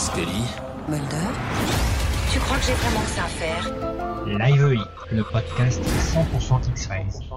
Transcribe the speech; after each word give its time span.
Scully. 0.00 0.24
Mulder 0.88 1.28
Tu 2.32 2.38
crois 2.38 2.56
que 2.56 2.62
j'ai 2.64 2.72
vraiment 2.72 3.00
que 3.02 3.10
ça 3.10 3.24
à 3.24 3.28
faire? 3.28 3.64
Live 4.26 4.82
le 5.12 5.22
podcast 5.22 5.82
100% 5.82 6.70
X-Files. 6.70 7.28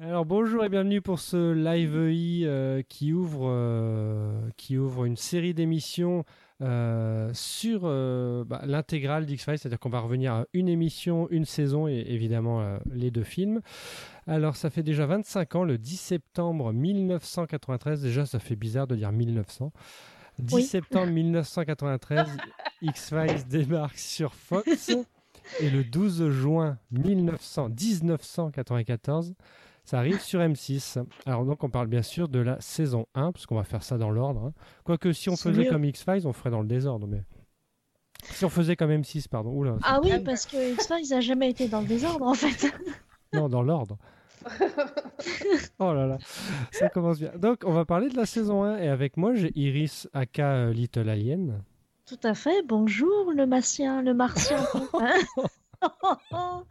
Alors 0.00 0.26
bonjour 0.26 0.62
et 0.66 0.68
bienvenue 0.68 1.00
pour 1.00 1.18
ce 1.18 1.52
live 1.52 1.96
EI 1.96 2.42
euh, 2.44 2.82
qui 2.86 3.14
ouvre 3.14 3.48
euh, 3.48 4.38
qui 4.58 4.76
ouvre 4.76 5.06
une 5.06 5.16
série 5.16 5.54
d'émissions 5.54 6.26
euh, 6.62 7.30
sur 7.32 7.80
euh, 7.84 8.44
bah, 8.44 8.62
l'intégrale 8.64 9.26
d'X-Files, 9.26 9.58
c'est-à-dire 9.58 9.80
qu'on 9.80 9.88
va 9.88 10.00
revenir 10.00 10.32
à 10.32 10.44
une 10.52 10.68
émission, 10.68 11.26
une 11.30 11.44
saison 11.46 11.88
et 11.88 12.04
évidemment 12.06 12.60
euh, 12.60 12.78
les 12.92 13.10
deux 13.10 13.24
films. 13.24 13.60
Alors 14.26 14.54
ça 14.54 14.70
fait 14.70 14.82
déjà 14.84 15.04
25 15.06 15.56
ans, 15.56 15.64
le 15.64 15.78
10 15.78 15.96
septembre 15.96 16.72
1993, 16.72 18.02
déjà 18.02 18.24
ça 18.24 18.38
fait 18.38 18.56
bizarre 18.56 18.86
de 18.86 18.94
dire 18.94 19.10
1900. 19.10 19.72
10 20.38 20.54
Oui. 20.54 20.62
septembre 20.64 21.12
1993, 21.12 22.28
X-Files 22.82 23.46
débarque 23.48 23.98
sur 23.98 24.34
Fox 24.34 24.90
et 25.60 25.70
le 25.70 25.84
12 25.84 26.30
juin 26.30 26.78
1900 26.90 27.68
1994, 27.68 29.34
ça 29.84 29.98
arrive 29.98 30.20
sur 30.20 30.40
M6. 30.40 31.04
Alors 31.26 31.44
donc 31.44 31.62
on 31.64 31.70
parle 31.70 31.86
bien 31.88 32.02
sûr 32.02 32.28
de 32.28 32.38
la 32.40 32.60
saison 32.60 33.06
1, 33.14 33.32
parce 33.32 33.46
qu'on 33.46 33.56
va 33.56 33.64
faire 33.64 33.82
ça 33.82 33.98
dans 33.98 34.10
l'ordre. 34.10 34.46
hein. 34.46 34.52
Quoique 34.84 35.12
si 35.12 35.28
on 35.28 35.36
faisait 35.36 35.64
mieux. 35.64 35.70
comme 35.70 35.84
X-Files, 35.84 36.26
on 36.26 36.32
ferait 36.32 36.50
dans 36.50 36.62
le 36.62 36.68
désordre. 36.68 37.06
Mais... 37.06 37.22
Si 38.24 38.44
on 38.44 38.48
faisait 38.50 38.74
comme 38.76 38.90
M6, 38.90 39.28
pardon. 39.28 39.50
Oula, 39.52 39.76
Ah 39.82 40.00
oui, 40.02 40.18
parce 40.24 40.46
que 40.46 40.72
X-Files 40.74 41.10
n'a 41.10 41.20
jamais 41.20 41.50
été 41.50 41.68
dans 41.68 41.80
le 41.82 41.86
désordre 41.86 42.26
en 42.26 42.34
fait. 42.34 42.72
non, 43.34 43.48
dans 43.48 43.62
l'ordre. 43.62 43.98
oh 45.78 45.92
là 45.92 46.06
là, 46.06 46.18
ça 46.70 46.88
commence 46.88 47.18
bien. 47.18 47.32
Donc 47.36 47.62
on 47.64 47.72
va 47.72 47.84
parler 47.84 48.08
de 48.08 48.16
la 48.16 48.26
saison 48.26 48.64
1 48.64 48.78
et 48.78 48.88
avec 48.88 49.16
moi 49.16 49.34
j'ai 49.34 49.52
Iris 49.54 50.08
aka 50.12 50.52
euh, 50.54 50.72
Little 50.72 51.08
Alien. 51.08 51.62
Tout 52.06 52.20
à 52.22 52.34
fait. 52.34 52.62
Bonjour 52.66 53.32
le 53.32 53.46
martien, 53.46 54.02
le 54.02 54.14
martien. 54.14 54.58
Hein 54.94 55.14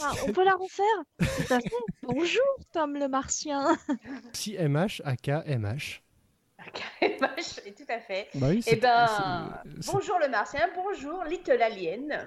Ah, 0.00 0.12
on 0.26 0.32
peut 0.32 0.44
la 0.44 0.54
refaire? 0.54 0.86
Tout 1.18 1.54
à 1.54 1.60
fait. 1.60 1.70
Bonjour 2.02 2.42
Tom 2.72 2.94
le 2.94 3.08
martien. 3.08 3.76
Si 4.32 4.56
MH 4.56 5.02
aka 5.04 5.44
MH. 5.46 6.01
Et 7.02 7.72
tout 7.74 7.84
à 7.88 7.98
fait. 7.98 8.28
Bah 8.34 8.48
oui, 8.50 8.62
Eh 8.66 8.76
ben, 8.76 9.06
bonjour 9.92 10.18
le 10.20 10.28
martien, 10.28 10.60
bonjour 10.74 11.24
Little 11.24 11.60
Alien. 11.62 12.26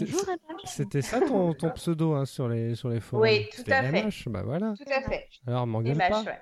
Bonjour. 0.00 0.20
C'était 0.64 1.02
ça 1.02 1.20
ton, 1.20 1.52
ton 1.54 1.70
pseudo 1.70 2.14
hein, 2.14 2.24
sur 2.24 2.48
les 2.48 2.74
sur 2.74 2.88
les 2.88 3.00
forums. 3.00 3.22
Oui, 3.22 3.48
tout 3.54 3.62
à 3.70 3.82
fait. 3.82 4.04
MH, 4.04 4.28
bah 4.28 4.42
voilà. 4.44 4.74
Tout 4.76 4.90
à 4.92 5.00
fait. 5.02 5.28
Alors 5.46 5.66
m'engueule 5.66 5.96
MH, 5.96 6.08
pas. 6.10 6.22
ouais. 6.22 6.38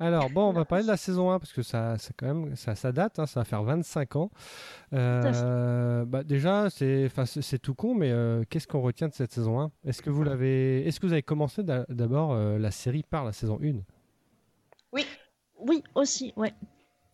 Alors 0.00 0.28
bon, 0.28 0.48
on 0.48 0.52
va 0.52 0.64
parler 0.64 0.82
de 0.84 0.88
la 0.90 0.96
saison 0.96 1.30
1 1.30 1.38
parce 1.38 1.52
que 1.52 1.62
ça, 1.62 1.96
ça 1.98 2.10
quand 2.16 2.26
même, 2.26 2.56
ça, 2.56 2.74
ça 2.74 2.90
date, 2.90 3.18
hein, 3.20 3.26
ça 3.26 3.40
va 3.40 3.44
faire 3.44 3.62
25 3.62 4.16
ans. 4.16 4.30
Euh, 4.92 6.04
bah, 6.04 6.24
déjà, 6.24 6.68
c'est, 6.68 7.08
tout 7.62 7.74
con, 7.74 7.94
mais 7.94 8.10
euh, 8.10 8.42
qu'est-ce 8.50 8.66
qu'on 8.66 8.80
retient 8.80 9.06
de 9.08 9.14
cette 9.14 9.32
saison 9.32 9.60
1 9.60 9.70
Est-ce 9.86 10.02
que 10.02 10.10
vous 10.10 10.24
l'avez, 10.24 10.86
est-ce 10.86 10.98
que 10.98 11.06
vous 11.06 11.12
avez 11.12 11.22
commencé 11.22 11.62
d'a- 11.62 11.86
d'abord 11.88 12.32
euh, 12.32 12.58
la 12.58 12.72
série 12.72 13.04
par 13.04 13.24
la 13.24 13.32
saison 13.32 13.58
1 13.62 13.74
Oui. 14.92 15.06
Oui, 15.60 15.82
aussi, 15.94 16.32
ouais. 16.36 16.52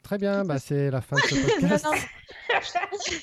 Très 0.02 0.18
bien, 0.18 0.44
bah, 0.44 0.58
c'est 0.58 0.90
la 0.90 1.00
fin 1.00 1.16
de 1.16 1.20
ce 1.22 1.34
Non, 1.62 1.68
podcast. 1.68 1.84
non. 1.84 1.92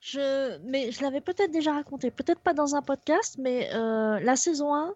Je, 0.00 0.58
mais 0.64 0.90
je 0.90 1.00
l'avais 1.02 1.20
peut-être 1.20 1.52
déjà 1.52 1.72
raconté, 1.72 2.10
peut-être 2.10 2.40
pas 2.40 2.54
dans 2.54 2.74
un 2.74 2.82
podcast, 2.82 3.36
mais 3.38 3.70
euh, 3.72 4.18
la 4.20 4.34
saison 4.34 4.74
1, 4.74 4.94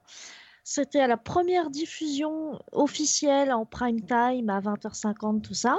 c'était 0.64 0.98
à 1.00 1.06
la 1.06 1.16
première 1.16 1.70
diffusion 1.70 2.61
officielle 2.72 3.53
en 3.53 3.64
prime 3.64 4.00
time 4.05 4.50
à 4.50 4.61
20h50, 4.61 5.42
tout 5.42 5.55
ça. 5.55 5.78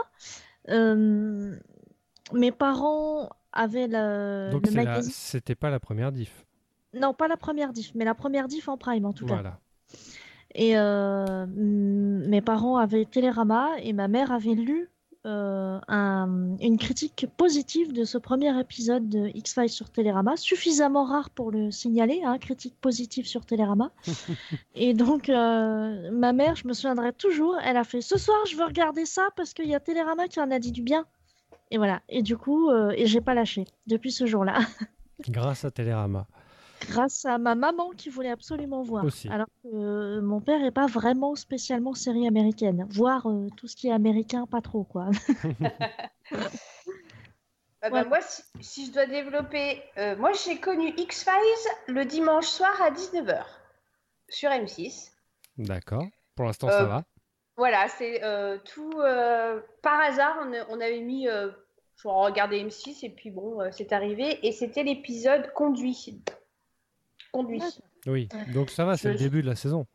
Euh, 0.69 1.57
mes 2.31 2.51
parents 2.53 3.29
avaient 3.51 3.87
le, 3.89 4.49
Donc 4.51 4.65
le 4.65 4.71
c'est 4.71 4.77
la- 4.77 4.83
magazine. 4.85 5.11
c'était 5.13 5.55
pas 5.55 5.69
la 5.69 5.81
première 5.81 6.13
diff. 6.13 6.45
Non, 6.93 7.13
pas 7.13 7.27
la 7.27 7.37
première 7.37 7.73
diff, 7.73 7.91
mais 7.95 8.05
la 8.05 8.15
première 8.15 8.47
diff 8.47 8.69
en 8.69 8.77
prime 8.77 9.05
en 9.05 9.11
tout 9.13 9.25
cas. 9.25 9.59
Et 10.59 10.77
euh, 10.77 11.45
mes 11.47 12.41
parents 12.41 12.77
avaient 12.77 13.05
Télérama 13.05 13.69
et 13.81 13.93
ma 13.93 14.07
mère 14.07 14.31
avait 14.31 14.55
lu 14.55 14.89
euh, 15.25 15.79
un- 15.87 16.55
une 16.61 16.77
critique 16.77 17.27
positive 17.37 17.91
de 17.93 18.05
ce 18.05 18.17
premier 18.17 18.57
épisode 18.59 19.07
de 19.09 19.29
X-Files 19.35 19.69
sur 19.69 19.89
Télérama, 19.89 20.35
suffisamment 20.37 21.03
rare 21.03 21.29
pour 21.29 21.51
le 21.51 21.69
signaler, 21.69 22.21
hein, 22.25 22.37
critique 22.39 22.75
positive 22.81 23.27
sur 23.27 23.45
Télérama. 23.45 23.91
et 24.75 24.93
donc, 24.93 25.29
euh, 25.29 26.09
ma 26.11 26.33
mère, 26.33 26.55
je 26.55 26.67
me 26.67 26.73
souviendrai 26.73 27.13
toujours, 27.13 27.55
elle 27.63 27.77
a 27.77 27.83
fait 27.83 28.01
Ce 28.01 28.17
soir, 28.17 28.37
je 28.49 28.55
veux 28.55 28.63
regarder 28.65 29.05
ça 29.05 29.27
parce 29.35 29.53
qu'il 29.53 29.67
y 29.67 29.75
a 29.75 29.79
Télérama 29.79 30.27
qui 30.27 30.39
en 30.39 30.49
a 30.49 30.59
dit 30.59 30.71
du 30.71 30.81
bien. 30.81 31.05
Et 31.71 31.77
voilà. 31.77 32.01
Et 32.09 32.21
du 32.23 32.37
coup, 32.37 32.71
et 32.71 33.05
j'ai 33.05 33.19
pas 33.21 33.33
lâché 33.33 33.65
depuis 33.85 34.11
ce 34.11 34.25
jour-là. 34.25 34.59
Grâce 35.27 35.65
à 35.65 35.71
Télérama. 35.71 36.25
Grâce 36.89 37.25
à 37.25 37.37
ma 37.37 37.55
maman 37.55 37.91
qui 37.91 38.09
voulait 38.09 38.29
absolument 38.31 38.83
voir. 38.83 39.05
Aussi. 39.05 39.27
Alors 39.29 39.47
que 39.63 39.67
euh, 39.73 40.21
mon 40.21 40.41
père 40.41 40.63
est 40.63 40.71
pas 40.71 40.87
vraiment 40.87 41.35
spécialement 41.35 41.93
série 41.93 42.27
américaine, 42.27 42.87
voire 42.89 43.27
euh, 43.29 43.47
tout 43.57 43.67
ce 43.67 43.75
qui 43.75 43.87
est 43.87 43.93
américain, 43.93 44.45
pas 44.45 44.61
trop 44.61 44.83
quoi. 44.83 45.09
Ah 47.79 47.91
bah, 47.91 48.01
Ouais. 48.01 48.07
moi, 48.07 48.19
si, 48.21 48.41
si 48.59 48.85
je 48.87 48.91
dois 48.91 49.05
développer, 49.05 49.83
euh, 49.97 50.15
moi 50.17 50.31
j'ai 50.33 50.59
connu 50.59 50.93
X-Files 50.97 51.71
le 51.87 52.05
dimanche 52.05 52.47
soir 52.47 52.71
à 52.81 52.89
19h 52.89 53.45
sur 54.29 54.49
M6. 54.49 55.11
D'accord. 55.57 56.05
Pour 56.35 56.45
l'instant, 56.45 56.69
ça 56.69 56.85
va. 56.85 57.03
Voilà, 57.55 57.87
c'est 57.87 58.23
euh, 58.23 58.57
tout 58.63 58.99
euh, 58.99 59.59
par 59.81 59.99
hasard. 59.99 60.37
On, 60.69 60.79
avait 60.79 60.99
mis, 61.01 61.27
euh, 61.27 61.49
je 61.95 62.07
regardais 62.07 62.63
M6 62.63 63.03
et 63.03 63.09
puis 63.09 63.31
bon, 63.31 63.61
euh, 63.61 63.69
c'est 63.71 63.91
arrivé 63.93 64.45
et 64.45 64.51
c'était 64.51 64.83
l'épisode 64.83 65.51
conduit. 65.53 66.21
Conduit. 67.43 67.61
Oui. 68.07 68.29
Donc 68.53 68.69
ça 68.69 68.85
va, 68.85 68.97
c'est 68.97 69.09
je- 69.09 69.13
le 69.13 69.19
début 69.19 69.41
de 69.41 69.47
la 69.47 69.55
saison. 69.55 69.85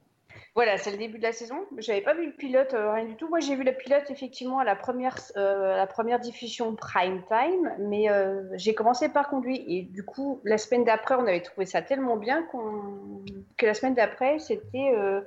Voilà, 0.54 0.76
c'est 0.76 0.90
le 0.90 0.98
début 0.98 1.16
de 1.18 1.22
la 1.22 1.32
saison. 1.32 1.56
J'avais 1.78 2.02
pas 2.02 2.12
vu 2.14 2.26
le 2.26 2.32
pilote, 2.32 2.74
euh, 2.74 2.92
rien 2.92 3.06
du 3.06 3.16
tout. 3.16 3.26
Moi, 3.28 3.40
j'ai 3.40 3.56
vu 3.56 3.64
le 3.64 3.72
pilote 3.72 4.10
effectivement 4.10 4.58
à 4.58 4.64
la 4.64 4.76
première, 4.76 5.16
euh, 5.36 5.72
à 5.72 5.76
la 5.78 5.86
première 5.86 6.20
diffusion 6.20 6.74
prime 6.74 7.22
time, 7.28 7.72
mais 7.78 8.10
euh, 8.10 8.42
j'ai 8.54 8.74
commencé 8.74 9.08
par 9.08 9.28
conduit 9.30 9.64
et 9.66 9.82
du 9.82 10.04
coup, 10.04 10.40
la 10.44 10.58
semaine 10.58 10.84
d'après, 10.84 11.14
on 11.14 11.26
avait 11.26 11.40
trouvé 11.40 11.64
ça 11.64 11.80
tellement 11.80 12.16
bien 12.16 12.42
qu'on 12.44 13.24
que 13.56 13.64
la 13.64 13.72
semaine 13.74 13.94
d'après, 13.94 14.38
c'était, 14.40 14.92
euh, 14.94 15.22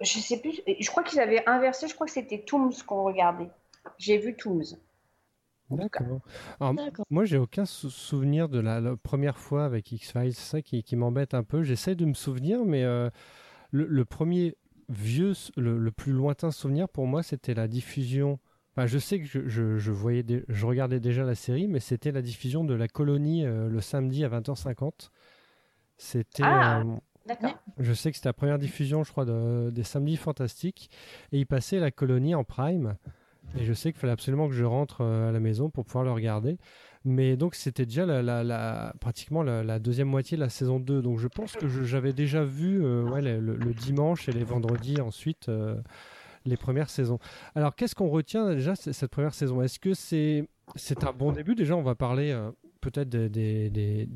je 0.00 0.18
sais 0.20 0.40
plus, 0.40 0.60
je 0.66 0.90
crois 0.90 1.02
qu'ils 1.02 1.18
avaient 1.20 1.42
inversé. 1.48 1.88
Je 1.88 1.94
crois 1.94 2.06
que 2.06 2.12
c'était 2.12 2.42
Tooms 2.44 2.72
qu'on 2.86 3.02
regardait. 3.02 3.48
J'ai 3.98 4.18
vu 4.18 4.36
Tooms. 4.36 4.62
D'accord. 5.70 6.20
Moi, 7.10 7.24
j'ai 7.24 7.38
aucun 7.38 7.64
sou- 7.64 7.90
souvenir 7.90 8.48
de 8.48 8.58
la, 8.60 8.80
la 8.80 8.96
première 8.96 9.38
fois 9.38 9.64
avec 9.64 9.90
X-Files. 9.92 10.34
C'est 10.34 10.50
ça 10.50 10.62
qui, 10.62 10.82
qui 10.82 10.96
m'embête 10.96 11.34
un 11.34 11.42
peu. 11.42 11.62
J'essaie 11.62 11.94
de 11.94 12.04
me 12.04 12.14
souvenir, 12.14 12.64
mais 12.64 12.84
euh, 12.84 13.10
le, 13.70 13.86
le 13.86 14.04
premier 14.04 14.56
vieux, 14.88 15.32
le, 15.56 15.78
le 15.78 15.90
plus 15.90 16.12
lointain 16.12 16.50
souvenir 16.52 16.88
pour 16.88 17.06
moi, 17.06 17.22
c'était 17.22 17.54
la 17.54 17.66
diffusion. 17.68 18.38
Enfin, 18.76 18.86
je 18.86 18.98
sais 18.98 19.18
que 19.18 19.26
je, 19.26 19.48
je, 19.48 19.78
je 19.78 19.90
voyais, 19.90 20.24
je 20.48 20.66
regardais 20.66 21.00
déjà 21.00 21.24
la 21.24 21.34
série, 21.34 21.66
mais 21.66 21.80
c'était 21.80 22.12
la 22.12 22.22
diffusion 22.22 22.62
de 22.62 22.74
la 22.74 22.88
colonie 22.88 23.44
euh, 23.44 23.68
le 23.68 23.80
samedi 23.80 24.24
à 24.24 24.28
20h50. 24.28 25.10
C'était. 25.96 26.42
Ah. 26.44 26.80
euh, 26.80 26.84
D'accord. 27.26 27.54
je 27.78 27.92
sais 27.92 28.10
que 28.12 28.16
c'était 28.16 28.28
la 28.28 28.32
première 28.34 28.58
diffusion, 28.58 29.02
je 29.02 29.10
crois, 29.10 29.24
de- 29.24 29.70
des 29.72 29.82
Samedis 29.82 30.16
Fantastiques. 30.16 30.90
Et 31.32 31.38
il 31.40 31.46
passait 31.46 31.80
la 31.80 31.90
colonie 31.90 32.34
en 32.36 32.44
prime. 32.44 32.96
Et 33.58 33.64
je 33.64 33.72
sais 33.72 33.92
qu'il 33.92 34.00
fallait 34.00 34.12
absolument 34.12 34.48
que 34.48 34.54
je 34.54 34.64
rentre 34.64 35.02
euh, 35.02 35.28
à 35.28 35.32
la 35.32 35.40
maison 35.40 35.70
pour 35.70 35.84
pouvoir 35.84 36.04
le 36.04 36.12
regarder. 36.12 36.58
Mais 37.04 37.36
donc, 37.36 37.54
c'était 37.54 37.86
déjà 37.86 38.04
la, 38.04 38.92
pratiquement 39.00 39.42
la, 39.42 39.78
deuxième 39.78 40.08
moitié 40.08 40.36
de 40.36 40.42
la 40.42 40.48
saison 40.48 40.80
2. 40.80 41.02
Donc, 41.02 41.18
je 41.18 41.28
pense 41.28 41.52
que 41.52 41.68
j'avais 41.68 42.12
déjà 42.12 42.44
vu 42.44 42.84
euh, 42.84 43.04
le, 43.20 43.74
dimanche 43.74 44.28
et 44.28 44.32
les 44.32 44.42
vendredis 44.42 45.00
ensuite 45.00 45.48
euh, 45.48 45.80
les 46.44 46.56
premières 46.56 46.90
saisons. 46.90 47.20
Alors, 47.54 47.76
qu'est-ce 47.76 47.94
qu'on 47.94 48.08
retient 48.08 48.50
déjà 48.50 48.74
cette 48.74 49.10
première 49.10 49.34
saison? 49.34 49.62
Est-ce 49.62 49.78
que 49.78 49.94
c'est 49.94 50.48
c'est 50.74 51.04
un 51.04 51.12
bon 51.12 51.30
début? 51.30 51.54
Déjà, 51.54 51.76
on 51.76 51.82
va 51.82 51.94
parler 51.94 52.36
peut-être 52.80 53.08
de 53.08 54.08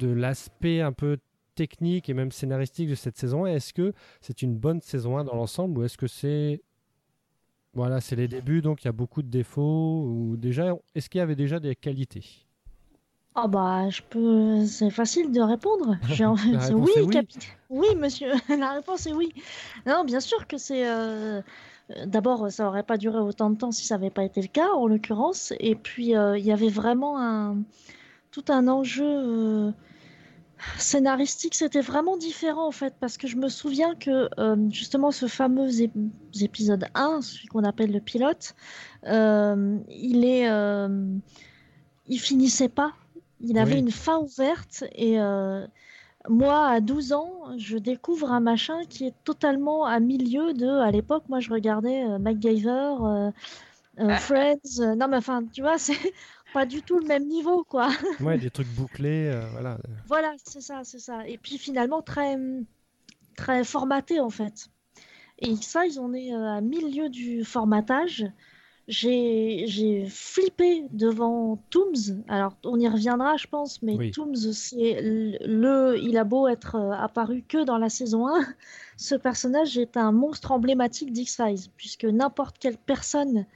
l'aspect 0.00 0.80
un 0.80 0.92
peu 0.92 1.18
technique 1.54 2.08
et 2.08 2.14
même 2.14 2.32
scénaristique 2.32 2.88
de 2.88 2.94
cette 2.94 3.16
saison. 3.16 3.46
Est-ce 3.46 3.72
que 3.72 3.92
c'est 4.20 4.42
une 4.42 4.56
bonne 4.56 4.80
saison 4.80 5.18
1 5.18 5.24
dans 5.24 5.36
l'ensemble 5.36 5.78
ou 5.78 5.84
est-ce 5.84 5.96
que 5.96 6.06
c'est 6.06 6.60
voilà, 7.74 8.00
c'est 8.00 8.16
les 8.16 8.28
débuts 8.28 8.62
donc 8.62 8.82
il 8.82 8.86
y 8.86 8.88
a 8.88 8.92
beaucoup 8.92 9.22
de 9.22 9.28
défauts 9.28 10.04
ou 10.06 10.36
déjà 10.36 10.74
est-ce 10.94 11.08
qu'il 11.10 11.18
y 11.18 11.22
avait 11.22 11.36
déjà 11.36 11.60
des 11.60 11.74
qualités? 11.76 12.24
Ah 13.34 13.48
bah 13.48 13.88
je 13.88 14.02
peux, 14.02 14.66
c'est 14.66 14.90
facile 14.90 15.32
de 15.32 15.40
répondre. 15.40 15.96
C'est 16.60 16.74
oui, 16.74 16.90
oui. 17.06 17.14
capitaine. 17.14 17.42
Oui, 17.70 17.86
monsieur. 17.96 18.32
La 18.58 18.72
réponse 18.74 19.06
est 19.06 19.14
oui. 19.14 19.32
Non, 19.86 20.04
bien 20.04 20.20
sûr 20.20 20.46
que 20.46 20.58
c'est. 20.58 20.86
euh, 20.86 21.40
D'abord, 22.06 22.50
ça 22.52 22.68
aurait 22.68 22.82
pas 22.84 22.98
duré 22.98 23.18
autant 23.18 23.50
de 23.50 23.56
temps 23.56 23.72
si 23.72 23.86
ça 23.86 23.96
n'avait 23.96 24.10
pas 24.10 24.24
été 24.24 24.40
le 24.42 24.48
cas, 24.48 24.70
en 24.74 24.86
l'occurrence. 24.86 25.52
Et 25.60 25.74
puis, 25.74 26.16
euh, 26.16 26.38
il 26.38 26.44
y 26.44 26.52
avait 26.52 26.68
vraiment 26.70 27.18
un 27.20 27.56
tout 28.32 28.44
un 28.48 28.68
enjeu. 28.68 29.04
euh, 29.06 29.72
scénaristique, 30.78 31.54
c'était 31.54 31.80
vraiment 31.80 32.16
différent 32.16 32.66
en 32.66 32.72
fait, 32.72 32.94
parce 33.00 33.16
que 33.16 33.26
je 33.26 33.36
me 33.36 33.48
souviens 33.48 33.94
que 33.94 34.28
euh, 34.38 34.56
justement 34.70 35.10
ce 35.10 35.26
fameux 35.26 35.68
ép- 35.68 36.10
épisode 36.40 36.86
1, 36.94 37.20
celui 37.22 37.48
qu'on 37.48 37.64
appelle 37.64 37.92
le 37.92 38.00
pilote, 38.00 38.54
euh, 39.06 39.78
il 39.88 40.24
est, 40.24 40.48
euh, 40.50 40.88
il 42.06 42.18
finissait 42.18 42.68
pas. 42.68 42.92
Il 43.40 43.58
avait 43.58 43.74
Oui. 43.74 43.80
une 43.80 43.90
fin 43.90 44.18
ouverte 44.18 44.84
et 44.94 45.18
moi, 46.28 46.68
à 46.68 46.80
12 46.80 47.12
ans, 47.12 47.32
je 47.58 47.76
découvre 47.78 48.30
un 48.30 48.38
machin 48.40 48.84
qui 48.88 49.06
est 49.06 49.14
totalement 49.24 49.84
à 49.84 49.98
milieu 49.98 50.54
de. 50.54 50.68
À 50.68 50.90
l'époque, 50.92 51.24
moi, 51.28 51.40
je 51.40 51.50
regardais 51.50 52.16
MacGyver, 52.20 53.32
euh, 53.98 54.16
Friends. 54.16 54.94
non, 54.96 55.08
mais 55.08 55.16
enfin, 55.16 55.42
tu 55.52 55.62
vois, 55.62 55.78
c'est 55.78 55.98
pas 56.52 56.66
du 56.66 56.82
tout 56.82 56.98
le 56.98 57.06
même 57.06 57.26
niveau, 57.26 57.64
quoi. 57.64 57.88
Ouais, 58.20 58.38
des 58.38 58.50
trucs 58.50 58.68
bouclés, 58.68 59.26
euh, 59.32 59.40
voilà. 59.52 59.78
Voilà, 60.06 60.34
c'est 60.44 60.60
ça, 60.60 60.80
c'est 60.84 60.98
ça. 60.98 61.26
Et 61.26 61.38
puis 61.38 61.58
finalement, 61.58 62.02
très, 62.02 62.36
très 63.36 63.64
formaté 63.64 64.20
en 64.20 64.30
fait. 64.30 64.66
Et 65.38 65.56
ça, 65.56 65.86
ils 65.86 65.98
on 65.98 66.12
est 66.12 66.32
euh, 66.34 66.56
à 66.56 66.60
milieu 66.60 67.08
du 67.08 67.44
formatage. 67.44 68.24
J'ai 68.88 69.64
j'ai 69.68 70.06
flippé 70.08 70.84
devant 70.90 71.56
Tooms. 71.70 72.22
Alors, 72.28 72.56
on 72.64 72.78
y 72.80 72.88
reviendra, 72.88 73.36
je 73.36 73.46
pense, 73.46 73.80
mais 73.80 73.94
Oui. 73.96 74.10
Tooms, 74.10 74.34
c'est 74.52 75.00
le, 75.00 75.38
le- 75.46 75.98
Il 76.02 76.16
a 76.18 76.24
beau 76.24 76.48
être 76.48 76.74
euh, 76.74 76.90
apparu 76.92 77.44
que 77.46 77.64
dans 77.64 77.78
la 77.78 77.88
saison 77.88 78.26
1, 78.26 78.40
ce 78.96 79.14
personnage 79.14 79.78
est 79.78 79.96
un 79.96 80.10
monstre 80.12 80.50
emblématique 80.50 81.12
d'X-Files, 81.12 81.70
puisque 81.76 82.04
n'importe 82.04 82.58
quelle 82.58 82.76
personne, 82.76 83.46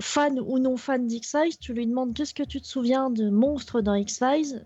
fan 0.00 0.38
ou 0.40 0.58
non 0.58 0.76
fan 0.76 1.06
d'X-Files, 1.06 1.58
tu 1.58 1.72
lui 1.72 1.86
demandes 1.86 2.14
qu'est-ce 2.14 2.34
que 2.34 2.42
tu 2.42 2.60
te 2.60 2.66
souviens 2.66 3.10
de 3.10 3.30
monstres 3.30 3.80
dans 3.80 3.94
X-Files, 3.94 4.64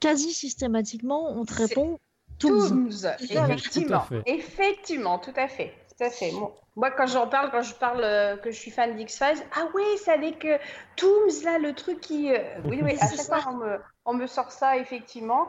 quasi 0.00 0.32
systématiquement, 0.32 1.30
on 1.30 1.44
te 1.44 1.54
répond 1.54 1.98
Tooms. 2.38 2.90
Effectivement. 3.20 3.98
Tout 4.08 4.14
à 4.14 4.22
fait. 4.22 4.22
Effectivement, 4.26 5.18
tout 5.18 5.32
à 5.36 5.48
fait. 5.48 5.72
Tout 5.96 6.04
à 6.04 6.10
fait. 6.10 6.32
Moi, 6.32 6.54
moi, 6.76 6.90
quand 6.90 7.06
j'en 7.06 7.26
parle, 7.26 7.50
quand 7.50 7.62
je 7.62 7.74
parle 7.74 8.04
euh, 8.04 8.36
que 8.36 8.50
je 8.50 8.56
suis 8.58 8.70
fan 8.70 8.94
d'X-Files, 8.96 9.42
ah 9.54 9.68
oui, 9.74 9.82
c'est 10.04 10.12
avec 10.12 10.44
euh, 10.44 10.58
Tooms, 10.96 11.42
là, 11.44 11.58
le 11.58 11.72
truc 11.74 12.00
qui. 12.00 12.30
euh, 12.30 12.38
Oui, 12.66 12.80
oui, 12.82 12.92
à 13.00 13.08
chaque 13.08 13.20
ça. 13.20 13.40
fois, 13.40 13.52
on 13.52 13.56
me, 13.56 13.78
on 14.04 14.14
me 14.14 14.26
sort 14.26 14.52
ça, 14.52 14.76
effectivement. 14.76 15.48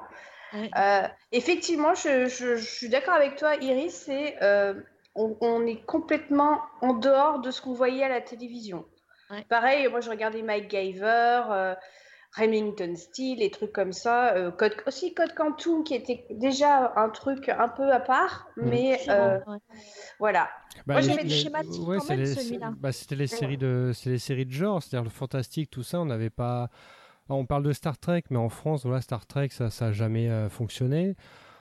Euh, 0.54 1.02
effectivement, 1.34 1.94
je, 1.94 2.28
je- 2.28 2.56
je 2.56 2.66
suis 2.66 2.88
d'accord 2.88 3.16
avec 3.16 3.36
toi, 3.36 3.56
Iris, 3.58 4.04
c'est. 4.06 4.42
euh, 4.42 4.74
on, 5.16 5.36
on 5.42 5.66
est 5.66 5.84
complètement 5.86 6.62
en 6.82 6.94
dehors 6.94 7.40
de 7.40 7.52
ce 7.52 7.62
qu'on 7.62 7.74
voyait 7.74 8.04
à 8.04 8.10
la 8.10 8.22
télévision. 8.22 8.86
Ouais. 9.32 9.46
Pareil, 9.50 9.88
moi, 9.90 10.00
je 10.02 10.10
regardais 10.10 10.42
MacGyver. 10.42 11.42
euh, 11.52 11.76
Remington 12.38 12.94
Steel, 12.96 13.40
les 13.40 13.50
trucs 13.50 13.72
comme 13.72 13.94
ça. 13.94 14.34
euh, 14.36 14.52
Code, 14.52 14.76
aussi 14.86 15.14
Code 15.14 15.34
Quantum, 15.34 15.84
qui 15.84 15.96
était 15.96 16.26
déjà 16.30 16.94
un 16.96 17.10
truc 17.10 17.50
un 17.50 17.70
peu 17.70 17.92
à 17.92 18.00
part, 18.02 18.50
Mm. 18.58 18.70
mais 18.70 19.00
euh, 19.10 19.40
ouais. 19.48 19.58
voilà. 20.20 20.50
Bah, 20.86 20.96
Moi, 20.96 21.02
j'avais 21.02 21.24
le 21.24 21.30
des 21.30 21.30
les- 21.30 21.42
schématique 21.42 21.88
ouais, 21.88 21.98
quand 21.98 22.10
même, 22.10 22.26
celui-là. 22.26 22.74
bah, 22.78 22.92
c'était 22.92 23.16
les 23.16 23.28
séries 23.28 23.58
de, 23.58 23.92
c'est 23.96 24.10
les 24.10 24.20
séries 24.20 24.46
de 24.46 24.52
genre, 24.52 24.84
c'est-à-dire 24.84 25.06
le 25.06 25.10
fantastique, 25.10 25.72
tout 25.72 25.84
ça. 25.84 26.00
On 26.02 26.06
n'avait 26.06 26.30
pas. 26.30 26.70
On 27.30 27.46
parle 27.46 27.64
de 27.64 27.74
Star 27.74 27.98
Trek, 27.98 28.24
mais 28.30 28.38
en 28.38 28.50
France, 28.50 28.86
voilà, 28.86 29.02
Star 29.02 29.26
Trek, 29.26 29.50
ça, 29.52 29.70
ça 29.70 29.88
a 29.88 29.92
jamais 29.92 30.30
euh, 30.30 30.50
fonctionné. 30.50 31.16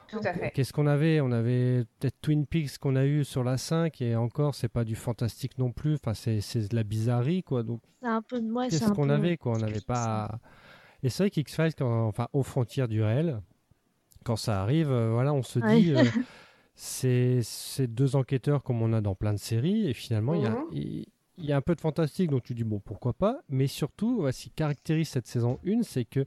Tout 0.09 0.21
à 0.23 0.33
fait. 0.33 0.51
Qu'est-ce 0.53 0.73
qu'on 0.73 0.87
avait? 0.87 1.21
On 1.21 1.33
avait 1.33 1.85
peut-être 1.99 2.17
Twin 2.23 2.47
Peaks 2.47 2.79
qu'on 2.79 2.97
a 2.97 3.05
eu 3.07 3.25
sur 3.25 3.43
la 3.45 3.57
5 3.59 4.01
et 4.03 4.15
encore, 4.17 4.55
c'est 4.55 4.69
pas 4.69 4.85
du 4.85 4.95
fantastique 4.95 5.59
non 5.59 5.73
plus. 5.73 5.95
Enfin, 5.95 6.15
c'est 6.15 6.41
c'est 6.41 6.69
de 6.71 6.77
la 6.77 6.85
bizarrerie, 6.85 7.43
quoi. 7.43 7.63
Donc, 7.63 7.81
C'est 8.01 8.09
un 8.09 8.23
peu. 8.23 8.39
Ouais, 8.41 8.71
c'est 8.71 8.79
qu'est-ce 8.79 8.93
qu'on 8.93 9.07
peu- 9.09 9.13
avait, 9.15 9.37
quoi? 9.37 9.53
On 9.53 9.59
n'avait 9.59 9.81
pas. 9.81 10.39
Et 11.03 11.09
c'est 11.11 11.25
vrai 11.25 11.31
qu'X-Files, 11.31 11.75
quand- 11.77 12.07
enfin, 12.09 12.29
aux 12.33 12.43
frontières 12.43 12.89
du 12.89 13.03
réel, 13.03 13.41
quand 14.25 14.37
ça 14.37 14.63
arrive, 14.63 14.91
euh, 14.91 15.11
voilà, 15.13 15.33
on 15.35 15.43
se 15.43 15.59
Ouais. 15.59 15.81
dit. 15.81 15.93
euh, 15.95 16.03
c'est 16.75 17.41
c'est 17.43 17.87
deux 17.87 18.17
enquêteurs 18.17 18.63
comme 18.63 18.83
on 18.83 18.93
a 18.93 19.01
dans 19.01 19.15
plein 19.15 19.33
de 19.33 19.39
séries 19.39 19.89
et 19.89 19.95
finalement 19.95 20.35
il 20.35 20.43
y 20.43 20.47
a- 20.47 20.51
Mhm. 20.51 20.65
il 20.73 21.07
il 21.39 21.45
y, 21.45 21.53
a 21.53 21.57
un 21.59 21.61
peu 21.61 21.75
de 21.75 21.81
fantastique 21.83 22.31
donc 22.31 22.45
tu 22.45 22.55
dis 22.55 22.65
bon 22.65 22.81
pourquoi 22.81 23.13
pas? 23.13 23.41
Mais 23.51 23.67
surtout 23.67 24.27
qui 24.33 24.49
caractérise 24.51 25.11
cette 25.11 25.27
saison 25.27 25.59
1 25.67 25.83
c'est 25.83 26.07
que 26.07 26.25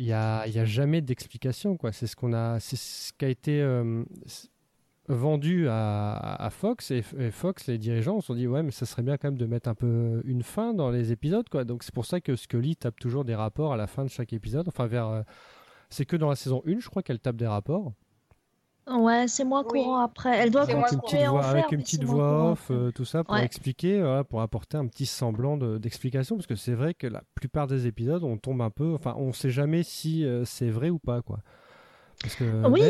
il 0.00 0.06
y 0.06 0.14
a, 0.14 0.46
y 0.48 0.58
a 0.58 0.64
jamais 0.64 1.02
d'explication 1.02 1.76
quoi. 1.76 1.92
C'est 1.92 2.06
ce 2.06 2.16
qu'on 2.16 2.32
a 2.32 2.58
c'est 2.58 2.76
ce 2.76 3.12
qui 3.12 3.24
a 3.26 3.28
été 3.28 3.60
euh, 3.60 4.02
vendu 5.08 5.66
à, 5.68 6.48
Fox 6.50 6.90
et, 6.90 7.04
et 7.18 7.30
Fox 7.30 7.66
les 7.66 7.76
dirigeants 7.76 8.20
se 8.22 8.28
sont 8.28 8.34
dit 8.34 8.46
ouais 8.46 8.62
mais 8.62 8.70
ça 8.70 8.86
serait 8.86 9.02
bien 9.02 9.18
quand 9.18 9.28
même 9.28 9.36
de 9.38 9.44
mettre 9.44 9.68
un 9.68 9.74
peu 9.74 10.22
une 10.24 10.42
fin 10.42 10.72
dans 10.72 10.90
les 10.90 11.12
épisodes 11.12 11.46
quoi. 11.50 11.64
Donc 11.64 11.82
c'est 11.82 11.94
pour 11.94 12.06
ça 12.06 12.22
que 12.22 12.34
Scully 12.34 12.76
tape 12.76 12.98
toujours 12.98 13.26
des 13.26 13.34
rapports 13.34 13.74
à 13.74 13.76
la 13.76 13.86
fin 13.86 14.02
de 14.04 14.10
chaque 14.10 14.32
épisode. 14.32 14.66
Enfin 14.68 14.86
vers 14.86 15.08
euh, 15.08 15.22
c'est 15.90 16.06
que 16.06 16.16
dans 16.16 16.30
la 16.30 16.36
saison 16.36 16.62
1 16.66 16.80
je 16.80 16.88
crois 16.88 17.02
qu'elle 17.02 17.20
tape 17.20 17.36
des 17.36 17.46
rapports 17.46 17.92
Ouais, 18.88 19.28
c'est 19.28 19.44
moins 19.44 19.62
Oui. 19.70 19.82
courant 19.82 19.98
après. 20.00 20.36
Elle 20.38 20.50
doit 20.50 20.66
continuer 20.66 21.24
à 21.24 21.32
en 21.32 21.40
faire, 21.42 21.50
avec 21.50 21.72
une 21.72 21.82
petite 21.82 22.02
voix 22.04 22.52
off, 22.52 22.68
euh, 22.70 22.90
tout 22.90 23.04
ça, 23.04 23.22
pour 23.24 23.34
Ouais. 23.34 23.44
expliquer, 23.44 24.22
pour 24.28 24.40
apporter 24.40 24.76
un 24.76 24.86
petit 24.86 25.06
semblant 25.06 25.56
de- 25.56 25.78
d'explication, 25.78 26.36
parce 26.36 26.46
que 26.46 26.56
c'est 26.56 26.74
vrai 26.74 26.94
que 26.94 27.06
la 27.06 27.22
plupart 27.34 27.66
des 27.66 27.86
épisodes, 27.86 28.24
on 28.24 28.36
tombe 28.36 28.60
un 28.62 28.70
peu, 28.70 28.94
enfin, 28.94 29.14
on 29.16 29.32
sait 29.32 29.50
jamais 29.50 29.82
si 29.82 30.24
euh, 30.24 30.44
c'est 30.44 30.70
vrai 30.70 30.90
ou 30.90 30.98
pas, 30.98 31.22
quoi. 31.22 31.38
Parce 32.22 32.34
que 32.36 32.66
Oui, 32.68 32.82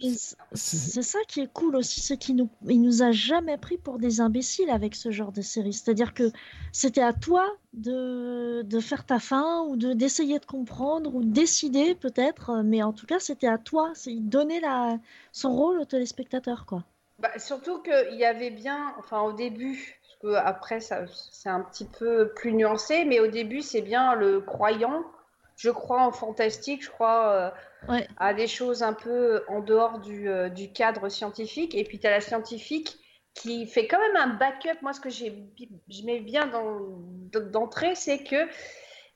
et 0.00 0.14
c'est- 0.54 1.02
ça 1.02 1.18
qui 1.28 1.40
est 1.40 1.52
cool 1.52 1.76
aussi, 1.76 2.00
c'est 2.00 2.16
qu'il 2.16 2.36
nous, 2.36 2.48
il 2.66 2.80
nous 2.80 3.02
a 3.02 3.12
jamais 3.12 3.58
pris 3.58 3.76
pour 3.76 3.98
des 3.98 4.20
imbéciles 4.22 4.70
avec 4.70 4.94
ce 4.94 5.10
genre 5.10 5.30
de 5.30 5.42
série. 5.42 5.74
C'est-à-dire 5.74 6.14
que 6.14 6.30
c'était 6.72 7.02
à 7.02 7.12
toi 7.12 7.46
de, 7.74 8.62
de 8.62 8.80
faire 8.80 9.04
ta 9.04 9.18
fin 9.18 9.62
ou 9.68 9.76
de 9.76 9.92
d'essayer 9.92 10.38
de 10.38 10.46
comprendre 10.46 11.14
ou 11.14 11.22
de 11.22 11.30
décider 11.30 11.94
peut-être, 11.94 12.62
mais 12.64 12.82
en 12.82 12.92
tout 12.94 13.04
cas 13.06 13.18
c'était 13.18 13.46
à 13.46 13.58
toi. 13.58 13.90
C'est 13.94 14.12
il 14.12 14.26
donnait 14.28 14.60
la, 14.60 14.98
son 15.32 15.52
rôle 15.52 15.78
au 15.80 15.84
téléspectateur, 15.84 16.64
quoi. 16.64 16.82
Bah, 17.18 17.38
surtout 17.38 17.82
qu'il 17.82 18.16
y 18.16 18.24
avait 18.24 18.50
bien, 18.50 18.94
enfin 18.98 19.20
au 19.20 19.32
début, 19.32 19.98
parce 20.02 20.16
que 20.22 20.38
après 20.46 20.80
c'est 20.80 21.48
un 21.48 21.60
petit 21.60 21.84
peu 21.84 22.30
plus 22.36 22.52
nuancé, 22.54 23.04
mais 23.04 23.20
au 23.20 23.26
début 23.26 23.60
c'est 23.60 23.82
bien 23.82 24.14
le 24.14 24.40
croyant. 24.40 25.04
Je 25.58 25.70
crois 25.70 26.02
en 26.02 26.12
fantastique, 26.12 26.84
je 26.84 26.90
crois 26.90 27.28
euh, 27.32 27.50
Ouais. 27.92 28.08
à 28.16 28.32
des 28.34 28.46
choses 28.48 28.82
un 28.82 28.92
peu 28.92 29.44
en 29.48 29.60
dehors 29.60 29.98
du, 30.00 30.28
euh, 30.28 30.48
du 30.48 30.72
cadre 30.72 31.08
scientifique. 31.08 31.74
Et 31.74 31.84
puis 31.84 31.98
tu 32.00 32.06
as 32.06 32.10
la 32.10 32.20
scientifique 32.20 32.96
qui 33.34 33.66
fait 33.66 33.86
quand 33.86 34.00
même 34.00 34.16
un 34.16 34.34
backup. 34.34 34.80
Moi, 34.82 34.92
ce 34.92 35.00
que 35.00 35.10
je 35.10 35.26
mets 36.04 36.20
bien 36.20 36.50
d'entrée, 37.32 37.94
c'est 37.94 38.24
que 38.24 38.48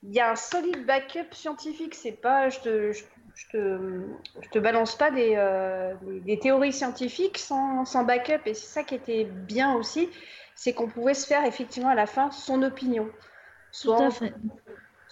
il 0.03 0.13
y 0.13 0.19
a 0.19 0.31
un 0.31 0.35
solide 0.35 0.85
backup 0.85 1.33
scientifique. 1.33 1.95
C'est 1.95 2.11
pas, 2.13 2.49
je 2.49 2.59
te, 2.59 2.91
je, 2.91 3.03
je 3.35 3.47
te, 3.51 4.05
je 4.41 4.49
te 4.49 4.59
balance 4.59 4.97
pas 4.97 5.11
des, 5.11 5.33
euh, 5.37 5.93
des, 6.03 6.19
des 6.21 6.39
théories 6.39 6.73
scientifiques 6.73 7.37
sans, 7.37 7.85
sans 7.85 8.03
backup. 8.03 8.45
Et 8.45 8.53
c'est 8.53 8.67
ça 8.67 8.83
qui 8.83 8.95
était 8.95 9.23
bien 9.25 9.75
aussi, 9.75 10.09
c'est 10.55 10.73
qu'on 10.73 10.87
pouvait 10.87 11.13
se 11.13 11.25
faire 11.27 11.45
effectivement 11.45 11.89
à 11.89 11.95
la 11.95 12.05
fin 12.05 12.31
son 12.31 12.63
opinion. 12.63 13.09
Tout 13.81 13.93
à 13.93 14.09
fait. 14.11 14.33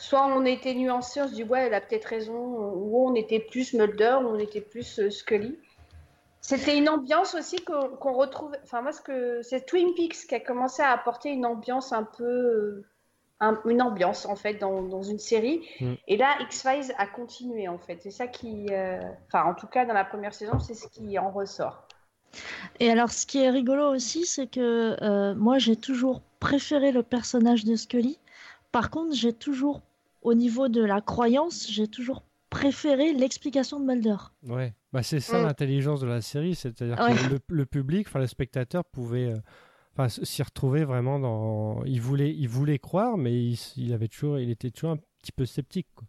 Soit 0.02 0.26
on 0.26 0.44
était 0.46 0.74
nuancé, 0.74 1.22
on 1.22 1.28
se 1.28 1.34
dit 1.34 1.44
ouais, 1.44 1.68
elle 1.68 1.74
a 1.76 1.82
peut-être 1.82 2.06
raison, 2.06 2.34
ou 2.36 3.08
on 3.08 3.14
était 3.16 3.40
plus 3.40 3.74
Mulder, 3.74 4.18
ou 4.24 4.28
on 4.30 4.40
était 4.40 4.62
plus 4.62 5.00
euh, 5.00 5.10
Scully. 5.12 5.58
C'était 6.42 6.76
une 6.76 6.90
ambiance 6.90 7.36
aussi 7.36 7.58
qu'on 7.64 7.90
qu'on 8.02 8.14
retrouve. 8.14 8.52
Enfin, 8.64 8.82
moi, 8.82 8.92
ce 8.94 9.02
que 9.02 9.42
c'est 9.44 9.64
Twin 9.66 9.94
Peaks 9.96 10.26
qui 10.28 10.34
a 10.36 10.40
commencé 10.40 10.82
à 10.82 10.90
apporter 10.92 11.30
une 11.30 11.46
ambiance 11.46 11.94
un 11.94 12.04
peu. 12.04 12.24
euh, 12.24 12.86
un- 13.44 13.60
une 13.66 13.82
ambiance 13.82 14.28
en 14.28 14.36
fait 14.36 14.56
dans, 14.56 14.84
dans 14.84 15.02
une 15.04 15.18
série. 15.18 15.62
Mm. 15.80 15.94
Et 16.08 16.18
là, 16.18 16.30
X-Files 16.42 16.94
a 16.98 17.08
continué 17.08 17.68
en 17.68 17.78
fait. 17.80 18.00
C'est 18.02 18.12
ça 18.12 18.28
qui. 18.28 18.68
euh, 18.72 19.00
Enfin, 19.28 19.44
en 19.50 19.54
tout 19.56 19.68
cas, 19.68 19.86
dans 19.86 19.94
la 19.96 20.06
première 20.06 20.34
saison, 20.34 20.60
c'est 20.60 20.74
ce 20.76 20.88
qui 20.88 21.18
en 21.20 21.32
ressort. 21.32 21.88
Et 22.80 22.90
alors, 22.90 23.12
ce 23.12 23.26
qui 23.26 23.40
est 23.44 23.50
rigolo 23.50 23.86
aussi, 23.94 24.26
c'est 24.26 24.48
que 24.48 24.96
euh, 25.02 25.36
moi, 25.36 25.58
j'ai 25.60 25.76
toujours 25.76 26.22
préféré 26.40 26.92
le 26.92 27.04
personnage 27.04 27.66
de 27.66 27.76
Scully. 27.76 28.18
Par 28.72 28.90
contre, 28.90 29.14
j'ai 29.16 29.34
toujours, 29.34 29.82
au 30.22 30.34
niveau 30.34 30.68
de 30.68 30.82
la 30.84 31.02
croyance, 31.02 31.68
j'ai 31.70 31.88
toujours 31.88 32.24
préféré 32.50 33.14
l'explication 33.14 33.80
de 33.80 33.86
Mulder. 33.86 34.16
ouais, 34.44 34.74
bah, 34.92 35.04
c'est 35.04 35.20
ça 35.22 35.42
l'intelligence 35.42 36.02
de 36.02 36.08
la 36.08 36.22
série, 36.22 36.54
c'est-à-dire 36.56 37.00
Ouais. 37.00 37.16
que 37.16 37.34
le, 37.34 37.40
le 37.50 37.66
public, 37.66 38.08
enfin, 38.08 38.20
le 38.20 38.28
spectateur 38.28 38.84
pouvait. 38.86 39.32
euh, 39.34 39.38
Enfin, 39.94 40.08
s'y 40.08 40.42
retrouver 40.42 40.86
vraiment 40.86 41.20
dans. 41.20 41.84
Il 41.84 42.00
voulait, 42.00 42.34
il 42.34 42.48
voulait 42.48 42.80
croire, 42.80 43.18
mais 43.18 43.34
il, 43.76 43.92
avait 43.94 44.08
toujours, 44.08 44.40
il 44.40 44.50
était 44.50 44.72
toujours 44.72 44.92
un 44.92 44.98
petit 45.22 45.34
peu 45.34 45.46
sceptique. 45.46 45.88
Quoi. 45.94 46.08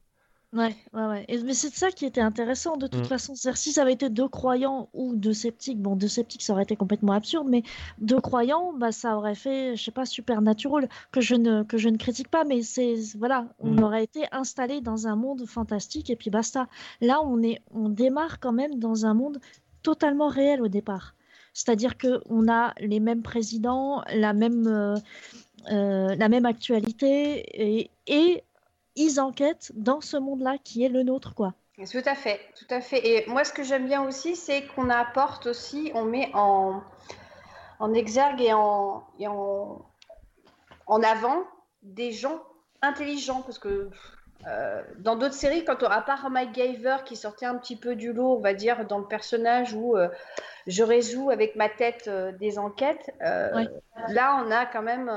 Ouais, 0.52 0.76
ouais, 0.92 1.06
ouais. 1.06 1.24
Et- 1.28 1.42
mais 1.42 1.54
c'est 1.54 1.74
ça 1.74 1.90
qui 1.90 2.04
était 2.04 2.20
intéressant 2.20 2.76
de 2.76 2.86
toute 2.86 3.04
Mm. 3.04 3.06
façon. 3.06 3.34
Si 3.34 3.72
ça 3.72 3.82
avait 3.82 3.94
été 3.94 4.10
deux 4.10 4.28
croyants 4.28 4.90
ou 4.92 5.14
deux 5.16 5.32
sceptiques, 5.32 5.80
bon, 5.80 5.96
deux 5.96 6.08
sceptiques, 6.08 6.42
ça 6.42 6.52
aurait 6.52 6.64
été 6.64 6.76
complètement 6.76 7.14
absurde, 7.14 7.46
mais 7.48 7.62
deux 7.98 8.20
croyants, 8.20 8.74
bah, 8.74 8.92
ça 8.92 9.16
aurait 9.16 9.34
fait, 9.34 9.76
je 9.76 9.82
sais 9.82 9.90
pas, 9.90 10.04
supernatural, 10.04 10.90
que 11.10 11.22
je 11.22 11.36
ne, 11.36 11.62
que 11.62 11.78
je 11.78 11.88
ne 11.88 11.96
critique 11.96 12.28
pas, 12.28 12.44
mais 12.44 12.60
c'est, 12.60 12.96
voilà, 13.16 13.46
on 13.60 13.72
Mm. 13.76 13.82
aurait 13.82 14.04
été 14.04 14.24
installé 14.30 14.82
dans 14.82 15.06
un 15.06 15.16
monde 15.16 15.46
fantastique 15.46 16.10
et 16.10 16.16
puis 16.16 16.28
basta. 16.28 16.68
Là, 17.00 17.22
on 17.24 17.42
est, 17.42 17.62
on 17.72 17.88
démarre 17.88 18.38
quand 18.38 18.52
même 18.52 18.78
dans 18.78 19.06
un 19.06 19.14
monde 19.14 19.38
totalement 19.82 20.28
réel 20.28 20.60
au 20.60 20.68
départ. 20.68 21.14
C'est-à-dire 21.54 21.96
que 21.96 22.20
on 22.28 22.46
a 22.48 22.74
les 22.78 23.00
mêmes 23.00 23.22
présidents, 23.22 24.02
la 24.14 24.34
même, 24.34 24.66
euh, 24.66 24.96
euh, 25.70 26.14
la 26.14 26.28
même 26.28 26.44
actualité 26.44 27.44
et, 27.54 27.90
et 28.06 28.42
ils 28.96 29.20
enquêtent 29.20 29.72
dans 29.74 30.00
ce 30.00 30.16
monde-là 30.16 30.56
qui 30.62 30.84
est 30.84 30.88
le 30.88 31.02
nôtre, 31.02 31.34
quoi. 31.34 31.54
Tout 31.90 32.02
à 32.04 32.14
fait, 32.14 32.38
tout 32.54 32.72
à 32.72 32.80
fait. 32.80 33.06
Et 33.06 33.26
moi, 33.28 33.44
ce 33.44 33.52
que 33.52 33.62
j'aime 33.62 33.86
bien 33.86 34.02
aussi, 34.04 34.36
c'est 34.36 34.66
qu'on 34.66 34.90
apporte 34.90 35.46
aussi, 35.46 35.90
on 35.94 36.04
met 36.04 36.30
en, 36.34 36.80
en 37.80 37.94
exergue 37.94 38.40
et 38.40 38.52
en, 38.52 39.04
et 39.18 39.26
en, 39.26 39.84
en 40.86 41.02
avant 41.02 41.42
des 41.82 42.12
gens 42.12 42.40
intelligents. 42.82 43.42
Parce 43.42 43.58
que 43.58 43.90
euh, 44.46 44.82
dans 44.98 45.16
d'autres 45.16 45.34
séries, 45.34 45.64
quand 45.64 45.82
on, 45.82 45.86
à 45.86 46.02
part 46.02 46.28
Mike 46.30 46.54
Giver 46.54 46.98
qui 47.04 47.16
sortait 47.16 47.46
un 47.46 47.56
petit 47.56 47.76
peu 47.76 47.96
du 47.96 48.12
lot, 48.12 48.36
on 48.36 48.40
va 48.40 48.54
dire, 48.54 48.86
dans 48.86 48.98
le 48.98 49.06
personnage 49.06 49.74
où 49.74 49.96
euh, 49.96 50.08
je 50.66 50.82
résous 50.82 51.30
avec 51.30 51.56
ma 51.56 51.68
tête 51.68 52.04
euh, 52.08 52.32
des 52.32 52.58
enquêtes, 52.58 53.10
Ouais. 53.20 53.68
là, 54.08 54.42
on 54.44 54.50
a 54.50 54.66
quand 54.66 54.82
même 54.82 55.10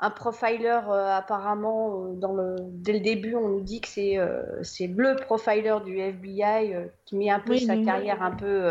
un 0.00 0.10
profiler 0.10 0.68
apparemment 0.68 2.06
dans 2.14 2.32
le, 2.34 2.56
dès 2.60 2.92
le 2.94 3.00
début, 3.00 3.34
on 3.36 3.48
nous 3.48 3.60
dit 3.60 3.80
que 3.80 3.88
c'est 3.88 4.18
c'est 4.62 4.86
le 4.86 5.16
profiler 5.16 5.76
du 5.84 5.98
FBI 5.98 6.74
qui 7.04 7.16
met 7.16 7.30
un 7.30 7.40
peu 7.40 7.52
Oui, 7.52 7.60
sa 7.60 7.76
oui. 7.76 7.84
carrière 7.84 8.22
un 8.22 8.30
peu. 8.32 8.70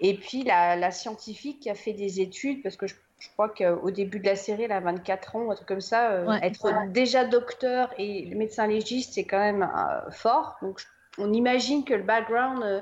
et 0.00 0.14
puis 0.18 0.42
la, 0.44 0.76
la 0.76 0.90
scientifique 0.90 1.60
qui 1.60 1.70
a 1.70 1.74
fait 1.74 1.92
des 1.92 2.20
études, 2.20 2.62
parce 2.62 2.76
que 2.76 2.86
je 2.86 2.94
je 3.20 3.30
crois 3.30 3.48
qu'au 3.48 3.90
début 3.90 4.18
de 4.18 4.26
la 4.26 4.36
série, 4.36 4.64
elle 4.64 4.72
a 4.72 4.80
24 4.80 5.36
ans, 5.36 5.50
un 5.50 5.54
truc 5.54 5.66
comme 5.66 5.80
ça. 5.80 6.10
euh, 6.10 6.26
Ouais. 6.26 6.40
être 6.42 6.68
déjà 6.92 7.24
docteur 7.24 7.88
et 7.96 8.26
médecin 8.34 8.66
légiste, 8.66 9.14
c'est 9.14 9.24
quand 9.24 9.38
même 9.38 9.62
euh, 9.62 10.10
fort. 10.10 10.56
Donc, 10.60 10.82
on 11.16 11.32
imagine 11.32 11.84
que 11.84 11.94
le 11.94 12.02
background 12.02 12.62
euh, 12.62 12.80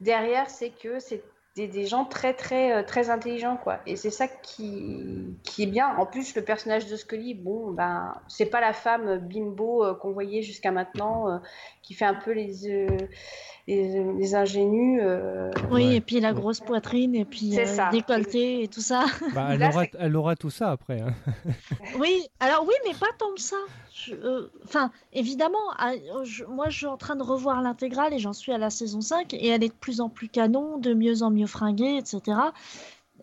derrière, 0.00 0.50
c'est 0.50 0.70
que 0.70 0.98
c'est 0.98 1.22
des, 1.56 1.66
des 1.66 1.86
gens 1.86 2.04
très, 2.04 2.34
très, 2.34 2.72
euh, 2.72 2.82
très 2.82 3.10
intelligents, 3.10 3.56
quoi. 3.56 3.80
Et 3.86 3.96
c'est 3.96 4.10
ça 4.10 4.28
qui, 4.28 5.36
qui 5.42 5.64
est 5.64 5.66
bien. 5.66 5.96
En 5.96 6.06
plus, 6.06 6.34
le 6.36 6.42
personnage 6.44 6.86
de 6.86 6.96
Scully, 6.96 7.34
bon, 7.34 7.72
ben, 7.72 8.14
c'est 8.28 8.46
pas 8.46 8.60
la 8.60 8.72
femme 8.72 9.18
bimbo 9.18 9.84
euh, 9.84 9.94
qu'on 9.94 10.12
voyait 10.12 10.42
jusqu'à 10.42 10.70
maintenant, 10.70 11.28
euh, 11.28 11.38
qui 11.90 11.94
fait 11.96 12.04
un 12.04 12.14
peu 12.14 12.30
les, 12.32 12.68
euh, 12.70 12.86
les, 13.66 14.04
les 14.16 14.34
ingénus. 14.36 15.00
euh, 15.02 15.50
Oui, 15.72 15.86
Ouais. 15.88 15.96
et 15.96 16.00
puis 16.00 16.20
la 16.20 16.32
grosse 16.32 16.60
poitrine, 16.60 17.16
et 17.16 17.24
puis 17.24 17.58
euh, 17.58 17.66
ça. 17.66 17.90
décolleté 17.90 18.62
et 18.62 18.68
tout 18.68 18.80
ça. 18.80 19.06
Bah, 19.34 19.48
elle, 19.50 19.58
Là, 19.58 19.70
aura, 19.70 19.84
elle 19.98 20.14
aura 20.14 20.36
tout 20.36 20.50
ça 20.50 20.70
après. 20.70 21.00
hein. 21.00 21.12
Oui, 21.98 22.28
alors 22.38 22.64
oui, 22.64 22.74
mais 22.86 22.94
pas 22.94 23.08
tant 23.18 23.34
que 23.34 23.40
ça. 23.40 23.56
Euh, 24.12 24.46
Enfin, 24.64 24.92
évidemment, 25.12 25.58
ah, 25.78 25.94
je- 26.22 26.44
moi 26.44 26.68
je 26.68 26.76
suis 26.76 26.86
en 26.86 26.96
train 26.96 27.16
de 27.16 27.24
revoir 27.24 27.60
l'intégrale 27.60 28.14
et 28.14 28.20
j'en 28.20 28.32
suis 28.32 28.52
à 28.52 28.58
la 28.58 28.70
saison 28.70 29.00
5 29.00 29.34
et 29.34 29.48
elle 29.48 29.64
est 29.64 29.68
de 29.68 29.74
plus 29.74 30.00
en 30.00 30.08
plus 30.08 30.28
canon, 30.28 30.78
de 30.78 30.94
mieux 30.94 31.24
en 31.24 31.30
mieux 31.32 31.48
fringuée, 31.48 31.96
etc. 31.96 32.38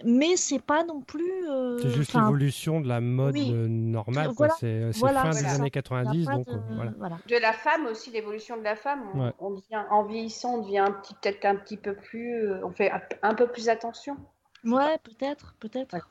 Mais 0.05 0.35
c'est 0.35 0.61
pas 0.61 0.83
non 0.83 1.01
plus. 1.01 1.47
euh, 1.49 1.79
C'est 1.81 1.89
juste 1.89 2.13
l'évolution 2.13 2.81
de 2.81 2.87
la 2.87 3.01
mode 3.01 3.33
oui. 3.33 3.51
euh, 3.53 3.67
normale. 3.67 4.29
Voilà. 4.37 4.53
C'est 4.59 4.91
Voilà, 4.99 5.23
fin 5.23 5.29
des 5.31 5.45
années 5.45 5.63
y 5.63 5.67
a 5.67 5.69
90, 5.69 6.25
pas 6.25 6.33
donc 6.33 6.47
de- 6.47 6.53
euh, 6.53 6.57
voilà. 6.75 6.91
voilà. 6.97 7.17
de 7.27 7.35
la 7.41 7.53
femme 7.53 7.85
aussi, 7.87 8.11
l'évolution 8.11 8.57
de 8.57 8.63
la 8.63 8.75
femme. 8.75 9.01
On, 9.13 9.19
Ouais. 9.25 9.31
on 9.39 9.49
devient, 9.51 9.83
en 9.89 10.03
vieillissant, 10.05 10.55
on 10.55 10.61
devient 10.61 10.85
peut-être 11.21 11.45
un 11.45 11.55
petit 11.55 11.77
peu 11.77 11.95
plus, 11.95 12.33
euh, 12.35 12.59
on 12.65 12.71
fait 12.71 12.91
un, 12.91 13.01
un 13.23 13.33
peu 13.33 13.47
plus 13.47 13.69
attention. 13.69 14.17
Ouais, 14.65 14.97
peut-être, 15.03 15.55
peut-être. 15.59 15.93
Ouais. 15.95 16.01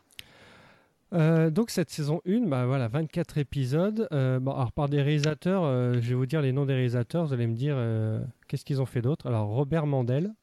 Euh, 1.12 1.50
donc 1.50 1.70
cette 1.70 1.90
saison 1.90 2.20
1, 2.26 2.46
bah 2.48 2.66
voilà, 2.66 2.88
24 2.88 3.38
épisodes. 3.38 4.08
Euh, 4.12 4.40
bon, 4.40 4.52
alors 4.52 4.72
par 4.72 4.88
des 4.88 5.00
réalisateurs, 5.00 5.62
euh, 5.64 5.94
je 5.94 6.08
vais 6.08 6.14
vous 6.16 6.26
dire 6.26 6.42
les 6.42 6.50
noms 6.52 6.66
des 6.66 6.74
réalisateurs, 6.74 7.24
vous 7.26 7.32
allez 7.32 7.46
me 7.46 7.54
dire 7.54 7.76
euh, 7.78 8.18
qu'est-ce 8.48 8.64
qu'ils 8.64 8.82
ont 8.82 8.86
fait 8.86 9.02
d'autre? 9.02 9.26
Alors 9.28 9.46
Robert 9.46 9.86
Mandel, 9.86 10.34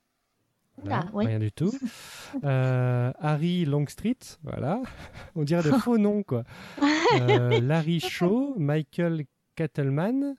voilà, 0.82 1.02
Ah, 1.06 1.10
oui. 1.14 1.26
rien 1.28 1.40
du 1.40 1.52
tout. 1.52 1.72
Euh, 2.44 3.12
Harry 3.20 3.64
Longstreet, 3.64 4.40
voilà, 4.44 4.82
on 5.36 5.44
dirait 5.44 5.62
de 5.62 5.72
faux 5.72 5.98
noms 6.00 6.24
quoi. 6.24 6.44
Euh, 7.14 7.60
Larry 7.62 8.00
Shaw, 8.00 8.56
Michael 8.58 9.26
Kettleman, 9.56 10.36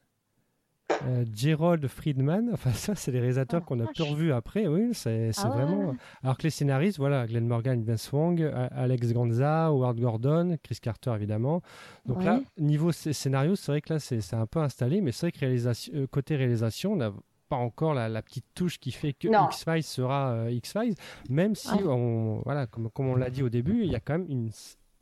euh, 1.06 1.24
Gerald 1.32 1.86
Friedman, 1.86 2.50
enfin 2.52 2.72
ça 2.72 2.96
c'est 2.96 3.12
les 3.12 3.20
réalisateurs 3.20 3.60
Oh, 3.62 3.66
qu'on 3.66 3.80
a 3.80 3.86
peu 3.86 4.02
revus 4.02 4.32
après, 4.32 4.66
oui, 4.66 4.90
c'est 4.92 5.30
Ah 5.36 5.48
ouais. 5.50 5.54
vraiment... 5.64 5.94
Alors 6.24 6.36
que 6.36 6.42
les 6.42 6.50
scénaristes, 6.50 6.98
voilà, 6.98 7.26
Glenn 7.28 7.46
Morgan, 7.46 7.82
Vince 7.84 8.10
Wong, 8.12 8.42
A- 8.42 8.66
Alex 8.66 9.12
Ganza, 9.12 9.66
Howard 9.66 10.00
Gordon, 10.00 10.56
Chris 10.64 10.78
Carter 10.82 11.12
évidemment. 11.14 11.62
Donc 12.06 12.24
là, 12.24 12.40
niveau 12.58 12.90
sc- 12.90 13.12
scénario, 13.12 13.54
c'est 13.54 13.70
vrai 13.70 13.80
que 13.82 13.92
là 13.94 14.00
c'est 14.00 14.34
un 14.34 14.46
peu 14.46 14.58
installé, 14.58 15.00
mais 15.00 15.12
c'est 15.12 15.26
vrai 15.26 15.32
que 15.32 15.38
réalisation, 15.38 16.06
côté 16.10 16.34
réalisation, 16.34 16.94
on 16.94 16.96
n'a 16.96 17.12
pas 17.56 17.62
encore 17.62 17.94
la, 17.94 18.08
la 18.08 18.22
petite 18.22 18.46
touche 18.54 18.78
qui 18.78 18.92
fait 18.92 19.12
que 19.12 19.28
Non. 19.28 19.46
X-Files 19.46 19.82
sera 19.82 20.30
euh, 20.32 20.50
X-Files, 20.50 20.94
même 21.28 21.54
si, 21.54 21.68
Ouais. 21.72 21.82
on, 21.86 22.40
voilà, 22.44 22.66
comme, 22.66 22.90
comme 22.90 23.08
on 23.08 23.16
l'a 23.16 23.30
dit 23.30 23.42
au 23.42 23.48
début, 23.48 23.82
il 23.84 23.90
y 23.90 23.94
a 23.96 24.00
quand 24.00 24.14
même 24.18 24.26
une, 24.28 24.50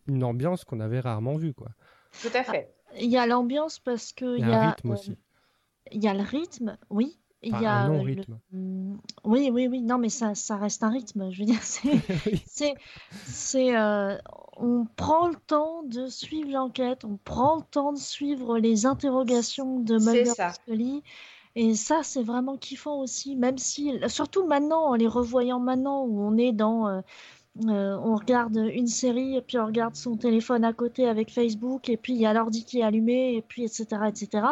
une 0.06 0.24
ambiance 0.24 0.64
qu'on 0.64 0.80
avait 0.80 1.00
rarement 1.00 1.36
vue. 1.36 1.54
Quoi. 1.54 1.68
Tout 2.20 2.28
à 2.34 2.42
fait. 2.44 2.72
Il 3.00 3.10
y 3.10 3.16
a 3.16 3.26
l'ambiance 3.26 3.78
parce 3.78 4.12
que 4.12 4.38
Il 4.38 4.46
y 4.46 4.52
a 4.52 4.60
un 4.60 4.62
a, 4.62 4.70
rythme 4.70 4.90
euh, 4.90 4.94
aussi, 4.94 5.16
il 5.90 6.02
y 6.02 6.08
a 6.08 6.14
le 6.14 6.22
rythme, 6.22 6.76
oui. 6.90 7.18
Il 7.44 7.52
Enfin, 7.54 7.62
y 7.62 7.66
a 7.66 7.74
un 7.74 7.88
le- 7.88 7.96
non-rythme. 7.96 8.38
Mm, 8.52 8.96
Oui, 9.24 9.50
oui, 9.52 9.66
oui. 9.66 9.80
Non, 9.82 9.98
mais 9.98 10.10
ça, 10.10 10.36
ça 10.36 10.56
reste 10.56 10.84
un 10.84 10.90
rythme. 10.90 11.28
Je 11.32 11.40
veux 11.40 11.44
dire, 11.44 11.60
c'est, 11.62 11.90
Oui. 12.26 12.40
c'est, 12.46 12.74
c'est, 13.24 13.76
euh, 13.76 14.16
on 14.56 14.86
prend 14.94 15.26
le 15.26 15.34
temps 15.48 15.82
de 15.82 16.06
suivre 16.06 16.52
l'enquête, 16.52 17.04
on 17.04 17.16
prend 17.16 17.56
le 17.56 17.62
temps 17.68 17.92
de 17.92 17.98
suivre 17.98 18.58
les 18.58 18.86
interrogations 18.86 19.80
de 19.80 19.94
Mulder 19.98 20.30
Scully. 20.52 21.02
Et 21.54 21.74
ça, 21.74 22.02
c'est 22.02 22.22
vraiment 22.22 22.56
kiffant 22.56 23.00
aussi, 23.00 23.36
même 23.36 23.58
si, 23.58 23.92
surtout 24.08 24.46
maintenant, 24.46 24.86
en 24.86 24.94
les 24.94 25.06
revoyant 25.06 25.60
maintenant, 25.60 26.04
où 26.04 26.22
on 26.22 26.38
est 26.38 26.52
dans, 26.52 26.88
euh, 26.88 27.00
euh, 27.68 27.96
on 28.02 28.16
regarde 28.16 28.56
une 28.56 28.86
série, 28.86 29.36
et 29.36 29.42
puis 29.42 29.58
on 29.58 29.66
regarde 29.66 29.94
son 29.94 30.16
téléphone 30.16 30.64
à 30.64 30.72
côté 30.72 31.06
avec 31.06 31.30
Facebook, 31.30 31.90
et 31.90 31.98
puis 31.98 32.14
il 32.14 32.20
y 32.20 32.26
a 32.26 32.32
l'ordi 32.32 32.64
qui 32.64 32.80
est 32.80 32.82
allumé, 32.82 33.34
et 33.36 33.42
puis 33.42 33.64
etc., 33.64 33.86
etc. 34.08 34.46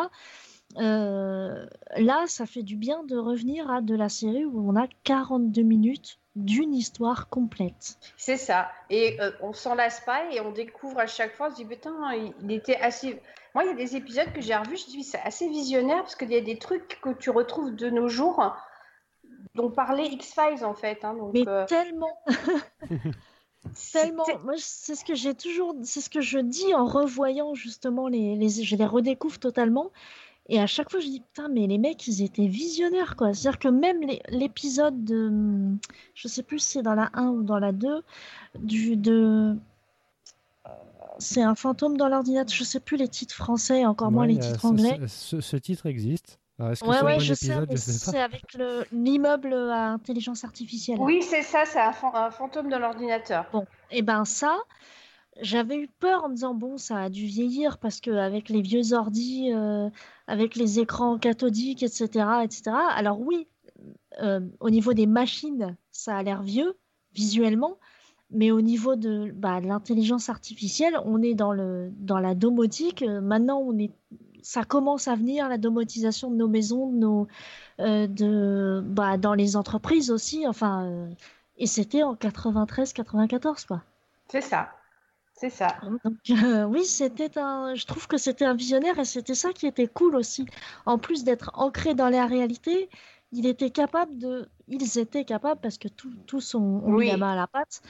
Euh, 0.77 1.67
là, 1.97 2.25
ça 2.27 2.47
fait 2.47 2.63
du 2.63 2.77
bien 2.77 3.03
de 3.05 3.17
revenir 3.17 3.71
à 3.71 3.81
de 3.81 3.95
la 3.95 4.09
série 4.09 4.45
où 4.45 4.71
on 4.71 4.77
a 4.77 4.87
42 5.05 5.63
minutes 5.63 6.19
d'une 6.37 6.75
histoire 6.75 7.29
complète. 7.29 7.99
C'est 8.17 8.37
ça. 8.37 8.71
Et 8.89 9.19
on 9.41 9.53
s'en 9.53 9.75
lasse 9.75 10.01
pas 10.01 10.33
et 10.33 10.41
on 10.41 10.53
découvre 10.53 11.01
à 11.01 11.09
chaque 11.09 11.35
fois, 11.35 11.49
on 11.49 11.51
se 11.51 11.57
dit 11.57 11.65
putain, 11.65 11.97
il 12.43 12.53
était 12.53 12.77
assez. 12.77 13.21
Moi, 13.55 13.65
il 13.65 13.69
y 13.69 13.71
a 13.71 13.75
des 13.75 13.97
épisodes 13.97 14.33
que 14.33 14.41
j'ai 14.41 14.55
revus, 14.55 14.79
je 14.79 14.87
dis 14.87 15.05
c'est 15.05 15.21
assez 15.21 15.49
visionnaire 15.49 16.03
parce 16.03 16.17
qu'il 16.17 16.31
y 16.31 16.37
a 16.37 16.41
des 16.41 16.59
trucs 16.59 17.01
que 17.03 17.11
tu 17.11 17.31
retrouves 17.31 17.75
de 17.75 17.91
nos 17.91 18.09
jours 18.09 18.55
dont 19.55 19.71
parlait 19.71 20.07
X-Files 20.07 20.65
en 20.65 20.75
fait. 20.75 21.05
hein. 21.05 21.15
donc, 21.15 21.35
Mais 21.35 21.47
euh, 21.47 21.67
tellement, 21.67 22.19
tellement. 23.93 24.25
Moi, 24.45 24.55
c'est 24.59 24.95
ce 24.95 25.05
que 25.05 25.15
j'ai 25.15 25.35
toujours, 25.35 25.75
c'est 25.83 26.01
ce 26.01 26.11
que 26.11 26.21
je 26.21 26.39
dis 26.39 26.75
en 26.75 26.87
revoyant 26.87 27.55
justement 27.55 28.09
les, 28.09 28.37
les, 28.37 28.49
je 28.49 28.77
les 28.77 28.87
redécouvre 28.87 29.39
totalement. 29.39 29.91
Et 30.49 30.59
à 30.59 30.67
chaque 30.67 30.91
fois, 30.91 30.99
je 30.99 31.07
dis 31.07 31.21
putain, 31.21 31.49
mais 31.49 31.67
les 31.67 31.79
mecs, 31.79 32.07
ils 32.09 32.23
étaient 32.23 32.47
visionnaires 32.47 33.15
quoi. 33.17 33.33
C'est-à-dire 33.33 33.59
que 33.59 33.69
même 33.69 34.01
l'épisode 34.29 35.05
de, 35.05 35.77
je 36.15 36.29
sais 36.29 36.43
plus 36.43 36.59
si 36.59 36.73
c'est 36.73 36.83
dans 36.83 36.95
la 36.95 37.11
1 37.15 37.29
ou 37.29 37.43
dans 37.43 37.59
la 37.59 37.73
2, 37.73 38.03
du 38.59 38.97
de, 38.97 39.57
c'est 41.19 41.43
un 41.43 41.55
fantôme 41.55 41.97
dans 41.97 42.09
l'ordinateur. 42.09 42.55
Je 42.55 42.65
sais 42.65 42.81
plus 42.81 42.97
les 42.97 43.09
titres 43.09 43.35
français, 43.35 43.85
encore 43.85 44.11
moins 44.11 44.27
Ouais, 44.27 44.33
les 44.35 44.39
titres 44.39 44.65
anglais. 44.65 44.99
Ce, 45.07 45.57
titre 45.57 45.87
existe. 45.87 46.39
Alors, 46.59 46.73
Est-ce 46.73 46.81
que 46.83 46.89
Ouais, 46.89 46.97
c'est 46.99 47.05
ouais, 47.05 47.13
un 47.13 47.17
bon 47.17 47.21
je 47.21 47.35
sais, 47.35 47.47
épisode? 47.47 47.69
mais 47.71 47.77
Je 47.77 47.81
sais 47.81 47.93
pas. 48.05 48.11
c'est 48.13 48.21
avec 48.21 48.55
le- 48.55 48.85
l'immeuble 48.93 49.53
à 49.55 49.89
intelligence 49.93 50.45
artificielle. 50.45 50.99
Oui, 51.01 51.23
c'est 51.23 51.43
ça, 51.43 51.65
c'est 51.67 51.81
un, 51.81 51.93
fan- 51.93 52.11
un 52.15 52.31
fantôme 52.31 52.69
de 52.71 52.77
l'ordinateur. 52.77 53.47
Bon, 53.53 53.67
et 53.91 54.03
ben 54.03 54.25
ça, 54.25 54.59
j'avais 55.41 55.77
eu 55.79 55.89
peur 55.89 56.25
en 56.25 56.29
me 56.29 56.35
disant 56.35 56.55
bon, 56.55 56.77
ça 56.79 56.99
a 57.03 57.09
dû 57.11 57.25
vieillir 57.27 57.79
parce 57.79 58.01
que 58.01 58.11
avec 58.11 58.49
les 58.49 58.63
vieux 58.63 58.93
ordis, 58.93 59.53
euh, 59.53 59.89
avec 60.27 60.55
les 60.57 60.81
écrans 60.81 61.19
cathodiques, 61.19 61.83
etc., 61.83 62.45
etc. 62.45 62.73
Alors 62.95 63.21
oui, 63.21 63.49
euh, 64.23 64.41
au 64.61 64.71
niveau 64.71 64.93
des 64.93 65.07
machines, 65.07 65.77
ça 65.93 66.17
a 66.17 66.23
l'air 66.23 66.43
vieux 66.43 66.79
visuellement, 67.15 67.79
mais 68.31 68.51
au 68.51 68.61
niveau 68.61 68.97
de, 68.97 69.33
bah, 69.35 69.61
de 69.61 69.67
l'intelligence 69.67 70.29
artificielle, 70.29 70.97
on 71.05 71.23
est 71.23 71.35
dans 71.35 71.53
le 71.53 71.91
dans 71.99 72.19
la 72.19 72.35
domotique. 72.35 73.03
Euh, 73.03 73.21
Maintenant, 73.21 73.59
on 73.59 73.79
est 73.79 73.91
ça 74.43 74.65
commence 74.65 75.07
à 75.09 75.17
venir 75.17 75.49
la 75.51 75.59
domotisation 75.59 76.31
de 76.31 76.37
nos 76.37 76.49
maisons, 76.49 76.91
de 76.91 76.97
nos, 76.97 77.27
euh, 77.81 78.07
de, 78.07 78.83
bah, 78.87 79.19
dans 79.19 79.35
les 79.35 79.55
entreprises 79.55 80.11
aussi. 80.11 80.47
Enfin, 80.49 80.87
euh, 80.87 81.09
et 81.59 81.67
c'était 81.67 82.03
en 82.03 82.15
93-94 82.15 83.67
quoi. 83.67 83.83
C'est 84.29 84.41
ça. 84.41 84.71
C'est 85.35 85.51
ça. 85.51 85.69
Donc 85.83 86.19
euh, 86.31 86.65
oui, 86.65 86.85
c'était 86.85 87.39
un. 87.39 87.75
Je 87.75 87.87
trouve 87.87 88.07
que 88.07 88.19
c'était 88.19 88.45
un 88.45 88.55
visionnaire 88.55 88.99
et 88.99 89.05
c'était 89.07 89.35
ça 89.35 89.53
qui 89.53 89.67
était 89.67 89.87
cool 89.87 90.15
aussi. 90.17 90.47
En 90.87 90.99
plus 90.99 91.25
d'être 91.25 91.51
ancré 91.55 91.95
dans 91.95 92.11
la 92.11 92.27
réalité, 92.27 92.91
il 93.33 93.47
était 93.47 93.71
capable 93.71 94.19
de. 94.19 94.49
Ils 94.69 94.99
étaient 94.99 95.25
capables 95.25 95.61
parce 95.63 95.79
que 95.79 95.89
tout- 95.89 96.13
tous 96.27 96.55
ont, 96.55 96.83
mis 96.89 96.93
Oui. 96.95 97.07
la 97.09 97.17
main 97.17 97.33
à 97.33 97.37
la 97.37 97.47
pâte. 97.47 97.81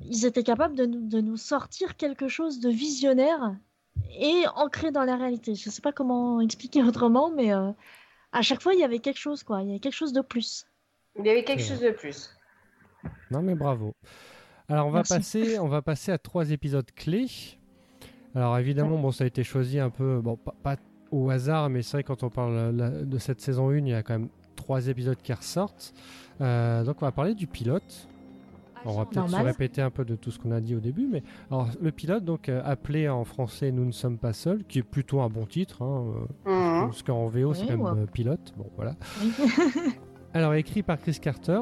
Ils 0.00 0.26
étaient 0.26 0.42
capables 0.42 0.74
de 0.76 0.86
nous, 0.86 1.06
de 1.08 1.20
nous 1.20 1.36
sortir 1.36 1.96
quelque 1.96 2.28
chose 2.28 2.60
de 2.60 2.68
visionnaire 2.68 3.54
et 4.18 4.42
ancré 4.56 4.90
dans 4.90 5.04
la 5.04 5.16
réalité. 5.16 5.54
Je 5.54 5.70
sais 5.70 5.82
pas 5.82 5.92
comment 5.92 6.40
expliquer 6.40 6.82
autrement, 6.84 7.30
mais 7.30 7.52
euh, 7.54 7.70
à 8.32 8.42
chaque 8.42 8.62
fois 8.62 8.74
il 8.74 8.80
y 8.80 8.84
avait 8.84 8.98
quelque 8.98 9.18
chose 9.20 9.42
quoi. 9.42 9.62
Il 9.62 9.68
y 9.68 9.70
avait 9.70 9.78
quelque 9.80 9.94
chose 9.94 10.12
de 10.12 10.20
plus. 10.20 10.66
Il 11.18 11.24
y 11.24 11.30
avait 11.30 11.44
quelque 11.44 11.62
chose 11.62 11.80
de 11.80 11.90
plus. 11.90 12.30
Non 13.30 13.40
mais 13.42 13.54
bravo. 13.54 13.94
Alors 14.68 14.86
on 14.86 14.90
va 14.90 15.02
passer, 15.02 15.58
on 15.58 15.68
va 15.68 15.82
passer 15.82 16.10
à 16.12 16.18
trois 16.18 16.50
épisodes 16.50 16.90
clés. 16.96 17.28
Alors 18.34 18.58
évidemment, 18.58 18.98
bon, 18.98 19.12
ça 19.12 19.24
a 19.24 19.26
été 19.28 19.44
choisi 19.44 19.78
un 19.78 19.90
peu, 19.90 20.20
bon, 20.20 20.36
pas, 20.36 20.54
pas 20.62 20.76
au 21.12 21.30
hasard, 21.30 21.70
mais 21.70 21.82
c'est 21.82 21.98
vrai 21.98 22.02
quand 22.02 22.24
on 22.24 22.30
parle 22.30 22.74
la- 22.74 22.90
de 22.90 23.18
cette 23.18 23.40
saison 23.40 23.68
1, 23.70 23.76
il 23.78 23.88
y 23.88 23.94
a 23.94 24.02
quand 24.02 24.14
même 24.14 24.28
trois 24.56 24.88
épisodes 24.88 25.18
qui 25.22 25.32
ressortent. 25.32 25.94
Euh, 26.40 26.82
donc 26.82 26.96
on 27.00 27.04
va 27.04 27.12
parler 27.12 27.34
du 27.34 27.46
pilote. 27.46 28.08
On 28.86 28.92
va 28.92 29.04
peut-être 29.06 29.28
se 29.30 29.36
répéter 29.36 29.80
un 29.82 29.90
peu 29.90 30.04
de 30.04 30.14
tout 30.16 30.30
ce 30.30 30.38
qu'on 30.38 30.50
a 30.50 30.60
dit 30.60 30.74
au 30.74 30.80
début, 30.80 31.06
mais 31.10 31.22
alors 31.50 31.68
le 31.80 31.90
pilote, 31.92 32.24
donc 32.24 32.48
euh, 32.48 32.60
appelé 32.64 33.08
en 33.08 33.24
français 33.24 33.72
Nous 33.72 33.84
ne 33.84 33.92
sommes 33.92 34.18
pas 34.18 34.32
seuls, 34.32 34.64
qui 34.64 34.78
est 34.80 34.82
plutôt 34.82 35.20
un 35.20 35.28
bon 35.28 35.46
titre, 35.46 35.82
hein, 35.82 36.04
euh, 36.46 36.50
Mhm. 36.80 36.86
parce 36.88 37.02
qu'en 37.02 37.26
VO 37.28 37.54
c'est 37.54 37.62
Oui, 37.62 37.68
quand 37.68 37.76
même 37.76 37.96
ouais. 37.96 38.02
euh, 38.02 38.06
pilote. 38.06 38.52
Bon 38.56 38.66
voilà. 38.76 38.94
Oui. 39.22 39.32
Alors 40.34 40.54
écrit 40.54 40.82
par 40.82 40.98
Chris 40.98 41.18
Carter. 41.20 41.60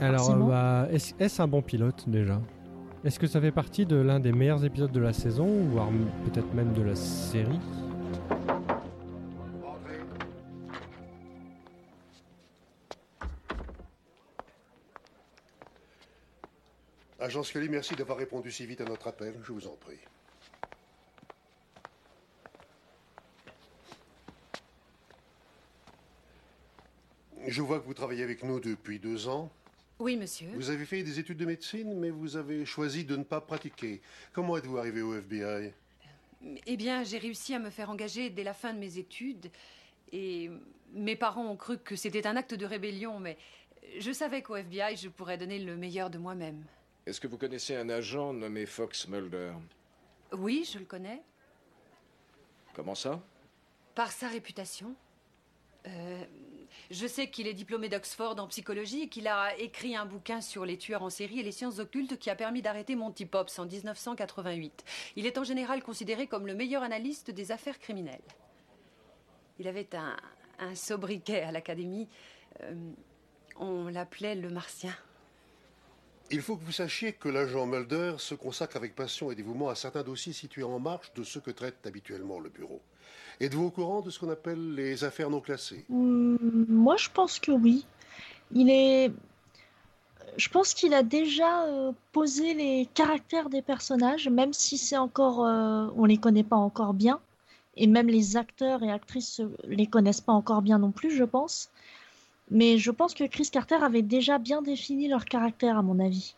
Alors 0.00 0.36
bah, 0.36 0.86
est-ce 0.90 1.42
un 1.42 1.48
bon 1.48 1.62
pilote 1.62 2.04
déjà? 2.08 2.40
Est-ce 3.04 3.18
que 3.18 3.26
ça 3.26 3.40
fait 3.40 3.52
partie 3.52 3.86
de 3.86 3.96
l'un 3.96 4.20
des 4.20 4.32
meilleurs 4.32 4.64
épisodes 4.64 4.92
de 4.92 5.00
la 5.00 5.12
saison, 5.12 5.46
voire 5.70 5.88
peut-être 6.24 6.52
même 6.54 6.72
de 6.72 6.82
la 6.82 6.94
série? 6.94 7.58
Agent 17.28 17.42
Scully, 17.42 17.68
merci 17.68 17.94
d'avoir 17.94 18.16
répondu 18.16 18.50
si 18.50 18.64
vite 18.64 18.80
à 18.80 18.86
notre 18.86 19.06
appel. 19.06 19.34
Je 19.44 19.52
vous 19.52 19.66
en 19.66 19.76
prie. 19.76 19.98
Je 27.46 27.60
vois 27.60 27.80
que 27.80 27.84
vous 27.84 27.92
travaillez 27.92 28.22
avec 28.22 28.42
nous 28.44 28.60
depuis 28.60 28.98
deux 28.98 29.28
ans. 29.28 29.50
Oui, 29.98 30.16
monsieur. 30.16 30.48
Vous 30.54 30.70
avez 30.70 30.86
fait 30.86 31.02
des 31.02 31.18
études 31.18 31.36
de 31.36 31.44
médecine, 31.44 32.00
mais 32.00 32.08
vous 32.08 32.38
avez 32.38 32.64
choisi 32.64 33.04
de 33.04 33.14
ne 33.14 33.24
pas 33.24 33.42
pratiquer. 33.42 34.00
Comment 34.32 34.56
êtes-vous 34.56 34.78
arrivé 34.78 35.02
au 35.02 35.12
FBI 35.12 35.74
Eh 36.64 36.76
bien, 36.78 37.04
j'ai 37.04 37.18
réussi 37.18 37.52
à 37.52 37.58
me 37.58 37.68
faire 37.68 37.90
engager 37.90 38.30
dès 38.30 38.42
la 38.42 38.54
fin 38.54 38.72
de 38.72 38.78
mes 38.78 38.96
études. 38.96 39.50
Et 40.12 40.50
mes 40.94 41.14
parents 41.14 41.46
ont 41.46 41.56
cru 41.58 41.76
que 41.76 41.94
c'était 41.94 42.26
un 42.26 42.36
acte 42.36 42.54
de 42.54 42.64
rébellion, 42.64 43.20
mais 43.20 43.36
je 43.98 44.12
savais 44.12 44.40
qu'au 44.40 44.56
FBI, 44.56 44.96
je 44.96 45.10
pourrais 45.10 45.36
donner 45.36 45.58
le 45.58 45.76
meilleur 45.76 46.08
de 46.08 46.16
moi-même. 46.16 46.64
Est-ce 47.08 47.22
que 47.22 47.26
vous 47.26 47.38
connaissez 47.38 47.74
un 47.74 47.88
agent 47.88 48.34
nommé 48.34 48.66
Fox 48.66 49.08
Mulder? 49.08 49.52
Oui, 50.32 50.68
je 50.70 50.78
le 50.78 50.84
connais. 50.84 51.22
Comment 52.74 52.94
ça? 52.94 53.22
Par 53.94 54.12
sa 54.12 54.28
réputation. 54.28 54.94
Euh, 55.86 56.24
je 56.90 57.06
sais 57.06 57.30
qu'il 57.30 57.46
est 57.46 57.54
diplômé 57.54 57.88
d'Oxford 57.88 58.38
en 58.38 58.46
psychologie 58.48 59.04
et 59.04 59.08
qu'il 59.08 59.26
a 59.26 59.56
écrit 59.56 59.96
un 59.96 60.04
bouquin 60.04 60.42
sur 60.42 60.66
les 60.66 60.76
tueurs 60.76 61.02
en 61.02 61.08
série 61.08 61.40
et 61.40 61.42
les 61.42 61.50
sciences 61.50 61.78
occultes 61.78 62.18
qui 62.18 62.28
a 62.28 62.36
permis 62.36 62.60
d'arrêter 62.60 62.94
Monty 62.94 63.24
Pops 63.24 63.58
en 63.58 63.64
1988. 63.64 64.84
Il 65.16 65.24
est 65.24 65.38
en 65.38 65.44
général 65.44 65.82
considéré 65.82 66.26
comme 66.26 66.46
le 66.46 66.54
meilleur 66.54 66.82
analyste 66.82 67.30
des 67.30 67.52
affaires 67.52 67.78
criminelles. 67.78 68.20
Il 69.58 69.66
avait 69.66 69.96
un, 69.96 70.14
un 70.58 70.74
sobriquet 70.74 71.40
à 71.40 71.52
l'académie. 71.52 72.06
Euh, 72.64 72.74
on 73.56 73.88
l'appelait 73.88 74.34
le 74.34 74.50
Martien. 74.50 74.94
Il 76.30 76.42
faut 76.42 76.56
que 76.56 76.64
vous 76.64 76.72
sachiez 76.72 77.14
que 77.14 77.30
l'agent 77.30 77.64
Mulder 77.64 78.16
se 78.18 78.34
consacre 78.34 78.76
avec 78.76 78.94
passion 78.94 79.30
et 79.30 79.34
dévouement 79.34 79.70
à 79.70 79.74
certains 79.74 80.02
dossiers 80.02 80.34
situés 80.34 80.62
en 80.62 80.78
marge 80.78 81.10
de 81.14 81.22
ceux 81.22 81.40
que 81.40 81.50
traite 81.50 81.86
habituellement 81.86 82.38
le 82.38 82.50
bureau. 82.50 82.82
Êtes-vous 83.40 83.66
au 83.66 83.70
courant 83.70 84.02
de 84.02 84.10
ce 84.10 84.18
qu'on 84.18 84.28
appelle 84.30 84.74
les 84.74 85.04
affaires 85.04 85.30
non 85.30 85.40
classées? 85.40 85.86
Hum, 85.90 86.66
Moi, 86.68 86.96
je 86.98 87.08
pense 87.08 87.38
que 87.38 87.52
oui. 87.52 87.86
Il 88.52 88.68
est. 88.68 89.10
Je 90.36 90.48
pense 90.50 90.74
qu'il 90.74 90.92
a 90.92 91.02
déjà 91.02 91.64
euh, 91.64 91.92
posé 92.12 92.52
les 92.52 92.86
caractères 92.92 93.48
des 93.48 93.62
personnages, 93.62 94.28
même 94.28 94.52
si 94.52 94.76
c'est 94.76 94.96
encore, 94.98 95.44
euh, 95.44 95.88
on 95.96 96.04
les 96.04 96.18
connaît 96.18 96.44
pas 96.44 96.56
encore 96.56 96.94
bien, 96.94 97.20
et 97.76 97.86
même 97.86 98.06
les 98.08 98.36
acteurs 98.36 98.82
et 98.82 98.90
actrices 98.90 99.40
euh, 99.40 99.56
les 99.64 99.86
connaissent 99.86 100.20
pas 100.20 100.32
encore 100.34 100.62
bien 100.62 100.78
non 100.78 100.92
plus, 100.92 101.10
je 101.10 101.24
pense. 101.24 101.70
Mais 102.50 102.78
je 102.78 102.90
pense 102.90 103.14
que 103.14 103.24
Chris 103.24 103.50
Carter 103.52 103.76
avait 103.82 104.02
déjà 104.02 104.38
bien 104.38 104.62
défini 104.62 105.08
leur 105.08 105.24
caractère, 105.24 105.76
à 105.76 105.82
mon 105.82 105.98
avis. 105.98 106.34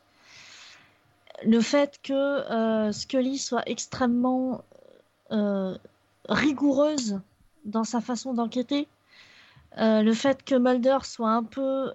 Le 1.45 1.61
fait 1.61 1.99
que 2.02 2.12
euh, 2.12 2.93
Scully 2.93 3.38
soit 3.38 3.62
extrêmement 3.67 4.62
euh, 5.31 5.76
rigoureuse 6.29 7.21
dans 7.64 7.85
sa 7.85 8.00
façon 8.00 8.35
d'enquêter, 8.35 8.88
euh, 9.79 10.02
le 10.02 10.12
fait 10.12 10.42
que 10.42 10.57
Mulder 10.57 10.99
soit 11.05 11.31
un 11.31 11.44
peu 11.44 11.92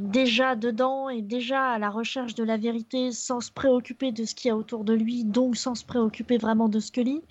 déjà 0.00 0.54
dedans 0.54 1.08
et 1.08 1.22
déjà 1.22 1.70
à 1.70 1.78
la 1.78 1.88
recherche 1.88 2.34
de 2.34 2.44
la 2.44 2.58
vérité 2.58 3.10
sans 3.10 3.40
se 3.40 3.50
préoccuper 3.50 4.12
de 4.12 4.24
ce 4.24 4.34
qu'il 4.34 4.50
y 4.50 4.52
a 4.52 4.56
autour 4.56 4.84
de 4.84 4.92
lui, 4.92 5.24
donc 5.24 5.56
sans 5.56 5.74
se 5.74 5.84
préoccuper 5.84 6.36
vraiment 6.36 6.68
de 6.68 6.78
Scully. 6.78 7.22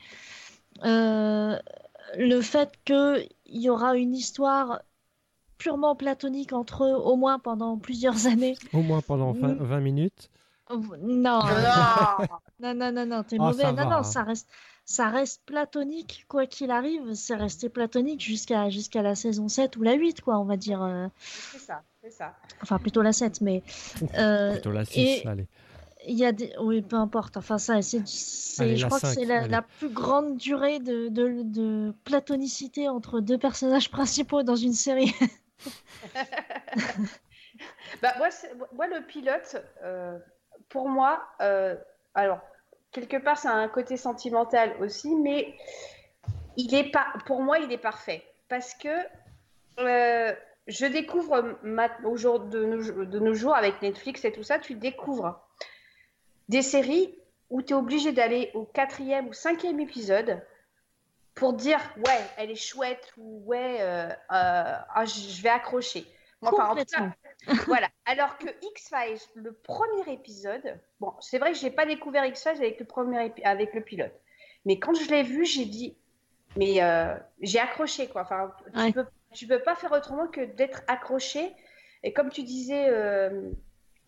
Le 0.84 2.42
fait 2.42 2.72
qu'il 2.84 3.30
y 3.48 3.70
aura 3.70 3.96
une 3.96 4.16
histoire 4.16 4.82
purement 5.58 5.96
platonique 5.96 6.54
entre 6.54 6.84
eux, 6.86 6.94
au 6.96 7.16
moins 7.16 7.40
pendant 7.40 7.78
plusieurs 7.78 8.26
années. 8.28 8.56
Au 8.74 8.82
moins 8.82 9.02
pendant 9.02 9.32
20, 9.34 9.48
Mm. 9.56 9.58
20 9.64 9.80
minutes. 9.80 10.30
Non, 10.70 11.42
non, 12.60 12.74
non, 12.74 12.92
non, 12.92 13.06
non, 13.06 13.24
t'es 13.24 13.38
Ah, 13.40 13.44
mauvais. 13.44 13.64
non, 13.66 13.74
va, 13.74 13.86
non, 13.86 13.92
hein. 13.98 14.04
ça 14.04 14.24
reste, 14.24 14.50
ça 14.84 15.10
reste 15.10 15.42
platonique, 15.46 16.26
quoi 16.28 16.48
qu'il 16.48 16.72
arrive. 16.72 17.14
C'est 17.14 17.36
resté 17.36 17.70
platonique 17.70 18.22
jusqu'à 18.22 18.70
jusqu'à 18.72 19.02
la 19.04 19.14
saison 19.16 19.48
7 19.48 19.78
ou 19.78 19.84
la 19.84 19.94
8, 19.94 20.22
quoi, 20.22 20.40
on 20.40 20.46
va 20.46 20.58
dire. 20.58 20.82
euh, 20.82 21.08
C'est 21.20 21.60
ça, 21.60 21.84
c'est 22.02 22.10
ça. 22.12 22.34
Enfin, 22.64 22.80
plutôt 22.80 23.04
la 23.04 23.14
7, 23.14 23.42
mais. 23.42 23.62
euh, 24.18 24.54
Plutôt 24.54 24.72
la 24.72 24.86
6, 24.86 25.00
et- 25.00 25.28
allez. 25.28 25.48
Il 26.08 26.16
y 26.20 26.26
a 26.26 26.32
des... 26.32 26.52
Oui, 26.62 26.84
peu 26.84 26.98
importe. 26.98 27.36
Enfin, 27.38 27.58
ça, 27.58 27.82
c'est, 27.82 28.04
je 28.06 28.86
crois 28.86 29.00
que 29.00 29.08
c'est 29.08 29.26
la, 29.26 29.64
plus 29.64 29.90
grande 29.90 30.38
durée 30.38 30.78
de, 30.80 31.08
de, 31.10 31.42
de 31.44 31.94
platonicité 32.04 32.88
entre 32.90 33.22
deux 33.22 33.40
personnages 33.40 33.90
principaux 33.92 34.44
dans 34.44 34.56
une 34.56 34.74
série. 34.74 35.12
Bah, 38.02 38.14
moi, 38.18 38.30
moi, 38.74 38.88
le 38.88 39.06
pilote, 39.06 39.56
euh, 39.84 40.18
pour 40.70 40.90
moi, 40.90 41.24
euh, 41.42 41.76
alors, 42.14 42.40
quelque 42.92 43.18
part, 43.18 43.38
ça 43.38 43.52
a 43.52 43.56
un 43.56 43.68
côté 43.68 43.98
sentimental 43.98 44.76
aussi, 44.82 45.16
mais 45.16 45.56
il 46.58 46.74
est 46.76 46.92
pas, 46.92 47.08
pour 47.26 47.42
moi, 47.42 47.60
il 47.60 47.72
est 47.72 47.78
parfait. 47.78 48.24
Parce 48.50 48.74
que 48.74 48.90
euh, 49.80 50.34
je 50.68 50.86
découvre 50.86 51.58
au 52.04 52.18
jour 52.18 52.40
de, 52.40 52.66
nos, 52.66 53.06
de 53.06 53.20
nos 53.20 53.34
jours 53.34 53.56
avec 53.56 53.82
Netflix 53.82 54.26
et 54.26 54.32
tout 54.32 54.44
ça, 54.44 54.60
tu 54.60 54.76
découvres 54.76 55.40
des 56.50 56.62
séries 56.62 57.18
où 57.50 57.62
tu 57.62 57.74
es 57.74 57.76
obligé 57.76 58.12
d'aller 58.12 58.52
au 58.54 58.66
quatrième 58.66 59.28
ou 59.28 59.34
cinquième 59.34 59.80
épisode 59.80 60.42
pour 61.36 61.54
dire 61.54 61.80
ouais, 61.98 62.22
elle 62.38 62.50
est 62.50 62.56
chouette 62.56 63.12
ou 63.18 63.44
ouais, 63.46 63.78
euh, 63.82 64.08
euh, 64.10 64.16
ah, 64.30 65.06
je 65.06 65.42
vais 65.42 65.50
accrocher. 65.50 66.06
Moi, 66.42 66.52
enfin, 66.54 66.70
en 66.70 66.76
cas, 66.76 67.12
voilà. 67.68 67.90
Alors 68.06 68.38
que 68.38 68.48
X-Files, 68.62 69.20
le 69.36 69.52
premier 69.52 70.14
épisode, 70.14 70.80
bon, 71.00 71.14
c'est 71.20 71.38
vrai 71.38 71.52
que 71.52 71.58
j'ai 71.58 71.72
pas 71.72 71.86
découvert 71.86 72.26
X-Files 72.26 72.58
avec 72.58 72.80
le 72.80 72.86
premier 72.86 73.34
avec 73.44 73.74
le 73.74 73.82
pilote, 73.82 74.14
mais 74.66 74.80
quand 74.80 74.94
je 74.94 75.10
l'ai 75.10 75.24
vu, 75.24 75.46
j'ai 75.46 75.66
dit, 75.66 75.98
mais 76.56 76.82
euh, 76.82 77.16
j'ai 77.42 77.60
accroché 77.60 78.08
quoi. 78.08 78.22
Enfin, 78.22 78.52
tu 78.74 78.80
Ouais. 78.80 78.92
peux, 78.94 79.06
tu 79.34 79.48
peux 79.48 79.60
pas 79.62 79.76
faire 79.76 79.92
autrement 79.92 80.28
que 80.28 80.42
d'être 80.42 80.82
accroché. 80.88 81.54
Et 82.04 82.14
comme 82.14 82.30
tu 82.30 82.44
disais, 82.44 82.88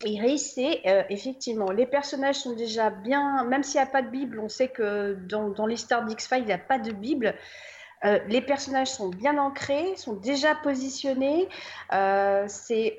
Iris, 0.06 0.54
c'est 0.54 0.82
euh, 0.86 1.04
effectivement, 1.10 1.72
les 1.72 1.88
personnages 1.88 2.36
sont 2.36 2.54
déjà 2.54 2.90
bien, 2.92 3.44
même 3.46 3.64
s'il 3.64 3.82
n'y 3.82 3.88
a 3.88 3.90
pas 3.90 4.04
de 4.04 4.10
Bible, 4.10 4.40
on 4.40 4.50
sait 4.50 4.68
que 4.68 5.18
dans, 5.28 5.50
dans 5.50 5.66
l'histoire 5.66 6.06
d'X-Files, 6.06 6.40
il 6.40 6.46
n'y 6.46 6.54
a 6.54 6.60
pas 6.60 6.78
de 6.78 6.92
Bible. 6.92 7.34
Euh, 8.06 8.20
les 8.28 8.42
personnages 8.42 8.90
sont 8.90 9.10
bien 9.10 9.40
ancrés, 9.40 9.96
sont 9.96 10.14
déjà 10.14 10.54
positionnés. 10.54 11.50
Euh, 11.94 12.48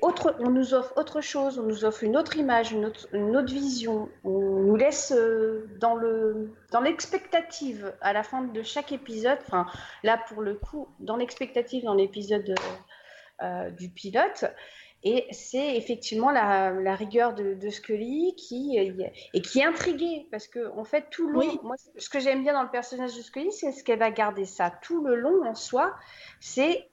autre, 0.01 0.35
on 0.39 0.49
nous 0.49 0.73
offre 0.73 0.91
autre 0.97 1.21
chose, 1.21 1.57
on 1.57 1.63
nous 1.63 1.85
offre 1.85 2.03
une 2.03 2.17
autre 2.17 2.35
image, 2.35 2.73
une 2.73 2.83
autre, 2.83 3.07
vision. 3.53 4.09
On 4.25 4.59
nous 4.59 4.75
laisse 4.75 5.13
dans 5.79 5.95
le 5.95 6.53
dans 6.71 6.81
l'expectative 6.81 7.93
à 8.01 8.11
la 8.11 8.23
fin 8.23 8.41
de 8.41 8.61
chaque 8.61 8.91
épisode. 8.91 9.37
Enfin, 9.47 9.67
là 10.03 10.19
pour 10.27 10.41
le 10.41 10.55
coup, 10.55 10.89
dans 10.99 11.15
l'expectative 11.15 11.85
dans 11.85 11.95
l'épisode 11.95 12.53
du 13.77 13.87
pilote. 13.87 14.43
Et 15.03 15.27
c'est 15.31 15.77
effectivement 15.77 16.29
la, 16.29 16.71
la 16.71 16.93
rigueur 16.93 17.33
de, 17.33 17.53
de 17.53 17.69
Scully 17.69 18.35
qui 18.35 18.77
et 18.77 19.41
qui 19.41 19.59
est 19.59 19.63
intriguée 19.65 20.27
parce 20.29 20.47
que 20.49 20.69
en 20.77 20.83
fait 20.83 21.05
tout 21.09 21.27
le 21.27 21.33
long, 21.33 21.39
Oui. 21.39 21.59
moi 21.63 21.75
ce 21.97 22.09
que 22.09 22.19
j'aime 22.19 22.43
bien 22.43 22.51
dans 22.53 22.63
le 22.63 22.69
personnage 22.69 23.15
de 23.15 23.21
Scully, 23.21 23.51
c'est 23.53 23.71
ce 23.71 23.83
qu'elle 23.83 23.99
va 23.99 24.11
garder 24.11 24.43
ça 24.43 24.69
tout 24.81 25.01
le 25.05 25.15
long 25.15 25.45
en 25.47 25.55
soi. 25.55 25.95
C'est 26.41 26.89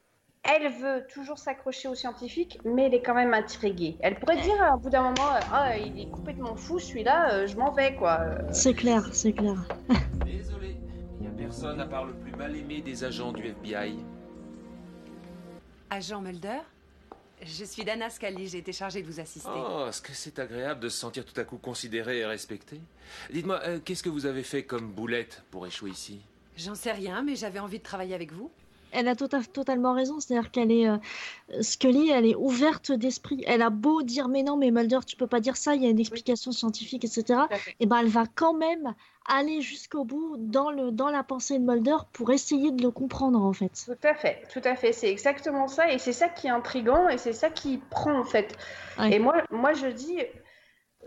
elle 0.48 0.70
veut 0.70 1.04
toujours 1.12 1.38
s'accrocher 1.38 1.88
aux 1.88 1.96
scientifiques, 1.96 2.60
mais 2.64 2.84
elle 2.84 2.94
est 2.94 3.02
quand 3.02 3.14
même 3.14 3.34
intriguée. 3.34 3.96
Elle 3.98 4.14
pourrait 4.20 4.36
dire 4.40 4.62
euh, 4.62 4.76
au 4.76 4.78
bout 4.78 4.90
d'un 4.90 5.02
moment, 5.02 5.34
euh, 5.34 5.40
ah 5.52 5.76
il 5.76 5.98
est 6.00 6.08
complètement 6.08 6.54
fou 6.54 6.78
celui-là, 6.78 7.32
euh, 7.32 7.46
je 7.48 7.56
m'en 7.56 7.72
vais 7.72 7.96
quoi. 7.96 8.20
Euh, 8.20 8.38
C'est 8.52 8.74
clair, 8.74 9.02
c'est 9.12 9.32
clair. 9.32 9.56
Désolé, 10.24 10.76
il 11.18 11.22
n'y 11.22 11.26
a 11.26 11.36
personne 11.36 11.80
à 11.80 11.86
part 11.86 12.04
le 12.04 12.12
plus 12.14 12.30
mal 12.36 12.54
aimé 12.54 12.80
des 12.80 13.02
agents 13.02 13.32
du 13.32 13.44
FBI. 13.48 13.96
Agent 15.90 16.20
Mulder? 16.20 16.60
Je 17.42 17.64
suis 17.64 17.84
Dana 17.84 18.08
Scully, 18.08 18.48
j'ai 18.48 18.58
été 18.58 18.72
chargée 18.72 19.02
de 19.02 19.06
vous 19.06 19.20
assister. 19.20 19.48
Oh, 19.54 19.86
est-ce 19.88 20.00
que 20.00 20.12
c'est 20.14 20.38
agréable 20.38 20.80
de 20.80 20.88
se 20.88 20.98
sentir 20.98 21.24
tout 21.24 21.38
à 21.38 21.44
coup 21.44 21.58
considéré 21.58 22.18
et 22.20 22.26
respecté? 22.26 22.80
Dites-moi, 23.30 23.60
euh, 23.64 23.78
qu'est-ce 23.84 24.02
que 24.02 24.08
vous 24.08 24.24
avez 24.26 24.42
fait 24.42 24.62
comme 24.64 24.90
boulette 24.90 25.42
pour 25.50 25.66
échouer 25.66 25.90
ici? 25.90 26.20
J'en 26.56 26.74
sais 26.74 26.92
rien, 26.92 27.22
mais 27.22 27.36
j'avais 27.36 27.58
envie 27.58 27.78
de 27.78 27.84
travailler 27.84 28.14
avec 28.14 28.32
vous. 28.32 28.50
elle 28.92 29.08
a 29.08 29.14
tota- 29.14 29.44
totalement 29.44 29.92
raison. 29.92 30.18
C'est-à-dire 30.20 30.50
qu'elle 30.50 30.72
est 30.72 30.88
euh, 30.88 30.96
Scully, 31.60 32.08
elle 32.08 32.24
est 32.24 32.34
ouverte 32.34 32.90
d'esprit. 32.92 33.44
Elle 33.46 33.60
a 33.60 33.68
beau 33.68 34.02
dire 34.02 34.28
mais 34.28 34.42
non, 34.42 34.56
mais 34.56 34.70
Mulder, 34.70 35.00
tu 35.06 35.16
peux 35.16 35.26
pas 35.26 35.40
dire 35.40 35.58
ça. 35.58 35.74
Il 35.74 35.82
y 35.82 35.86
a 35.86 35.90
une 35.90 36.00
explication 36.00 36.50
scientifique, 36.52 37.04
etc. 37.04 37.40
Et 37.80 37.84
ben 37.84 37.98
elle 37.98 38.08
va 38.08 38.24
quand 38.34 38.54
même 38.54 38.94
aller 39.28 39.60
jusqu'au 39.60 40.04
bout 40.04 40.36
dans 40.38 40.70
le 40.70 40.90
dans 40.90 41.10
la 41.10 41.22
pensée 41.22 41.58
de 41.58 41.64
Mulder 41.64 41.96
pour 42.12 42.30
essayer 42.30 42.70
de 42.70 42.82
le 42.82 42.90
comprendre 42.90 43.42
en 43.42 43.52
fait. 43.52 43.84
Tout 43.86 44.06
à 44.06 44.14
fait, 44.14 44.42
tout 44.52 44.60
à 44.64 44.76
fait. 44.76 44.92
C'est 44.92 45.10
exactement 45.10 45.68
ça, 45.68 45.90
et 45.92 45.98
c'est 45.98 46.12
ça 46.12 46.28
qui 46.28 46.46
est 46.46 46.50
intrigant, 46.50 47.08
et 47.08 47.18
c'est 47.18 47.32
ça 47.32 47.50
qui 47.50 47.78
prend 47.90 48.18
en 48.18 48.24
fait. 48.24 48.56
Ouais. 48.98 49.14
Et 49.14 49.18
moi, 49.18 49.42
moi, 49.50 49.72
je 49.72 49.86
dis, 49.86 50.18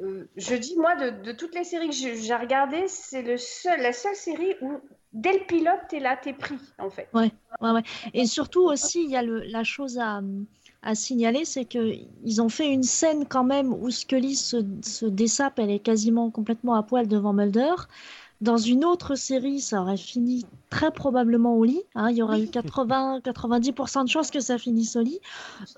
euh, 0.02 0.30
je 0.36 0.56
dis 0.56 0.76
moi 0.78 0.96
de, 0.96 1.10
de 1.10 1.32
toutes 1.32 1.56
les 1.56 1.64
séries 1.64 1.90
que 1.90 1.96
j'ai 1.96 2.36
regardées, 2.36 2.88
c'est 2.88 3.22
le 3.22 3.38
seul, 3.38 3.82
la 3.82 3.94
seule 3.94 4.16
série 4.16 4.56
où 4.62 4.80
dès 5.14 5.34
le 5.34 5.46
pilote, 5.46 5.80
t'es 5.90 6.00
là, 6.00 6.18
t'es 6.18 6.34
pris 6.34 6.60
en 6.78 6.90
fait. 6.90 7.08
Ouais, 7.14 7.32
ouais, 7.62 7.72
ouais. 7.72 7.84
Et 8.14 8.26
surtout 8.26 8.62
aussi, 8.62 9.04
il 9.04 9.10
y 9.10 9.16
a 9.16 9.22
le, 9.22 9.40
la 9.40 9.64
chose 9.64 9.98
à, 9.98 10.22
à 10.82 10.96
signaler, 10.96 11.44
c'est 11.46 11.66
que 11.66 11.94
ils 12.24 12.42
ont 12.42 12.50
fait 12.50 12.68
une 12.72 12.84
scène 12.84 13.26
quand 13.28 13.44
même 13.44 13.74
où 13.74 13.90
Scully 13.92 14.36
se, 14.36 14.64
se 14.82 15.06
dessape, 15.06 15.60
elle 15.60 15.72
est 15.72 15.80
quasiment 15.80 16.30
complètement 16.32 16.76
à 16.76 16.84
poil 16.84 17.08
devant 17.08 17.34
Mulder. 17.34 17.74
Dans 18.42 18.56
une 18.58 18.86
autre 18.86 19.16
série, 19.16 19.60
ça 19.60 19.82
aurait 19.82 19.98
fini 19.98 20.46
très 20.70 20.92
probablement 20.92 21.56
au 21.58 21.66
lit. 21.66 21.82
hein. 21.96 22.10
Il 22.10 22.16
y 22.16 22.22
aurait 22.22 22.40
eu 22.42 22.46
80-90% 22.46 24.06
de 24.06 24.10
chances 24.10 24.32
que 24.32 24.40
ça 24.40 24.58
finisse 24.58 24.96
au 24.96 25.02
lit. 25.02 25.20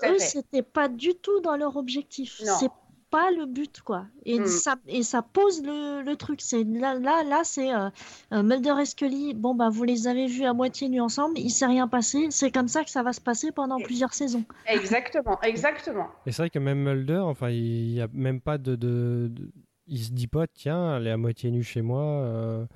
Eux, 0.04 0.18
c'était 0.20 0.62
pas 0.62 0.86
du 0.88 1.14
tout 1.16 1.40
dans 1.40 1.56
leur 1.56 1.76
objectif. 1.76 2.40
C'est 2.60 2.70
pas 3.12 3.30
le 3.30 3.46
but, 3.46 3.80
quoi. 3.82 4.06
Et, 4.24 4.40
Mm. 4.40 4.46
ça, 4.46 4.74
et 4.88 5.02
ça 5.04 5.22
pose 5.22 5.62
le, 5.62 6.02
le 6.02 6.16
truc. 6.16 6.40
C'est 6.40 6.64
là, 6.64 6.94
là, 6.98 7.22
là 7.22 7.42
c'est 7.44 7.72
euh, 7.72 7.90
euh, 8.32 8.42
Mulder 8.42 8.74
et 8.80 8.84
Scully. 8.86 9.34
Bon, 9.34 9.54
bah, 9.54 9.68
vous 9.70 9.84
les 9.84 10.08
avez 10.08 10.26
vus 10.26 10.44
à 10.44 10.52
moitié 10.54 10.88
nus 10.88 11.00
ensemble. 11.00 11.38
Il 11.38 11.50
s'est 11.50 11.66
rien 11.66 11.86
passé. 11.86 12.26
C'est 12.30 12.50
comme 12.50 12.68
ça 12.68 12.82
que 12.82 12.90
ça 12.90 13.02
va 13.04 13.12
se 13.12 13.20
passer 13.20 13.52
pendant 13.52 13.78
plusieurs 13.78 14.14
saisons. 14.14 14.44
Exactement, 14.66 15.38
exactement. 15.42 16.08
Et 16.26 16.32
c'est 16.32 16.42
vrai 16.42 16.50
que 16.50 16.58
même 16.58 16.82
Mulder, 16.82 17.18
enfin, 17.18 17.50
il 17.50 17.92
n'y 17.92 18.00
a 18.00 18.08
même 18.12 18.40
pas 18.40 18.58
de, 18.58 18.74
de, 18.74 19.28
de- 19.30 19.52
Il 19.86 19.98
se 20.02 20.10
dit 20.12 20.26
pas, 20.28 20.46
tiens, 20.46 20.96
elle 20.96 21.06
est 21.06 21.10
à 21.12 21.16
moitié 21.16 21.50
nue 21.50 21.62
chez 21.62 21.82
moi. 21.82 22.02
euh, 22.02 22.66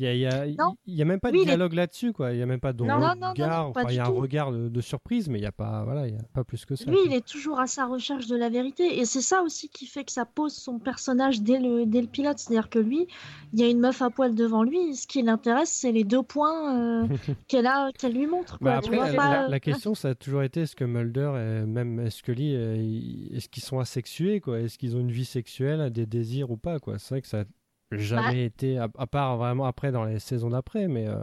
Il 0.00 0.16
y 0.16 0.26
a, 0.26 0.42
a, 0.42 0.42
a 0.44 1.04
même 1.04 1.18
pas 1.18 1.32
de 1.32 1.36
est- 1.38 1.44
dialogue 1.44 1.72
là-dessus, 1.72 2.12
quoi. 2.12 2.32
Il 2.32 2.38
y 2.38 2.42
a 2.42 2.46
même 2.46 2.60
pas 2.60 2.72
de 2.72 2.84
Non, 2.84 3.00
non, 3.00 3.08
non, 3.08 3.14
non, 3.20 3.28
regard. 3.30 3.72
pas 3.72 3.80
enfin, 3.82 3.90
il 3.90 3.96
y 3.96 3.98
a 3.98 4.04
un 4.04 4.06
tout. 4.06 4.14
regard 4.14 4.52
de, 4.52 4.68
de 4.68 4.80
surprise, 4.80 5.28
mais 5.28 5.38
il 5.38 5.40
n'y 5.40 5.46
a 5.48 5.50
pas, 5.52 5.82
voilà, 5.82 6.06
il 6.06 6.14
y 6.14 6.16
a 6.16 6.22
pas 6.32 6.44
plus 6.44 6.64
que 6.64 6.76
ça. 6.76 6.84
Lui, 6.84 6.92
quoi. 6.96 7.02
il 7.06 7.12
est 7.14 7.26
toujours 7.26 7.58
à 7.58 7.66
sa 7.66 7.86
recherche 7.86 8.28
de 8.28 8.36
la 8.36 8.48
vérité. 8.48 9.00
Et 9.00 9.04
c'est 9.04 9.20
ça 9.20 9.42
aussi 9.42 9.68
qui 9.68 9.86
fait 9.86 10.04
que 10.04 10.12
ça 10.12 10.24
pose 10.24 10.52
son 10.54 10.78
personnage 10.78 11.42
dès 11.42 11.58
le, 11.58 11.84
dès 11.84 12.00
le 12.00 12.06
pilote. 12.06 12.38
C'est-à-dire 12.38 12.70
que 12.70 12.78
lui, 12.78 13.08
il 13.52 13.58
y 13.60 13.64
a 13.64 13.68
une 13.68 13.80
meuf 13.80 14.00
à 14.00 14.10
poil 14.10 14.36
devant 14.36 14.62
lui. 14.62 14.94
Ce 14.94 15.06
qui 15.08 15.20
l'intéresse, 15.22 15.70
c'est 15.70 15.90
les 15.90 16.04
deux 16.04 16.22
points 16.22 17.02
euh, 17.02 17.08
qu'elle 17.48 17.66
a, 17.66 17.90
qu'elle 17.92 18.12
lui 18.12 18.26
montre. 18.28 18.58
Quoi. 18.60 18.70
Bah 18.70 18.76
après, 18.78 18.96
la, 18.96 19.14
pas, 19.14 19.30
la- 19.30 19.44
euh, 19.46 19.48
la 19.48 19.58
question, 19.60 19.96
ça 19.96 20.10
a 20.10 20.14
toujours 20.14 20.42
été 20.44 20.60
est-ce 20.60 20.76
que 20.76 20.84
Mulder 20.84 21.32
et 21.62 21.66
même 21.66 22.08
Scully, 22.08 22.54
euh, 22.54 23.36
est-ce 23.36 23.48
qu'ils 23.48 23.64
sont 23.64 23.80
asexués, 23.80 24.40
quoi? 24.40 24.60
Est-ce 24.60 24.78
qu'ils 24.78 24.96
ont 24.96 25.00
une 25.00 25.10
vie 25.10 25.24
sexuelle, 25.24 25.90
des 25.90 26.06
désirs 26.06 26.50
ou 26.52 26.56
pas, 26.56 26.78
quoi? 26.78 26.98
C'est 27.00 27.14
vrai 27.14 27.22
que 27.22 27.26
ça 27.28 27.44
jamais 27.92 28.32
Bah. 28.32 28.36
été, 28.36 28.78
à, 28.78 28.88
à 28.98 29.06
part 29.06 29.36
vraiment 29.36 29.64
après 29.66 29.92
dans 29.92 30.04
les 30.04 30.18
saisons 30.18 30.50
d'après, 30.50 30.88
mais 30.88 31.08
euh, 31.08 31.16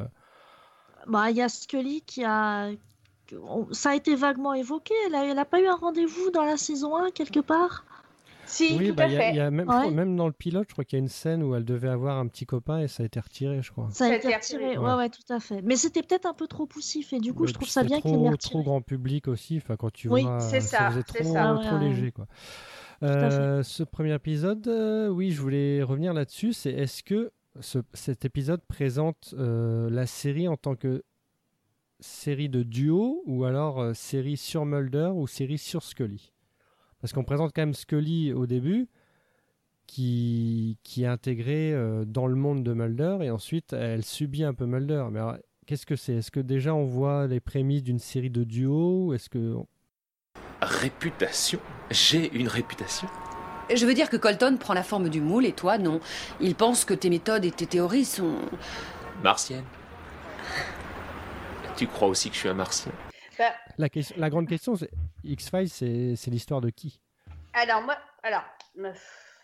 Bah, 1.08 1.30
il 1.30 1.38
y 1.38 1.42
a 1.42 1.50
Scully 1.50 2.02
qui 2.02 2.24
a. 2.24 2.70
Ça 3.72 3.90
a 3.92 3.96
été 3.96 4.16
vaguement 4.16 4.54
évoqué. 4.54 4.94
Elle 5.08 5.16
a, 5.16 5.26
elle 5.26 5.40
a 5.40 5.46
pas 5.46 5.60
eu 5.60 5.68
un 5.68 5.76
rendez-vous 5.76 6.30
dans 6.32 6.44
la 6.46 6.58
saison 6.58 6.96
1 6.96 7.10
quelque 7.12 7.40
part? 7.40 7.84
Si, 8.48 8.76
oui, 8.78 8.90
tout 8.90 8.94
bah, 8.96 9.06
à 9.06 9.08
y 9.08 9.16
a- 9.16 9.20
fait. 9.20 9.30
il 9.32 9.36
y 9.38 9.40
a 9.40 9.50
même, 9.50 9.66
je 9.68 9.72
Ouais. 9.76 9.80
crois- 9.82 9.92
même 9.92 10.16
dans 10.16 10.28
le 10.28 10.32
pilote, 10.32 10.68
je 10.70 10.74
crois 10.74 10.86
qu'il 10.86 11.00
y 11.00 11.02
a 11.02 11.04
une 11.04 11.10
scène 11.10 11.42
où 11.42 11.56
elle 11.56 11.66
devait 11.66 11.90
avoir 11.90 12.18
un 12.20 12.28
petit 12.28 12.46
copain 12.46 12.78
et 12.82 12.88
ça 12.88 13.02
a 13.02 13.06
été 13.08 13.20
retiré, 13.20 13.64
je 13.64 13.72
crois. 13.72 13.88
Ça 13.92 14.06
a 14.06 14.08
Ça 14.10 14.14
a 14.14 14.18
été 14.18 14.28
été 14.28 14.36
retiré. 14.36 14.66
retiré. 14.66 14.78
Ouais, 14.78 14.92
Ouais. 14.92 14.98
ouais, 14.98 15.10
tout 15.10 15.34
à 15.34 15.40
fait. 15.40 15.64
Mais 15.64 15.76
c'était 15.76 16.04
peut-être 16.04 16.28
un 16.28 16.36
peu 16.36 16.46
trop 16.46 16.68
poussif. 16.68 17.12
Et 17.14 17.20
du 17.20 17.34
coup, 17.34 17.44
Mais 17.44 17.48
je 17.50 17.54
trouve 17.56 17.68
ça 17.68 17.84
bien 17.84 18.00
qu'il 18.02 18.12
trop, 18.12 18.20
l'ait 18.30 18.38
trop 18.38 18.60
retiré. 18.60 18.64
grand 18.64 18.82
public 18.82 19.28
aussi. 19.28 19.58
Enfin, 19.58 19.76
quand 19.78 19.92
tu 19.92 20.10
Oui, 20.10 20.22
vois, 20.22 20.40
c'est 20.42 20.62
ça, 20.62 20.92
faisait 20.92 21.02
c'est 21.08 21.24
trop, 21.24 21.34
ça. 21.34 21.56
Ouais, 21.56 21.66
trop 21.66 21.76
ouais. 21.78 21.90
léger, 21.90 22.12
quoi. 22.12 22.28
Euh, 23.04 23.64
ce 23.64 23.84
premier 23.84 24.14
épisode, 24.14 24.68
euh, 24.68 25.08
oui, 25.10 25.32
je 25.32 25.42
voulais 25.42 25.84
revenir 25.84 26.14
là-dessus. 26.14 26.54
C'est 26.54 26.72
est-ce 26.72 27.04
que 27.04 27.32
ce- 27.60 27.80
cet 27.94 28.26
épisode 28.26 28.62
présente 28.68 29.34
euh, 29.38 29.90
la 29.90 30.06
série 30.06 30.48
en 30.48 30.58
tant 30.58 30.76
que 30.76 31.04
série 32.00 32.50
de 32.50 32.64
duo 32.64 33.22
ou 33.26 33.46
alors 33.46 33.80
euh, 33.82 33.94
série 33.94 34.38
sur 34.38 34.66
Mulder 34.66 35.12
ou 35.14 35.28
série 35.28 35.58
sur 35.58 35.84
Scully? 35.84 36.32
Parce 37.02 37.14
qu'on 37.14 37.24
présente 37.24 37.52
quand 37.54 37.62
même 37.62 37.74
Scully 37.74 38.34
au 38.34 38.46
début, 38.48 38.88
qui, 39.88 40.78
qui 40.84 41.04
est 41.04 41.08
intégrée 41.08 41.74
euh, 41.74 42.06
dans 42.06 42.28
le 42.28 42.36
monde 42.36 42.64
de 42.64 42.74
Mulder 42.74 43.20
et 43.22 43.30
ensuite 43.30 43.74
elle 43.74 44.04
subit 44.04 44.44
un 44.44 44.54
peu 44.54 44.66
Mulder. 44.66 45.06
Mais 45.12 45.20
alors, 45.20 45.38
qu'est-ce 45.68 45.86
que 45.86 45.96
c'est? 45.96 46.14
Est-ce 46.16 46.32
que 46.32 46.40
déjà 46.40 46.74
on 46.74 46.86
voit 46.86 47.28
les 47.28 47.40
prémices 47.40 47.84
d'une 47.84 48.00
série 48.00 48.30
de 48.32 48.44
duo 48.44 49.08
ou 49.08 49.14
Est-ce 49.14 49.30
que 49.30 49.56
Réputation 50.62 51.60
J'ai 51.92 52.34
une 52.34 52.48
réputation 52.48 53.08
Je 53.74 53.86
veux 53.86 53.94
dire 53.94 54.10
que 54.10 54.18
Colton 54.18 54.58
prend 54.58 54.74
la 54.74 54.84
forme 54.84 55.10
du 55.10 55.22
moule 55.22 55.46
et 55.46 55.54
toi, 55.54 55.78
non. 55.78 56.00
Il 56.40 56.56
pense 56.56 56.86
que 56.86 56.94
tes 56.94 57.10
méthodes 57.10 57.46
et 57.46 57.52
tes 57.52 57.68
théories 57.68 58.06
sont. 58.06 58.38
Martienne 59.24 59.64
Tu 61.78 61.88
crois 61.88 62.08
aussi 62.08 62.30
que 62.30 62.36
je 62.36 62.40
suis 62.42 62.50
un 62.50 62.54
martien? 62.54 62.92
Bah, 63.38 63.52
la, 63.78 63.90
question- 63.90 64.16
la 64.18 64.30
grande 64.30 64.48
question, 64.48 64.76
c'est 64.76 64.90
X-Files, 65.24 65.70
c'est 65.70 66.16
c'est 66.16 66.32
l'histoire 66.32 66.62
de 66.62 66.70
qui? 66.70 67.00
Alors, 67.54 67.82
moi, 67.82 67.98
alors. 68.24 68.44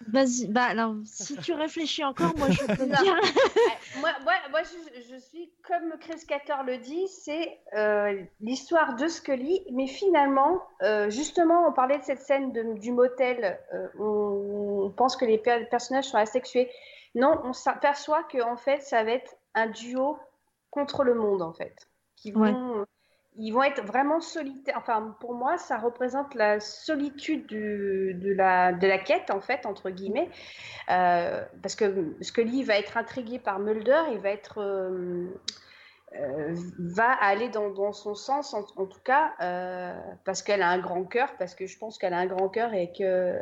Vas-y. 0.07 0.47
Bah, 0.47 0.63
alors, 0.63 0.95
si 1.05 1.35
tu 1.37 1.53
réfléchis 1.53 2.03
encore, 2.03 2.33
moi, 2.37 2.49
je 2.49 2.65
peux 2.65 2.85
dire. 2.85 3.15
moi, 3.99 4.09
moi, 4.23 4.33
moi, 4.49 4.59
je, 4.63 5.01
je 5.09 5.15
suis 5.17 5.51
comme 5.67 5.97
Chris 5.99 6.25
Carter 6.27 6.55
le 6.65 6.77
dit, 6.77 7.07
c'est 7.07 7.59
euh, 7.75 8.21
l'histoire 8.39 8.95
de 8.95 9.07
Scully, 9.07 9.65
mais 9.71 9.87
finalement, 9.87 10.61
euh, 10.81 11.09
justement, 11.09 11.67
on 11.67 11.73
parlait 11.73 11.97
de 11.99 12.03
cette 12.03 12.21
scène 12.21 12.51
de- 12.51 12.73
du 12.79 12.91
motel, 12.91 13.59
euh, 13.73 13.87
où 13.99 14.83
on 14.85 14.89
pense 14.91 15.15
que 15.15 15.25
les 15.25 15.37
per- 15.37 15.65
personnages 15.69 16.05
sont 16.05 16.17
asexués. 16.17 16.69
Non, 17.15 17.39
on 17.43 17.53
s'aperçoit 17.53 18.23
que 18.23 18.41
en 18.41 18.57
fait, 18.57 18.81
ça 18.81 19.03
va 19.03 19.11
être 19.11 19.35
un 19.53 19.67
duo 19.67 20.17
contre 20.69 21.03
le 21.03 21.13
monde, 21.13 21.41
en 21.41 21.53
fait, 21.53 21.75
qui 22.15 22.31
vont, 22.31 22.41
Ouais. 22.79 22.85
Ils 23.37 23.51
vont 23.51 23.63
être 23.63 23.83
vraiment 23.85 24.19
solitaires. 24.19 24.75
Enfin, 24.77 25.15
pour 25.19 25.33
moi, 25.33 25.57
ça 25.57 25.77
représente 25.77 26.35
la 26.35 26.59
solitude 26.59 27.47
de, 27.47 28.33
la, 28.33 28.73
de 28.73 28.87
la 28.87 28.97
quête, 28.97 29.31
en 29.31 29.39
fait, 29.39 29.65
entre 29.65 29.89
guillemets. 29.89 30.29
Euh, 30.89 31.43
parce 31.61 31.75
que 31.75 32.15
Scully 32.21 32.63
va 32.63 32.77
être 32.77 32.97
intrigué 32.97 33.39
par 33.39 33.59
Mulder, 33.59 34.03
il 34.11 34.19
va 34.19 34.29
être. 34.29 34.59
euh, 34.59 35.27
euh, 36.13 36.53
va 36.77 37.09
aller 37.09 37.47
dans, 37.47 37.69
dans 37.69 37.93
son 37.93 38.15
sens, 38.15 38.53
en, 38.53 38.65
en 38.75 38.85
tout 38.85 38.99
cas, 39.05 39.33
parce 40.25 40.41
qu'elle 40.43 40.61
a 40.61 40.67
un 40.67 40.79
grand 40.79 41.05
cœur, 41.05 41.33
parce 41.37 41.55
que 41.55 41.67
je 41.67 41.77
pense 41.77 41.97
qu'elle 41.97 42.13
a 42.13 42.17
un 42.17 42.25
grand 42.25 42.49
cœur 42.49 42.73
et 42.73 42.91
que 42.91 43.39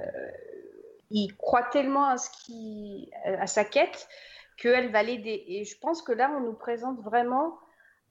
il 1.09 1.35
croit 1.35 1.63
tellement 1.63 2.05
à, 2.05 2.17
ce 2.17 2.29
qui, 2.29 3.09
à 3.25 3.47
sa 3.47 3.65
quête 3.65 4.07
qu'elle 4.55 4.91
va 4.91 5.01
l'aider. 5.01 5.43
Et 5.47 5.65
je 5.65 5.79
pense 5.79 6.03
que 6.03 6.11
là, 6.11 6.31
on 6.37 6.41
nous 6.41 6.53
présente 6.53 6.99
vraiment. 7.01 7.57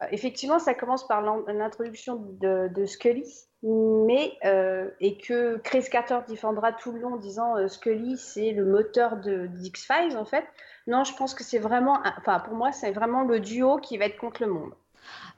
Euh, 0.03 0.07
effectivement, 0.13 0.59
ça 0.59 0.75
commence 0.75 1.07
par 1.07 1.23
l'in- 1.23 1.45
l'introduction 1.49 2.23
de, 2.41 2.87
Scully, 2.87 3.25
mais 3.63 4.33
euh, 4.45 4.89
et 5.01 5.19
que 5.19 5.57
Chris 5.59 5.85
Carter 5.91 6.21
défendra 6.29 6.73
tout 6.73 6.93
le 6.93 7.01
long 7.01 7.15
en 7.15 7.17
disant 7.17 7.57
euh, 7.57 7.69
Scully, 7.69 8.17
c'est 8.17 8.53
le 8.53 8.65
moteur 8.65 9.17
de 9.17 9.47
d'X-Files 9.47 10.17
en 10.17 10.25
fait. 10.25 10.45
Non, 10.87 11.05
je 11.05 11.15
pense 11.15 11.35
que 11.35 11.43
c'est 11.43 11.59
vraiment, 11.59 11.99
enfin 12.19 12.39
pour 12.41 12.55
moi, 12.55 12.73
c'est 12.73 12.93
vraiment 12.93 13.25
le 13.25 13.41
duo 13.41 13.79
qui 13.79 13.99
va 13.99 14.07
être 14.07 14.19
contre 14.19 14.43
le 14.43 14.53
monde. 14.53 14.73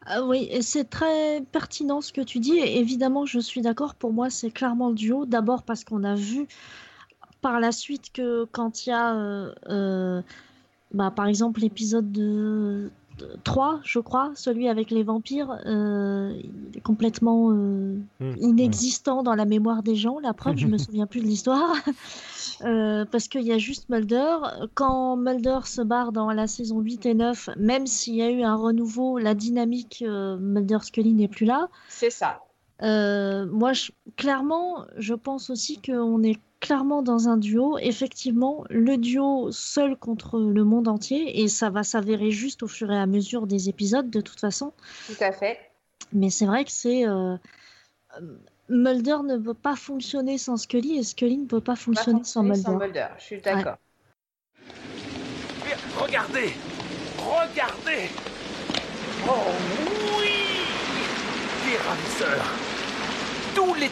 Ah 0.06 0.22
oui, 0.24 0.50
c'est 0.62 0.88
très 0.88 1.42
pertinent 1.52 2.00
ce 2.00 2.12
que 2.12 2.20
tu 2.20 2.38
dis. 2.38 2.58
Et 2.58 2.78
évidemment, 2.78 3.26
je 3.26 3.38
suis 3.38 3.60
d'accord. 3.62 3.94
Pour 3.94 4.12
moi, 4.12 4.30
c'est 4.30 4.50
clairement 4.50 4.88
le 4.88 4.94
duo. 4.94 5.26
D'abord 5.26 5.62
parce 5.62 5.84
qu'on 5.84 6.04
a 6.04 6.14
vu 6.14 6.46
par 7.40 7.60
la 7.60 7.72
suite 7.72 8.12
que 8.12 8.44
quand 8.44 8.86
il 8.86 8.90
y 8.90 8.92
a, 8.92 10.22
bah, 10.92 11.10
par 11.10 11.26
exemple, 11.26 11.60
l'épisode 11.60 12.10
de, 12.10 12.20
de 12.20 12.90
3, 13.44 13.80
je 13.84 13.98
crois, 13.98 14.32
celui 14.34 14.68
avec 14.68 14.90
les 14.90 15.02
vampires, 15.02 15.58
euh, 15.66 16.32
il 16.42 16.78
est 16.78 16.80
complètement 16.80 17.50
euh, 17.50 17.96
Hmm, 18.20 18.34
inexistant 18.38 19.22
dans 19.22 19.34
la 19.34 19.44
mémoire 19.44 19.82
des 19.82 19.96
gens. 19.96 20.18
La 20.18 20.34
preuve, 20.34 20.56
je 20.56 20.66
me 20.66 20.78
souviens 20.78 21.06
plus 21.06 21.20
de 21.20 21.26
l'histoire. 21.26 21.74
Euh, 22.62 23.06
parce 23.10 23.28
qu'il 23.28 23.42
y 23.42 23.52
a 23.52 23.58
juste 23.58 23.88
Mulder. 23.88 24.36
Quand 24.74 25.16
Mulder 25.16 25.60
se 25.64 25.80
barre 25.80 26.12
dans 26.12 26.30
la 26.30 26.46
saison 26.46 26.80
8 26.80 27.06
et 27.06 27.14
9, 27.14 27.48
même 27.56 27.86
s'il 27.86 28.16
y 28.16 28.22
a 28.22 28.30
eu 28.30 28.42
un 28.42 28.54
renouveau, 28.54 29.18
la 29.18 29.34
dynamique 29.34 30.04
euh, 30.06 30.36
Mulder-Scully 30.36 31.14
n'est 31.14 31.28
plus 31.28 31.46
là. 31.46 31.68
C'est 31.88 32.10
ça. 32.10 32.42
Euh, 32.82 33.46
moi, 33.46 33.72
je- 33.72 33.90
clairement, 34.16 34.86
je 34.96 35.14
pense 35.14 35.50
aussi 35.50 35.80
qu'on 35.80 36.22
est 36.22 36.38
clairement 36.60 37.02
dans 37.02 37.28
un 37.28 37.36
duo. 37.36 37.78
Effectivement, 37.78 38.64
le 38.70 38.96
duo 38.96 39.50
seul 39.52 39.96
contre 39.96 40.38
le 40.40 40.64
monde 40.64 40.88
entier, 40.88 41.42
et 41.42 41.48
ça 41.48 41.70
va 41.70 41.82
s'avérer 41.82 42.30
juste 42.30 42.62
au 42.62 42.68
fur 42.68 42.90
et 42.90 42.98
à 42.98 43.06
mesure 43.06 43.46
des 43.46 43.68
épisodes, 43.68 44.08
de 44.10 44.20
toute 44.20 44.40
façon. 44.40 44.72
Tout 45.06 45.22
à 45.22 45.32
fait. 45.32 45.58
Mais 46.12 46.30
c'est 46.30 46.46
vrai 46.46 46.64
que 46.64 46.72
c'est. 46.72 47.06
euh, 47.06 47.36
Mulder 48.68 49.18
ne 49.24 49.36
peut 49.36 49.54
pas 49.54 49.76
fonctionner 49.76 50.38
sans 50.38 50.56
Scully, 50.56 50.96
et 50.98 51.02
Scully 51.02 51.38
ne 51.38 51.46
peut 51.46 51.60
pas 51.60 51.76
fonctionner 51.76 52.24
sans 52.24 52.42
fonctionner 52.42 52.48
Mulder. 52.50 52.62
sans 52.62 52.78
Mulder. 52.78 53.06
Je 53.18 53.24
suis 53.24 53.40
d'accord. 53.40 53.76
Mais 55.64 55.76
Regardez 56.00 56.50
Regardez 57.18 58.08
Oh 59.26 59.50
oui 60.18 61.76
ravisseur. 61.86 62.42
Tous 62.42 62.44
les 62.44 62.69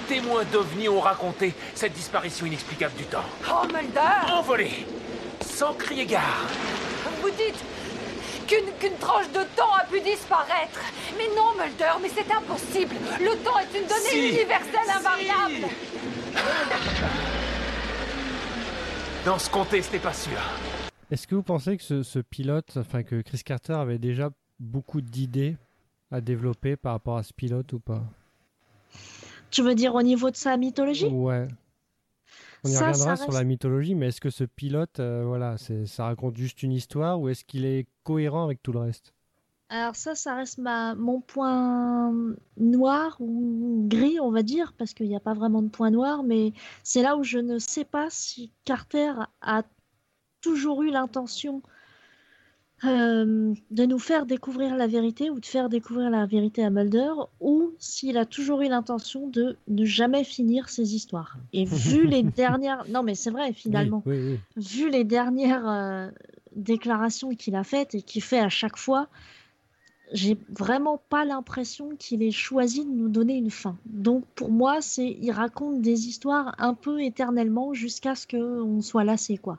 témoins 0.09 0.45
d'OVNI 0.53 0.89
ont 0.89 1.01
raconté 1.01 1.55
cette 1.75 1.93
disparition 1.93 2.47
inexplicable 2.47 2.95
du 2.97 3.05
temps. 3.05 3.25
Oh, 3.51 3.67
Mulder 3.67 4.33
Envolé 4.33 4.87
Sans 5.41 5.75
crier 5.75 6.07
gare 6.07 6.47
Vous 7.23 7.31
dites 7.31 7.59
qu'une 8.47 8.73
qu'une 8.79 8.97
tranche 8.99 9.29
de 9.29 9.43
temps 9.57 9.73
a 9.79 9.85
pu 9.85 10.01
disparaître. 10.01 10.81
Mais 11.19 11.29
non, 11.37 11.53
Mulder, 11.63 11.93
mais 12.01 12.09
c'est 12.09 12.31
impossible. 12.33 12.95
Le 13.21 13.37
temps 13.45 13.59
est 13.59 13.79
une 13.79 13.87
donnée 13.87 14.11
Si. 14.11 14.29
universelle 14.31 14.91
invariable. 14.97 15.69
Dans 19.25 19.39
ce 19.39 19.51
comté, 19.51 19.83
ce 19.83 19.93
n'est 19.93 19.99
pas 19.99 20.13
sûr. 20.15 20.39
Est-ce 21.11 21.27
que 21.27 21.35
vous 21.35 21.43
pensez 21.43 21.77
que 21.77 21.83
ce, 21.83 22.03
ce 22.03 22.19
pilote, 22.19 22.77
enfin 22.77 23.03
que 23.03 23.21
Chris 23.21 23.43
Carter 23.45 23.75
avait 23.75 23.99
déjà 23.99 24.31
beaucoup 24.59 25.01
d'idées 25.01 25.57
à 26.11 26.21
développer 26.21 26.77
par 26.77 26.93
rapport 26.93 27.17
à 27.19 27.23
ce 27.23 27.33
pilote 27.35 27.73
ou 27.75 27.81
pas? 27.81 28.03
Tu 29.51 29.63
veux 29.63 29.75
dire 29.75 29.95
au 29.95 30.03
niveau 30.03 30.31
de 30.31 30.37
sa 30.37 30.57
mythologie? 30.57 31.07
Ouais. 31.07 31.49
On 32.65 32.69
y 32.69 32.73
Ça, 32.73 32.89
reviendra 32.91 33.17
ça 33.17 33.25
sur 33.25 33.33
la 33.33 33.45
mythologie, 33.45 33.95
mais 33.95 34.09
est-ce 34.09 34.21
que 34.21 34.31
ce 34.31 34.45
pilote, 34.45 35.01
euh, 35.01 35.25
voilà, 35.25 35.57
ça 35.59 36.05
raconte 36.05 36.37
juste 36.37 36.63
une 36.63 36.73
histoire 36.73 37.21
ou 37.21 37.29
est-ce 37.29 37.45
qu'il 37.45 37.65
est 37.65 37.87
cohérent 38.03 38.45
avec 38.45 38.63
tout 38.63 38.73
le 38.73 38.81
reste? 38.81 39.13
Alors 39.71 39.97
ça, 39.97 40.15
ça 40.15 40.35
reste 40.35 40.59
ma, 40.59 40.95
mon 40.95 41.21
point 41.21 42.13
noir 42.57 43.17
ou 43.21 43.85
gris, 43.87 44.19
on 44.19 44.31
va 44.31 44.43
dire, 44.43 44.73
parce 44.79 44.95
qu'il 44.95 45.09
n'y 45.09 45.17
a 45.17 45.21
pas 45.21 45.35
vraiment 45.35 45.61
de 45.63 45.69
point 45.69 45.91
noir, 45.91 46.23
mais 46.23 46.53
c'est 46.83 47.03
là 47.03 47.17
où 47.17 47.23
je 47.23 47.39
ne 47.39 47.59
sais 47.59 47.85
pas 47.85 48.09
si 48.11 48.51
Carter 48.65 49.13
a 49.43 49.63
toujours 50.41 50.83
eu 50.83 50.91
l'intention 50.91 51.63
euh, 52.85 53.55
de 53.71 53.85
nous 53.87 53.99
faire 53.99 54.25
découvrir 54.25 54.77
la 54.77 54.87
vérité 54.87 55.31
ou 55.31 55.41
de 55.41 55.47
faire 55.47 55.69
découvrir 55.69 56.11
la 56.11 56.27
vérité 56.27 56.65
à 56.65 56.71
Mulder, 56.71 57.11
ou 57.41 57.73
s'il 57.79 58.17
a 58.17 58.25
toujours 58.25 58.63
eu 58.63 58.69
l'intention 58.69 59.27
de 59.29 59.57
ne 59.67 59.85
jamais 59.85 60.25
finir 60.25 60.69
ses 60.69 60.95
histoires. 60.95 61.37
Et 61.53 61.65
vu 61.67 62.07
les 62.07 62.23
dernières... 62.23 62.85
Non 62.89 63.03
mais 63.03 63.15
c'est 63.15 63.31
vrai, 63.31 63.53
finalement 63.53 64.03
Oui, 64.07 64.17
oui, 64.17 64.41
oui. 64.57 64.63
vu 64.63 64.91
les 64.91 65.05
dernières 65.05 65.69
euh, 65.69 66.11
déclarations 66.55 67.35
qu'il 67.35 67.57
a 67.57 67.65
faites 67.65 67.95
et 67.95 68.03
qu'il 68.03 68.23
fait 68.23 68.41
à 68.41 68.49
chaque 68.49 68.77
fois, 68.77 69.09
j'ai 70.13 70.39
vraiment 70.49 71.01
pas 71.09 71.25
l'impression 71.25 71.91
qu'il 71.99 72.23
ait 72.23 72.31
choisi 72.31 72.85
de 72.85 72.91
nous 72.91 73.09
donner 73.09 73.37
une 73.37 73.51
fin. 73.51 73.77
Donc 73.87 74.25
pour 74.35 74.51
moi, 74.51 74.81
c'est 74.81 75.17
il 75.21 75.31
raconte 75.33 75.83
des 75.83 76.07
histoires 76.09 76.55
un 76.59 76.75
peu 76.75 77.03
éternellement 77.03 77.75
jusqu'à 77.75 78.15
ce 78.15 78.27
qu'on 78.27 78.81
soit 78.81 79.05
lassé, 79.05 79.37
quoi. 79.37 79.59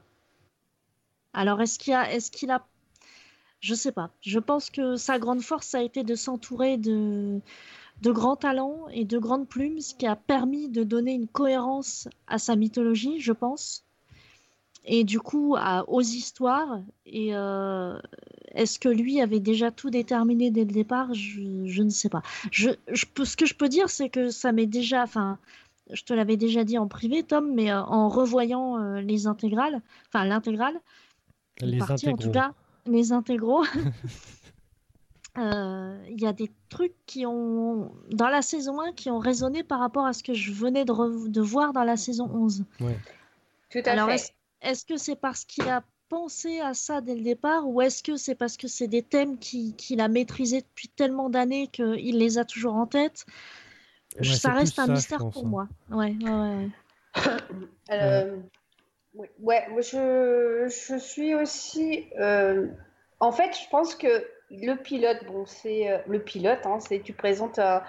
Alors 1.33 1.61
est-ce 1.61 1.77
qu'il 1.77 1.93
a, 1.93 2.11
est-ce 2.11 2.31
qu'il 2.31 2.49
a, 2.51 2.65
je 3.59 3.73
sais 3.75 3.91
pas. 3.91 4.09
Je 4.21 4.39
pense 4.39 4.69
que 4.69 4.95
sa 4.95 5.19
grande 5.19 5.41
force 5.41 5.67
ça 5.67 5.79
a 5.79 5.81
été 5.83 6.03
de 6.03 6.15
s'entourer 6.15 6.77
de 6.77 7.39
de 8.01 8.11
grands 8.11 8.37
talents 8.37 8.87
et 8.93 9.03
de 9.05 9.17
grandes 9.19 9.47
plumes, 9.47 9.81
ce 9.81 9.93
qui 9.93 10.07
a 10.07 10.15
permis 10.15 10.69
de 10.69 10.83
donner 10.83 11.11
une 11.13 11.27
cohérence 11.27 12.07
à 12.27 12.37
sa 12.39 12.55
mythologie, 12.55 13.19
je 13.19 13.33
pense 13.33 13.83
et 14.85 15.03
du 15.03 15.19
coup 15.19 15.55
à- 15.57 15.87
aux 15.89 16.01
histoires. 16.01 16.79
Et 17.05 17.35
euh, 17.35 17.99
est-ce 18.53 18.79
que 18.79 18.89
lui 18.89 19.21
avait 19.21 19.39
déjà 19.41 19.71
tout 19.71 19.89
déterminé 19.89 20.51
dès 20.51 20.63
le 20.65 20.71
départ? 20.71 21.13
Je, 21.13 21.41
je 21.65 21.83
ne 21.83 21.89
sais 21.89 22.09
pas. 22.09 22.21
Je, 22.51 22.69
je 22.91 23.05
peux, 23.05 23.25
ce 23.25 23.35
que 23.37 23.45
je 23.45 23.53
peux 23.55 23.67
dire, 23.69 23.89
c'est 23.89 24.09
que 24.09 24.29
ça 24.29 24.51
m'est 24.51 24.65
déjà, 24.65 25.03
enfin, 25.03 25.37
je 25.91 26.03
te 26.03 26.13
l'avais 26.13 26.37
déjà 26.37 26.63
dit 26.63 26.77
en 26.77 26.87
privé, 26.87 27.23
Tom, 27.23 27.53
mais 27.53 27.71
euh, 27.71 27.81
en 27.83 28.07
revoyant 28.09 28.79
euh, 28.81 29.01
les 29.01 29.27
intégrales, 29.27 29.81
enfin 30.07 30.23
l'intégrale, 30.25 30.79
Les 31.61 31.77
partie, 31.77 32.07
en 32.07 32.15
tout 32.17 32.31
cas, 32.31 32.53
les 32.89 33.11
intégraux. 33.11 33.63
euh, 35.37 36.03
Il 36.09 36.19
y 36.19 36.27
a 36.27 36.33
des 36.33 36.51
trucs 36.69 36.95
qui 37.05 37.25
ont, 37.25 37.91
dans 38.11 38.29
la 38.29 38.41
saison 38.41 38.81
1, 38.81 38.93
qui 38.93 39.09
ont 39.09 39.19
résonné 39.19 39.63
par 39.63 39.79
rapport 39.79 40.05
à 40.05 40.13
ce 40.13 40.23
que 40.23 40.33
je 40.33 40.51
venais 40.51 40.85
de, 40.85 41.41
voir 41.41 41.73
dans 41.73 41.83
la 41.83 41.97
saison 41.97 42.29
11. 42.33 42.65
Ouais. 42.79 42.97
Tout 43.69 43.79
à 43.85 43.91
Alors, 43.91 44.09
fait. 44.09 44.15
est-ce 44.15 44.31
est-ce 44.61 44.85
que 44.85 44.97
c'est 44.97 45.15
parce 45.15 45.45
qu'il 45.45 45.67
a 45.69 45.83
pensé 46.09 46.59
à 46.59 46.73
ça 46.73 47.01
dès 47.01 47.15
le 47.15 47.21
départ 47.21 47.67
ou 47.67 47.81
est-ce 47.81 48.03
que 48.03 48.17
c'est 48.17 48.35
parce 48.35 48.57
que 48.57 48.67
c'est 48.67 48.87
des 48.87 49.03
thèmes 49.03 49.37
qui- 49.37 49.73
qu'il 49.73 50.01
a 50.01 50.07
maîtrisés 50.07 50.61
depuis 50.61 50.89
tellement 50.89 51.29
d'années 51.29 51.67
qu'il 51.67 52.17
les 52.17 52.37
a 52.37 52.45
toujours 52.45 52.75
en 52.75 52.87
tête? 52.87 53.25
Ouais, 54.17 54.25
Ça 54.25 54.51
reste 54.51 54.79
un 54.79 54.87
ça, 54.87 54.93
mystère 54.93 55.19
pense, 55.19 55.33
pour 55.33 55.45
hein. 55.45 55.49
moi. 55.49 55.67
Ouais. 55.91 56.15
Euh, 57.91 58.37
oui, 59.13 59.27
ouais, 59.39 59.65
je, 59.81 60.67
je 60.67 60.97
suis 60.97 61.33
aussi. 61.35 62.05
euh, 62.19 62.67
en 63.19 63.31
fait, 63.31 63.53
je 63.57 63.69
pense 63.69 63.95
que 63.95 64.25
le 64.51 64.75
pilote, 64.75 65.25
bon, 65.27 65.45
c'est 65.45 65.91
euh, 65.91 65.97
le 66.07 66.19
pilote, 66.23 66.59
hein, 66.65 66.79
c'est 66.79 66.99
tu 67.01 67.13
présentes 67.13 67.59
euh, 67.59 67.79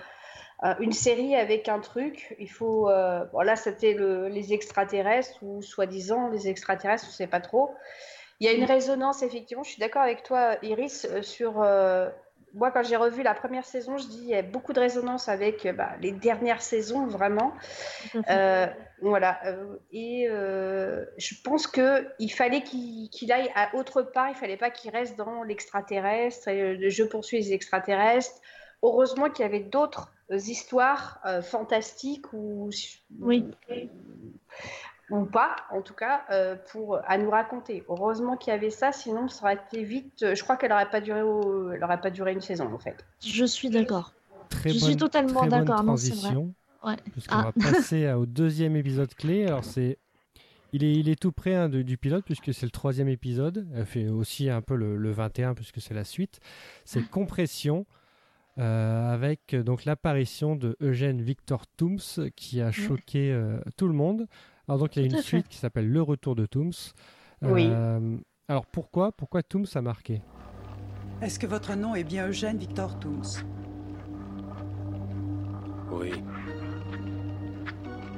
une 0.80 0.92
série 0.92 1.36
avec 1.36 1.68
un 1.68 1.80
truc. 1.80 2.34
Il 2.38 2.50
faut. 2.50 2.86
bon, 3.32 3.40
là, 3.42 3.56
c'était 3.56 3.94
le- 3.94 4.28
les 4.28 4.52
extraterrestres 4.52 5.38
ou 5.42 5.62
soi-disant 5.62 6.28
les 6.30 6.48
extraterrestres, 6.48 7.04
on 7.06 7.08
ne 7.08 7.12
sait 7.14 7.26
pas 7.26 7.40
trop. 7.40 7.74
Il 8.40 8.46
y 8.46 8.50
a 8.50 8.52
une 8.52 8.64
résonance, 8.64 9.22
effectivement. 9.22 9.62
Je 9.64 9.70
suis 9.72 9.80
d'accord 9.80 10.02
avec 10.02 10.22
toi, 10.22 10.56
Iris, 10.62 11.06
sur. 11.22 11.62
Moi, 12.54 12.70
quand 12.70 12.82
j'ai 12.82 12.96
revu 12.96 13.22
la 13.22 13.34
première 13.34 13.64
saison, 13.64 13.96
je 13.96 14.06
dis 14.06 14.20
il 14.22 14.28
y 14.28 14.34
a 14.34 14.42
beaucoup 14.42 14.72
de 14.72 14.80
résonance 14.80 15.28
avec 15.28 15.66
euh, 15.66 15.72
bah, 15.72 15.90
les 16.00 16.12
dernières 16.12 16.62
saisons, 16.62 17.06
vraiment. 17.06 17.52
fait. 18.12 18.24
Euh, 18.30 18.66
voilà. 19.02 19.40
euh, 19.46 19.76
et 19.92 20.26
euh, 20.28 21.04
je 21.16 21.34
pense 21.42 21.66
que 21.66 22.06
il 22.18 22.30
fallait 22.30 22.62
qu'il 22.62 23.08
qu'il 23.10 23.32
aille 23.32 23.50
à 23.54 23.74
autre 23.76 24.02
part. 24.02 24.28
Il 24.28 24.34
fallait 24.34 24.56
pas 24.56 24.70
qu'il 24.70 24.90
reste 24.90 25.16
dans 25.16 25.42
l'extraterrestre. 25.42 26.48
Je 26.48 27.02
poursuis 27.04 27.38
les 27.38 27.52
extraterrestres. 27.52 28.40
Heureusement 28.82 29.28
qu'il 29.30 29.44
y 29.44 29.48
avait 29.48 29.60
d'autres 29.60 30.10
histoires 30.30 31.20
euh, 31.26 31.42
fantastiques 31.42 32.32
ou 32.32 32.70
Oui. 33.20 33.44
Ou 35.10 35.24
pas, 35.24 35.56
en 35.70 35.82
tout 35.82 35.94
cas, 35.94 36.22
euh, 36.30 36.56
pour 36.72 36.98
à 37.06 37.18
nous 37.18 37.30
raconter. 37.30 37.84
Heureusement 37.88 38.36
qu'il 38.36 38.52
y 38.52 38.56
avait 38.56 38.70
ça, 38.70 38.92
sinon 38.92 39.28
ça 39.28 39.44
aurait 39.44 39.58
été 39.68 39.82
vite. 39.82 40.22
euh, 40.22 40.34
Je 40.34 40.42
crois 40.42 40.56
qu'elle 40.56 40.72
aurait 40.72 40.88
pas 40.90 41.00
duré, 41.00 41.22
au- 41.22 41.70
elle 41.72 41.82
aurait 41.82 42.00
pas 42.00 42.10
duré 42.10 42.32
une 42.32 42.40
saison 42.40 42.72
en 42.72 42.78
fait. 42.78 43.04
Je 43.24 43.44
suis 43.44 43.70
d'accord. 43.70 44.14
Très 44.48 44.70
Je 44.70 44.78
bonne, 44.78 44.88
suis 44.88 44.96
totalement 44.96 45.46
d'accord, 45.46 45.82
non, 45.84 45.96
c'est 45.96 46.08
vrai. 46.10 46.18
transition. 46.20 46.54
Ouais. 46.84 46.96
Puisqu'on 47.12 47.36
Ah. 47.36 47.52
va 47.56 47.72
passer 47.72 48.06
à- 48.06 48.18
au 48.18 48.26
deuxième 48.26 48.74
épisode 48.76 49.12
clé. 49.14 49.46
Alors 49.46 49.64
c'est, 49.64 49.98
il 50.72 50.82
est, 50.84 50.92
il 50.94 51.08
est 51.08 51.20
tout 51.20 51.30
près 51.32 51.54
hein, 51.54 51.68
de- 51.68 51.82
du 51.82 51.96
pilote 51.98 52.24
puisque 52.24 52.54
c'est 52.54 52.64
le 52.66 52.70
troisième 52.70 53.08
épisode. 53.08 53.66
Elle 53.74 53.86
fait 53.86 54.08
aussi 54.08 54.48
un 54.48 54.62
peu 54.62 54.74
le, 54.76 54.96
le 54.96 55.10
21 55.10 55.54
puisque 55.54 55.80
c'est 55.80 55.94
la 55.94 56.04
suite. 56.04 56.40
C'est 56.84 57.02
Compression 57.10 57.84
euh, 58.58 59.12
avec 59.14 59.54
euh, 59.54 59.62
donc 59.62 59.84
l'apparition 59.84 60.56
de 60.56 60.76
Eugène 60.80 61.22
Victor 61.22 61.66
Tooms 61.76 61.98
qui 62.34 62.60
a 62.60 62.72
choqué 62.72 63.30
euh, 63.32 63.58
tout 63.76 63.86
le 63.86 63.94
monde. 63.94 64.26
Alors 64.70 64.78
donc 64.78 64.94
il 64.94 65.02
y 65.02 65.06
a 65.06 65.08
Tout 65.08 65.16
une 65.16 65.22
fait. 65.22 65.26
suite 65.26 65.48
qui 65.48 65.58
s'appelle 65.58 65.90
Le 65.90 66.00
Retour 66.00 66.36
de 66.36 66.46
Tooms. 66.46 66.70
Oui. 67.42 67.66
Euh, 67.68 68.16
alors 68.46 68.66
pourquoi, 68.66 69.10
pourquoi 69.10 69.42
Tooms 69.42 69.66
a 69.74 69.82
marqué? 69.82 70.22
Est-ce 71.20 71.40
que 71.40 71.46
votre 71.48 71.74
nom 71.74 71.96
est 71.96 72.04
bien 72.04 72.28
Eugène 72.28 72.56
Victor 72.56 72.96
Tooms? 73.00 73.42
Oui. 75.90 76.12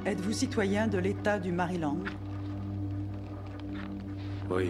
Êtes-vous 0.05 0.31
citoyen 0.31 0.87
de 0.87 0.99
l'État 0.99 1.39
du 1.39 1.51
Maryland? 1.51 1.97
Oui. 4.51 4.69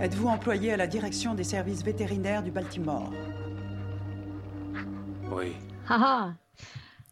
Êtes-vous 0.00 0.26
employé 0.26 0.72
à 0.72 0.76
la 0.76 0.88
direction 0.88 1.36
des 1.36 1.44
services 1.44 1.84
vétérinaires 1.84 2.42
du 2.42 2.50
Baltimore? 2.50 3.12
Oui. 5.30 5.52
Ah 5.88 6.00
ah. 6.02 6.34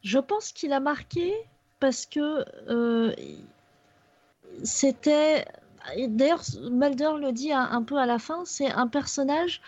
Je 0.02 0.18
pense 0.18 0.50
qu'il 0.50 0.72
a 0.72 0.80
marqué 0.80 1.32
parce 1.84 2.06
que 2.06 2.46
euh, 2.70 3.14
c'était. 4.62 5.44
D'ailleurs, 6.08 6.40
Mulder 6.70 7.10
le 7.20 7.30
dit 7.30 7.52
un, 7.52 7.60
un 7.60 7.82
peu 7.82 7.98
à 7.98 8.06
la 8.06 8.18
fin, 8.18 8.42
c'est 8.46 8.70
un 8.70 8.86
personnage 8.86 9.60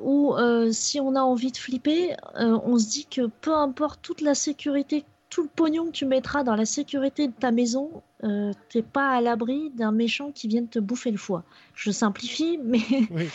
où 0.00 0.34
euh, 0.34 0.72
si 0.72 0.98
on 0.98 1.14
a 1.14 1.20
envie 1.20 1.52
de 1.52 1.56
flipper, 1.56 2.16
euh, 2.34 2.58
on 2.64 2.78
se 2.78 2.88
dit 2.88 3.06
que 3.06 3.28
peu 3.40 3.54
importe 3.54 4.00
toute 4.02 4.22
la 4.22 4.34
sécurité, 4.34 5.04
tout 5.28 5.42
le 5.44 5.48
pognon 5.48 5.86
que 5.86 5.92
tu 5.92 6.04
mettras 6.04 6.42
dans 6.42 6.56
la 6.56 6.64
sécurité 6.64 7.28
de 7.28 7.32
ta 7.32 7.52
maison, 7.52 8.02
euh, 8.24 8.50
t'es 8.70 8.82
pas 8.82 9.10
à 9.10 9.20
l'abri 9.20 9.70
d'un 9.70 9.92
méchant 9.92 10.32
qui 10.32 10.48
vienne 10.48 10.66
te 10.66 10.80
bouffer 10.80 11.12
le 11.12 11.16
foie. 11.18 11.44
Je 11.76 11.92
simplifie, 11.92 12.58
mais 12.64 12.80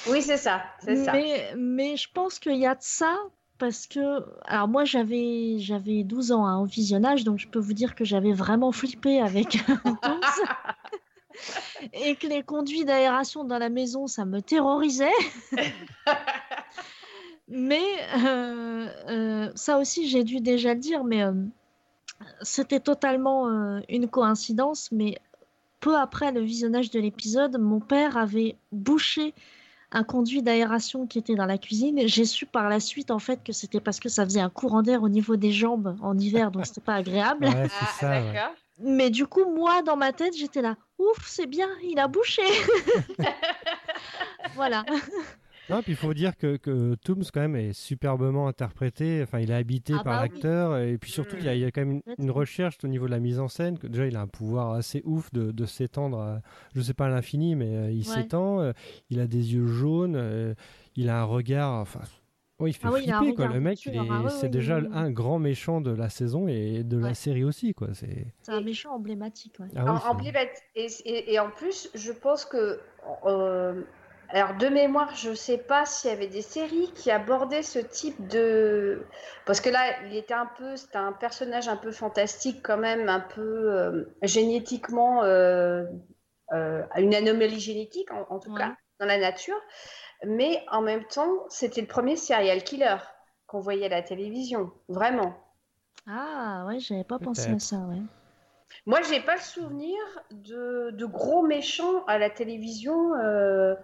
Oui, 0.10 0.21
c'est 0.21 0.36
ça, 0.36 0.63
c'est 0.84 0.97
ça. 1.05 1.13
mais, 1.13 1.53
mais 1.55 1.95
je 1.95 2.10
pense 2.13 2.39
qu'il 2.39 2.58
y 2.58 2.65
a 2.65 2.75
de 2.75 2.81
ça 2.81 3.15
parce 3.58 3.88
que, 3.88 4.24
alors 4.46 4.68
moi 4.68 4.86
j'avais 4.86 5.58
j'avais 5.60 6.04
12 6.04 6.32
ans 6.32 6.46
hein, 6.46 6.60
au 6.60 6.65
visionnage, 6.65 7.24
donc 7.24 7.39
je 7.39 7.48
peux 7.48 7.60
vous 7.60 7.74
dire 7.74 7.96
que 7.96 8.04
j'avais 8.04 8.34
vraiment 8.34 8.72
flippé 8.72 9.22
avec 9.22 9.58
et 11.94 12.15
que 12.15 12.28
les 12.28 12.44
conduits 12.44 12.86
d'aération 12.86 13.44
dans 13.44 13.58
la 13.58 13.70
maison, 13.70 14.08
ça 14.08 14.26
me 14.26 14.41
terrorisait. 14.41 15.10
mais 17.48 17.84
euh, 18.18 18.88
euh, 19.10 19.52
ça 19.56 19.78
aussi, 19.78 20.08
j'ai 20.08 20.24
dû 20.24 20.39
déjà 20.39 20.74
le 20.74 20.80
dire, 20.80 21.04
mais 21.04 21.24
euh, 21.24 21.34
c'était 22.41 22.80
totalement 22.80 23.48
une 23.89 24.08
coïncidence. 24.08 24.91
Mais 24.91 25.18
peu 25.80 25.98
après 25.98 26.32
le 26.32 26.41
visionnage 26.41 26.89
de 26.91 27.00
l'épisode, 27.00 27.60
mon 27.60 27.80
père 27.80 28.18
avait 28.18 28.58
bouché 28.72 29.34
un 29.95 30.03
conduit 30.03 30.41
d'aération 30.43 31.08
qui 31.08 31.17
était 31.17 31.36
dans 31.36 31.45
la 31.45 31.58
cuisine. 31.58 32.01
J'ai 32.05 32.25
su 32.25 32.45
par 32.45 32.69
la 32.69 32.79
suite 32.79 33.10
en 33.12 33.19
fait 33.19 33.43
que 33.43 33.53
c'était 33.53 33.79
parce 33.79 33.99
que 33.99 34.10
ça 34.10 34.23
faisait 34.25 34.41
un 34.41 34.49
courant 34.49 34.81
d'air 34.81 35.01
au 35.03 35.10
niveau 35.10 35.36
des 35.38 35.51
jambes 35.51 35.95
en 36.01 36.17
hiver, 36.17 36.51
donc 36.51 36.65
c'était 36.65 36.81
pas 36.81 36.95
agréable. 36.95 37.45
Ouais, 37.47 37.67
Ah, 37.81 37.86
ça. 37.99 38.10
ouais. 38.10 38.34
Mais 38.79 39.10
du 39.10 39.25
coup, 39.25 39.45
moi, 39.55 39.81
dans 39.84 39.95
ma 39.95 40.12
tête, 40.12 40.36
j'étais 40.38 40.62
là. 40.62 40.75
Ouf, 40.99 41.25
c'est 41.25 41.47
bien, 41.47 41.69
il 41.81 41.97
a 41.97 42.08
bouché. 42.10 42.41
voilà. 44.55 44.84
Non, 45.69 45.82
puis 45.82 45.93
il 45.93 45.95
faut 45.95 46.13
dire 46.13 46.38
que, 46.38 46.58
que 46.58 46.95
Tooms, 47.04 47.23
quand 47.34 47.39
même, 47.41 47.56
est 47.56 47.73
superbement 47.73 48.47
interprété. 48.47 49.21
Enfin, 49.23 49.39
il 49.39 49.49
est 49.51 49.56
habité 49.56 49.93
Ah 49.99 50.04
par 50.04 50.13
bah 50.19 50.21
oui. 50.23 50.30
l'acteur. 50.34 50.78
Et 50.78 50.97
puis 50.97 51.12
surtout, 51.12 51.36
il 51.39 51.45
y, 51.45 51.49
a, 51.49 51.56
il 51.56 51.62
y 51.62 51.65
a 51.65 51.71
quand 51.71 51.82
même 51.82 52.01
une, 52.06 52.13
une 52.19 52.32
recherche 52.32 52.78
au 52.84 52.88
niveau 52.88 53.06
de 53.08 53.12
la 53.12 53.19
mise 53.19 53.39
en 53.39 53.47
scène. 53.47 53.78
Que 53.80 53.88
déjà, 53.88 54.06
il 54.06 54.15
a 54.15 54.21
un 54.21 54.28
pouvoir 54.28 54.71
assez 54.73 55.01
ouf 55.06 55.32
de, 55.34 55.51
de 55.51 55.65
s'étendre, 55.65 56.19
à- 56.19 56.41
je 56.75 56.82
sais 56.82 56.93
pas 56.93 57.06
à 57.06 57.10
l'infini, 57.10 57.56
mais 57.56 57.75
euh, 57.75 57.91
il 57.91 58.08
Ouais. 58.08 58.15
s'étend. 58.15 58.60
euh, 58.62 58.73
il 59.10 59.19
a 59.19 59.28
des 59.28 59.54
yeux 59.56 59.65
jaunes. 59.67 60.15
euh, 60.15 60.54
il 60.95 61.10
a 61.10 61.19
un 61.21 61.23
regard. 61.23 61.73
Enfin, 61.82 62.01
oui, 62.60 62.69
il 62.69 62.73
fait 62.73 62.88
Ah 62.88 62.91
oui, 62.93 63.01
il 63.04 63.12
a 63.12 63.17
un 63.17 63.19
flipper, 63.21 63.36
quoi. 63.36 63.45
regard 63.45 63.56
Le 63.58 63.62
mec. 63.63 63.80
Ah 63.88 64.21
ouais, 64.21 64.30
c'est 64.30 64.49
déjà 64.49 64.78
oui, 64.78 64.86
oui. 64.88 64.91
un 64.93 65.10
grand 65.12 65.39
méchant 65.39 65.82
de 65.82 65.91
la 65.91 66.10
saison 66.10 66.47
et 66.47 66.84
de 66.84 66.97
la 66.97 67.13
série 67.15 67.43
aussi, 67.43 67.73
quoi. 67.73 67.89
C'est. 67.93 68.28
C'est 68.43 68.51
un 68.54 68.62
méchant 68.62 68.91
emblématique. 68.93 69.56
Ouais. 69.60 69.67
Ah 69.75 69.84
oui, 69.84 69.89
En- 70.06 70.12
emblématique. 70.12 70.63
et, 70.75 70.88
et- 71.06 71.34
et 71.34 71.39
en 71.39 71.49
plus, 71.49 71.89
je 71.95 72.12
pense 72.12 72.45
que. 72.45 72.80
euh, 73.25 73.82
alors, 74.30 74.56
de 74.56 74.68
mémoire, 74.68 75.16
je 75.16 75.30
ne 75.32 75.36
sais 75.36 75.58
pas 75.58 75.86
s'il 75.86 76.10
y 76.10 76.14
avait 76.14 76.28
des 76.28 76.42
séries 76.42 76.92
qui 76.96 77.12
abordaient 77.12 77.64
ce 77.64 77.80
type 77.80 78.28
de. 78.28 79.06
Parce 79.46 79.62
que 79.62 79.70
là, 79.70 79.82
il 80.08 80.16
était 80.16 80.34
un 80.34 80.48
peu. 80.58 80.76
C'était 80.76 80.98
un 80.98 81.12
personnage 81.14 81.68
un 81.68 81.78
peu 81.78 81.92
fantastique, 81.92 82.62
quand 82.64 82.78
même, 82.78 83.08
un 83.10 83.20
peu 83.20 83.42
euh, 83.42 84.06
génétiquement. 84.24 85.24
euh, 85.24 85.84
euh, 86.54 86.84
une 86.98 87.16
anomalie 87.16 87.60
génétique, 87.60 88.12
en, 88.12 88.26
en 88.30 88.40
tout 88.40 88.50
Ouais. 88.50 88.54
cas, 88.54 88.76
dans 89.00 89.08
la 89.08 89.18
nature. 89.18 89.56
Mais 90.26 90.64
en 90.72 90.82
même 90.82 91.06
temps, 91.06 91.46
c'était 91.50 91.82
le 91.82 91.88
premier 91.88 92.18
serial 92.18 92.64
killer 92.64 92.98
qu'on 93.48 93.62
voyait 93.62 93.86
à 93.88 93.90
la 93.90 94.02
télévision. 94.04 94.72
Vraiment. 94.90 95.36
Ah 96.08 96.66
ouais, 96.68 96.80
j'avais 96.80 97.04
pas 97.04 97.20
pensé 97.20 97.52
à 97.52 97.60
ça. 97.60 97.78
Ouais. 97.86 98.02
Moi, 98.86 99.01
j'ai 99.10 99.19
pas 99.19 99.36
le 99.36 99.41
souvenir 99.41 99.97
de, 100.32 100.91
de 100.91 101.06
gros 101.06 101.41
méchants 101.43 102.04
à 102.06 102.17
la 102.17 102.30
télévision. 102.30 103.13
euh, 103.15 103.75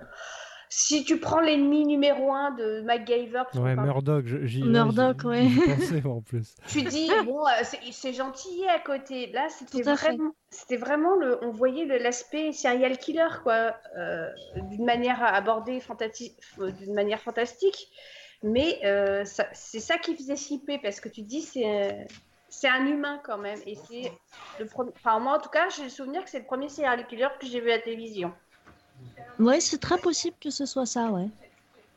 Si 0.73 1.03
tu 1.03 1.19
prends 1.19 1.41
l'ennemi 1.41 1.85
numéro 1.85 2.31
un 2.31 2.51
de 2.51 2.81
MacGyver, 2.81 3.43
Ouais, 3.55 3.75
Murdoch. 3.75 4.25
j'y- 4.45 4.63
Murdoch, 4.63 5.19
j'y- 5.21 5.27
ouais. 5.27 5.47
j'y 5.49 5.59
pensais, 6.01 6.07
en 6.07 6.21
plus. 6.21 6.55
tu 6.67 6.81
dis 6.83 7.09
bon, 7.25 7.45
euh, 7.45 7.49
c'est- 7.63 7.91
c'est 7.91 8.13
gentil 8.13 8.65
à 8.69 8.79
côté. 8.79 9.27
Là, 9.33 9.49
c'était 9.49 9.81
vraiment, 9.81 10.31
c'était 10.49 10.77
vraiment 10.77 11.15
le, 11.15 11.43
on 11.43 11.51
voyait 11.51 11.83
le- 11.83 11.97
l'aspect 11.97 12.53
serial 12.53 12.97
killer 12.97 13.27
quoi, 13.43 13.75
euh, 13.97 14.29
d'une 14.69 14.85
manière 14.85 15.21
abordée 15.21 15.79
fantati- 15.79 16.37
d'une 16.57 16.93
manière 16.93 17.19
fantastique. 17.21 17.89
Mais 18.43 18.79
euh, 18.85 19.25
ça- 19.25 19.49
c'est 19.53 19.79
ça 19.81 19.97
qui 19.97 20.15
faisait 20.15 20.37
flipper 20.37 20.79
parce 20.79 20.99
que 21.01 21.09
tu 21.09 21.21
te 21.23 21.27
dis 21.27 21.41
c'est 21.41 21.65
euh, 21.65 21.91
c'est 22.51 22.69
un 22.69 22.85
humain 22.85 23.19
quand 23.25 23.39
même 23.39 23.61
et 23.65 23.75
c'est 23.75 24.11
le 24.59 24.67
premier. 24.67 24.91
Enfin 24.95 25.19
moi 25.19 25.37
en 25.37 25.41
tout 25.41 25.49
cas 25.49 25.69
j'ai 25.69 25.83
le 25.85 25.89
souvenir 25.89 26.23
que 26.23 26.29
c'est 26.29 26.39
le 26.39 26.45
premier 26.45 26.69
serial 26.69 27.07
killer 27.07 27.29
que 27.39 27.47
j'ai 27.47 27.61
vu 27.61 27.71
à 27.71 27.77
la 27.77 27.81
télévision. 27.81 28.33
Ouais, 29.39 29.59
c'est 29.59 29.79
très 29.79 29.97
possible 29.97 30.35
que 30.39 30.49
ce 30.49 30.65
soit 30.65 30.85
ça, 30.85 31.09
ouais. 31.11 31.27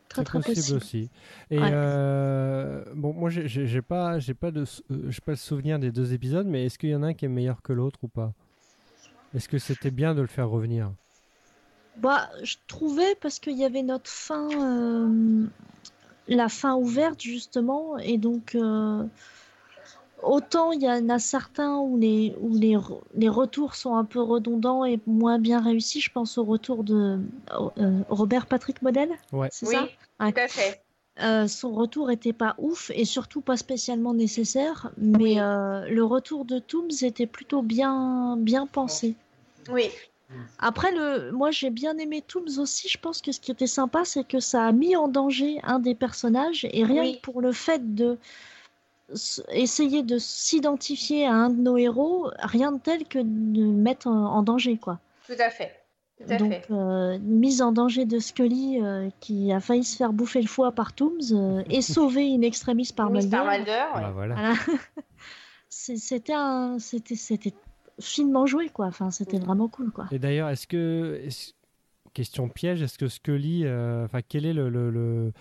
Très 0.09 0.25
très 0.25 0.41
possible, 0.41 0.73
possible. 0.73 0.77
aussi. 0.77 1.11
Et 1.51 1.59
Ouais. 1.63 1.71
euh, 1.73 2.85
bon, 2.95 3.13
moi, 3.13 3.31
j'ai- 3.31 3.83
pas, 3.83 4.19
j'ai 4.21 4.35
pas 4.35 4.51
de, 4.51 4.63
euh, 4.91 5.11
j'ai 5.11 5.21
pas 5.21 5.33
le 5.33 5.37
souvenir 5.37 5.79
des 5.79 5.91
deux 5.93 6.13
épisodes, 6.15 6.47
mais 6.47 6.67
est-ce 6.67 6.79
qu'il 6.79 6.91
y 6.91 6.95
en 6.95 7.03
a 7.03 7.09
un 7.09 7.15
qui 7.15 7.25
est 7.25 7.29
meilleur 7.29 7.63
que 7.63 7.73
l'autre 7.73 7.99
ou 8.03 8.09
pas? 8.09 8.33
Est-ce 9.35 9.49
que 9.51 9.59
c'était 9.59 9.91
bien 9.91 10.15
de 10.15 10.23
le 10.23 10.27
faire 10.27 10.49
revenir? 10.49 10.95
Bah, 11.97 12.29
je 12.43 12.57
trouvais 12.67 13.15
parce 13.21 13.39
qu'il 13.39 13.57
y 13.57 13.65
avait 13.65 13.83
notre 13.83 14.11
fin, 14.11 14.49
euh, 14.51 15.47
la 16.29 16.49
fin 16.49 16.77
ouverte 16.77 17.21
justement, 17.23 17.99
et 17.99 18.19
donc 18.19 18.55
euh, 18.55 19.05
autant 20.27 20.73
il 20.73 20.83
y 20.83 20.89
en 20.91 21.09
a 21.09 21.19
certains 21.19 21.77
où 21.77 21.97
les 21.97 22.35
où 22.41 22.55
les, 22.55 22.77
re- 22.77 23.01
les 23.15 23.29
retours 23.29 23.75
sont 23.75 23.95
un 23.97 24.05
peu 24.05 24.21
redondants 24.21 24.85
et 24.85 24.99
moins 25.07 25.39
bien 25.39 25.61
réussis. 25.61 26.01
Je 26.01 26.11
pense 26.11 26.39
au 26.39 26.45
retour 26.45 26.85
de 26.85 27.21
euh, 27.79 28.01
Robert 28.09 28.47
Patrick 28.47 28.83
Model, 28.83 29.11
Ouais. 29.33 29.49
c'est 29.53 29.67
Oui, 29.67 29.75
ça? 29.75 29.89
Ouais. 30.21 30.33
tout 30.33 30.41
à 30.41 30.49
fait. 30.49 30.81
Euh, 31.23 31.47
son 31.47 31.73
retour 31.73 32.11
était 32.11 32.33
pas 32.33 32.57
ouf 32.59 32.91
et 32.93 33.05
surtout 33.05 33.41
pas 33.41 33.57
spécialement 33.57 34.15
nécessaire, 34.15 34.91
mais 34.99 35.35
Oui. 35.35 35.39
euh, 35.39 35.87
le 35.89 36.05
retour 36.05 36.45
de 36.45 36.59
Tooms 36.59 36.91
était 37.03 37.27
plutôt 37.27 37.63
bien 37.63 38.37
bien 38.37 38.67
pensé. 38.67 39.15
Oui, 39.71 39.91
Après, 40.59 40.91
le... 40.91 41.31
moi 41.31 41.51
j'ai 41.53 41.71
bien 41.71 41.97
aimé 41.99 42.21
Tooms 42.27 42.59
aussi. 42.59 42.89
Je 42.89 42.99
pense 42.99 43.21
que 43.23 43.31
ce 43.31 43.39
qui 43.39 43.53
était 43.53 43.69
sympa, 43.69 44.05
c'est 44.05 44.25
que 44.27 44.41
ça 44.41 44.67
a 44.67 44.73
mis 44.73 44.97
en 44.97 45.07
danger 45.07 45.61
un 45.63 45.79
des 45.79 45.95
personnages. 45.95 46.67
Et 46.73 46.83
rien 46.83 47.03
Oui. 47.03 47.17
que 47.17 47.21
pour 47.21 47.41
le 47.41 47.53
fait 47.53 47.95
de 47.95 48.19
essayer 49.51 50.03
de 50.03 50.19
s'identifier 50.19 51.27
à 51.27 51.33
un 51.35 51.51
de 51.51 51.61
nos 51.61 51.77
héros, 51.77 52.31
rien 52.39 52.73
de 52.73 52.79
tel 52.79 53.05
que 53.07 53.19
de 53.19 53.61
le 53.63 53.67
mettre 53.73 54.07
en, 54.07 54.27
en 54.37 54.43
danger. 54.43 54.77
quoi. 54.79 55.01
tout 55.27 55.35
à 55.39 55.51
fait. 55.51 55.73
Tout 56.17 56.33
à 56.33 56.37
Donc, 56.37 56.53
fait. 56.53 56.65
euh, 56.71 57.19
mise 57.21 57.61
en 57.61 57.73
danger 57.73 58.05
de 58.05 58.21
Scully 58.21 58.81
euh, 58.81 59.11
qui 59.21 59.51
a 59.53 59.59
failli 59.59 59.83
se 59.83 59.97
faire 59.97 60.13
bouffer 60.13 60.41
le 60.41 60.47
foie 60.47 60.71
par 60.71 60.93
Tooms 60.93 61.19
euh, 61.33 61.63
et 61.71 61.83
sauver 61.83 62.33
in 62.33 62.43
extremis 62.43 62.91
par. 62.95 63.11
Mulder. 63.11 63.41
Mulder, 63.45 63.85
ouais. 63.97 64.01
Bah, 64.01 64.11
voilà. 64.15 64.55
C'était 65.69 66.33
un... 66.33 66.79
c'était 66.79 67.17
c'était 67.17 67.53
finement 68.01 68.47
joué 68.47 68.69
quoi. 68.69 68.87
Enfin, 68.87 69.11
c'était 69.11 69.39
vraiment 69.39 69.69
cool 69.69 69.91
quoi. 69.91 70.07
Et 70.13 70.19
d'ailleurs, 70.21 70.49
est-ce 70.49 70.67
que, 70.69 71.21
question 72.13 72.49
piège, 72.49 72.81
est-ce 72.83 72.97
que 72.97 73.09
Scully, 73.09 73.63
euh, 73.65 74.05
enfin, 74.05 74.21
quel 74.29 74.47
est 74.47 74.53
le, 74.53 74.69
le, 74.69 74.91
le- 74.91 75.33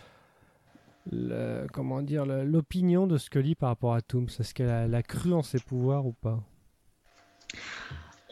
le- 1.11 1.67
comment 1.73 2.01
dire, 2.01 2.25
l'opinion 2.25 3.07
de 3.07 3.17
Scully 3.17 3.55
par 3.55 3.69
rapport 3.69 3.93
à 3.93 4.01
Tooms 4.01 4.29
Est-ce 4.39 4.53
qu'elle 4.53 4.69
a, 4.69 4.85
elle 4.85 4.95
a 4.95 5.03
cru 5.03 5.33
en 5.33 5.43
ses 5.43 5.59
pouvoirs 5.59 6.05
ou 6.05 6.13
pas? 6.13 6.41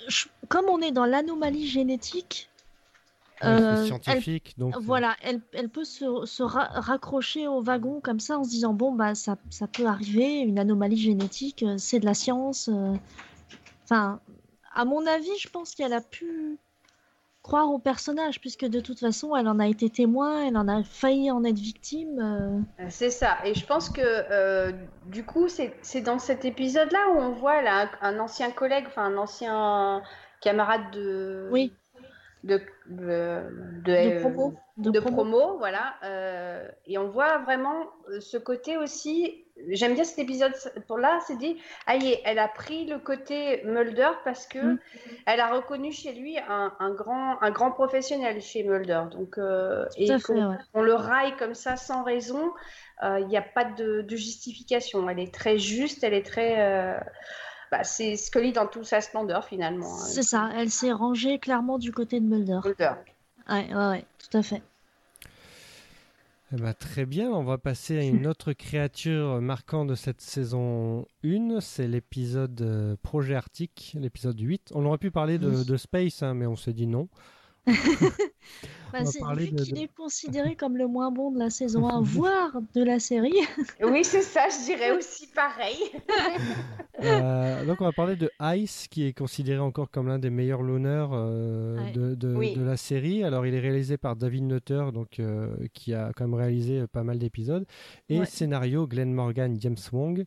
Je- 0.07 0.27
comme 0.47 0.65
on 0.69 0.79
est 0.81 0.91
dans 0.91 1.05
l'anomalie 1.05 1.67
génétique, 1.67 2.49
euh, 3.43 3.71
elle, 3.71 3.85
scientifique, 3.85 4.55
donc. 4.57 4.75
euh, 4.75 4.79
voilà, 4.81 5.15
elle, 5.21 5.41
elle 5.53 5.69
peut 5.69 5.83
se, 5.83 6.25
se 6.25 6.43
ra- 6.43 6.69
raccrocher 6.73 7.47
au 7.47 7.61
wagon 7.61 8.01
comme 8.01 8.19
ça 8.19 8.39
en 8.39 8.43
se 8.43 8.49
disant 8.49 8.73
bon 8.73 8.93
bah 8.93 9.15
ça, 9.15 9.37
ça 9.49 9.67
peut 9.67 9.85
arriver, 9.85 10.39
une 10.39 10.59
anomalie 10.59 10.97
génétique, 10.97 11.63
euh, 11.63 11.77
c'est 11.77 11.99
de 11.99 12.05
la 12.05 12.13
science. 12.13 12.69
Enfin, 13.83 14.19
à 14.73 14.85
mon 14.85 15.05
avis, 15.05 15.37
je 15.39 15.49
pense 15.49 15.75
qu'elle 15.75 15.93
a 15.93 16.01
pu 16.01 16.57
croire 17.43 17.69
au 17.71 17.79
personnage 17.79 18.39
puisque 18.39 18.65
de 18.65 18.79
toute 18.79 18.99
façon, 18.99 19.35
elle 19.35 19.47
en 19.47 19.59
a 19.59 19.67
été 19.67 19.89
témoin, 19.89 20.45
elle 20.45 20.57
en 20.57 20.67
a 20.67 20.83
failli 20.83 21.31
en 21.31 21.43
être 21.43 21.59
victime. 21.59 22.19
euh. 22.79 22.87
C'est 22.89 23.09
ça. 23.09 23.37
Et 23.45 23.53
je 23.53 23.65
pense 23.65 23.89
que 23.89 24.01
euh, 24.01 24.71
du 25.07 25.25
coup, 25.25 25.47
c'est 25.49 26.01
dans 26.01 26.19
cet 26.19 26.45
épisode-là 26.45 26.99
où 27.13 27.17
on 27.19 27.31
voit 27.31 27.61
là, 27.61 27.89
un, 28.01 28.15
un 28.15 28.19
ancien 28.19 28.51
collègue, 28.51 28.85
enfin 28.87 29.05
un 29.05 29.17
ancien 29.17 30.01
camarade 30.41 30.91
de. 30.91 31.49
Oui. 31.51 31.73
De, 32.43 32.59
de, 32.87 33.41
de, 33.85 34.15
De 34.15 34.19
promo, 34.19 34.53
de 34.77 34.89
de 34.89 34.99
promo, 34.99 35.15
promo. 35.15 35.57
voilà. 35.59 35.93
euh, 36.03 36.67
et 36.87 36.97
on 36.97 37.07
voit 37.07 37.37
vraiment 37.39 37.85
euh, 38.09 38.19
ce 38.19 38.37
côté 38.37 38.77
aussi. 38.77 39.45
J'aime 39.69 39.93
bien 39.93 40.03
cet 40.03 40.17
épisode 40.17 40.53
pour 40.87 40.97
là, 40.97 41.19
c'est 41.27 41.37
dit, 41.37 41.61
est, 42.07 42.21
elle 42.25 42.39
a 42.39 42.47
pris 42.47 42.85
le 42.87 42.97
côté 42.97 43.61
Mulder 43.63 44.09
parce 44.23 44.47
que 44.47 44.57
Mm. 44.57 44.79
elle 45.27 45.39
a 45.39 45.53
reconnu 45.53 45.91
chez 45.91 46.13
lui 46.13 46.35
un, 46.39 46.73
un 46.79 46.91
grand, 46.95 47.39
un 47.43 47.51
grand 47.51 47.71
professionnel 47.71 48.41
chez 48.41 48.63
Mulder. 48.63 49.03
Donc, 49.11 49.37
euh, 49.37 49.85
et 49.97 50.07
fait, 50.17 50.33
ouais. 50.33 50.55
on 50.73 50.81
le 50.81 50.95
raille 50.95 51.35
comme 51.37 51.53
ça 51.53 51.77
sans 51.77 52.03
raison, 52.03 52.51
il 53.03 53.27
n'y 53.27 53.37
a 53.37 53.41
pas 53.43 53.65
de 53.65 54.15
justification. 54.15 55.07
Elle 55.09 55.19
est 55.19 55.33
très 55.33 55.59
juste, 55.59 56.03
elle 56.03 56.13
est 56.15 56.25
très. 56.25 56.99
Bah, 57.71 57.83
c'est 57.83 58.17
Scully 58.17 58.51
dans 58.51 58.67
toute 58.67 58.85
sa 58.85 58.99
splendeur 59.01 59.45
finalement. 59.45 59.95
hein, 59.95 60.05
C'est 60.05 60.23
ça, 60.23 60.49
elle 60.55 60.69
s'est 60.69 60.91
rangée 60.91 61.39
clairement 61.39 61.77
du 61.79 61.91
côté 61.91 62.19
de 62.19 62.25
Mulder. 62.25 62.59
Mulder. 62.65 62.91
Ouais, 63.49 63.73
ouais, 63.73 63.87
ouais, 63.89 64.05
tout 64.19 64.37
à 64.37 64.43
fait. 64.43 64.61
Eh 66.53 66.57
ben, 66.57 66.73
très 66.73 67.05
bien, 67.05 67.29
on 67.29 67.43
va 67.43 67.57
passer 67.57 67.97
à 67.97 68.03
une 68.03 68.27
autre 68.27 68.51
créature 68.51 69.39
marquante 69.41 69.87
de 69.87 69.95
cette 69.95 70.19
saison 70.19 71.05
1, 71.23 71.61
c'est 71.61 71.87
l'épisode 71.87 72.61
euh, 72.61 72.95
Projet 73.01 73.35
Arctique, 73.35 73.95
l'épisode 73.97 74.39
8. 74.39 74.71
On 74.75 74.85
aurait 74.85 74.97
pu 74.97 75.11
parler 75.11 75.37
de 75.39 75.77
Space, 75.77 76.23
hein, 76.23 76.33
mais 76.33 76.45
on 76.45 76.57
s'est 76.57 76.73
dit 76.73 76.87
non. 76.87 77.07
Bah, 78.91 79.05
c'est- 79.05 79.23
vu 79.37 79.51
de- 79.51 79.63
qu'il 79.63 79.73
de- 79.75 79.79
est 79.79 79.93
considéré 79.95 80.55
comme 80.57 80.75
le 80.75 80.85
moins 80.85 81.11
bon 81.11 81.31
de 81.31 81.39
la 81.39 81.49
saison 81.49 81.87
1, 81.87 82.01
voire 82.01 82.51
de 82.75 82.83
la 82.83 82.99
série. 82.99 83.33
Oui, 83.81 84.03
c'est 84.03 84.21
ça, 84.21 84.47
je 84.49 84.65
dirais 84.65 84.91
aussi 84.97 85.27
pareil. 85.27 85.77
Euh, 87.03 87.65
donc 87.65 87.81
on 87.81 87.85
va 87.85 87.93
parler 87.93 88.15
de 88.15 88.29
Ice, 88.57 88.87
qui 88.87 89.05
est 89.07 89.13
considéré 89.13 89.57
encore 89.57 89.89
comme 89.89 90.07
l'un 90.07 90.19
des 90.19 90.29
meilleurs 90.29 90.61
loners 90.61 91.07
euh, 91.13 91.83
Ouais. 91.83 91.91
de, 91.93 92.13
de- 92.13 92.35
Oui. 92.35 92.53
de 92.55 92.61
la 92.61 92.77
série. 92.77 93.23
Alors 93.23 93.47
il 93.47 93.55
est 93.55 93.59
réalisé 93.59 93.97
par 93.97 94.15
David 94.15 94.43
Nutter, 94.43 94.85
donc, 94.93 95.19
euh, 95.19 95.47
qui 95.73 95.95
a 95.95 96.11
quand 96.15 96.25
même 96.25 96.35
réalisé 96.35 96.85
pas 96.85 97.01
mal 97.03 97.17
d'épisodes. 97.17 97.65
Et 98.09 98.19
Ouais. 98.19 98.25
scénario 98.27 98.85
Glenn 98.85 99.11
Morgan, 99.13 99.57
James 99.59 99.77
Wong. 99.91 100.25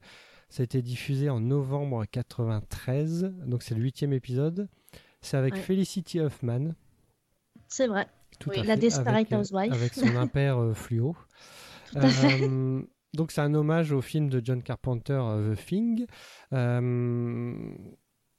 Ça 0.49 0.63
a 0.63 0.65
été 0.65 0.83
diffusé 0.83 1.31
en 1.31 1.39
novembre 1.39 2.07
93, 2.11 3.33
donc 3.47 3.63
c'est 3.63 3.77
le 3.77 3.81
huitième 3.83 4.13
épisode. 4.13 4.67
C'est 5.21 5.37
avec 5.37 5.55
Ouais. 5.55 5.61
Felicity 5.61 6.19
Huffman. 6.19 6.75
C'est 7.77 7.87
vrai. 7.89 8.07
Tout 8.39 8.51
Oui. 8.51 8.59
à 8.61 8.65
La 8.65 8.77
Desperate 8.77 9.09
avec, 9.15 9.33
euh, 9.33 9.39
Housewife. 9.41 9.73
Avec 9.73 9.95
son 9.95 10.07
impair 10.17 10.59
euh, 10.59 10.75
fluo. 10.75 11.17
Tout 11.93 11.99
à 11.99 12.09
fait. 12.09 12.43
Euh, 12.49 12.83
donc 13.15 13.33
c'est 13.33 13.41
un 13.41 13.53
hommage 13.55 13.91
au 13.93 14.01
film 14.01 14.29
de 14.29 14.41
John 14.45 14.63
Carpenter, 14.63 15.21
The 15.55 15.57
Thing. 15.67 16.07
Euh, 16.53 17.53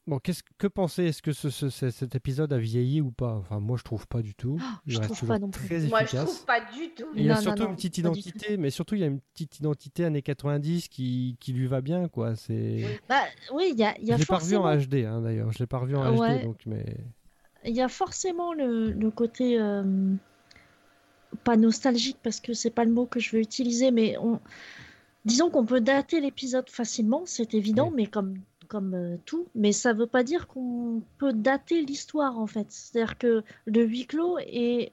bon, 0.08 0.20
qu'est-ce 0.20 0.42
que 0.58 0.68
pensez 0.68 1.06
Est-ce 1.06 1.22
que 1.22 1.32
ce- 1.32 1.50
ce- 1.50 1.70
ce- 1.70 1.90
cet 1.92 2.16
épisode 2.16 2.52
a 2.54 2.58
vieilli 2.58 3.02
ou 3.02 3.12
pas? 3.12 3.34
Enfin, 3.36 3.60
moi 3.60 3.78
je 3.78 3.84
trouve 3.84 4.08
pas 4.08 4.22
du 4.22 4.36
tout. 4.36 4.58
Il 4.86 4.94
je 4.94 5.00
trouve 5.00 5.28
pas 5.28 5.40
non 5.40 5.50
plus. 5.50 5.66
très 5.68 5.80
Moi, 5.88 6.00
je 6.00 6.04
efficace. 6.06 6.26
trouve 6.26 6.46
pas 6.46 6.60
du 6.62 6.90
tout. 6.96 7.06
Et 7.16 7.24
il 7.24 7.32
a 7.32 7.36
Non, 7.36 7.36
non, 7.36 7.42
surtout 7.42 7.64
non, 7.64 7.70
une 7.70 7.76
petite 7.76 7.98
identité, 7.98 8.58
mais 8.58 8.70
surtout 8.70 8.96
il 8.96 9.02
y 9.02 9.04
a 9.04 9.08
une 9.08 9.20
petite 9.22 9.60
identité 9.60 10.06
années 10.06 10.22
90 10.22 10.88
qui, 10.90 11.38
qui 11.40 11.54
lui 11.54 11.68
va 11.68 11.82
bien, 11.82 12.08
quoi. 12.10 12.36
C'est. 12.36 13.00
Bah, 13.10 13.24
oui, 13.54 13.70
il 13.74 13.80
y 13.80 13.84
a, 13.84 13.96
il 14.00 14.06
y 14.08 14.12
a 14.12 14.16
Je 14.16 14.22
l'ai 14.22 14.26
pas 14.26 14.38
revu 14.38 14.56
en 14.56 14.76
HD, 14.78 15.06
hein, 15.06 15.22
d'ailleurs. 15.22 15.52
Je 15.52 15.60
l'ai 15.60 15.68
pas 15.68 15.80
revu 15.80 15.96
en 15.96 16.12
HD, 16.14 16.20
Ouais. 16.20 16.44
donc 16.44 16.62
mais. 16.66 16.86
Il 17.66 17.76
y 17.76 17.82
a 17.82 17.90
forcément 17.90 18.54
le, 18.54 18.92
le 18.92 19.12
côté 19.12 19.60
euh, 19.60 19.84
pas 21.44 21.58
nostalgique 21.58 22.18
parce 22.24 22.40
que 22.40 22.54
c'est 22.54 22.70
pas 22.70 22.86
le 22.86 22.92
mot 22.92 23.06
que 23.06 23.20
je 23.20 23.36
veux 23.36 23.42
utiliser, 23.42 23.92
mais 23.92 24.18
on, 24.18 24.40
disons 25.26 25.50
qu'on 25.50 25.66
peut 25.66 25.82
dater 25.82 26.22
l'épisode 26.22 26.70
facilement, 26.70 27.24
c'est 27.26 27.54
évident, 27.54 27.92
mais 27.92 28.08
comme 28.08 28.36
comme 28.68 28.96
euh, 28.96 29.18
tout, 29.26 29.48
mais 29.54 29.72
ça 29.72 29.94
veut 29.94 30.08
pas 30.08 30.24
dire 30.24 30.48
qu'on 30.48 31.04
peut 31.20 31.34
dater 31.34 31.84
l'histoire 31.84 32.40
en 32.40 32.48
fait. 32.48 32.66
C'est-à-dire 32.70 33.18
que 33.20 33.44
le 33.66 33.86
huis 33.86 34.08
clos 34.08 34.40
est 34.40 34.92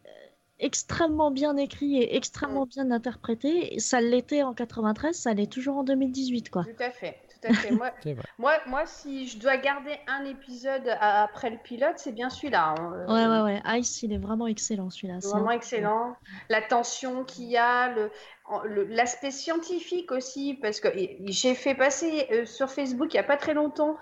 extrêmement 0.59 1.31
bien 1.31 1.57
écrit 1.57 1.97
et 1.97 2.17
extrêmement 2.17 2.67
bien 2.67 2.91
interprété. 2.91 3.79
Ça 3.79 4.03
l'était 4.03 4.43
en 4.43 4.53
93, 4.53 5.17
ça 5.17 5.33
l'est 5.33 5.51
toujours 5.51 5.79
en 5.79 5.85
2018 5.85 6.51
quoi. 6.51 6.65
Tout 6.65 6.83
à 6.83 6.91
fait, 6.91 7.17
tout 7.43 7.49
à 7.49 7.53
fait. 7.53 7.71
Moi, 7.73 7.91
moi, 8.39 8.53
moi, 8.67 8.87
si 8.87 9.29
je 9.29 9.39
dois 9.39 9.57
garder 9.57 9.99
un 10.07 10.25
épisode 10.25 10.89
à- 10.89 11.25
après 11.25 11.51
le 11.51 11.59
pilote, 11.59 11.99
c'est 11.99 12.13
bien 12.13 12.31
celui-là. 12.31 12.75
hein. 12.79 12.93
Ouais 13.09 13.27
ouais 13.27 13.61
ouais, 13.65 13.79
Ice 13.81 14.03
il 14.03 14.13
est 14.13 14.19
vraiment 14.19 14.47
excellent 14.47 14.91
celui-là. 14.91 15.19
Vraiment 15.23 15.49
un- 15.49 15.53
excellent. 15.53 16.17
La 16.49 16.63
tension 16.63 17.25
qu'il 17.25 17.45
y 17.45 17.57
a, 17.57 17.89
le- 17.93 18.11
l'aspect 18.85 19.31
scientifique 19.31 20.11
aussi, 20.13 20.55
parce 20.61 20.81
que 20.81 20.89
j'ai 21.27 21.55
fait 21.55 21.75
passer 21.75 22.27
euh, 22.33 22.45
sur 22.47 22.71
Facebook 22.71 23.13
il 23.13 23.17
n'y 23.17 23.21
a 23.21 23.25
pas 23.25 23.37
très 23.37 23.55
longtemps, 23.55 23.97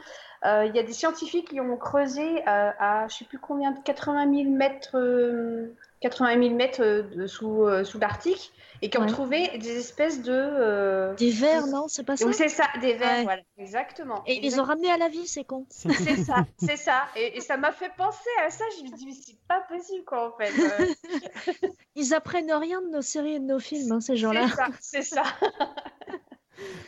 euh, 0.44 0.64
il 0.66 0.74
y 0.74 0.78
a 0.78 0.82
des 0.82 0.92
scientifiques 0.92 1.48
qui 1.48 1.60
ont 1.60 1.76
creusé 1.76 2.40
euh, 2.48 2.70
à 2.78 3.06
je 3.08 3.16
sais 3.16 3.24
plus 3.26 3.38
combien, 3.38 3.74
80 3.84 4.26
000 4.26 4.50
mètres, 4.50 4.96
euh, 4.96 5.74
80 6.00 6.42
000 6.42 6.54
mètres 6.54 6.82
euh, 6.82 7.02
de- 7.02 7.26
sous, 7.26 7.64
euh, 7.64 7.84
sous 7.84 7.98
l'Arctique 7.98 8.52
et 8.82 8.88
qui 8.88 8.96
ont 8.96 9.02
Ouais. 9.02 9.06
trouvé 9.08 9.58
des 9.58 9.76
espèces 9.76 10.22
de. 10.22 10.32
euh, 10.32 11.14
Des 11.16 11.30
vers, 11.30 11.66
non, 11.66 11.86
c'est 11.88 12.02
pas 12.04 12.16
ça 12.16 12.32
c'est 12.32 12.48
ça, 12.48 12.64
des 12.80 12.94
vers, 12.94 13.18
Ouais. 13.18 13.24
voilà, 13.24 13.42
exactement. 13.58 14.22
Et 14.26 14.38
ils 14.38 14.42
les 14.42 14.58
ont 14.58 14.62
ramenés 14.64 14.90
à 14.90 14.96
la 14.96 15.08
vie, 15.08 15.26
c'est 15.26 15.44
con. 15.44 15.66
C'est 15.68 16.16
ça, 16.16 16.46
c'est 16.58 16.76
ça. 16.78 17.02
Et, 17.16 17.36
et 17.36 17.40
ça 17.42 17.56
m'a 17.58 17.72
fait 17.72 17.90
penser 17.98 18.30
à 18.46 18.50
ça. 18.50 18.64
Je 18.78 18.84
me 18.90 18.96
dis, 18.96 19.04
mais 19.06 19.12
c'est 19.12 19.36
pas 19.46 19.60
possible, 19.68 20.04
quoi, 20.04 20.28
en 20.34 20.36
fait. 20.38 20.52
Euh, 20.58 21.68
Ils 21.96 22.14
apprennent 22.14 22.50
rien 22.52 22.80
de 22.80 22.88
nos 22.88 23.02
séries 23.02 23.34
et 23.34 23.38
de 23.40 23.44
nos 23.44 23.58
films, 23.58 23.92
hein, 23.92 24.00
ces 24.00 24.16
gens-là. 24.16 24.46
c'est 24.48 24.56
ça, 24.56 24.68
c'est 24.80 25.02
ça. 25.02 25.22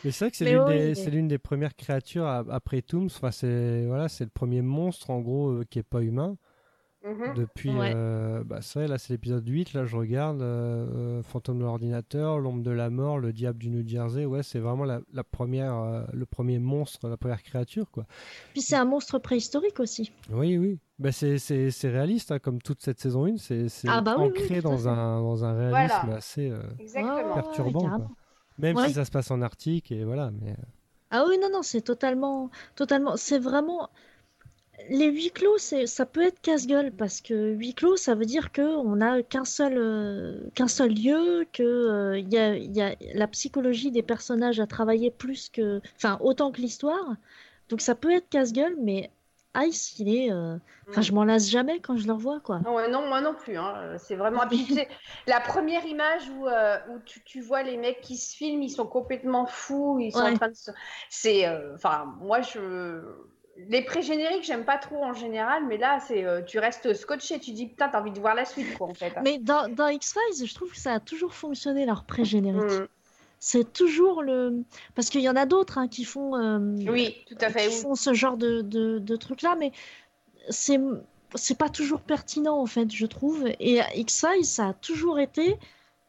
Mais 0.05 0.11
c'est 0.11 0.25
vrai 0.25 0.31
que 0.31 0.37
c'est 0.37 0.45
l'une 0.45 0.59
oui, 0.63 0.73
des, 0.79 0.79
mais- 0.89 0.95
c'est 0.95 1.11
l'une 1.11 1.29
des 1.29 1.39
premières 1.39 1.75
créatures 1.77 2.27
après 2.27 2.83
Tooms. 2.83 3.07
Enfin, 3.07 3.31
c'est 3.31 3.85
voilà, 3.87 4.09
c'est 4.09 4.25
le 4.25 4.31
premier 4.31 4.61
monstre 4.63 5.11
en 5.11 5.21
gros 5.21 5.49
euh, 5.51 5.65
qui 5.69 5.79
est 5.79 5.83
pas 5.83 6.01
humain. 6.01 6.37
Mhm. 7.05 7.35
Depuis, 7.35 7.71
Ouais. 7.77 7.93
euh, 7.97 8.45
bah, 8.45 8.59
c'est 8.63 8.79
vrai, 8.79 8.89
là 8.89 8.97
c'est 8.97 9.13
l'épisode 9.13 9.47
8, 9.49 9.73
là 9.73 9.85
je 9.85 9.97
regarde, 9.97 10.41
euh, 10.41 10.87
euh, 11.19 11.23
Fantôme 11.25 11.59
de 11.59 11.65
l'ordinateur, 11.65 12.39
L'ombre 12.39 12.63
de 12.63 12.71
la 12.71 12.91
mort, 12.91 13.19
Le 13.19 13.33
diable 13.33 13.59
du 13.59 13.71
New 13.71 13.87
Jersey, 13.87 14.25
ouais 14.25 14.45
c'est 14.45 14.61
vraiment 14.61 14.85
la, 14.85 15.01
la 15.13 15.25
première, 15.25 15.75
euh, 15.79 16.05
le 16.13 16.27
premier 16.27 16.61
monstre, 16.61 17.09
la 17.09 17.17
première 17.17 17.43
créature 17.43 17.91
quoi. 17.91 18.07
Puis 18.53 18.63
c'est 18.63 18.77
un 18.77 18.85
monstre 18.85 19.19
préhistorique 19.19 19.81
aussi. 19.81 20.13
Oui, 20.31 20.57
oui, 20.59 20.79
bah, 21.01 21.11
c'est, 21.11 21.39
c'est, 21.39 21.73
c'est 21.73 21.91
réaliste 21.91 22.31
hein, 22.31 22.39
comme 22.39 22.63
toute 22.63 22.81
cette 22.81 23.01
saison 23.01 23.27
1, 23.27 23.37
c'est, 23.39 23.69
c'est 23.69 23.89
Ah 23.91 24.01
bah 24.01 24.15
oui, 24.19 24.27
oui, 24.33 24.41
ancré 24.43 24.61
dans, 24.61 24.87
un, 24.89 25.21
dans 25.23 25.45
un 25.45 25.55
réalisme 25.55 25.97
Voilà. 26.05 26.17
assez 26.19 26.51
euh, 26.51 26.63
perturbant. 27.35 27.91
quoi. 27.91 28.09
Même 28.59 28.77
Ouais. 28.77 28.87
si 28.89 28.95
ça 28.95 29.05
se 29.05 29.11
passe 29.11 29.31
en 29.31 29.43
Arctique 29.43 29.91
et 29.91 30.05
voilà, 30.05 30.31
mais... 30.31 30.55
Ah 31.11 31.25
oui, 31.29 31.37
non, 31.39 31.49
non, 31.53 31.63
c'est 31.63 31.83
totalement, 31.83 32.51
totalement, 32.75 33.17
c'est 33.17 33.39
vraiment. 33.39 33.91
Les 34.89 35.09
huis 35.11 35.31
clos, 35.31 35.59
c'est, 35.59 35.87
ça 35.87 36.07
peut 36.07 36.23
être 36.23 36.41
casse-gueule 36.41 36.93
parce 36.93 37.21
que 37.21 37.53
huis 37.55 37.75
clos, 37.75 37.97
ça 37.97 38.15
veut 38.15 38.25
dire 38.27 38.53
que 38.53 38.63
on 38.63 39.01
a 39.01 39.23
qu'un 39.23 39.45
seul, 39.45 39.75
euh, 39.77 40.51
qu'un 40.55 40.69
seul 40.69 40.93
lieu, 40.95 41.47
que 41.53 41.63
euh, 41.63 42.19
y 42.19 42.37
a, 42.39 42.57
y 42.57 42.81
a 42.83 42.95
la 43.15 43.29
psychologie 43.29 43.91
des 43.91 44.03
personnages 44.03 44.61
à 44.61 44.67
travailler 44.67 45.11
plus 45.11 45.49
que, 45.49 45.81
enfin, 45.97 46.19
autant 46.21 46.53
que 46.53 46.61
l'histoire. 46.61 47.17
Donc 47.69 47.81
ça 47.81 47.95
peut 47.95 48.11
être 48.13 48.29
casse-gueule, 48.29 48.77
mais 48.79 49.11
Ice, 49.57 49.99
il 49.99 50.09
est, 50.15 50.33
euh, 50.33 50.57
enfin, 50.91 51.03
je 51.03 51.13
m'en 51.13 51.25
lasse 51.25 51.49
jamais 51.51 51.81
quand 51.81 51.97
je 51.97 52.07
le 52.07 52.13
revois, 52.15 52.41
quoi. 52.41 52.63
Ah 52.65 52.71
ouais, 52.71 52.89
non, 52.89 53.09
moi 53.09 53.21
non 53.21 53.35
plus. 53.35 53.57
hein. 53.59 53.97
C'est 53.99 54.15
vraiment. 54.15 54.43
La 55.27 55.41
première 55.41 55.85
image 55.85 56.29
où, 56.31 56.47
euh, 56.47 56.79
où 56.91 57.01
tu, 57.01 57.23
tu 57.25 57.41
vois 57.41 57.63
les 57.65 57.77
mecs 57.77 58.01
qui 58.01 58.17
se 58.17 58.37
filment, 58.37 58.63
ils 58.63 58.71
sont 58.71 58.87
complètement 58.87 59.47
fous, 59.47 59.99
ils 60.01 60.13
sont 60.13 60.19
Ouais. 60.19 60.31
en 60.31 60.33
train 60.35 60.49
de 60.49 60.55
se. 60.55 60.71
C'est. 61.11 61.47
euh, 61.49 61.75
Enfin, 61.75 62.05
moi, 62.21 62.41
je. 62.41 63.03
Les 63.69 63.83
pré-génériques, 63.83 64.45
j'aime 64.45 64.65
pas 64.65 64.79
trop 64.79 65.03
en 65.05 65.13
général, 65.15 65.65
mais 65.67 65.79
là, 65.79 65.99
c'est 66.01 66.25
euh, 66.25 66.43
tu 66.43 66.59
restes 66.59 66.95
scotché, 66.95 67.39
tu 67.39 67.53
dis 67.53 67.67
putain, 67.67 67.89
t'as 67.89 68.01
envie 68.01 68.11
de 68.11 68.21
voir 68.21 68.35
la 68.35 68.45
suite, 68.45 68.77
quoi, 68.77 68.89
en 68.89 68.95
fait. 68.95 69.13
Mais 69.23 69.39
dans, 69.39 69.73
dans 69.73 69.89
X-Files, 69.89 70.47
je 70.47 70.55
trouve 70.55 70.71
que 70.71 70.79
ça 70.79 70.95
a 70.95 71.01
toujours 71.01 71.35
fonctionné 71.35 71.87
leur 71.87 72.05
pré-générique. 72.05 72.81
Mm. 72.81 72.87
C'est 73.39 73.73
toujours 73.73 74.23
le. 74.23 74.63
Parce 74.95 75.11
qu'il 75.11 75.21
y 75.23 75.29
en 75.29 75.35
a 75.37 75.47
d'autres 75.47 75.79
hein, 75.79 75.89
qui 75.89 76.05
font. 76.05 76.37
euh, 76.37 76.59
Oui, 76.89 77.17
tout 77.27 77.35
à 77.41 77.51
fait. 77.51 77.69
qui 77.69 77.75
oui. 77.75 77.81
font 77.81 77.95
ce 77.97 78.15
genre 78.15 78.37
de, 78.37 78.61
de, 78.63 78.99
de 79.01 79.17
trucs-là, 79.17 79.57
mais 79.59 79.73
c'est 80.49 80.79
c'est 81.35 81.57
pas 81.59 81.69
toujours 81.69 82.01
pertinent 82.03 82.59
en 82.59 82.67
fait, 82.67 82.91
je 82.93 83.07
trouve. 83.07 83.49
Et 83.59 83.81
X-Files, 83.97 84.45
ça 84.45 84.69
a 84.69 84.73
toujours 84.75 85.19
été. 85.19 85.57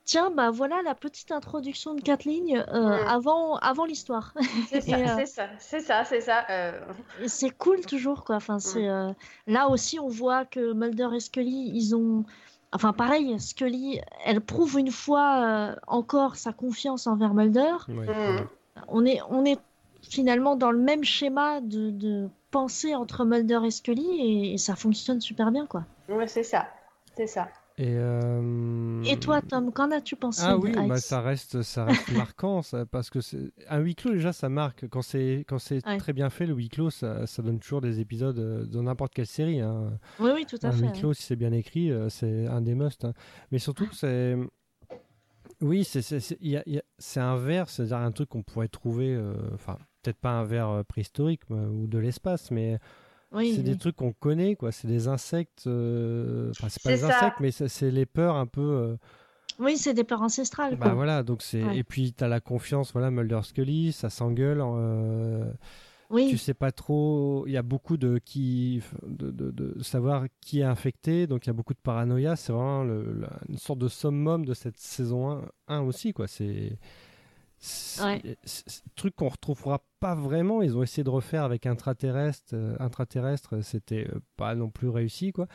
Tiens, 0.05 0.31
bah 0.31 0.49
voilà 0.51 0.81
la 0.83 0.95
petite 0.95 1.31
introduction 1.31 1.93
de 1.93 2.01
quatre 2.01 2.25
lignes 2.25 2.57
euh, 2.73 3.03
Mm. 3.03 3.07
avant, 3.07 3.55
avant 3.57 3.85
l'histoire. 3.85 4.33
C'est 4.69 4.81
ça, 4.81 4.95
euh, 4.97 5.15
c'est 5.17 5.25
ça, 5.25 5.47
c'est 5.59 5.79
ça, 5.79 6.03
c'est 6.03 6.21
ça. 6.21 6.45
euh, 6.49 6.79
c'est 7.25 7.51
cool 7.51 7.81
toujours 7.85 8.23
quoi. 8.25 8.35
Enfin, 8.35 8.59
c'est 8.59 8.87
euh, 8.89 9.11
là 9.47 9.69
aussi 9.69 9.99
on 9.99 10.09
voit 10.09 10.43
que 10.45 10.73
Mulder 10.73 11.07
et 11.15 11.19
Scully 11.21 11.71
ils 11.73 11.95
ont, 11.95 12.25
enfin 12.73 12.91
pareil, 12.91 13.39
Scully 13.39 14.01
elle 14.25 14.41
prouve 14.41 14.77
une 14.77 14.91
fois 14.91 15.45
euh, 15.45 15.75
encore 15.87 16.35
sa 16.35 16.51
confiance 16.51 17.07
envers 17.07 17.33
Mulder. 17.33 17.75
ouais, 17.87 18.07
Mm. 18.07 18.47
On 18.89 19.05
est 19.05 19.21
on 19.29 19.45
est 19.45 19.59
finalement 20.01 20.55
dans 20.57 20.71
le 20.71 20.79
même 20.79 21.03
schéma 21.05 21.61
de, 21.61 21.91
de 21.91 22.27
pensée 22.51 22.93
entre 22.95 23.23
Mulder 23.23 23.61
et 23.65 23.71
Scully 23.71 24.05
et, 24.19 24.53
et 24.53 24.57
ça 24.57 24.75
fonctionne 24.75 25.21
super 25.21 25.49
bien 25.51 25.65
quoi. 25.65 25.85
Ouais, 26.09 26.27
c'est 26.27 26.43
ça, 26.43 26.67
c'est 27.15 27.27
ça. 27.27 27.47
Et, 27.79 27.95
euh, 27.97 29.01
Et 29.03 29.17
toi 29.19 29.41
Tom, 29.41 29.71
qu'en 29.73 29.89
as-tu 29.89 30.15
pensé 30.15 30.43
Ah 30.45 30.57
oui, 30.57 30.73
bah, 30.87 30.97
ça 30.99 31.21
reste, 31.21 31.63
ça 31.63 31.85
reste 31.85 32.11
marquant, 32.15 32.61
ça, 32.61 32.85
parce 32.85 33.09
que 33.09 33.17
un 33.67 33.79
huis 33.79 33.95
clos 33.95 34.11
déjà, 34.13 34.31
ça 34.31 34.47
marque. 34.47 34.87
Quand 34.89 35.01
c'est 35.01 35.43
quand 35.47 35.57
c'est 35.57 35.83
Ouais. 35.87 35.97
très 35.97 36.13
bien 36.13 36.29
fait, 36.29 36.45
le 36.45 36.53
huis 36.53 36.69
clos, 36.69 36.91
ça, 36.91 37.25
ça 37.25 37.41
donne 37.41 37.59
toujours 37.59 37.81
des 37.81 37.99
épisodes 37.99 38.37
euh, 38.37 38.65
dans 38.65 38.83
n'importe 38.83 39.13
quelle 39.15 39.25
série. 39.25 39.59
hein. 39.61 39.97
Oui 40.19 40.29
oui 40.35 40.45
tout 40.45 40.57
à 40.61 40.67
un 40.67 40.71
fait. 40.71 40.81
huis 40.81 40.87
ouais. 40.89 40.99
clos, 40.99 41.13
si 41.13 41.23
c'est 41.23 41.35
bien 41.35 41.51
écrit, 41.51 41.91
euh, 41.91 42.09
c'est 42.09 42.45
un 42.45 42.61
des 42.61 42.75
musts. 42.75 43.05
hein. 43.05 43.13
Mais 43.51 43.57
surtout, 43.57 43.87
c'est 43.91 44.37
oui, 45.61 45.83
c'est 45.85 47.19
un 47.19 47.37
verre, 47.37 47.69
c'est-à-dire 47.69 47.97
un 47.97 48.11
truc 48.11 48.29
qu'on 48.29 48.43
pourrait 48.43 48.67
trouver, 48.67 49.15
euh, 49.15 49.33
enfin 49.53 49.77
peut-être 50.01 50.17
pas 50.19 50.31
un 50.31 50.43
verre 50.43 50.83
préhistorique 50.87 51.41
ou 51.49 51.87
de 51.87 51.97
l'espace, 51.97 52.51
mais 52.51 52.77
Oui, 53.33 53.53
c'est 53.55 53.63
des 53.63 53.77
trucs 53.77 53.95
qu'on 53.95 54.13
connaît, 54.13 54.55
quoi. 54.55 54.71
C'est 54.71 54.87
des 54.87 55.07
insectes, 55.07 55.65
euh, 55.67 56.51
enfin 56.51 56.67
c'est 56.69 56.83
pas 56.83 56.91
des 56.91 56.97
ça. 56.97 57.17
insectes, 57.17 57.37
mais 57.39 57.51
c'est 57.51 57.67
c'est 57.67 57.91
les 57.91 58.05
peurs 58.05 58.35
un 58.35 58.45
peu. 58.47 58.61
euh, 58.61 58.95
Oui, 59.59 59.77
c'est 59.77 59.93
des 59.93 60.03
peurs 60.03 60.21
ancestrales 60.21 60.75
bah 60.77 60.85
quoi. 60.87 60.93
voilà, 60.95 61.23
donc 61.23 61.41
c'est 61.41 61.63
Ouais. 61.63 61.77
et 61.77 61.83
puis 61.83 62.13
t'as 62.13 62.27
la 62.27 62.39
confiance, 62.39 62.91
voilà, 62.93 63.11
Mulder 63.11 63.41
Scully, 63.43 63.91
ça 63.91 64.09
s'engueule. 64.09 64.61
euh, 64.63 65.51
Oui. 66.09 66.27
Tu 66.29 66.37
sais 66.37 66.53
pas 66.53 66.71
trop, 66.71 67.43
il 67.47 67.53
y 67.53 67.57
a 67.57 67.63
beaucoup 67.63 67.97
de 67.97 68.19
qui 68.23 68.81
de, 69.07 69.31
de, 69.31 69.49
de 69.49 69.81
savoir 69.81 70.25
qui 70.41 70.59
est 70.59 70.63
infecté, 70.63 71.25
donc 71.25 71.45
il 71.45 71.49
y 71.49 71.49
a 71.49 71.53
beaucoup 71.53 71.73
de 71.73 71.79
paranoïa. 71.81 72.35
C'est 72.35 72.53
vraiment 72.53 72.83
le- 72.83 73.13
la- 73.21 73.39
une 73.49 73.57
sorte 73.57 73.79
de 73.79 73.87
summum 73.87 74.45
de 74.45 74.53
cette 74.53 74.77
saison 74.77 75.31
1, 75.31 75.41
1 75.69 75.81
aussi, 75.81 76.13
quoi. 76.13 76.27
C'est 76.27 76.77
Ouais. 78.03 78.21
c'est- 78.43 78.63
c'est 78.67 78.81
un 78.85 78.91
truc 78.95 79.15
qu'on 79.15 79.29
retrouvera 79.29 79.81
pas 79.99 80.15
vraiment. 80.15 80.61
Ils 80.61 80.75
ont 80.77 80.83
essayé 80.83 81.03
de 81.03 81.09
refaire 81.09 81.43
avec 81.43 81.65
intraterrestre, 81.65 82.53
euh, 82.53 82.75
intraterrestre, 82.79 83.61
c'était 83.63 84.07
euh, 84.13 84.19
pas 84.35 84.53
non 84.55 84.69
plus 84.69 84.89
réussi, 84.89 85.31
quoi. 85.31 85.47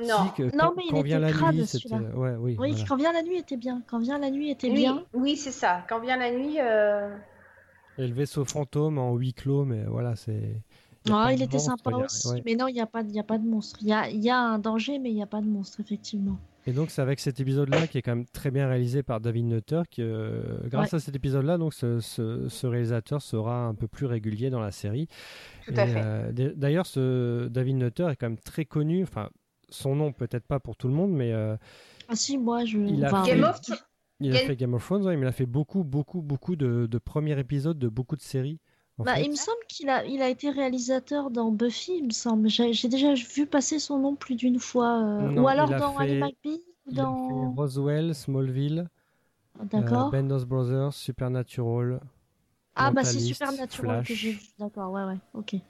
Non. 0.00 0.26
Si, 0.26 0.32
que 0.34 0.42
Non, 0.44 0.50
quand, 0.68 0.74
mais 0.76 0.82
il 0.86 0.90
quand 0.92 1.02
vient 1.02 1.18
était 1.18 1.26
la 1.26 1.32
crade, 1.32 1.54
nuit, 1.56 1.66
c'était 1.66 1.94
ouais, 1.94 2.36
oui, 2.38 2.56
Oui, 2.58 2.70
voilà. 2.70 2.84
quand 2.88 2.96
vient 2.96 3.12
la 3.12 3.22
nuit 3.22 3.38
était 3.38 3.56
bien. 3.56 3.82
Quand 3.88 3.98
vient 3.98 4.18
la 4.18 4.30
nuit 4.30 4.50
était 4.50 4.68
Oui, 4.68 4.74
bien. 4.76 5.02
oui, 5.14 5.36
c'est 5.36 5.50
ça. 5.50 5.84
Quand 5.88 5.98
vient 6.00 6.16
la 6.16 6.30
nuit, 6.30 6.60
euh, 6.60 7.16
Et 7.98 8.06
le 8.06 8.14
vaisseau 8.14 8.44
fantôme 8.44 8.98
en 8.98 9.14
huis 9.16 9.32
clos, 9.34 9.64
mais 9.64 9.84
voilà, 9.84 10.14
c'est. 10.16 10.60
pas 11.04 11.32
il 11.32 11.42
était 11.42 11.54
monstre, 11.56 11.70
sympa 11.70 11.90
a- 11.96 12.04
aussi. 12.04 12.28
ouais. 12.28 12.42
Mais 12.44 12.54
non, 12.54 12.68
il 12.68 12.74
n'y 12.74 12.80
a, 12.80 12.86
pas 12.86 13.02
y 13.02 13.18
a 13.18 13.24
pas 13.24 13.38
de 13.38 13.46
monstre. 13.46 13.78
Il 13.80 13.88
y 13.88 13.92
a, 13.92 14.08
il 14.10 14.22
y 14.22 14.30
a 14.30 14.38
un 14.38 14.58
danger, 14.58 14.98
mais 14.98 15.10
il 15.10 15.14
n'y 15.14 15.22
a 15.22 15.26
pas 15.26 15.40
de 15.40 15.46
monstre, 15.46 15.80
effectivement. 15.80 16.36
Et 16.66 16.72
donc 16.72 16.90
c'est 16.90 17.00
avec 17.02 17.20
cet 17.20 17.38
épisode-là 17.40 17.86
qui 17.86 17.98
est 17.98 18.02
quand 18.02 18.16
même 18.16 18.26
très 18.26 18.50
bien 18.50 18.66
réalisé 18.68 19.02
par 19.02 19.20
David 19.20 19.44
Nutter 19.46 19.82
que 19.90 20.02
euh, 20.02 20.58
grâce 20.64 20.94
à 20.94 20.98
cet 21.00 21.14
épisode-là, 21.14 21.58
donc 21.58 21.74
ce, 21.74 22.00
ce- 22.00 22.48
ce 22.48 22.66
réalisateur 22.66 23.22
sera 23.22 23.66
un 23.66 23.74
peu 23.74 23.86
plus 23.86 24.06
régulier 24.06 24.50
dans 24.50 24.60
la 24.60 24.72
série. 24.72 25.06
Tout 25.66 25.74
à 25.76 25.84
Et, 25.84 25.88
fait. 25.88 26.00
euh, 26.04 26.52
D'ailleurs, 26.56 26.86
ce 26.86 27.46
David 27.48 27.76
Nutter 27.76 28.08
est 28.10 28.16
quand 28.16 28.28
même 28.28 28.38
très 28.38 28.64
connu. 28.64 29.02
Enfin, 29.04 29.30
son 29.68 29.94
nom 29.94 30.12
peut-être 30.12 30.46
pas 30.46 30.58
pour 30.60 30.76
tout 30.76 30.88
le 30.88 30.94
monde, 30.94 31.12
mais 31.12 31.32
euh, 31.32 31.56
Ah 32.08 32.16
si, 32.16 32.36
moi 32.38 32.64
je. 32.64 32.78
Il 32.78 33.04
a 33.04 33.08
enfin, 33.08 33.24
fait- 33.24 33.30
Game 33.36 33.44
of 33.44 33.60
Il 34.20 34.30
a 34.32 34.38
Game- 34.38 34.46
fait 34.46 34.56
Game 34.56 34.74
of 34.74 34.84
Thrones, 34.84 35.04
ouais, 35.04 35.16
mais 35.16 35.22
il 35.22 35.28
a 35.28 35.32
fait 35.32 35.46
beaucoup, 35.46 35.84
beaucoup, 35.84 36.22
beaucoup 36.22 36.56
de, 36.56 36.86
de 36.90 36.98
premiers 36.98 37.38
épisodes 37.38 37.78
de 37.78 37.88
beaucoup 37.88 38.16
de 38.16 38.22
séries. 38.22 38.58
Bah, 39.04 39.14
fait. 39.16 39.24
il 39.24 39.30
me 39.30 39.36
semble 39.36 39.58
qu'il 39.68 39.88
a, 39.90 40.04
il 40.06 40.22
a 40.22 40.28
été 40.28 40.50
réalisateur 40.50 41.30
dans 41.30 41.50
Buffy, 41.50 41.98
il 41.98 42.04
me 42.06 42.10
semble. 42.10 42.48
J'ai 42.48 42.72
j'ai 42.72 42.88
déjà 42.88 43.12
vu 43.14 43.46
passer 43.46 43.78
son 43.78 43.98
nom 43.98 44.14
plus 44.16 44.34
d'une 44.36 44.58
fois. 44.58 44.98
euh, 45.02 45.28
Non, 45.28 45.42
ou 45.44 45.48
alors 45.48 45.68
dans 45.68 45.96
Ali 45.98 46.20
fait 46.42 46.60
dans. 46.92 47.52
Roswell, 47.52 48.14
Smallville, 48.14 48.88
euh, 49.60 49.64
D'accord. 49.64 50.10
Band 50.10 50.30
of 50.30 50.46
Brothers, 50.46 50.94
Supernatural. 50.94 52.00
ah 52.74 52.90
bah 52.90 53.04
c'est 53.04 53.20
Supernatural 53.20 54.04
que 54.04 54.14
j'ai 54.14 54.32
vu. 54.32 54.40
D'accord, 54.58 54.92
ouais, 54.92 55.04
ouais, 55.04 55.18
ok. 55.34 55.54
Et 55.54 55.62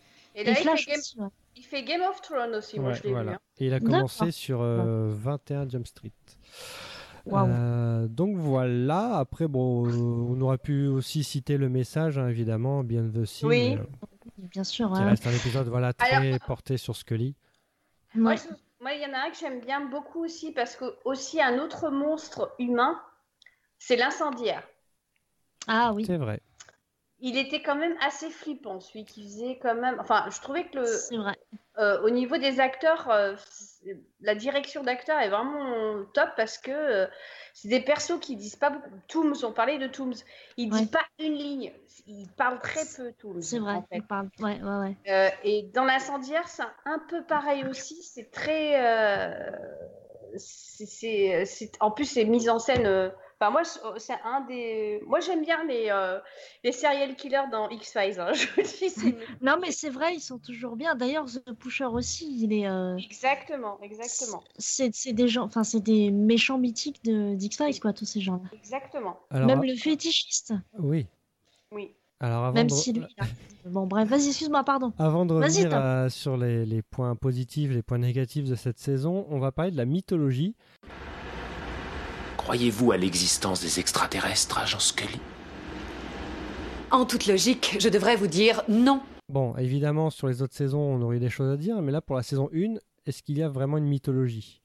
il, 0.45 0.55
Flash 0.55 0.85
fait 0.85 0.91
Game... 0.93 1.01
aussi, 1.01 1.19
ouais. 1.19 1.29
il 1.57 1.63
fait 1.65 1.83
Game 1.83 2.03
of 2.03 2.21
Thrones 2.21 2.55
aussi, 2.55 2.79
moi 2.79 2.91
Ouais, 2.91 2.95
je 2.97 3.03
l'ai 3.05 3.11
voilà. 3.11 3.31
vu. 3.33 3.37
hein. 3.37 3.41
Et 3.59 3.67
il 3.67 3.73
a 3.73 3.81
D'accord. 3.81 3.95
commencé 3.95 4.31
sur 4.31 4.61
euh, 4.61 5.09
21 5.15 5.69
Jump 5.69 5.87
Street. 5.87 6.13
Euh, 7.33 8.07
donc 8.09 8.37
voilà, 8.37 9.17
après 9.19 9.49
bon, 9.49 9.87
euh, 9.87 9.91
on 9.93 10.41
aurait 10.41 10.59
pu 10.59 10.87
aussi 10.87 11.25
citer 11.25 11.57
le 11.57 11.69
message, 11.69 12.19
hein, 12.19 12.29
évidemment, 12.29 12.85
Beyond 12.85 13.11
the 13.13 13.25
Sea, 13.25 13.47
Oui. 13.47 13.77
euh, 13.77 13.83
Bien 14.39 14.65
sûr. 14.65 14.93
qui 14.93 14.99
ouais, 15.01 15.05
reste 15.11 15.27
un 15.27 15.33
épisode 15.33 15.69
voilà, 15.69 15.93
très 15.93 16.15
Alors- 16.15 16.41
porté 16.47 16.77
sur 16.77 16.95
Scully. 16.97 17.35
ouais. 18.15 18.21
Moi, 18.21 18.33
Ouais. 18.33 18.39
Moi, 18.83 18.93
il 18.93 19.01
y 19.01 19.07
en 19.07 19.15
a 19.15 19.27
un 19.27 19.31
que 19.31 19.37
j'aime 19.41 19.61
bien 19.61 19.87
beaucoup 19.87 20.23
aussi 20.23 20.53
parce 20.53 20.77
que 20.77 20.85
aussi 21.07 21.41
un 21.41 21.59
autre 21.59 21.91
monstre 21.91 22.55
humain, 22.59 23.01
c'est 23.79 23.97
l'incendiaire. 23.97 24.63
Ah 25.67 25.93
oui, 25.95 26.05
C'est 26.05 26.19
vrai. 26.19 26.41
Il 27.19 27.39
était 27.39 27.63
quand 27.63 27.75
même 27.75 27.95
assez 28.07 28.29
flippant, 28.29 28.79
celui 28.81 29.07
qui 29.07 29.23
faisait 29.25 29.59
quand 29.63 29.75
même. 29.75 29.97
Enfin, 29.99 30.27
je 30.31 30.39
trouvais 30.43 30.65
que 30.69 30.77
le, 30.81 30.85
c'est 30.87 31.17
vrai. 31.17 31.37
euh, 31.79 32.03
au 32.03 32.11
niveau 32.11 32.37
des 32.37 32.61
acteurs, 32.61 33.09
euh, 33.11 33.35
la 34.21 34.35
direction 34.35 34.83
d'acteurs 34.83 35.19
est 35.21 35.29
vraiment 35.29 36.05
top 36.15 36.29
parce 36.37 36.59
que 36.59 36.71
euh, 36.71 37.07
c'est 37.55 37.69
des 37.69 37.81
persos 37.81 38.19
qui 38.21 38.37
disent 38.37 38.57
pas 38.57 38.71
beaucoup. 38.71 38.91
Tooms, 39.09 39.35
on 39.45 39.53
parlait 39.53 39.79
de 39.79 39.87
Tooms, 39.87 40.15
il 40.57 40.71
dit 40.71 40.81
Ouais. 40.81 40.87
pas 40.87 41.05
une 41.19 41.35
ligne, 41.35 41.73
il 42.07 42.29
parle 42.37 42.59
très 42.61 42.85
peu 42.97 43.13
Tooms. 43.13 43.41
C'est 43.43 43.59
vrai. 43.59 43.75
en 43.75 43.83
fait. 43.83 43.97
il 43.97 44.03
parle- 44.03 44.29
Ouais, 44.41 44.61
ouais, 44.63 44.77
ouais. 44.79 44.97
Euh, 45.09 45.29
et 45.45 45.63
dans 45.75 45.85
l'incendiaire, 45.85 46.47
c'est 46.49 46.63
un 46.85 46.99
peu 47.09 47.23
pareil 47.25 47.65
aussi. 47.69 48.03
C'est 48.03 48.31
très. 48.31 48.85
euh, 48.85 49.51
c'est- 50.37 51.73
en 51.81 51.91
plus, 51.91 52.05
c'est 52.05 52.25
mise 52.25 52.49
en 52.49 52.59
scène. 52.59 53.13
Enfin, 53.39 53.51
moi, 53.51 53.65
c'est 53.65 53.81
c'est 53.99 54.19
un 54.25 54.41
des. 54.43 55.03
Moi, 55.07 55.21
j'aime 55.21 55.43
bien 55.43 55.63
les, 55.65 55.89
euh, 55.91 56.19
les 56.65 56.73
serial 56.73 57.15
killers 57.17 57.49
dans 57.53 57.69
X-Files. 57.69 58.19
hein. 58.19 58.33
Je 58.35 58.47
vous 58.47 58.53
le 58.57 58.63
dis, 58.63 58.89
c'est. 58.89 59.15
Non 59.43 59.57
mais 59.61 59.73
c'est 59.73 59.91
vrai, 59.91 60.15
ils 60.15 60.21
sont 60.21 60.39
toujours 60.39 60.75
bien. 60.77 60.95
D'ailleurs, 60.95 61.27
The 61.27 61.53
Pusher 61.53 61.85
aussi, 61.85 62.27
il 62.43 62.53
est. 62.55 62.67
euh, 62.67 62.97
Exactement, 62.97 63.79
exactement. 63.83 64.43
C'est 64.59 64.91
des 65.13 65.29
gens, 65.29 65.45
enfin 65.45 65.65
c'est 65.65 65.81
des 65.81 66.11
méchants 66.11 66.57
mythiques 66.59 67.05
de 67.05 67.35
d'X-Files 67.35 67.79
quoi, 67.79 67.93
tous 67.93 68.07
ces 68.07 68.21
gens-là. 68.23 68.49
Exactement. 68.55 69.19
Alors, 69.31 69.47
Même 69.47 69.63
le 69.65 69.75
fétichiste. 69.77 70.55
oui. 70.79 71.07
Oui. 71.73 71.93
Alors 72.21 72.45
avant 72.45 72.55
Même 72.55 72.69
de, 72.69 72.73
si 72.73 72.95
lui. 72.95 73.05
Bon 73.67 73.87
bref, 73.87 74.09
vas-y, 74.09 74.29
excuse-moi, 74.29 74.65
pardon. 74.65 74.95
avant 74.99 75.27
de 75.27 75.35
revenir 75.35 75.69
euh, 75.75 76.09
sur 76.09 76.39
les, 76.39 76.65
les 76.65 76.81
points 76.81 77.15
positifs, 77.17 77.71
les 77.71 77.83
points 77.83 77.99
négatifs 77.99 78.45
de 78.49 78.55
cette 78.55 78.79
saison, 78.79 79.27
on 79.29 79.39
va 79.39 79.53
parler 79.53 79.73
de 79.73 79.77
la 79.77 79.85
mythologie. 79.85 80.55
Croyez-vous 82.51 82.93
à 82.93 82.97
l'existence 82.97 83.61
des 83.61 83.81
extraterrestres, 83.81 84.57
agent 84.61 84.79
Scully? 84.79 85.19
En 86.93 87.05
toute 87.05 87.27
logique, 87.27 87.77
je 87.81 87.89
devrais 87.89 88.15
vous 88.15 88.29
dire 88.29 88.63
non. 88.69 89.01
Bon, 89.29 89.57
évidemment, 89.57 90.11
sur 90.11 90.29
les 90.29 90.43
autres 90.43 90.55
saisons, 90.55 90.79
on 90.79 91.03
aurait 91.03 91.19
des 91.19 91.29
choses 91.29 91.53
à 91.53 91.57
dire, 91.57 91.83
mais 91.83 91.91
là, 91.91 92.01
pour 92.01 92.15
la 92.15 92.23
saison 92.23 92.49
1, 92.55 92.75
est-ce 93.05 93.25
qu'il 93.25 93.37
y 93.37 93.43
a 93.43 93.49
vraiment 93.49 93.79
une 93.79 93.87
mythologie? 93.89 94.63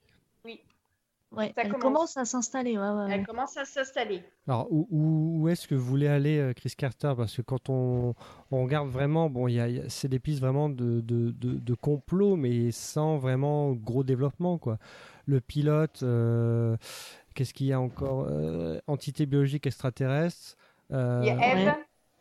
Ouais, 1.33 1.53
Ça 1.55 1.61
elle 1.63 1.69
commence. 1.71 1.81
commence 1.81 2.17
à 2.17 2.25
s'installer. 2.25 2.77
Ouais, 2.77 2.89
ouais. 2.89 3.07
Elle 3.09 3.25
commence 3.25 3.55
à 3.55 3.63
s'installer. 3.63 4.21
Alors, 4.49 4.67
où, 4.69 4.85
où- 4.91 5.37
où 5.43 5.47
est-ce 5.47 5.65
que 5.65 5.75
vous 5.75 5.85
voulez 5.85 6.07
aller, 6.09 6.37
euh, 6.39 6.51
Chris 6.53 6.73
Carter? 6.77 7.13
Parce 7.15 7.37
que 7.37 7.41
quand 7.41 7.69
on, 7.69 8.13
on 8.51 8.63
regarde 8.63 8.89
vraiment, 8.89 9.29
bon, 9.29 9.47
il 9.47 9.53
y 9.53 9.59
a, 9.61 9.69
il 9.69 9.75
y 9.77 9.79
a- 9.79 9.87
c'est 9.89 10.09
des 10.09 10.19
pistes 10.19 10.41
vraiment 10.41 10.67
de, 10.67 10.99
de, 10.99 11.31
de, 11.31 11.53
de 11.53 11.73
complot, 11.73 12.35
mais 12.35 12.71
sans 12.71 13.17
vraiment 13.17 13.71
gros 13.71 14.03
développement, 14.03 14.57
quoi. 14.57 14.77
Le 15.25 15.39
pilote, 15.39 16.01
euh, 16.03 16.75
qu'est-ce 17.33 17.53
qu'il 17.53 17.67
y 17.67 17.73
a 17.73 17.79
encore 17.79 18.25
Euh, 18.29 18.79
Entité 18.87 19.25
biologique 19.25 19.67
extraterrestre. 19.67 20.55
euh, 20.91 21.19
Il 21.23 21.27
y 21.27 21.29
a 21.31 21.53
Eve. 21.55 21.65
ouais. 21.67 21.73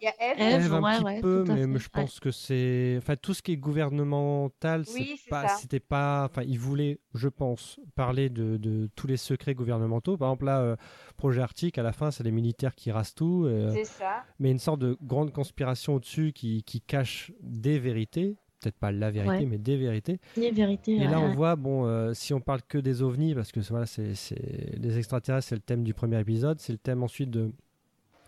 Il 0.02 0.06
y 0.06 0.08
a 0.08 0.32
Eve. 0.32 0.64
Eve, 0.64 0.72
un 0.74 0.82
ouais, 0.82 0.94
petit 0.96 1.04
ouais, 1.04 1.20
peu, 1.20 1.44
mais, 1.46 1.62
je 1.66 1.84
ouais. 1.84 1.88
pense 1.92 2.20
que 2.20 2.30
c'est, 2.30 2.94
enfin 2.96 3.16
tout 3.16 3.34
ce 3.34 3.42
qui 3.42 3.52
est 3.52 3.58
gouvernemental, 3.58 4.84
Oui, 4.94 5.20
c'est 5.22 5.28
pas, 5.28 5.48
c'était 5.48 5.78
pas, 5.80 6.24
enfin 6.30 6.42
ils 6.42 6.58
voulaient, 6.58 6.98
je 7.12 7.28
pense, 7.28 7.78
parler 7.96 8.30
de, 8.30 8.56
de 8.56 8.88
tous 8.96 9.06
les 9.06 9.18
secrets 9.18 9.54
gouvernementaux. 9.54 10.16
Par 10.16 10.28
exemple 10.30 10.46
là, 10.46 10.60
euh, 10.60 10.76
projet 11.18 11.42
Arctique, 11.42 11.76
à 11.76 11.82
la 11.82 11.92
fin, 11.92 12.10
c'est 12.10 12.24
les 12.24 12.30
militaires 12.30 12.74
qui 12.74 12.90
rasent 12.90 13.14
tout, 13.14 13.44
euh, 13.46 13.72
C'est 13.74 13.84
ça. 13.84 14.24
mais 14.38 14.50
une 14.50 14.58
sorte 14.58 14.80
de 14.80 14.96
grande 15.02 15.32
conspiration 15.32 15.96
au-dessus 15.96 16.32
qui, 16.32 16.62
qui 16.62 16.80
cache 16.80 17.32
des 17.42 17.78
vérités, 17.78 18.36
peut-être 18.60 18.76
pas 18.76 18.92
la 18.92 19.10
vérité, 19.10 19.30
Ouais. 19.30 19.46
mais 19.46 19.58
des 19.58 19.76
vérités. 19.76 20.20
Les 20.36 20.50
vérités. 20.50 20.96
Et 20.96 21.00
ouais, 21.00 21.08
là, 21.10 21.18
on 21.20 21.28
ouais. 21.30 21.34
voit, 21.34 21.56
bon, 21.56 21.86
euh, 21.86 22.12
si 22.14 22.34
on 22.34 22.40
parle 22.40 22.60
que 22.62 22.78
des 22.78 23.02
ovnis, 23.02 23.34
parce 23.34 23.52
que 23.52 23.60
voilà, 23.60 23.86
c'est, 23.86 24.14
c'est- 24.14 24.76
les 24.78 24.98
extraterrestres, 24.98 25.48
c'est 25.48 25.54
le 25.54 25.60
thème 25.60 25.82
du 25.84 25.94
premier 25.94 26.20
épisode, 26.20 26.60
c'est 26.60 26.72
le 26.72 26.78
thème 26.78 27.02
ensuite 27.02 27.30
de, 27.30 27.50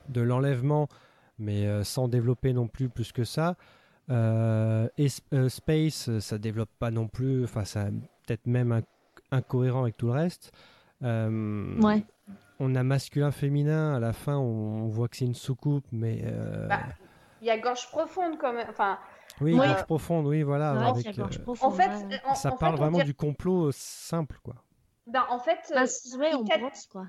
de 0.09 0.21
l'enlèvement, 0.21 0.89
mais 1.39 1.67
euh, 1.67 1.85
sans 1.85 2.09
développer 2.09 2.53
non 2.53 2.67
plus 2.69 2.89
plus 2.89 3.13
que 3.13 3.25
ça. 3.25 3.57
Euh, 4.11 4.89
et 4.99 5.07
euh, 5.33 5.49
Space, 5.49 6.19
ça 6.19 6.39
développe 6.39 6.71
pas 6.79 6.91
non 6.91 7.07
plus, 7.09 7.45
enfin, 7.45 7.65
ça 7.65 7.87
peut-être 8.27 8.47
même 8.47 8.73
inc- 8.73 8.85
incohérent 9.31 9.83
avec 9.83 9.97
tout 9.97 10.07
le 10.07 10.13
reste. 10.13 10.53
Euh, 11.03 11.81
Ouais. 11.81 12.05
On 12.61 12.75
a 12.77 12.83
masculin-féminin, 12.85 13.95
à 13.97 13.99
la 14.01 14.13
fin, 14.13 14.37
on, 14.37 14.85
on 14.85 14.89
voit 14.89 15.09
que 15.09 15.17
c'est 15.17 15.25
une 15.25 15.35
soucoupe, 15.35 15.85
mais. 15.91 16.21
euh, 16.25 16.69
Bah, 16.69 16.81
Il 17.41 17.47
y 17.49 17.51
a 17.51 17.59
gorge 17.59 17.89
profonde 17.91 18.39
quand 18.41 18.53
même. 18.53 18.67
Enfin, 18.71 18.99
oui, 19.43 19.53
ouais. 19.59 19.67
gorge 19.67 19.85
profonde, 19.85 20.27
oui, 20.27 20.43
voilà. 20.43 20.71
Avec, 20.89 21.17
gorge 21.17 21.39
euh, 21.39 21.43
profonde, 21.43 21.73
en 21.73 21.75
fait, 21.77 21.89
ouais, 21.89 22.05
ouais. 22.07 22.21
en, 22.25 22.35
ça 22.35 22.53
en 22.53 22.57
parle 22.57 22.73
fait, 22.75 22.79
vraiment 22.79 22.99
dirait- 22.99 23.05
du 23.07 23.15
complot 23.15 23.67
euh, 23.67 23.71
simple, 23.73 24.39
quoi. 24.43 24.55
Ben, 25.07 25.25
en 25.31 25.39
fait, 25.39 25.59
Bah, 25.75 25.83
euh, 25.83 26.37
on 26.39 26.45
t'a- 26.45 26.59
pense 26.59 26.87
quoi. 26.87 27.07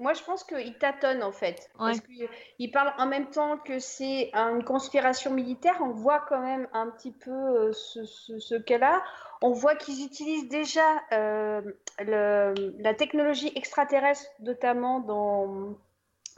Moi, 0.00 0.12
je 0.14 0.22
pense 0.24 0.42
qu'il 0.42 0.76
tâtonne 0.78 1.22
en 1.22 1.30
fait. 1.30 1.70
Ouais. 1.78 1.92
Parce 1.92 2.00
qu'il 2.00 2.70
parle 2.72 2.92
en 2.98 3.06
même 3.06 3.26
temps 3.30 3.58
que 3.58 3.78
c'est 3.78 4.32
une 4.34 4.64
conspiration 4.64 5.30
militaire. 5.32 5.76
On 5.80 5.90
voit 5.92 6.18
quand 6.28 6.40
même 6.40 6.66
un 6.72 6.88
petit 6.90 7.12
peu 7.12 7.30
euh, 7.30 7.72
ce, 7.72 8.04
ce, 8.04 8.40
ce 8.40 8.56
cas-là. 8.56 9.04
On 9.40 9.52
voit 9.52 9.76
qu'ils 9.76 10.04
utilisent 10.04 10.48
déjà 10.48 10.80
euh, 11.12 11.60
le- 12.00 12.74
la 12.80 12.94
technologie 12.94 13.52
extraterrestre, 13.54 14.26
notamment 14.40 14.98
dans. 14.98 15.76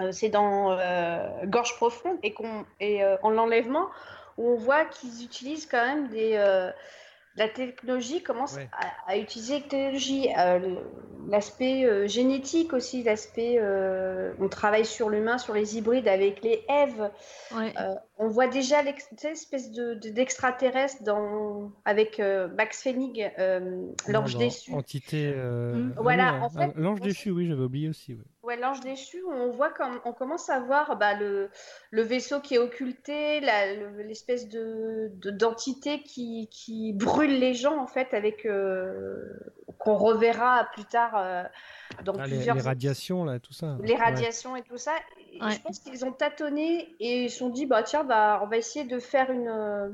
euh, 0.02 0.12
c'est 0.12 0.28
dans 0.28 0.72
euh, 0.72 1.26
Gorge 1.46 1.74
Profonde 1.76 2.18
et, 2.22 2.34
euh, 3.02 3.16
en 3.22 3.30
l'enlèvement, 3.30 3.86
où 4.36 4.48
on 4.50 4.56
voit 4.56 4.84
qu'ils 4.84 5.24
utilisent 5.24 5.66
quand 5.66 5.84
même 5.86 6.08
des. 6.08 6.32
euh, 6.34 6.70
la 7.38 7.50
technologie 7.50 8.22
commence 8.22 8.54
Ouais. 8.54 8.66
à, 8.72 9.10
à 9.12 9.18
utiliser 9.18 9.56
la 9.56 9.60
technologie, 9.60 10.28
euh, 10.38 10.74
l'aspect 11.28 11.84
euh, 11.84 12.06
génétique 12.08 12.72
aussi, 12.72 13.02
l'aspect. 13.02 13.56
euh, 13.58 14.32
on 14.40 14.48
travaille 14.48 14.86
sur 14.86 15.10
l'humain, 15.10 15.36
sur 15.36 15.52
les 15.52 15.76
hybrides 15.76 16.08
avec 16.08 16.42
les 16.42 16.64
Èves. 16.66 17.10
Ouais. 17.54 17.74
Euh, 17.78 17.94
on 18.16 18.28
voit 18.28 18.46
déjà 18.46 18.80
l'espèce 18.82 19.70
de, 19.70 19.92
de- 19.94 20.08
d'extraterrestre 20.08 21.02
dans, 21.02 21.70
avec 21.84 22.20
euh, 22.20 22.48
Max 22.56 22.80
Pfennig, 22.80 23.30
euh, 23.38 23.82
l'ange 24.08 24.38
déçu. 24.38 24.72
Entité. 24.72 25.30
euh, 25.34 25.74
Mm. 25.74 25.94
ah 25.98 26.00
Voilà, 26.00 26.32
oui, 26.32 26.40
en 26.40 26.46
ah, 26.56 26.66
fait, 26.68 26.72
L'ange 26.80 27.00
on- 27.02 27.04
déchu, 27.04 27.30
oui, 27.32 27.46
j'avais 27.48 27.64
oublié 27.64 27.90
aussi. 27.90 28.14
ouais. 28.14 28.20
Ouais, 28.46 28.56
l'ange 28.56 28.78
déchu, 28.80 29.24
on 29.28 29.50
voit 29.50 29.70
comme 29.70 30.00
on 30.04 30.12
commence 30.12 30.48
à 30.50 30.60
voir 30.60 30.96
bah, 30.96 31.14
le, 31.14 31.50
le 31.90 32.02
vaisseau 32.02 32.40
qui 32.40 32.54
est 32.54 32.58
occulté, 32.58 33.40
l'espèce 33.40 34.48
de, 34.48 35.10
de- 35.14 35.30
d'entité 35.30 36.02
qui, 36.02 36.48
qui 36.52 36.92
brûle 36.92 37.40
les 37.40 37.54
gens 37.54 37.76
en 37.76 37.88
fait, 37.88 38.14
avec 38.14 38.46
euh, 38.46 39.20
qu'on 39.78 39.96
reverra 39.96 40.68
plus 40.74 40.84
tard 40.84 41.16
euh, 41.16 41.42
dans 42.04 42.14
Ah, 42.18 42.26
les, 42.26 42.36
plusieurs 42.36 42.54
les 42.54 42.62
radiations, 42.62 43.24
là, 43.24 43.40
tout 43.40 43.52
ça. 43.52 43.76
les 43.82 43.94
Ouais. 43.94 43.98
radiations 44.00 44.54
et 44.54 44.62
tout 44.62 44.78
ça. 44.78 44.92
Et 45.32 45.40
Ouais. 45.42 45.50
Je 45.50 45.60
pense 45.60 45.80
qu'ils 45.80 46.04
ont 46.04 46.12
tâtonné 46.12 46.94
et 47.00 47.24
ils 47.24 47.30
se 47.30 47.38
sont 47.38 47.50
dit 47.50 47.66
bah 47.66 47.82
tiens 47.82 48.04
bah 48.04 48.40
on 48.42 48.46
va 48.46 48.56
essayer 48.56 48.84
de 48.84 48.98
faire 49.00 49.30
une 49.30 49.48
euh, 49.48 49.88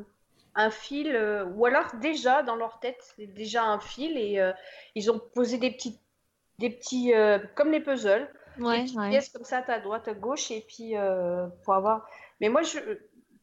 un 0.55 0.70
fil 0.70 1.16
euh, 1.16 1.44
ou 1.57 1.64
alors 1.66 1.86
déjà 2.00 2.42
dans 2.42 2.55
leur 2.57 2.78
tête 2.80 2.98
c'est 3.16 3.26
déjà 3.26 3.64
un 3.64 3.80
fil 3.80 4.16
et 4.18 4.38
euh, 4.40 4.53
ils 4.94 5.11
ont 5.11 5.18
posé 5.34 5.57
des 5.59 5.70
petits 5.70 5.98
des 6.61 6.70
petits 6.70 7.12
euh, 7.14 7.38
comme 7.57 7.72
les 7.72 7.80
puzzles 7.80 8.28
Ouais, 8.59 8.78
des 8.78 8.82
petites 8.84 8.98
ouais. 8.98 9.09
pièces 9.11 9.28
comme 9.30 9.44
ça 9.44 9.64
à 9.66 9.80
droite 9.80 10.09
à 10.09 10.14
gauche 10.14 10.50
et 10.50 10.64
puis 10.66 10.96
euh, 10.96 11.46
pour 11.64 11.74
avoir 11.74 12.07
mais 12.40 12.48
moi 12.48 12.62
je 12.62 12.78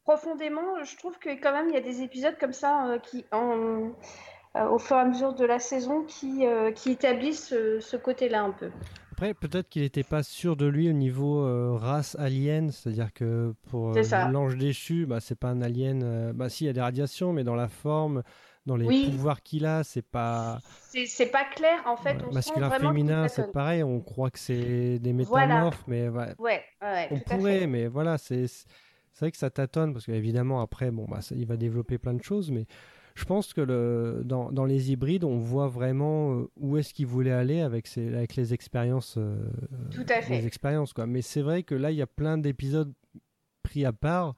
profondément 0.03 0.83
je 0.83 0.97
trouve 0.97 1.17
que 1.19 1.29
quand 1.41 1.51
même 1.51 1.69
il 1.69 1.73
y 1.73 1.77
a 1.77 1.81
des 1.81 2.01
épisodes 2.01 2.37
comme 2.39 2.53
ça 2.53 2.87
euh, 2.87 2.99
qui 2.99 3.25
en 3.31 3.91
euh, 4.55 4.67
au 4.69 4.79
fur 4.79 4.95
et 4.95 4.99
à 5.01 5.05
mesure 5.05 5.33
de 5.35 5.45
la 5.45 5.59
saison 5.59 6.03
qui, 6.03 6.45
euh, 6.45 6.71
qui 6.71 6.91
établissent 6.91 7.49
ce, 7.49 7.79
ce 7.79 7.97
côté-là 7.97 8.41
un 8.41 8.51
peu. 8.51 8.71
Après, 9.11 9.33
peut-être 9.33 9.67
qu'il 9.69 9.81
n'était 9.81 10.03
pas 10.03 10.23
sûr 10.23 10.55
de 10.55 10.65
lui 10.65 10.89
au 10.89 10.93
niveau 10.93 11.43
euh, 11.43 11.75
race 11.75 12.15
alien, 12.17 12.71
c'est-à-dire 12.71 13.13
que 13.13 13.53
pour 13.69 13.89
euh, 13.91 14.25
l'ange 14.31 14.55
déchu, 14.55 15.05
bah, 15.05 15.19
c'est 15.19 15.37
pas 15.37 15.49
un 15.49 15.61
alien. 15.61 16.01
euh, 16.03 16.31
bah, 16.33 16.49
si, 16.49 16.63
il 16.63 16.67
y 16.67 16.69
a 16.69 16.73
des 16.73 16.81
radiations, 16.81 17.33
mais 17.33 17.43
dans 17.43 17.55
la 17.55 17.67
forme, 17.67 18.23
dans 18.69 18.77
les 18.77 18.87
Oui. 18.87 19.09
pouvoirs 19.11 19.41
qu'il 19.41 19.65
a, 19.65 19.83
c'est 19.83 20.01
pas 20.03 20.59
C'est 21.05 21.31
pas 21.31 21.43
clair 21.45 21.81
en 21.85 21.97
fait. 21.97 22.13
ouais, 22.13 22.23
on 22.27 22.31
sent 22.31 22.33
masculin, 22.33 22.69
qu'il 22.69 22.79
féminin, 22.87 23.27
c'est 23.27 23.51
pareil. 23.51 23.83
On 23.83 23.99
croit 23.99 24.29
que 24.31 24.39
c'est 24.39 24.99
des 24.99 25.11
Voilà. 25.23 25.47
métamorphes, 25.55 25.83
mais 25.87 26.07
ouais, 26.07 26.35
Ouais, 26.37 26.61
ouais, 26.81 27.07
on 27.11 27.19
pourrait, 27.19 27.67
mais 27.67 27.87
voilà, 27.87 28.17
c'est 28.17 28.47
c'est 28.47 29.25
vrai 29.25 29.31
que 29.31 29.37
ça 29.37 29.49
tâtonne 29.49 29.91
parce 29.93 30.05
qu'évidemment 30.05 30.61
après, 30.61 30.91
bon 30.91 31.05
bah 31.09 31.21
ça- 31.21 31.35
il 31.35 31.45
va 31.45 31.57
développer 31.57 31.97
plein 31.97 32.13
de 32.13 32.23
choses, 32.23 32.51
mais 32.51 32.65
je 33.15 33.25
pense 33.25 33.53
que 33.53 33.59
le 33.61 34.21
dans, 34.23 34.51
dans 34.51 34.65
les 34.65 34.91
hybrides, 34.91 35.23
on 35.25 35.37
voit 35.39 35.67
vraiment 35.67 36.35
euh, 36.35 36.49
où 36.57 36.77
est-ce 36.77 36.93
qu'il 36.93 37.07
voulait 37.07 37.31
aller 37.31 37.59
avec 37.61 37.87
ses 37.87 38.13
avec 38.15 38.35
les 38.35 38.53
expériences, 38.53 39.15
euh, 39.17 39.35
Tout 39.91 40.05
à 40.09 40.21
fait. 40.21 40.37
les 40.39 40.45
expériences 40.47 40.93
quoi. 40.93 41.05
Mais 41.07 41.21
c'est 41.21 41.41
vrai 41.41 41.63
que 41.63 41.75
là, 41.75 41.91
il 41.91 41.97
y 41.97 42.01
a 42.01 42.07
plein 42.07 42.37
d'épisodes 42.37 42.93
pris 43.63 43.83
à 43.83 43.91
part 43.91 44.35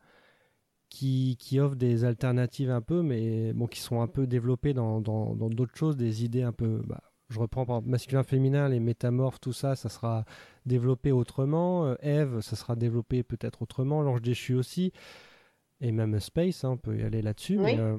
qui, 0.91 1.37
qui 1.39 1.59
offrent 1.59 1.77
des 1.77 2.03
alternatives 2.03 2.69
un 2.69 2.81
peu, 2.81 3.01
mais 3.01 3.53
bon, 3.53 3.65
qui 3.65 3.79
sont 3.79 4.01
un 4.01 4.07
peu 4.07 4.27
développées 4.27 4.73
dans 4.73 5.01
dans 5.01 5.33
dans 5.35 5.49
d'autres 5.49 5.75
choses, 5.75 5.97
des 5.97 6.23
idées 6.23 6.43
un 6.43 6.51
peu. 6.51 6.81
bah, 6.85 7.01
je 7.31 7.39
reprends 7.39 7.65
par 7.65 7.81
masculin, 7.81 8.23
féminin, 8.23 8.67
les 8.67 8.81
métamorphes, 8.81 9.39
tout 9.39 9.53
ça, 9.53 9.75
ça 9.75 9.87
sera 9.89 10.25
développé 10.65 11.11
autrement. 11.13 11.85
Euh, 11.85 11.95
Eve, 12.01 12.41
ça 12.41 12.57
sera 12.57 12.75
développé 12.75 13.23
peut-être 13.23 13.61
autrement. 13.61 14.01
L'ange 14.01 14.21
déchu 14.21 14.53
aussi. 14.53 14.91
Et 15.79 15.93
même 15.93 16.19
Space, 16.19 16.65
hein, 16.65 16.71
on 16.71 16.77
peut 16.77 16.97
y 16.97 17.03
aller 17.03 17.21
là-dessus. 17.21 17.57
Oui. 17.57 17.75
Mais, 17.75 17.79
euh, 17.79 17.97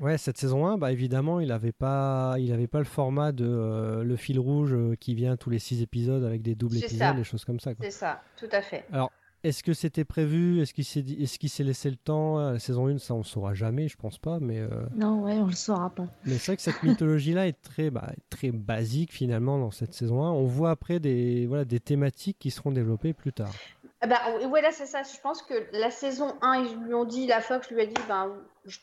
ouais, 0.00 0.16
cette 0.16 0.38
saison 0.38 0.66
1, 0.66 0.78
bah, 0.78 0.92
évidemment, 0.92 1.40
il 1.40 1.48
n'avait 1.48 1.72
pas, 1.72 2.36
il 2.38 2.50
avait 2.52 2.68
pas 2.68 2.78
le 2.78 2.86
format 2.86 3.32
de 3.32 3.46
euh, 3.46 4.02
le 4.02 4.16
fil 4.16 4.40
rouge 4.40 4.74
qui 4.98 5.14
vient 5.14 5.36
tous 5.36 5.50
les 5.50 5.58
six 5.58 5.82
épisodes 5.82 6.24
avec 6.24 6.40
des 6.40 6.54
doubles 6.54 6.78
épisodes, 6.78 6.98
ça. 6.98 7.12
des 7.12 7.24
choses 7.24 7.44
comme 7.44 7.60
ça. 7.60 7.74
quoi. 7.74 7.84
C'est 7.84 7.90
ça, 7.90 8.22
tout 8.38 8.48
à 8.50 8.62
fait. 8.62 8.86
Alors, 8.92 9.12
est-ce 9.44 9.62
que 9.62 9.72
c'était 9.72 10.04
prévu? 10.04 10.60
Est-ce 10.60 10.72
qu'il 10.74 10.84
s'est 10.84 11.02
dit- 11.02 11.22
est-ce 11.22 11.38
qu'il 11.38 11.48
s'est 11.48 11.64
laissé 11.64 11.90
le 11.90 11.96
temps? 11.96 12.38
À 12.38 12.52
La 12.52 12.58
saison 12.58 12.86
1, 12.88 12.98
ça 12.98 13.14
on 13.14 13.22
saura 13.22 13.54
jamais, 13.54 13.88
je 13.88 13.96
pense 13.96 14.18
pas. 14.18 14.38
Mais, 14.40 14.58
euh, 14.60 14.68
Non, 14.94 15.22
ouais, 15.22 15.34
on 15.34 15.46
le 15.46 15.52
saura 15.52 15.90
pas. 15.90 16.06
mais 16.24 16.34
c'est 16.38 16.46
vrai 16.52 16.56
que 16.56 16.62
cette 16.62 16.82
mythologie-là 16.82 17.48
est 17.48 17.60
très, 17.62 17.90
bah, 17.90 18.12
très 18.30 18.50
basique 18.52 19.12
finalement 19.12 19.58
dans 19.58 19.70
cette 19.70 19.94
saison 19.94 20.22
1. 20.24 20.30
On 20.30 20.44
voit 20.46 20.70
après 20.70 21.00
des, 21.00 21.46
voilà, 21.46 21.64
des 21.64 21.80
thématiques 21.80 22.38
qui 22.38 22.50
seront 22.50 22.70
développées 22.72 23.12
plus 23.12 23.32
tard. 23.32 23.52
Ah 24.00 24.06
bah, 24.08 24.18
oui, 24.40 24.46
voilà, 24.48 24.72
c'est 24.72 24.86
ça. 24.86 25.02
Je 25.02 25.20
pense 25.22 25.42
que 25.42 25.54
la 25.78 25.90
saison 25.90 26.34
1, 26.42 26.64
ils 26.64 26.76
lui 26.86 26.94
ont 26.94 27.04
dit, 27.04 27.26
la 27.26 27.40
Fox 27.40 27.70
lui 27.70 27.80
a 27.80 27.86
dit, 27.86 27.94
ben, 28.08 28.32
je, 28.64 28.78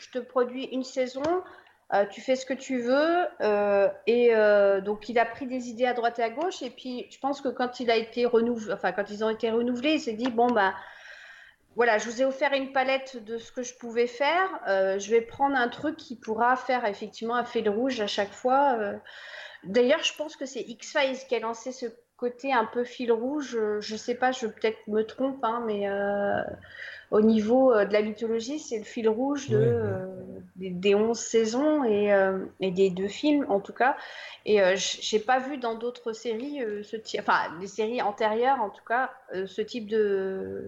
je 0.00 0.10
te 0.10 0.18
produis 0.24 0.64
une 0.72 0.82
saison, 0.84 1.22
euh, 1.94 2.06
tu 2.06 2.22
fais 2.22 2.36
ce 2.36 2.46
que 2.46 2.54
tu 2.54 2.80
veux. 2.80 3.26
euh, 3.42 3.88
et 4.06 4.34
euh, 4.34 4.80
donc, 4.80 5.08
il 5.08 5.18
a 5.18 5.26
pris 5.26 5.46
des 5.46 5.68
idées 5.68 5.84
à 5.86 5.92
droite 5.92 6.18
et 6.18 6.22
à 6.22 6.30
gauche. 6.30 6.62
Et 6.62 6.70
puis, 6.70 7.06
je 7.10 7.18
pense 7.18 7.40
que 7.40 7.48
quand 7.48 7.80
ils 7.80 7.90
ont 7.90 9.28
été 9.28 9.50
renouvelés, 9.50 9.94
il 9.94 10.00
s'est 10.00 10.14
dit, 10.14 10.30
bon, 10.30 10.46
bah, 10.46 10.74
voilà, 11.76 11.98
je 11.98 12.08
vous 12.08 12.22
ai 12.22 12.24
offert 12.24 12.52
une 12.54 12.72
palette 12.72 13.22
de 13.24 13.36
ce 13.36 13.52
que 13.52 13.62
je 13.62 13.74
pouvais 13.74 14.06
faire. 14.06 14.48
je 14.66 15.10
vais 15.10 15.20
prendre 15.22 15.56
un 15.56 15.68
truc 15.68 15.96
qui 15.96 16.16
pourra 16.16 16.56
faire 16.56 16.84
effectivement 16.84 17.34
un 17.34 17.44
fil 17.44 17.68
rouge 17.68 18.00
à 18.00 18.06
chaque 18.06 18.32
fois. 18.32 18.78
D'ailleurs, 19.64 20.02
je 20.02 20.14
pense 20.14 20.36
que 20.36 20.44
c'est 20.44 20.60
X-Files 20.60 21.18
qui 21.28 21.34
a 21.34 21.40
lancé 21.40 21.72
ce 21.72 21.86
côté 22.18 22.52
un 22.52 22.66
peu 22.66 22.84
fil 22.84 23.10
rouge. 23.10 23.58
Je 23.80 23.96
sais 23.96 24.14
pas, 24.14 24.32
je 24.32 24.46
peut-être 24.46 24.86
me 24.86 25.02
trompe, 25.02 25.42
hein, 25.44 25.62
mais 25.66 25.86
au 27.12 27.22
niveau 27.22 27.72
euh, 27.72 27.86
de 27.86 27.94
la 27.94 28.02
mythologie, 28.02 28.58
c'est 28.60 28.78
le 28.78 28.84
fil 28.84 29.08
rouge 29.08 29.50
de, 29.50 29.56
Ouais, 29.56 29.64
ouais. 29.82 30.00
euh, 30.00 30.40
des, 30.56 30.70
des 30.70 30.94
11 30.96 31.20
saisons 31.20 31.84
et, 31.84 32.12
euh, 32.12 32.46
et 32.60 32.72
des 32.72 32.90
deux 32.90 33.08
films 33.08 33.46
en 33.50 33.60
tout 33.60 33.74
cas. 33.74 33.96
Et 34.46 34.62
euh, 34.62 34.76
j- 34.76 34.98
j'ai 35.02 35.20
pas 35.20 35.38
vu 35.40 35.58
dans 35.58 35.76
d'autres 35.76 36.12
séries, 36.14 36.62
euh, 36.64 36.82
ce 36.84 36.96
enfin 37.20 37.56
des 37.60 37.68
séries 37.68 38.02
antérieures 38.02 38.60
en 38.62 38.70
tout 38.70 38.84
cas, 38.88 39.12
euh, 39.34 39.46
ce 39.46 39.62
type 39.62 39.88
de, 39.88 40.64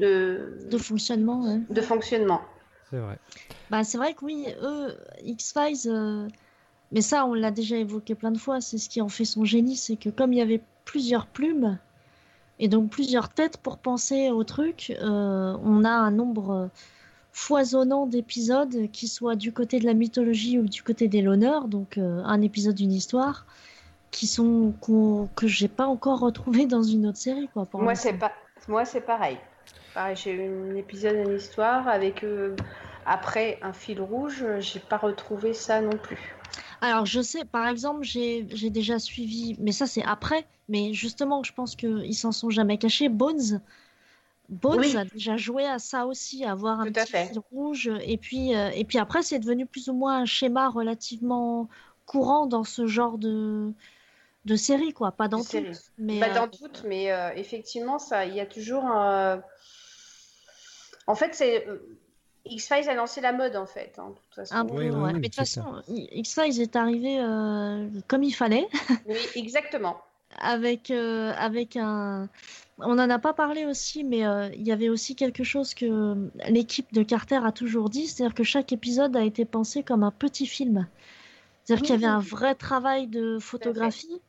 de, 0.00 0.58
De 0.70 0.78
fonctionnement, 0.78 1.42
ouais. 1.44 1.60
de 1.70 1.80
fonctionnement. 1.82 2.42
C'est 2.90 2.98
vrai. 2.98 3.18
Bah, 3.70 3.84
c'est 3.84 3.98
vrai 3.98 4.14
que 4.14 4.24
oui, 4.24 4.46
eux, 4.62 4.96
X-Files, 5.22 5.88
euh, 5.90 6.28
mais 6.92 7.02
ça, 7.02 7.26
on 7.26 7.34
l'a 7.34 7.50
déjà 7.52 7.76
évoqué 7.78 8.14
plein 8.14 8.32
de 8.32 8.38
fois, 8.38 8.60
c'est 8.62 8.78
ce 8.78 8.88
qui 8.90 9.00
en 9.02 9.08
fait 9.10 9.24
son 9.26 9.44
génie, 9.44 9.76
c'est 9.76 9.96
que 9.98 10.10
comme 10.10 10.32
il 10.34 10.38
y 10.38 10.42
avait 10.42 10.62
plusieurs 10.84 11.28
plumes, 11.28 11.78
et 12.58 12.68
donc 12.68 12.90
plusieurs 12.90 13.28
têtes 13.28 13.58
pour 13.58 13.78
penser 13.78 14.30
au 14.30 14.44
truc, 14.44 14.96
euh, 15.00 15.56
on 15.62 15.84
a 15.84 15.90
un 15.90 16.10
nombre 16.10 16.50
euh, 16.50 16.66
foisonnant 17.32 18.06
d'épisodes, 18.06 18.90
qui 18.92 19.08
soient 19.08 19.36
du 19.36 19.52
côté 19.52 19.78
de 19.78 19.84
la 19.84 19.94
mythologie 19.94 20.58
ou 20.58 20.66
du 20.66 20.82
côté 20.82 21.08
des 21.08 21.22
l'honneur, 21.22 21.68
donc 21.68 21.98
euh, 21.98 22.22
un 22.24 22.40
épisode 22.40 22.74
d'une 22.74 22.92
histoire, 22.92 23.46
qui 24.10 24.26
sont 24.26 24.72
qu'on- 24.80 25.28
que 25.36 25.46
j'ai 25.46 25.68
pas 25.68 25.86
encore 25.86 26.20
retrouvé 26.20 26.66
dans 26.66 26.82
une 26.82 27.06
autre 27.06 27.18
série, 27.18 27.48
quoi. 27.52 27.66
pour 27.66 27.82
Moi 27.82 27.94
c'est 27.94 28.14
pas, 28.14 28.32
moi 28.68 28.84
c'est 28.84 29.02
pareil. 29.02 29.36
Pareil, 29.94 30.16
j'ai 30.16 30.32
eu 30.32 30.72
un 30.72 30.76
épisode 30.76 31.16
d'une 31.16 31.36
histoire 31.36 31.88
avec 31.88 32.24
euh, 32.24 32.56
après 33.06 33.58
un 33.62 33.72
fil 33.72 34.00
rouge, 34.00 34.44
j'ai 34.60 34.80
pas 34.80 34.96
retrouvé 34.96 35.52
ça 35.54 35.80
non 35.80 35.90
plus. 35.90 36.18
Alors, 36.80 37.06
je 37.06 37.20
sais, 37.20 37.44
par 37.44 37.66
exemple, 37.68 38.02
j'ai 38.02 38.42
déjà 38.70 38.98
suivi, 38.98 39.56
mais 39.58 39.72
ça 39.72 39.86
c'est 39.86 40.02
après, 40.04 40.46
mais 40.68 40.92
justement, 40.92 41.42
je 41.42 41.52
pense 41.52 41.76
qu'ils 41.76 42.14
s'en 42.14 42.32
sont 42.32 42.50
jamais 42.50 42.78
cachés. 42.78 43.08
Bones, 43.08 43.60
Bones 44.48 44.78
Oui. 44.78 44.96
a 44.96 45.04
déjà 45.04 45.36
joué 45.36 45.66
à 45.66 45.78
ça 45.78 46.06
aussi, 46.06 46.44
à 46.44 46.52
avoir 46.52 46.80
un 46.80 46.86
Tout 46.86 46.92
petit 46.92 47.12
fil 47.12 47.38
rouge, 47.50 47.90
et 48.02 48.16
puis, 48.16 48.54
euh, 48.54 48.70
et 48.70 48.84
puis 48.84 48.98
après, 48.98 49.22
c'est 49.22 49.38
devenu 49.38 49.66
plus 49.66 49.88
ou 49.88 49.94
moins 49.94 50.18
un 50.18 50.24
schéma 50.24 50.68
relativement 50.68 51.68
courant 52.04 52.46
dans 52.46 52.62
ce 52.62 52.86
genre 52.86 53.18
de, 53.18 53.72
de 54.44 54.56
série, 54.56 54.92
quoi. 54.92 55.10
Pas 55.10 55.26
dans 55.26 55.42
toutes, 55.42 55.90
mais 55.98 56.20
Pas 56.20 56.30
euh, 56.30 56.34
dans 56.34 56.48
toutes, 56.48 56.84
mais 56.84 57.10
euh, 57.10 57.30
effectivement, 57.34 57.98
ça, 57.98 58.24
il 58.24 58.34
y 58.34 58.40
a 58.40 58.46
toujours 58.46 58.84
un. 58.84 59.42
En 61.08 61.14
fait, 61.14 61.34
c'est 61.34 61.66
euh, 61.68 61.78
X-Files 62.44 62.88
a 62.88 62.94
lancé 62.94 63.20
la 63.20 63.32
mode 63.32 63.56
en 63.56 63.66
fait. 63.66 63.94
hein, 63.98 64.10
de 64.10 64.14
toute 64.14 64.34
façon. 64.34 64.68
Oui, 64.70 64.88
oui, 64.88 64.90
ouais. 64.90 64.96
oui, 64.96 65.12
Mais 65.14 65.18
de 65.20 65.24
toute 65.24 65.34
façon, 65.34 65.82
X-Files 65.88 66.60
est 66.60 66.76
arrivé 66.76 67.18
euh, 67.20 67.88
comme 68.06 68.22
il 68.22 68.32
fallait. 68.32 68.68
Oui, 69.06 69.18
exactement. 69.34 69.96
Avec, 70.38 70.90
euh, 70.90 71.32
avec 71.36 71.76
un... 71.76 72.28
On 72.78 72.96
n'en 72.96 73.08
a 73.08 73.18
pas 73.18 73.32
parlé 73.32 73.64
aussi, 73.64 74.04
mais 74.04 74.26
euh, 74.26 74.50
il 74.54 74.66
y 74.66 74.72
avait 74.72 74.90
aussi 74.90 75.16
quelque 75.16 75.44
chose 75.44 75.72
que 75.72 76.28
l'équipe 76.48 76.92
de 76.92 77.02
Carter 77.02 77.40
a 77.42 77.50
toujours 77.50 77.88
dit, 77.88 78.06
c'est-à-dire 78.06 78.34
que 78.34 78.44
chaque 78.44 78.70
épisode 78.70 79.16
a 79.16 79.24
été 79.24 79.46
pensé 79.46 79.82
comme 79.82 80.02
un 80.02 80.10
petit 80.10 80.46
film. 80.46 80.86
C'est-à-dire 81.64 81.82
qu'il 81.86 81.94
y 81.94 82.04
avait 82.04 82.06
un 82.06 82.20
vrai 82.20 82.54
travail 82.54 83.06
de 83.06 83.38
photographie. 83.38 84.20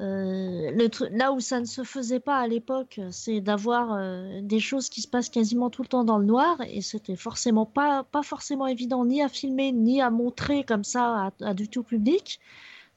Euh, 0.00 0.72
le 0.72 1.16
là 1.16 1.32
où 1.32 1.38
ça 1.38 1.60
ne 1.60 1.66
se 1.66 1.84
faisait 1.84 2.18
pas 2.18 2.38
à 2.38 2.48
l'époque, 2.48 3.00
c'est 3.12 3.40
d'avoir 3.40 3.96
des 4.42 4.58
choses 4.58 4.88
qui 4.88 5.00
se 5.00 5.06
passent 5.06 5.28
quasiment 5.28 5.70
tout 5.70 5.82
le 5.82 5.88
temps 5.88 6.02
dans 6.02 6.18
le 6.18 6.26
noir, 6.26 6.60
et 6.68 6.80
c'était 6.80 7.14
forcément 7.14 7.64
pas, 7.64 8.02
pas 8.02 8.24
forcément 8.24 8.66
évident 8.66 9.04
ni 9.04 9.22
à 9.22 9.28
filmer 9.28 9.70
ni 9.70 10.02
à 10.02 10.10
montrer 10.10 10.64
comme 10.64 10.82
ça 10.82 11.26
à, 11.26 11.30
à 11.42 11.54
du 11.54 11.68
tout 11.68 11.84
public. 11.84 12.40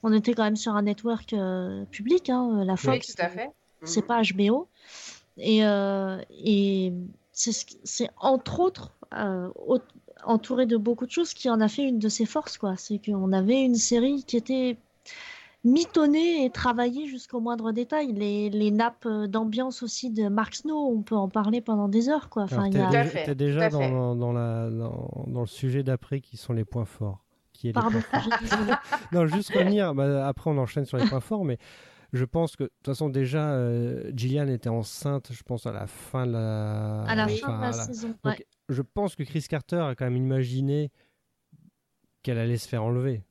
On 0.03 0.13
était 0.13 0.33
quand 0.33 0.43
même 0.43 0.55
sur 0.55 0.75
un 0.75 0.83
network 0.83 1.33
euh, 1.33 1.85
public, 1.85 2.29
hein, 2.29 2.63
la 2.65 2.73
Oui, 2.73 2.79
Fox, 2.79 3.15
tout 3.15 3.21
à 3.21 3.29
fait. 3.29 3.49
c'est 3.83 4.01
Mhm. 4.01 4.07
pas 4.07 4.21
HBO. 4.21 4.67
Et, 5.37 5.65
euh, 5.65 6.19
et 6.31 6.93
c'est 7.31 8.09
entre 8.17 8.59
autres 8.59 8.91
euh, 9.13 9.49
au- 9.55 9.79
entouré 10.23 10.65
de 10.65 10.77
beaucoup 10.77 11.05
de 11.05 11.11
choses 11.11 11.33
qui 11.33 11.49
en 11.49 11.61
a 11.61 11.67
fait 11.67 11.83
une 11.83 11.99
de 11.99 12.09
ses 12.09 12.25
forces, 12.25 12.57
quoi. 12.57 12.75
C'est 12.77 12.99
qu'on 12.99 13.31
avait 13.31 13.61
une 13.63 13.75
série 13.75 14.23
qui 14.23 14.35
était 14.37 14.77
mitonnée 15.63 16.45
et 16.45 16.49
travaillée 16.49 17.07
jusqu'au 17.07 17.39
moindre 17.39 17.71
détail. 17.71 18.13
Les, 18.13 18.49
les 18.49 18.71
nappes 18.71 19.05
euh, 19.05 19.27
d'ambiance 19.27 19.83
aussi 19.83 20.09
de 20.09 20.27
Mark 20.27 20.55
Snow, 20.55 20.75
on 20.87 21.01
peut 21.01 21.15
en 21.15 21.29
parler 21.29 21.61
pendant 21.61 21.87
des 21.87 22.09
heures, 22.09 22.29
quoi. 22.29 22.43
Enfin, 22.43 22.65
il 22.67 22.73
t'es 22.73 22.79
y 22.79 22.81
a- 22.81 23.05
t'es 23.25 23.35
déjà 23.35 23.69
dans, 23.69 24.15
dans, 24.15 24.31
la, 24.33 24.69
dans, 24.69 25.09
dans 25.27 25.41
le 25.41 25.47
sujet 25.47 25.83
d'après 25.83 26.21
qui 26.21 26.37
sont 26.37 26.53
les 26.53 26.65
points 26.65 26.85
forts. 26.85 27.23
Qui 27.57 27.69
est 27.69 27.71
les 27.71 27.73
Pardon, 27.73 27.99
non, 29.11 29.25
juste 29.25 29.51
revenir, 29.53 29.95
bah, 29.95 30.27
après 30.27 30.49
on 30.51 30.57
enchaîne 30.59 30.85
sur 30.85 30.97
les 30.97 31.07
points 31.07 31.19
forts, 31.19 31.43
mais 31.43 31.57
je 32.13 32.23
pense 32.23 32.55
que 32.55 32.63
de 32.65 32.69
toute 32.69 32.85
façon 32.85 33.09
déjà 33.09 33.49
euh, 33.51 34.11
Gillian 34.15 34.47
était 34.47 34.69
enceinte, 34.69 35.29
je 35.33 35.41
pense 35.43 35.65
à 35.65 35.71
la 35.71 35.87
fin 35.87 36.25
de 36.27 36.33
la, 36.33 37.03
À 37.03 37.15
la 37.15 37.25
enfin, 37.25 37.35
fin 37.47 37.57
de 37.57 37.63
la 37.63 37.73
saison. 37.73 38.07
Donc, 38.09 38.17
ouais. 38.25 38.45
je 38.69 38.81
pense 38.83 39.15
que 39.15 39.23
Chris 39.23 39.45
Carter 39.49 39.77
a 39.79 39.95
quand 39.95 40.05
même 40.05 40.15
imaginé 40.17 40.91
qu'elle 42.23 42.37
allait 42.37 42.57
se 42.57 42.67
faire 42.67 42.83
enlever. 42.83 43.23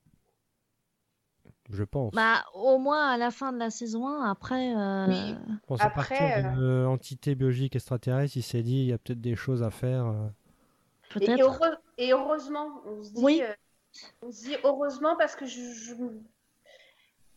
Je 1.71 1.83
pense. 1.83 2.13
Bah, 2.15 2.45
au 2.55 2.79
moins 2.79 3.09
à 3.11 3.17
la 3.19 3.31
fin 3.33 3.53
de 3.53 3.59
la 3.59 3.71
saison 3.71 4.07
1, 4.09 4.31
après. 4.31 4.75
euh, 4.77 5.07
Oui. 5.09 5.35
Je 5.49 5.67
pense 5.67 5.81
après, 5.81 6.15
à 6.17 6.19
partir 6.31 6.51
d'une 6.53 6.63
euh, 6.63 6.87
entité 6.89 7.35
biologique 7.35 7.75
extraterrestre, 7.75 8.37
il 8.37 8.43
s'est 8.43 8.63
dit 8.63 8.79
il 8.83 8.87
y 8.87 8.93
a 8.93 8.99
peut-être 8.99 9.21
des 9.21 9.35
choses 9.37 9.63
à 9.65 9.71
faire. 9.71 10.07
euh. 10.07 10.29
Et, 11.17 11.19
Peut-être. 11.27 11.41
heureux- 11.43 11.77
et 11.99 12.13
heureusement, 12.13 12.83
on 12.87 13.03
se 13.03 13.13
dit, 13.13 13.21
Oui. 13.23 13.43
On 14.23 14.31
se 14.33 14.45
dit 14.45 14.57
heureusement 14.65 15.17
parce 15.17 15.37
que 15.37 15.47
je, 15.47 15.61
je, 15.73 15.95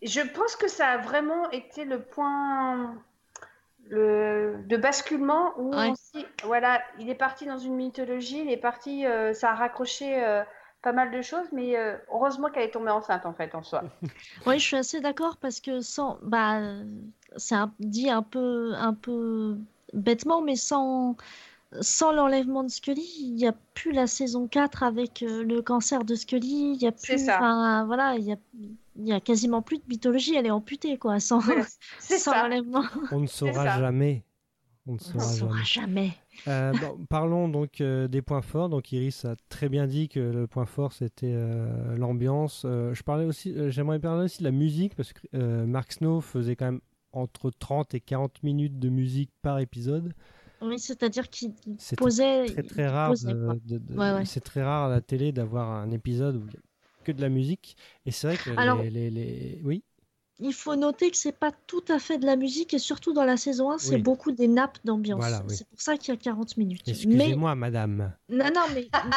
je 0.02 0.22
pense 0.22 0.56
que 0.56 0.68
ça 0.68 0.88
a 0.88 0.98
vraiment 0.98 1.50
été 1.52 1.86
le 1.86 2.02
point 2.02 2.96
le, 3.86 4.62
de 4.68 4.78
basculement 4.78 5.54
où 5.58 5.74
Ouais. 5.74 5.90
on 5.90 5.96
se 5.96 6.18
dit, 6.18 6.26
voilà, 6.44 6.82
il 7.00 7.10
est 7.10 7.16
parti 7.16 7.46
dans 7.46 7.58
une 7.58 7.76
mythologie, 7.76 8.42
il 8.42 8.52
est 8.52 8.58
parti, 8.58 9.06
euh, 9.06 9.34
ça 9.34 9.52
a 9.52 9.56
raccroché 9.56 10.24
euh, 10.24 10.44
pas 10.82 10.94
mal 10.94 11.12
de 11.12 11.22
choses, 11.22 11.48
mais 11.52 11.78
euh, 11.78 11.98
heureusement 12.12 12.50
qu'elle 12.50 12.64
est 12.64 12.72
tombée 12.72 12.92
enceinte 12.92 13.26
en 13.26 13.34
fait 13.34 13.54
en 13.56 13.64
soi. 13.64 13.84
Oui, 14.46 14.60
je 14.60 14.64
suis 14.66 14.78
assez 14.78 15.02
d'accord 15.02 15.38
parce 15.38 15.60
que 15.60 15.82
sans, 15.82 16.18
bah, 16.22 16.60
c'est 17.38 17.56
dit 17.80 18.10
un 18.10 18.22
peu, 18.24 18.74
un 18.76 18.94
peu 18.94 19.58
bêtement, 19.94 20.42
mais 20.42 20.56
sans, 20.56 21.16
sans 21.82 22.12
l'enlèvement 22.12 22.64
de 22.64 22.70
Scully, 22.70 23.06
il 23.20 23.36
n'y 23.36 23.48
a 23.48 23.54
plus 23.74 23.92
la 23.92 24.08
saison 24.08 24.48
4 24.48 24.84
avec 24.84 25.24
euh, 25.24 25.44
le 25.44 25.62
cancer 25.62 26.04
de 26.04 26.16
Scully. 26.16 26.74
Il 26.76 26.82
y 26.82 26.88
a 26.88 26.92
plus. 26.92 27.26
ça. 27.26 27.84
Voilà, 27.86 28.16
il 28.16 28.26
y 28.26 28.32
a, 28.32 28.38
il 28.96 29.08
y 29.08 29.14
a 29.14 29.20
quasiment 29.20 29.62
plus 29.62 29.78
de 29.78 29.84
mythologie. 29.88 30.36
Elle 30.36 30.48
est 30.48 30.52
amputée, 30.52 30.98
quoi, 30.98 31.20
sans, 31.20 31.42
C'est 32.00 32.18
sans 32.18 32.32
ça. 32.32 32.44
l'enlèvement. 32.44 32.84
On 33.12 33.20
ne 33.20 33.28
saura 33.28 33.80
jamais. 33.80 34.24
On 34.88 34.94
ne 34.94 35.00
saura 35.00 35.62
jamais. 35.64 35.64
jamais. 35.64 36.12
Euh, 36.48 36.72
bon, 36.74 37.06
parlons 37.10 37.48
donc 37.48 37.80
euh, 37.82 38.08
des 38.08 38.22
points 38.24 38.42
forts. 38.42 38.70
Donc 38.70 38.92
Iris 38.92 39.24
a 39.26 39.36
très 39.50 39.70
bien 39.70 39.86
dit 39.86 40.10
que 40.10 40.20
le 40.20 40.48
point 40.48 40.66
fort 40.66 40.94
c'était 40.94 41.32
euh, 41.34 41.96
l'ambiance. 41.98 42.64
Euh, 42.66 42.94
je 42.96 43.04
parlais 43.04 43.26
aussi, 43.26 43.54
euh, 43.54 43.70
j'aimerais 43.70 44.00
parler 44.00 44.24
aussi 44.26 44.40
de 44.40 44.46
la 44.46 44.52
musique 44.52 44.96
parce 44.96 45.14
que 45.14 45.20
euh, 45.36 45.66
Mark 45.68 45.92
Snow 45.92 46.22
faisait 46.22 46.56
quand 46.56 46.66
même 46.66 46.82
entre 47.12 47.52
30 47.52 47.94
et 47.94 48.00
40 48.00 48.42
minutes 48.44 48.80
de 48.80 48.90
musique 48.90 49.32
par 49.42 49.60
épisode. 49.60 50.14
Oui, 50.62 50.80
c'est-à-dire 50.80 51.30
qu'il 51.30 51.54
posait. 51.98 52.46
Très 52.64 52.88
rare. 52.88 53.10
posait, 53.10 53.34
de- 53.34 53.46
quoi. 53.46 53.56
de- 53.66 53.78
de- 53.78 53.94
Ouais, 53.98 54.12
ouais. 54.14 54.26
C'est 54.26 54.42
très 54.42 54.64
rare 54.64 54.86
à 54.86 54.90
la 54.90 55.02
télé 55.02 55.32
d'avoir 55.32 55.70
un 55.70 55.92
épisode 55.92 56.36
où 56.36 56.46
il 56.48 56.54
y 56.54 56.58
a 56.58 56.60
que 57.06 57.12
de 57.12 57.22
la 57.22 57.30
musique. 57.30 57.78
Et 58.06 58.12
c'est 58.12 58.28
vrai 58.28 58.38
que 58.38 58.50
Alors- 58.60 58.82
les, 58.82 58.90
les- 58.90 59.10
les- 59.10 59.62
oui. 59.64 59.84
Il 60.42 60.54
faut 60.54 60.76
noter 60.78 61.12
que 61.12 61.18
c'est 61.18 61.34
pas 61.38 61.52
tout 61.68 61.84
à 61.90 62.00
fait 62.00 62.18
de 62.18 62.26
la 62.26 62.38
musique 62.38 62.74
et 62.74 62.80
surtout 62.80 63.12
dans 63.12 63.26
la 63.26 63.36
saison 63.36 63.72
1, 63.72 63.78
c'est 63.78 63.96
Oui. 63.96 64.02
beaucoup 64.02 64.32
des 64.32 64.48
nappes 64.48 64.78
d'ambiance. 64.86 65.20
Voilà, 65.20 65.44
oui. 65.48 65.54
C'est 65.56 65.68
pour 65.68 65.82
ça 65.82 65.98
qu'il 65.98 66.14
y 66.14 66.18
a 66.18 66.20
40 66.20 66.56
minutes. 66.56 66.82
Mais 66.88 66.94
Excusez-moi, 66.94 67.56
madame. 67.56 68.14
non, 68.30 68.46
non, 68.56 68.62
mais, 68.74 68.88
mais 68.94 69.12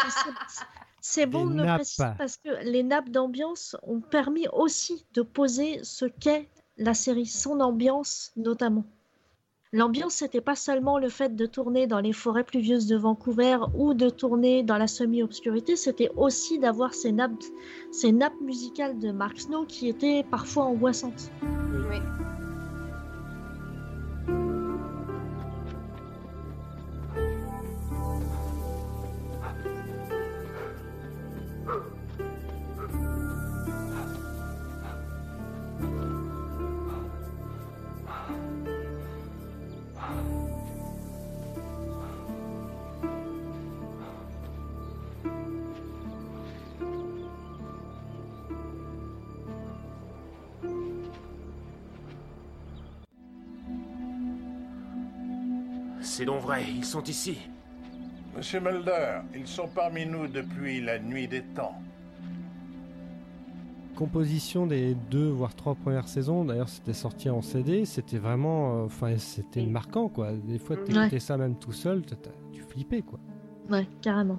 c'est- 1.00 1.26
bon 1.26 1.46
de 1.46 1.62
le 1.62 1.74
préciser 1.76 2.04
parce 2.18 2.36
que 2.38 2.64
les 2.64 2.82
nappes 2.82 3.08
d'ambiance 3.10 3.76
ont 3.84 4.00
permis 4.00 4.46
aussi 4.52 5.04
de 5.14 5.22
poser 5.22 5.80
ce 5.84 6.06
qu'est 6.06 6.48
la 6.76 6.94
série, 6.94 7.26
son 7.26 7.60
ambiance 7.60 8.32
notamment. 8.36 8.84
L'ambiance, 9.74 10.16
c'était 10.16 10.42
pas 10.42 10.54
seulement 10.54 10.98
le 10.98 11.08
fait 11.08 11.34
de 11.34 11.46
tourner 11.46 11.86
dans 11.86 12.00
les 12.00 12.12
forêts 12.12 12.44
pluvieuses 12.44 12.86
de 12.86 12.96
Vancouver 12.96 13.56
ou 13.74 13.94
de 13.94 14.10
tourner 14.10 14.62
dans 14.62 14.76
la 14.76 14.86
semi-obscurité, 14.86 15.76
c'était 15.76 16.10
aussi 16.14 16.58
d'avoir 16.58 16.92
ces 16.92 17.10
nappes, 17.10 17.42
ces 17.90 18.12
nappes 18.12 18.38
musicales 18.42 18.98
de 18.98 19.12
Mark 19.12 19.40
Snow 19.40 19.64
qui 19.64 19.88
étaient 19.88 20.26
parfois 20.30 20.64
angoissantes. 20.64 21.30
Oui. 21.88 21.96
C'est 56.14 56.26
donc 56.26 56.42
vrai, 56.42 56.62
ils 56.68 56.84
sont 56.84 57.02
ici. 57.04 57.38
Monsieur 58.36 58.60
Mulder, 58.60 59.20
ils 59.34 59.46
sont 59.46 59.66
parmi 59.74 60.04
nous 60.04 60.26
depuis 60.28 60.78
la 60.82 60.98
nuit 60.98 61.26
des 61.26 61.40
temps. 61.42 61.74
composition 63.96 64.66
des 64.66 64.94
deux 65.10 65.28
voire 65.28 65.54
trois 65.54 65.74
premières 65.74 66.08
saisons. 66.08 66.44
D'ailleurs, 66.44 66.68
c'était 66.68 66.92
sorti 66.92 67.30
en 67.30 67.40
CD. 67.40 67.86
C'était 67.86 68.18
vraiment, 68.18 68.82
euh, 68.82 68.84
enfin, 68.86 69.16
c'était 69.16 69.64
marquant 69.64 70.08
quoi. 70.08 70.32
Des 70.32 70.58
fois, 70.58 70.76
tu 70.76 70.92
Ouais. 70.92 71.02
écoutais 71.06 71.18
ça 71.20 71.38
même 71.38 71.56
tout 71.58 71.72
seul, 71.72 72.02
tu 72.52 72.60
flippais 72.62 73.00
quoi. 73.00 73.18
Ouais, 73.70 73.86
carrément. 74.02 74.38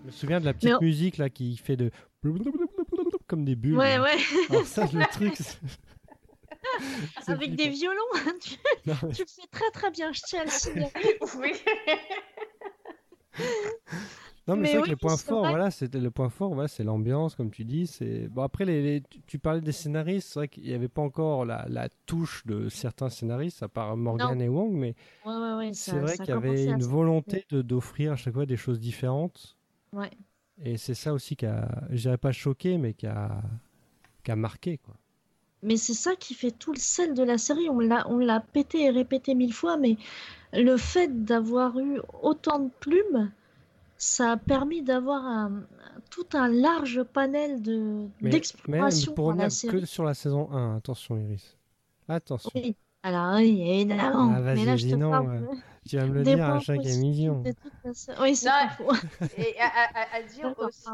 Je 0.00 0.06
me 0.06 0.10
souviens 0.10 0.40
de 0.40 0.44
la 0.44 0.54
petite 0.54 0.70
Mais 0.80 0.86
musique 0.86 1.18
là 1.18 1.28
qui 1.30 1.56
fait 1.56 1.76
de 1.76 1.90
comme 3.28 3.44
des 3.44 3.54
bulles. 3.54 3.76
Ouais, 3.76 3.98
ouais. 4.00 4.16
Alors 4.50 4.66
ça, 4.66 4.86
le 4.92 5.04
truc. 5.12 5.34
Avec 7.26 7.54
des 7.54 7.68
violons, 7.68 8.00
tu, 8.40 8.54
Non, 8.86 8.94
mais- 9.02 9.12
tu 9.12 9.22
le 9.22 9.28
fais 9.28 9.46
très 9.50 9.70
très 9.72 9.90
bien, 9.90 10.12
je 10.12 10.20
tiens 10.26 10.40
à 10.40 10.44
le 10.44 10.50
signaler. 10.50 11.18
Oui. 11.38 11.52
Non, 14.48 14.56
mais, 14.56 14.62
Mais 14.62 14.68
c'est 14.68 14.72
vrai 14.74 14.80
oui, 14.82 14.86
que 14.86 14.90
le 14.90 14.96
point 14.96 15.16
c'est 15.16 15.28
fort, 15.28 15.40
vrai. 15.42 15.50
voilà, 15.50 15.70
c'était 15.70 16.00
le 16.00 16.10
point 16.10 16.28
fort, 16.28 16.52
voilà, 16.52 16.66
c'est 16.66 16.82
l'ambiance, 16.82 17.36
comme 17.36 17.52
tu 17.52 17.64
dis. 17.64 17.86
C'est 17.86 18.26
bon 18.28 18.42
après 18.42 18.64
les, 18.64 18.82
les- 18.82 19.02
tu, 19.28 19.38
parlais 19.38 19.60
des 19.60 19.70
scénaristes, 19.70 20.30
c'est 20.32 20.40
vrai 20.40 20.48
qu'il 20.48 20.64
n'y 20.64 20.74
avait 20.74 20.88
pas 20.88 21.00
encore 21.02 21.44
la, 21.44 21.64
la 21.68 21.88
touche 22.06 22.44
de 22.44 22.68
certains 22.68 23.08
scénaristes, 23.08 23.62
à 23.62 23.68
part 23.68 23.96
Morgan 23.96 24.36
Non. 24.36 24.44
et 24.44 24.48
Wong, 24.48 24.72
mais 24.72 24.96
Ouais, 25.24 25.32
ouais, 25.36 25.54
ouais. 25.58 25.70
c'est 25.74 25.96
vrai 25.96 26.16
qu'il 26.16 26.26
y 26.26 26.32
avait 26.32 26.64
une 26.64 26.82
volonté 26.82 27.46
de 27.50 27.62
d'offrir 27.62 28.12
à 28.12 28.16
chaque 28.16 28.34
fois 28.34 28.44
des 28.44 28.56
choses 28.56 28.80
différentes. 28.80 29.56
Ouais. 29.92 30.10
Et 30.64 30.76
c'est 30.76 30.94
ça 30.94 31.12
aussi 31.12 31.36
qui 31.36 31.46
a, 31.46 31.68
je 31.90 32.00
dirais 32.02 32.18
pas 32.18 32.32
choqué, 32.32 32.78
mais 32.78 32.94
qui 32.94 33.06
a, 33.06 33.40
qui 34.24 34.32
a 34.32 34.36
marqué 34.36 34.76
quoi. 34.78 34.94
Mais 35.62 35.76
c'est 35.76 35.94
ça 35.94 36.16
qui 36.16 36.34
fait 36.34 36.50
tout 36.50 36.72
le 36.72 36.78
sel 36.78 37.14
de 37.14 37.22
la 37.22 37.38
série. 37.38 37.68
On 37.70 37.78
l'a, 37.78 38.04
on 38.08 38.18
l'a 38.18 38.40
pété 38.40 38.84
et 38.84 38.90
répété 38.90 39.34
mille 39.34 39.52
fois, 39.52 39.76
mais 39.76 39.96
le 40.52 40.76
fait 40.76 41.24
d'avoir 41.24 41.78
eu 41.78 42.00
autant 42.22 42.58
de 42.58 42.70
plumes, 42.80 43.30
ça 43.96 44.32
a 44.32 44.36
permis 44.36 44.82
d'avoir 44.82 45.24
un, 45.24 45.62
tout 46.10 46.26
un 46.34 46.48
large 46.48 47.04
panel 47.04 47.62
de, 47.62 48.08
Mais, 48.20 48.30
d'exploration 48.30 49.12
mais 49.12 49.14
pour 49.14 49.32
la 49.32 49.50
série. 49.50 49.80
que 49.80 49.86
sur 49.86 50.04
la 50.04 50.14
saison 50.14 50.50
1, 50.50 50.76
attention 50.76 51.16
Iris. 51.16 51.56
Attention. 52.08 52.50
Oui. 52.54 52.76
Alors, 53.02 53.34
oui, 53.36 53.62
évidemment. 53.66 54.32
Ah, 54.36 54.40
vas-y, 54.40 54.60
mais 54.60 54.64
là, 54.64 54.76
je 54.76 54.86
te 54.86 54.94
non, 54.94 55.10
parle 55.10 55.40
de- 55.40 55.46
Tu 55.88 55.96
vas 55.96 56.06
me 56.06 56.14
le 56.14 56.22
dire 56.22 56.44
à 56.44 56.60
chaque 56.60 56.86
émission. 56.86 57.42
Oui, 58.20 58.36
c'est 58.36 58.48
faux. 58.76 58.92
Et 59.36 59.56
à, 59.58 59.66
à- 59.66 60.16
à 60.16 60.22
dire 60.22 60.54
aussi, 60.58 60.86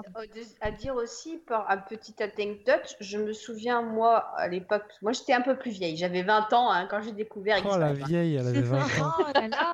à 0.62 0.70
dire 0.70 0.94
aussi, 0.94 1.36
par 1.38 1.70
un 1.70 1.76
petit 1.76 2.14
anecdote, 2.22 2.96
je 3.00 3.18
me 3.18 3.32
souviens, 3.34 3.82
moi, 3.82 4.30
à 4.38 4.48
l'époque, 4.48 4.90
moi 5.02 5.12
j'étais 5.12 5.34
un 5.34 5.42
peu 5.42 5.56
plus 5.58 5.70
vieille, 5.70 5.96
j'avais 5.96 6.22
20 6.22 6.50
ans 6.54 6.70
hein, 6.70 6.86
quand 6.90 7.02
j'ai 7.02 7.12
découvert 7.12 7.58
Oh 7.64 7.76
la 7.76 7.92
vieille, 7.92 8.36
elle 8.36 8.46
avait 8.46 8.62
20 8.62 8.78
ans. 9.02 9.12
Oh 9.18 9.24
là 9.34 9.48
là. 9.48 9.72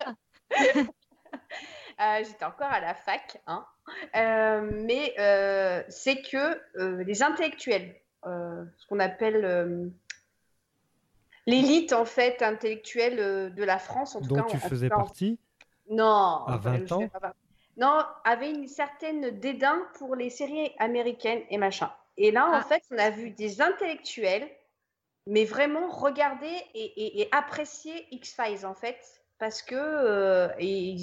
Euh, 2.00 2.24
J'étais 2.24 2.44
encore 2.44 2.70
à 2.72 2.80
la 2.80 2.94
fac, 2.94 3.40
hein. 3.46 3.64
Euh, 4.16 4.68
mais 4.84 5.14
euh, 5.20 5.82
c'est 5.88 6.22
que 6.22 6.60
euh, 6.76 7.04
les 7.04 7.22
intellectuels, 7.22 7.94
euh, 8.26 8.64
ce 8.78 8.86
qu'on 8.88 8.98
appelle 8.98 9.44
euh, 9.44 9.88
l'élite 11.46 11.92
en 11.92 12.04
fait 12.04 12.42
intellectuelle 12.42 13.18
euh, 13.20 13.50
de 13.50 13.62
la 13.64 13.78
France, 13.78 14.14
en 14.16 14.20
tout 14.20 14.28
dont 14.28 14.36
cas. 14.36 14.44
tu 14.44 14.56
en- 14.56 14.60
faisais 14.60 14.92
en- 14.92 14.96
partie. 14.96 15.38
Non. 15.90 16.04
À 16.04 16.44
enfin, 16.56 16.78
20 16.78 16.86
je 16.88 16.94
ans 16.94 17.08
Non, 17.76 18.02
avait 18.24 18.50
une 18.52 18.68
certaine 18.68 19.38
dédain 19.40 19.82
pour 19.98 20.14
les 20.14 20.30
séries 20.30 20.72
américaines 20.78 21.42
et 21.50 21.58
machin. 21.58 21.90
Et 22.16 22.30
là, 22.30 22.46
en 22.48 22.52
Ah. 22.54 22.62
fait, 22.62 22.82
on 22.92 22.98
a 22.98 23.10
vu 23.10 23.30
des 23.30 23.60
intellectuels, 23.60 24.48
mais 25.26 25.44
vraiment 25.44 25.88
regarder 25.88 26.46
et, 26.74 26.84
et- 26.84 27.20
et 27.22 27.28
apprécier 27.32 28.06
X-Files, 28.12 28.64
en 28.64 28.74
fait, 28.74 28.98
parce 29.38 29.60
que, 29.62 29.74
euh, 29.74 30.48
et 30.60 30.96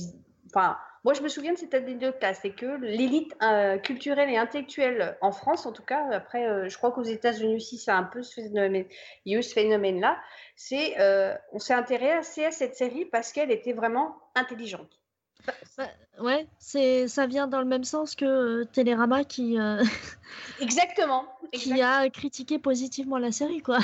enfin, 0.48 0.78
moi, 1.04 1.14
je 1.14 1.22
me 1.22 1.30
souviens 1.30 1.54
de 1.54 1.58
cette 1.58 1.74
anecdote-là, 1.74 2.36
c'est 2.36 2.52
que 2.52 2.80
l'élite 2.80 3.36
euh, 3.42 3.80
culturelle 3.80 4.30
et 4.30 4.38
intellectuelle 4.38 5.18
en 5.22 5.32
France, 5.32 5.66
en 5.66 5.72
tout 5.72 5.84
cas, 5.84 6.08
après, 6.12 6.48
euh, 6.48 6.70
je 6.70 6.78
crois 6.78 6.92
qu'aux 6.92 7.02
États-Unis 7.04 7.56
aussi, 7.56 7.80
c'est 7.80 7.92
un 7.92 8.04
peu 8.04 8.22
ce 8.22 8.36
phénomène, 8.36 8.86
il 9.26 9.34
y 9.34 9.36
a 9.36 9.40
eu 9.40 9.44
ce 9.44 9.54
phénomène-là, 9.54 10.20
c'est, 10.56 11.00
euh, 11.00 11.36
on 11.54 11.60
s'est 11.60 11.74
intéressé 11.74 12.46
à 12.46 12.52
cette 12.52 12.76
série 12.76 13.06
parce 13.06 13.32
qu'elle 13.32 13.50
était 13.50 13.74
vraiment 13.74 14.16
intelligente. 14.36 15.00
Bah, 15.48 15.88
ouais, 16.20 16.48
c'est, 16.60 17.08
ça 17.08 17.26
vient 17.26 17.48
dans 17.48 17.62
le 17.62 17.66
même 17.66 17.84
sens 17.84 18.16
que 18.16 18.64
Télérama 18.66 19.24
qui, 19.24 19.58
Exactement. 20.62 21.26
qui 21.52 21.82
a 21.82 22.08
critiqué 22.12 22.60
positivement 22.60 23.18
la 23.18 23.32
série, 23.32 23.62
quoi. 23.62 23.80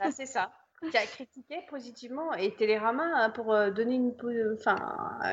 Ah, 0.00 0.10
c'est 0.10 0.24
ça. 0.24 0.50
Qui 0.90 0.96
a 0.96 1.06
critiqué 1.06 1.56
positivement 1.70 2.32
et 2.34 2.54
Télérama 2.54 3.04
hein, 3.14 3.30
pour 3.30 3.52
euh, 3.52 3.70
donner 3.70 3.94
une, 3.94 4.14
po- 4.14 4.28
enfin, 4.54 4.76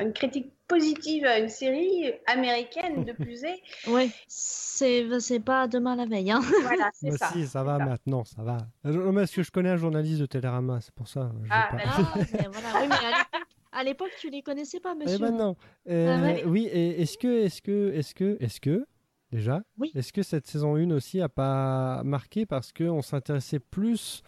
une 0.00 0.12
critique 0.12 0.52
positive 0.68 1.24
à 1.26 1.38
une 1.40 1.48
série 1.48 2.12
américaine 2.26 3.04
de 3.04 3.12
plus 3.24 3.42
est. 3.44 3.60
Ouais, 3.88 4.10
c'est, 4.28 5.06
c'est 5.18 5.40
pas 5.40 5.66
demain 5.66 5.96
la 5.96 6.06
veille, 6.06 6.30
hein. 6.30 6.40
Voilà, 6.62 6.90
c'est 6.94 7.10
Bah 7.10 7.16
ça. 7.18 7.28
si, 7.32 7.46
ça 7.46 7.64
va 7.64 7.78
ça. 7.78 7.84
maintenant, 7.84 8.24
ça 8.24 8.42
va. 8.42 8.58
Euh, 8.86 8.92
Non, 8.92 9.12
mais 9.12 9.22
parce 9.22 9.32
que 9.32 9.42
je 9.42 9.50
connais 9.50 9.70
un 9.70 9.76
journaliste 9.76 10.20
de 10.20 10.26
Télérama, 10.26 10.80
c'est 10.80 10.94
pour 10.94 11.08
ça. 11.08 11.32
je 11.42 11.48
Ah, 11.50 11.68
pas- 11.70 11.76
bah, 11.78 11.82
Ah, 11.88 12.14
mais 12.32 12.48
voilà. 12.52 12.68
Oui, 12.80 12.88
mais 12.88 12.94
à 12.94 13.10
l'époque, 13.10 13.46
à 13.72 13.84
l'époque, 13.84 14.10
tu 14.20 14.30
les 14.30 14.42
connaissais 14.42 14.78
pas, 14.80 14.94
Eh 15.00 15.04
monsieur. 15.04 15.18
ben 15.18 15.32
non. 15.36 15.56
Euh, 15.88 16.16
Ah 16.18 16.22
ouais. 16.22 16.44
Oui, 16.46 16.66
et 16.72 17.02
est-ce 17.02 17.18
que, 17.18 17.44
est-ce 17.44 17.60
que, 17.60 17.92
est-ce 17.92 18.14
que, 18.14 18.36
est-ce 18.40 18.60
que, 18.60 18.86
déjà, 19.32 19.62
Oui. 19.78 19.90
est-ce 19.96 20.12
que 20.12 20.22
cette 20.22 20.46
saison 20.46 20.76
1 20.76 20.90
aussi 20.92 21.20
a 21.20 21.28
pas 21.28 22.02
marqué 22.04 22.46
parce 22.46 22.72
qu'on 22.72 23.02
s'intéressait 23.02 23.58
plus 23.60 24.22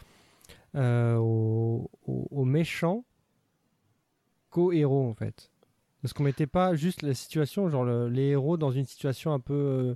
euh, 0.74 1.16
aux, 1.16 1.90
aux- 2.06 2.28
aux 2.30 2.44
méchants 2.44 3.04
qu'aux 4.50 4.72
héros 4.72 5.08
en 5.08 5.14
fait 5.14 5.50
Parce 6.02 6.12
qu'on 6.12 6.22
mettait 6.24 6.46
pas 6.46 6.74
juste 6.74 7.02
la 7.02 7.14
situation, 7.14 7.68
genre 7.68 7.84
le- 7.84 8.08
les 8.08 8.28
héros 8.30 8.56
dans 8.56 8.70
une 8.72 8.84
situation 8.86 9.32
un 9.32 9.40
peu 9.40 9.54
euh, 9.54 9.94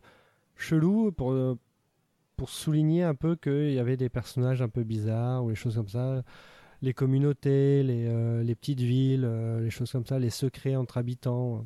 chelou 0.57 1.12
pour, 1.12 1.33
euh, 1.33 1.59
pour 2.37 2.51
souligner 2.51 3.03
un 3.03 3.14
peu 3.14 3.37
qu'il 3.37 3.72
y 3.72 3.79
avait 3.79 3.97
des 3.97 4.09
personnages 4.09 4.62
un 4.62 4.68
peu 4.68 4.85
bizarres 4.85 5.45
ou 5.45 5.49
les 5.51 5.55
choses 5.55 5.77
comme 5.77 5.89
ça 5.89 6.22
les 6.83 6.93
communautés, 6.93 7.83
les, 7.83 8.45
les 8.45 8.55
petites 8.55 8.81
villes, 8.83 9.27
les 9.62 9.70
choses 9.70 9.91
comme 9.91 10.05
ça, 10.05 10.18
les 10.18 10.29
secrets 10.29 10.77
entre 10.77 10.99
habitants. 10.99 11.64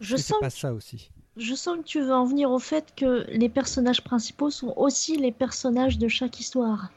Je 0.00 0.16
sens, 0.16 0.40
pas 0.40 0.50
ça 0.50 0.74
aussi. 0.74 1.12
je 1.36 1.54
sens 1.54 1.78
que 1.78 1.84
tu 1.84 2.00
veux 2.00 2.12
en 2.12 2.24
venir 2.24 2.50
au 2.50 2.58
fait 2.58 2.92
que 2.96 3.24
les 3.30 3.48
personnages 3.48 4.02
principaux 4.02 4.50
sont 4.50 4.74
aussi 4.76 5.16
les 5.16 5.30
personnages 5.30 5.96
de 5.96 6.08
chaque 6.08 6.40
histoire. 6.40 6.90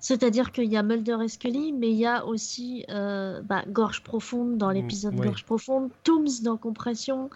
C'est-à-dire 0.00 0.52
qu'il 0.52 0.70
y 0.70 0.76
a 0.76 0.82
Mulder 0.82 1.18
et 1.24 1.28
Scully, 1.28 1.72
mais 1.72 1.90
il 1.90 1.96
y 1.96 2.06
a 2.06 2.24
aussi 2.24 2.84
euh, 2.88 3.42
bah, 3.42 3.64
Gorge 3.68 4.02
Profonde 4.02 4.56
dans 4.56 4.70
l'épisode 4.70 5.14
oui. 5.18 5.26
Gorge 5.26 5.44
Profonde, 5.44 5.90
Tooms 6.04 6.42
dans 6.42 6.56
Compression, 6.56 7.30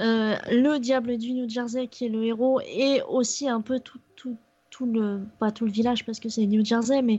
euh, 0.00 0.36
le 0.50 0.78
Diable 0.78 1.18
du 1.18 1.32
New 1.34 1.48
Jersey 1.48 1.86
qui 1.88 2.06
est 2.06 2.08
le 2.08 2.24
héros, 2.24 2.60
et 2.60 3.02
aussi 3.08 3.48
un 3.48 3.60
peu 3.60 3.80
tout, 3.80 4.00
tout, 4.16 4.36
tout 4.78 4.86
le, 4.86 5.22
pas 5.40 5.50
tout 5.50 5.64
le 5.64 5.72
village 5.72 6.06
parce 6.06 6.20
que 6.20 6.28
c'est 6.28 6.46
New 6.46 6.64
Jersey, 6.64 7.02
mais 7.02 7.18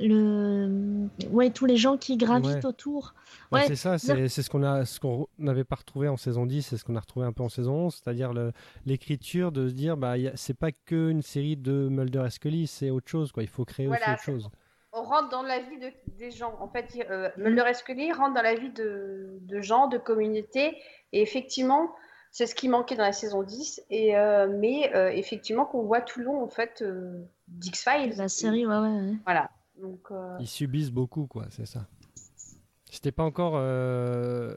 le, 0.00 1.08
ouais, 1.30 1.50
tous 1.50 1.64
les 1.66 1.76
gens 1.76 1.96
qui 1.96 2.16
gravitent 2.16 2.56
Ouais. 2.56 2.66
autour. 2.66 3.14
Bah, 3.50 3.58
Ouais, 3.60 3.64
c'est 3.66 3.76
ça, 3.76 3.98
c'est 3.98 4.28
c'est 4.28 4.42
ce 4.42 4.50
qu'on 4.50 4.62
a, 4.62 4.84
ce 4.84 5.00
qu'on 5.00 5.26
n'avait 5.38 5.64
pas 5.64 5.76
retrouvé 5.76 6.08
en 6.08 6.16
saison 6.16 6.44
10, 6.46 6.62
c'est 6.62 6.76
ce 6.76 6.84
qu'on 6.84 6.96
a 6.96 7.00
retrouvé 7.00 7.26
un 7.26 7.32
peu 7.32 7.42
en 7.42 7.48
saison 7.48 7.86
11, 7.86 7.94
c'est-à-dire 8.02 8.32
le- 8.32 8.52
l'écriture 8.86 9.52
de 9.52 9.68
se 9.68 9.72
dire, 9.74 9.96
bah, 9.96 10.18
y 10.18 10.28
a- 10.28 10.36
c'est 10.36 10.52
pas 10.58 10.70
que 10.72 11.10
une 11.10 11.22
série 11.22 11.56
de 11.56 11.88
Mulder 11.88 12.24
et 12.26 12.30
Scully, 12.30 12.66
c'est 12.66 12.90
autre 12.90 13.08
chose, 13.08 13.32
quoi. 13.32 13.42
Il 13.42 13.48
faut 13.48 13.64
créer 13.64 13.86
Voilà, 13.86 14.02
aussi 14.02 14.10
autre 14.12 14.22
chose. 14.22 14.50
On 14.92 15.02
rentre 15.02 15.28
dans 15.30 15.42
la 15.42 15.60
vie 15.60 15.78
de- 15.78 15.92
des 16.18 16.30
gens. 16.30 16.54
En 16.60 16.68
fait, 16.68 16.86
euh, 17.10 17.28
Mulder 17.36 17.64
et 17.70 17.74
Scully 17.74 18.12
rentrent 18.12 18.34
dans 18.34 18.42
la 18.42 18.54
vie 18.54 18.70
de, 18.70 19.38
de 19.42 19.60
gens, 19.60 19.86
de 19.88 19.98
communautés. 19.98 20.76
Et 21.12 21.22
effectivement, 21.22 21.90
c'est 22.30 22.46
ce 22.46 22.54
qui 22.54 22.68
manquait 22.68 22.96
dans 22.96 23.04
la 23.04 23.12
saison 23.12 23.42
10. 23.42 23.82
Et, 23.90 24.16
euh, 24.16 24.48
mais 24.58 24.94
euh, 24.94 25.10
effectivement, 25.10 25.64
qu'on 25.64 25.82
voit 25.82 26.00
tout 26.00 26.20
le 26.20 26.26
long 26.26 26.42
en 26.42 26.48
fait, 26.48 26.82
euh, 26.82 27.24
d'X-Files. 27.48 28.16
La 28.16 28.28
série, 28.28 28.66
ouais, 28.66 28.78
ouais. 28.78 28.88
ouais. 28.88 29.16
Voilà. 29.24 29.50
Donc, 29.80 30.00
euh, 30.10 30.36
Ils 30.40 30.48
subissent 30.48 30.90
beaucoup, 30.90 31.26
quoi, 31.26 31.46
c'est 31.50 31.66
ça. 31.66 31.86
C'était 32.90 33.12
pas 33.12 33.22
encore 33.22 33.52
euh, 33.56 34.54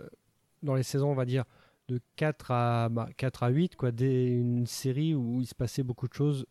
dans 0.63 0.76
les 0.76 0.84
saisons, 0.84 1.09
on 1.11 1.15
va 1.15 1.26
dire, 1.26 1.43
de 1.89 1.99
4 2.15 2.51
à, 2.51 2.89
bah, 2.89 3.09
4 3.17 3.43
à 3.43 3.49
8, 3.49 3.76
quoi, 3.76 3.91
des, 3.91 4.28
une 4.28 4.65
série 4.65 5.13
où 5.13 5.41
il 5.41 5.45
se 5.47 5.55
passait 5.55 5.84
beaucoup 5.84 6.07
de 6.07 6.13
choses 6.13 6.45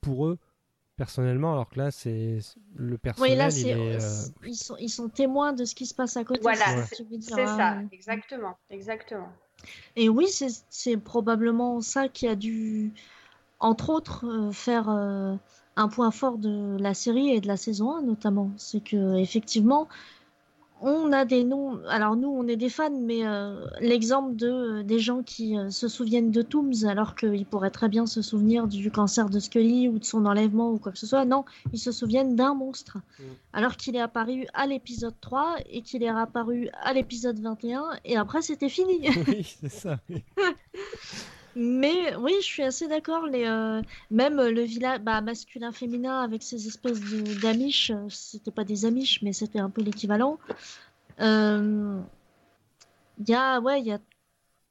pour 0.00 0.26
eux, 0.26 0.38
personnellement, 0.96 1.52
alors 1.52 1.70
que 1.70 1.78
là, 1.78 1.90
c'est 1.90 2.38
le 2.74 2.98
personnel, 2.98 3.30
Oui, 3.32 3.38
là, 3.38 3.46
il 3.46 3.52
c'est, 3.52 3.68
est, 3.68 4.02
euh, 4.02 4.46
ils, 4.46 4.56
sont, 4.56 4.76
ils 4.78 4.88
sont 4.90 5.08
témoins 5.08 5.52
de 5.52 5.64
ce 5.64 5.74
qui 5.74 5.86
se 5.86 5.94
passe 5.94 6.16
à 6.16 6.24
côté. 6.24 6.40
voilà, 6.42 6.84
c'est 6.86 7.02
ouais, 7.04 7.46
ça. 7.46 7.78
Exactement. 7.92 8.58
Exactement. 8.68 9.28
Et 9.96 10.08
oui, 10.08 10.26
c'est 10.70 10.96
probablement 10.96 11.80
ça 11.80 12.08
qui 12.08 12.26
a 12.28 12.34
dû, 12.36 12.92
entre 13.58 13.90
autres, 13.90 14.26
euh, 14.26 14.52
faire 14.52 14.88
euh, 14.88 15.36
un 15.76 15.88
point 15.88 16.10
fort 16.10 16.38
de 16.38 16.76
la 16.78 16.94
série 16.94 17.30
et 17.30 17.40
de 17.40 17.48
la 17.48 17.56
saison 17.56 17.96
1 17.96 18.02
notamment. 18.02 18.50
C'est 18.56 18.82
que 18.82 19.16
effectivement, 19.18 19.88
on 20.80 21.12
a 21.12 21.24
des 21.24 21.44
noms. 21.44 21.80
Alors 21.88 22.16
nous, 22.16 22.28
on 22.28 22.46
est 22.46 22.56
des 22.56 22.68
fans, 22.68 22.90
mais 22.90 23.26
euh, 23.26 23.66
l'exemple 23.80 24.34
de 24.36 24.82
des 24.82 24.98
gens 24.98 25.22
qui 25.22 25.56
euh, 25.56 25.70
se 25.70 25.88
souviennent 25.88 26.30
de 26.30 26.42
Tooms 26.42 26.86
alors 26.86 27.14
qu'ils 27.14 27.46
pourraient 27.46 27.70
très 27.70 27.88
bien 27.88 28.06
se 28.06 28.22
souvenir 28.22 28.66
du 28.66 28.90
cancer 28.90 29.28
de 29.28 29.38
Scully 29.38 29.88
ou 29.88 29.98
de 29.98 30.04
son 30.04 30.26
enlèvement 30.26 30.72
ou 30.72 30.78
quoi 30.78 30.92
que 30.92 30.98
ce 30.98 31.06
soit. 31.06 31.24
Non, 31.24 31.44
ils 31.72 31.78
se 31.78 31.92
souviennent 31.92 32.36
d'un 32.36 32.54
monstre. 32.54 32.98
Alors 33.52 33.76
qu'il 33.76 33.96
est 33.96 34.00
apparu 34.00 34.46
à 34.54 34.66
l'épisode 34.66 35.14
3 35.20 35.56
et 35.70 35.82
qu'il 35.82 36.02
est 36.02 36.10
réapparu 36.10 36.68
à 36.82 36.92
l'épisode 36.92 37.38
21 37.38 37.84
et 38.04 38.16
après 38.16 38.42
c'était 38.42 38.68
fini. 38.68 39.08
oui, 39.28 39.56
c'est 39.60 39.68
ça. 39.68 39.98
oui. 40.08 40.24
Mais 41.62 42.16
oui, 42.16 42.32
je 42.40 42.46
suis 42.46 42.62
assez 42.62 42.88
d'accord. 42.88 43.26
Les, 43.26 43.44
euh, 43.44 43.82
même 44.10 44.40
le 44.40 44.62
village 44.62 45.00
bah, 45.00 45.20
masculin-féminin 45.20 46.22
avec 46.22 46.42
ces 46.42 46.66
espèces 46.66 46.98
d'amish, 47.42 47.90
euh, 47.90 48.08
c'était 48.08 48.50
pas 48.50 48.64
des 48.64 48.86
amish, 48.86 49.20
mais 49.20 49.34
c'était 49.34 49.58
un 49.58 49.68
peu 49.68 49.82
l'équivalent. 49.82 50.38
Euh, 51.20 52.00
y 53.26 53.34
a, 53.34 53.60
ouais, 53.60 53.80
il 53.80 53.88
y 53.88 53.92
a 53.92 53.98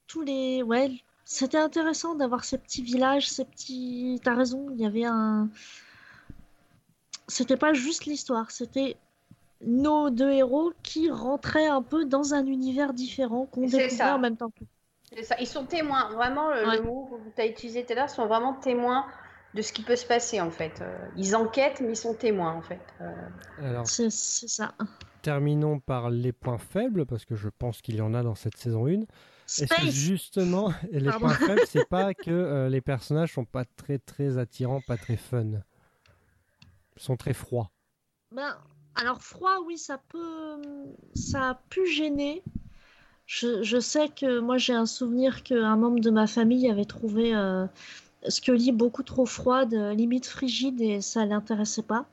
tous 0.07 0.21
les, 0.21 0.63
ouais, 0.63 0.91
c'était 1.25 1.59
intéressant 1.59 2.15
d'avoir 2.15 2.43
ces 2.43 2.57
petits 2.57 2.81
villages, 2.81 3.29
ces 3.29 3.45
petits. 3.45 4.19
T'as 4.23 4.33
raison, 4.33 4.71
il 4.71 4.81
y 4.81 4.85
avait 4.87 5.05
un. 5.05 5.47
C'était 7.27 7.57
pas 7.57 7.73
juste 7.73 8.05
l'histoire, 8.07 8.49
c'était 8.49 8.97
nos 9.63 10.09
deux 10.09 10.31
héros 10.31 10.73
qui 10.81 11.11
rentraient 11.11 11.67
un 11.67 11.83
peu 11.83 12.05
dans 12.05 12.33
un 12.33 12.47
univers 12.47 12.93
différent 12.93 13.45
qu'on 13.45 13.61
découvrait 13.61 13.89
ça. 13.89 14.15
en 14.15 14.19
même 14.19 14.37
temps. 14.37 14.49
que- 14.49 14.65
ça. 15.23 15.35
Ils 15.39 15.47
sont 15.47 15.65
témoins. 15.65 16.09
Vraiment, 16.13 16.53
le, 16.53 16.67
Ouais. 16.67 16.77
le 16.77 16.83
mot 16.83 17.09
que 17.25 17.35
tu 17.35 17.41
as 17.41 17.47
utilisé 17.47 17.85
tout 17.85 17.93
à 17.93 17.95
l'heure, 17.95 18.09
sont 18.09 18.27
vraiment 18.27 18.53
témoins 18.53 19.05
de 19.55 19.61
ce 19.63 19.73
qui 19.73 19.81
peut 19.81 19.95
se 19.95 20.05
passer 20.05 20.39
en 20.41 20.51
fait. 20.51 20.79
Euh, 20.81 20.95
ils 21.15 21.35
enquêtent, 21.35 21.81
mais 21.81 21.93
ils 21.93 21.95
sont 21.95 22.13
témoins 22.13 22.53
en 22.53 22.61
fait. 22.61 22.79
Euh, 23.01 23.11
Alors, 23.63 23.87
C'est 23.87 24.09
ça. 24.11 24.73
terminons 25.23 25.79
par 25.79 26.09
les 26.11 26.31
points 26.31 26.59
faibles, 26.59 27.05
parce 27.05 27.25
que 27.25 27.35
je 27.35 27.49
pense 27.49 27.81
qu'il 27.81 27.95
y 27.95 28.01
en 28.01 28.13
a 28.13 28.21
dans 28.23 28.35
cette 28.35 28.57
saison 28.57 28.85
1. 28.87 29.01
Est-ce 29.47 29.65
que 29.81 29.89
justement, 29.89 30.71
les 30.91 31.09
Pardon. 31.09 31.25
points 31.27 31.33
faibles, 31.35 31.61
c'est 31.67 31.85
pas 31.89 32.13
que 32.13 32.29
euh, 32.29 32.69
les 32.69 32.81
personnages 32.81 33.33
sont 33.33 33.45
pas 33.45 33.65
très 33.65 33.97
très 33.97 34.37
attirants, 34.37 34.81
pas 34.81 34.97
très 34.97 35.17
fun? 35.17 35.45
Ils 36.97 37.01
sont 37.01 37.17
très 37.17 37.33
froids. 37.33 37.71
Ben, 38.31 38.55
alors 38.95 39.21
froid, 39.23 39.57
oui, 39.65 39.79
ça 39.79 39.99
peut, 40.09 40.61
ça 41.15 41.49
a 41.49 41.55
pu 41.69 41.87
gêner. 41.87 42.43
Je, 43.29 43.63
je 43.63 43.79
sais 43.79 44.09
que 44.09 44.39
moi 44.39 44.57
j'ai 44.57 44.73
un 44.73 44.85
souvenir 44.85 45.41
qu'un 45.43 45.77
membre 45.77 46.01
de 46.01 46.09
ma 46.09 46.27
famille 46.27 46.69
avait 46.69 46.83
trouvé 46.83 47.33
euh, 47.33 47.65
Scully 48.29 48.71
beaucoup 48.71 49.03
trop 49.03 49.25
froide, 49.27 49.73
euh, 49.75 49.93
limite 49.93 50.25
frigide, 50.27 50.81
et 50.81 51.01
ça 51.01 51.25
l'intéressait 51.25 51.83
pas. 51.83 52.07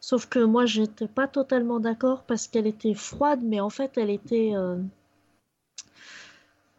Sauf 0.00 0.26
que 0.28 0.40
moi 0.40 0.66
j'étais 0.66 1.08
pas 1.08 1.28
totalement 1.28 1.80
d'accord 1.80 2.24
parce 2.24 2.48
qu'elle 2.48 2.66
était 2.68 2.94
froide, 2.94 3.40
mais 3.44 3.60
en 3.60 3.70
fait 3.70 3.98
elle 3.98 4.10
était 4.10 4.52
euh, 4.54 4.78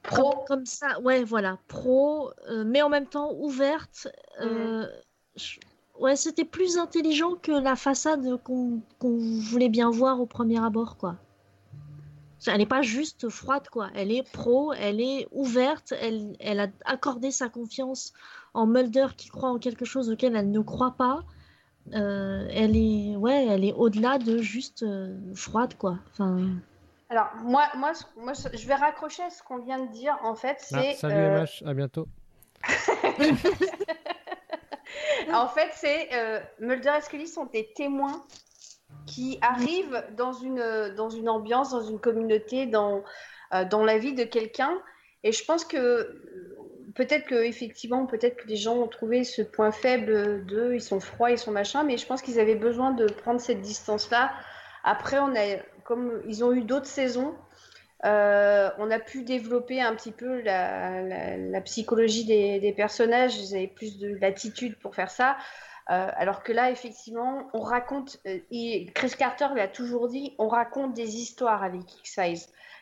Pro. 0.01 0.31
Comme, 0.31 0.45
comme 0.45 0.65
ça, 0.65 0.99
ouais, 1.01 1.23
voilà, 1.23 1.57
pro, 1.67 2.31
euh, 2.49 2.63
mais 2.65 2.81
en 2.81 2.89
même 2.89 3.07
temps 3.07 3.33
ouverte. 3.33 4.07
je- 5.35 5.59
Ouais, 5.99 6.15
c'était 6.15 6.43
plus 6.45 6.77
intelligent 6.79 7.35
que 7.35 7.51
la 7.51 7.75
façade 7.75 8.37
qu'on 8.43 8.81
qu'on 8.97 9.15
voulait 9.41 9.69
bien 9.69 9.91
voir 9.91 10.19
au 10.21 10.25
premier 10.25 10.59
abord, 10.63 10.97
quoi. 10.97 11.17
Elle 12.47 12.57
n'est 12.57 12.65
pas 12.65 12.81
juste 12.81 13.29
froide, 13.29 13.67
quoi. 13.69 13.89
Elle 13.95 14.11
est 14.11 14.29
pro, 14.31 14.73
elle 14.73 15.01
est 15.01 15.27
ouverte, 15.31 15.93
elle, 15.99 16.35
elle 16.39 16.59
a 16.59 16.67
accordé 16.85 17.31
sa 17.31 17.49
confiance 17.49 18.13
en 18.53 18.65
Mulder 18.67 19.07
qui 19.17 19.29
croit 19.29 19.49
en 19.49 19.59
quelque 19.59 19.85
chose 19.85 20.09
auquel 20.11 20.35
elle 20.35 20.51
ne 20.51 20.59
croit 20.61 20.95
pas. 20.97 21.21
Euh, 21.93 22.47
elle 22.51 22.77
est, 22.77 23.15
ouais, 23.15 23.45
elle 23.47 23.65
est 23.65 23.73
au-delà 23.73 24.17
de 24.17 24.37
juste 24.37 24.83
euh, 24.83 25.17
froide, 25.35 25.75
quoi. 25.77 25.99
Enfin, 26.11 26.37
Alors, 27.09 27.27
moi, 27.43 27.67
moi, 27.75 27.91
moi, 28.15 28.33
je 28.33 28.67
vais 28.67 28.75
raccrocher 28.75 29.23
à 29.23 29.29
ce 29.29 29.43
qu'on 29.43 29.57
vient 29.57 29.85
de 29.85 29.91
dire. 29.91 30.17
En 30.23 30.35
fait, 30.35 30.57
Ah, 30.73 30.81
c'est. 30.81 30.93
salut 30.93 31.15
euh, 31.15 31.41
MH, 31.41 31.63
à 31.65 31.73
bientôt. 31.73 32.07
En 35.33 35.47
fait, 35.47 35.69
c'est 35.73 36.09
euh, 36.13 36.39
Mulder 36.59 36.91
et 36.97 37.01
Scully 37.01 37.27
sont 37.27 37.45
des 37.45 37.71
témoins 37.75 38.23
qui 39.13 39.37
arrivent 39.41 40.03
dans 40.17 40.33
une, 40.33 40.93
dans 40.95 41.09
une 41.09 41.29
ambiance, 41.29 41.71
dans 41.71 41.83
une 41.83 41.99
communauté, 41.99 42.65
dans, 42.65 43.03
euh, 43.53 43.63
dans 43.65 43.83
la 43.83 43.97
vie 43.99 44.13
de 44.13 44.23
quelqu'un. 44.23 44.73
Et 45.23 45.31
je 45.31 45.45
pense 45.45 45.65
que 45.65 45.77
euh, 45.77 46.21
peut-être 46.95 47.25
que 47.25 47.35
effectivement, 47.35 48.07
peut-être 48.07 48.37
que 48.37 48.47
les 48.47 48.55
gens 48.55 48.75
ont 48.75 48.87
trouvé 48.87 49.23
ce 49.23 49.43
point 49.43 49.71
faible 49.71 50.45
de 50.45 50.73
ils 50.73 50.81
sont 50.81 50.99
froids, 50.99 51.29
ils 51.29 51.37
sont 51.37 51.51
machin, 51.51 51.83
mais 51.83 51.97
je 51.97 52.07
pense 52.07 52.21
qu'ils 52.23 52.39
avaient 52.39 52.55
besoin 52.55 52.91
de 52.91 53.05
prendre 53.05 53.39
cette 53.39 53.61
distance-là. 53.61 54.31
Après, 54.83 55.19
on 55.19 55.35
a, 55.35 55.57
comme 55.83 56.21
ils 56.27 56.43
ont 56.43 56.51
eu 56.51 56.61
d'autres 56.61 56.87
saisons, 56.87 57.35
euh, 58.05 58.69
on 58.79 58.91
a 58.91 58.99
pu 58.99 59.23
développer 59.23 59.79
un 59.79 59.95
petit 59.95 60.11
peu 60.11 60.41
la 60.41 61.61
psychologie 61.61 62.25
des, 62.25 62.59
des 62.59 62.73
personnages. 62.73 63.37
Ils 63.37 63.55
avaient 63.55 63.67
plus 63.67 63.97
de 63.97 64.17
latitude 64.19 64.75
pour 64.79 64.95
faire 64.95 65.11
ça. 65.11 65.37
Euh, 65.89 66.07
alors 66.15 66.43
que 66.43 66.53
là, 66.53 66.71
effectivement, 66.71 67.49
on 67.53 67.59
raconte. 67.59 68.19
euh, 68.25 68.39
et 68.51 68.85
Chris 68.95 69.11
Carter 69.17 69.47
l'a 69.55 69.67
toujours 69.67 70.07
dit 70.07 70.33
on 70.37 70.47
raconte 70.47 70.93
des 70.93 71.17
histoires 71.17 71.61
avec 71.63 71.81
X-Files. 71.99 72.39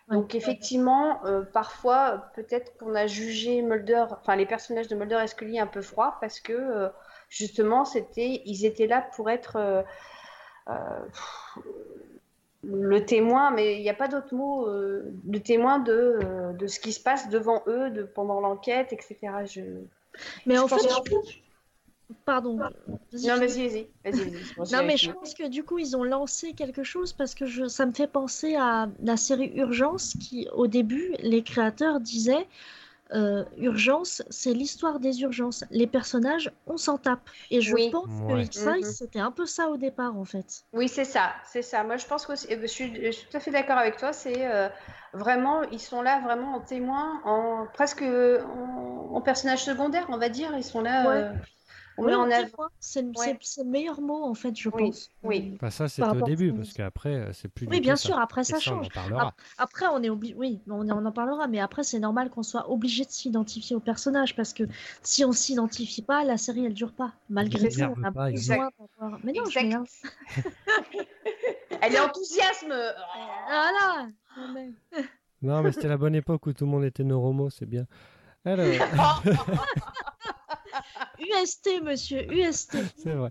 Donc, 0.07 0.35
effectivement, 0.35 1.25
euh, 1.25 1.41
parfois, 1.41 2.31
peut-être 2.35 2.75
qu'on 2.77 2.95
a 2.95 3.07
jugé 3.07 3.61
Mulder, 3.61 4.05
enfin, 4.11 4.35
les 4.35 4.45
personnages 4.45 4.89
de 4.89 4.95
Mulder 4.95 5.21
et 5.23 5.27
Scully 5.27 5.57
un 5.57 5.67
peu 5.67 5.81
froids 5.81 6.17
parce 6.19 6.41
que, 6.41 6.89
justement, 7.29 7.85
c'était, 7.85 8.41
ils 8.45 8.65
étaient 8.65 8.87
là 8.87 9.07
pour 9.15 9.29
être. 9.29 9.83
le 12.63 13.05
témoin, 13.05 13.51
mais 13.51 13.77
il 13.77 13.81
n'y 13.81 13.89
a 13.89 13.93
pas 13.93 14.09
d'autre 14.09 14.35
mot, 14.35 14.67
le 14.67 15.39
témoin 15.39 15.79
de, 15.79 16.19
de 16.57 16.67
ce 16.67 16.79
qui 16.81 16.91
se 16.91 17.01
passe 17.01 17.29
devant 17.29 17.63
eux, 17.67 17.89
de, 17.89 18.03
pendant 18.03 18.41
l'enquête, 18.41 18.91
etc. 18.91 19.17
Je... 19.45 19.61
Mais 20.45 20.55
Je 20.55 20.61
en 20.61 20.67
fait, 20.67 20.75
que- 20.77 21.50
pardon. 22.25 22.57
Non, 23.13 23.37
vas-y, 23.37 23.67
vas-y. 23.67 23.87
vas-y, 24.03 24.23
vas-y. 24.23 24.53
Bon, 24.55 24.63
Non, 24.71 24.83
mais 24.85 24.97
je 24.97 25.11
pense 25.11 25.33
que 25.33 25.47
du 25.47 25.63
coup, 25.63 25.79
ils 25.79 25.95
ont 25.95 26.03
lancé 26.03 26.53
quelque 26.53 26.83
chose 26.83 27.13
parce 27.13 27.35
que 27.35 27.45
je, 27.45 27.67
ça 27.67 27.85
me 27.85 27.91
fait 27.93 28.07
penser 28.07 28.55
à 28.55 28.89
la 29.03 29.17
série 29.17 29.51
Urgence 29.55 30.13
qui, 30.15 30.47
au 30.53 30.67
début, 30.67 31.13
les 31.19 31.43
créateurs 31.43 31.99
disaient 31.99 32.47
euh, 33.13 33.43
Urgence, 33.57 34.23
c'est 34.29 34.53
l'histoire 34.53 34.99
des 34.99 35.21
urgences. 35.21 35.65
Les 35.69 35.87
personnages, 35.87 36.51
on 36.65 36.77
s'en 36.77 36.97
tape. 36.97 37.29
Et 37.49 37.59
je 37.61 37.73
Oui. 37.75 37.89
pense 37.91 38.07
Ouais. 38.21 38.35
que 38.35 38.45
X-Files, 38.45 38.75
Mhm. 38.77 38.83
c'était 38.85 39.19
un 39.19 39.31
peu 39.31 39.45
ça 39.45 39.69
au 39.69 39.77
départ, 39.77 40.17
en 40.17 40.23
fait. 40.25 40.63
Oui, 40.73 40.87
c'est 40.87 41.03
ça, 41.03 41.33
c'est 41.45 41.61
ça. 41.61 41.83
Moi, 41.83 41.97
je 41.97 42.05
pense 42.05 42.25
que 42.25 42.33
je 42.35 42.65
suis, 42.67 42.95
je 43.05 43.11
suis 43.11 43.27
tout 43.27 43.35
à 43.35 43.39
fait 43.41 43.51
d'accord 43.51 43.77
avec 43.77 43.97
toi. 43.97 44.13
C'est 44.13 44.49
euh, 44.49 44.69
vraiment, 45.13 45.63
ils 45.63 45.79
sont 45.81 46.01
là 46.01 46.21
vraiment 46.21 46.55
en 46.55 46.61
témoin, 46.61 47.21
en 47.25 47.67
presque 47.73 48.01
en, 48.01 49.11
en 49.15 49.21
personnage 49.21 49.63
secondaire, 49.65 50.05
on 50.09 50.17
va 50.17 50.29
dire. 50.29 50.53
Ils 50.55 50.63
sont 50.63 50.81
là. 50.81 51.09
Ouais. 51.09 51.23
euh, 51.25 51.33
on 52.01 52.05
Oui, 52.05 52.11
met 52.11 52.15
en 52.15 52.27
on 52.27 52.31
avant. 52.31 52.67
C'est 52.79 53.03
Ouais. 53.03 53.11
c'est- 53.15 53.37
c'est 53.41 53.63
le 53.63 53.69
meilleur 53.69 54.01
mot, 54.01 54.23
en 54.23 54.33
fait, 54.33 54.55
je 54.57 54.69
Oui, 54.69 54.85
pense. 54.87 55.09
oui. 55.23 55.57
Bah, 55.61 55.71
ça, 55.71 55.85
Par 55.97 56.15
au 56.17 56.21
début, 56.21 56.51
parce 56.53 56.73
qu'après, 56.73 57.13
euh, 57.15 57.33
c'est 57.33 57.47
plus 57.47 57.67
Oui, 57.67 57.79
bien 57.79 57.95
ça. 57.95 58.07
sûr, 58.07 58.19
après 58.19 58.43
ça 58.43 58.59
ça, 58.59 58.71
on 58.73 58.77
en 58.79 58.83
change. 58.83 58.93
parlera. 58.93 59.27
Ap- 59.27 59.33
Après, 59.57 59.85
on 59.87 60.01
est 60.03 60.09
obligé, 60.09 60.33
oui, 60.35 60.59
on, 60.69 60.89
on 60.89 61.05
en 61.05 61.11
parlera, 61.11 61.47
mais 61.47 61.59
après, 61.59 61.83
c'est 61.83 61.99
normal 61.99 62.29
qu'on 62.29 62.43
soit 62.43 62.69
obligé 62.69 63.05
de 63.05 63.11
s'identifier 63.11 63.75
au 63.75 63.79
personnage 63.79 64.35
parce 64.35 64.53
que 64.53 64.63
si 65.03 65.23
on 65.25 65.31
s'identifie 65.31 66.01
pas, 66.01 66.23
la 66.23 66.37
série 66.37 66.65
elle 66.65 66.73
dure 66.73 66.93
pas. 66.93 67.13
Malgré 67.29 67.69
tout, 67.69 67.81
on 67.81 68.03
a 68.03 68.11
pas, 68.11 68.29
besoin 68.31 68.55
exact. 68.57 68.73
d'avoir. 68.99 69.19
Mais 69.23 69.31
non, 69.33 69.45
je 69.45 69.59
Exact. 69.59 69.63
regarde. 69.65 69.87
Elle 71.81 71.95
est 71.95 71.99
enthousiasme. 71.99 72.67
Voilà. 73.47 74.07
Non, 74.37 74.53
mais- 74.53 74.71
Non, 75.41 75.61
mais 75.63 75.71
c'était 75.71 75.87
la 75.87 75.97
bonne 75.97 76.13
époque 76.15 76.45
où 76.45 76.53
tout 76.53 76.65
le 76.65 76.71
monde 76.71 76.83
était 76.83 77.03
neuromo, 77.03 77.49
c'est 77.49 77.65
bien. 77.65 77.85
Alors, 78.45 78.65
UST, 81.21 81.83
monsieur, 81.83 82.31
UST. 82.33 82.77
c'est 82.97 83.13
vrai. 83.13 83.29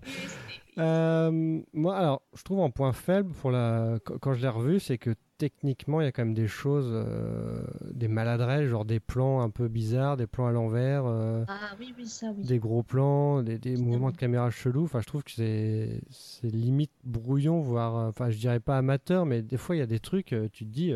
Euh, 0.77 1.61
moi, 1.73 1.97
alors, 1.97 2.21
je 2.35 2.43
trouve 2.43 2.61
un 2.61 2.69
point 2.69 2.93
faible 2.93 3.31
pour 3.33 3.51
la 3.51 3.99
quand 4.21 4.33
je 4.33 4.41
l'ai 4.41 4.47
revu, 4.47 4.79
c'est 4.79 4.97
que 4.97 5.13
techniquement, 5.37 5.99
il 5.99 6.05
y 6.05 6.07
a 6.07 6.11
quand 6.11 6.23
même 6.23 6.33
des 6.33 6.47
choses, 6.47 6.89
euh, 6.91 7.65
des 7.91 8.07
maladresses, 8.07 8.67
genre 8.69 8.85
des 8.85 8.99
plans 8.99 9.41
un 9.41 9.49
peu 9.49 9.67
bizarres, 9.67 10.15
des 10.15 10.27
plans 10.27 10.47
à 10.47 10.51
l'envers, 10.51 11.03
euh, 11.05 11.43
Ah 11.47 11.71
oui, 11.79 11.93
oui, 11.97 12.07
ça, 12.07 12.27
oui. 12.37 12.45
des 12.45 12.59
gros 12.59 12.83
plans, 12.83 13.41
des, 13.43 13.57
des 13.57 13.75
mouvements 13.75 14.11
de 14.11 14.17
caméra 14.17 14.49
chelous. 14.49 14.83
Enfin, 14.85 15.01
je 15.01 15.07
trouve 15.07 15.23
que 15.23 15.31
c'est 15.31 16.01
c'est 16.09 16.49
limite 16.49 16.91
brouillon, 17.03 17.59
voire, 17.59 18.07
enfin, 18.07 18.29
je 18.29 18.37
dirais 18.37 18.59
pas 18.59 18.77
amateur, 18.77 19.25
mais 19.25 19.41
des 19.41 19.57
fois, 19.57 19.75
il 19.75 19.79
y 19.79 19.83
a 19.83 19.87
des 19.87 19.99
trucs, 19.99 20.35
tu 20.53 20.65
te 20.65 20.69
dis, 20.71 20.93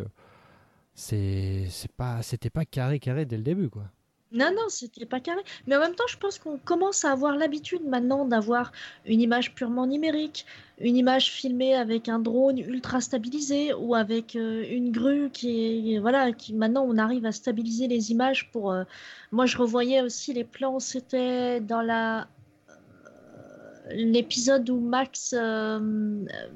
c'est 0.94 1.66
c'est 1.70 1.92
pas, 1.92 2.22
c'était 2.22 2.50
pas 2.50 2.64
carré 2.66 3.00
carré 3.00 3.26
dès 3.26 3.38
le 3.38 3.44
début, 3.44 3.70
quoi. 3.70 3.84
Non, 4.32 4.52
non, 4.52 4.68
c'était 4.70 5.06
pas 5.06 5.20
carré. 5.22 5.42
Mais 5.66 5.78
en 5.78 5.80
même 5.80 5.96
temps, 5.96 6.04
je 6.10 6.18
pense 6.18 6.40
qu'on 6.40 6.58
commence 6.58 7.06
à 7.06 7.12
avoir 7.12 7.38
l'habitude 7.38 7.84
maintenant 7.86 8.26
d'avoir 8.26 8.72
une 9.06 9.22
image 9.22 9.56
purement 9.56 9.88
numérique, 9.88 10.46
une 10.80 10.98
image 10.98 11.32
filmée 11.32 11.74
avec 11.76 12.10
un 12.10 12.20
drone 12.20 12.58
ultra 12.60 13.00
stabilisé 13.02 13.74
ou 13.74 13.96
avec 13.96 14.36
euh, 14.36 14.66
une 14.70 14.92
grue 14.92 15.30
qui 15.32 15.94
est. 15.96 16.00
Voilà, 16.00 16.34
qui 16.34 16.54
maintenant 16.54 16.86
on 16.88 16.98
arrive 16.98 17.26
à 17.26 17.32
stabiliser 17.32 17.88
les 17.88 18.12
images 18.12 18.52
pour. 18.52 18.72
euh, 18.72 18.84
Moi, 19.32 19.46
je 19.46 19.58
revoyais 19.58 20.02
aussi 20.02 20.34
les 20.34 20.44
plans, 20.44 20.80
c'était 20.80 21.62
dans 21.62 21.82
la. 21.82 22.28
euh, 22.70 23.92
L'épisode 23.92 24.70
où 24.70 24.80
Max 24.80 25.34
euh, 25.38 25.80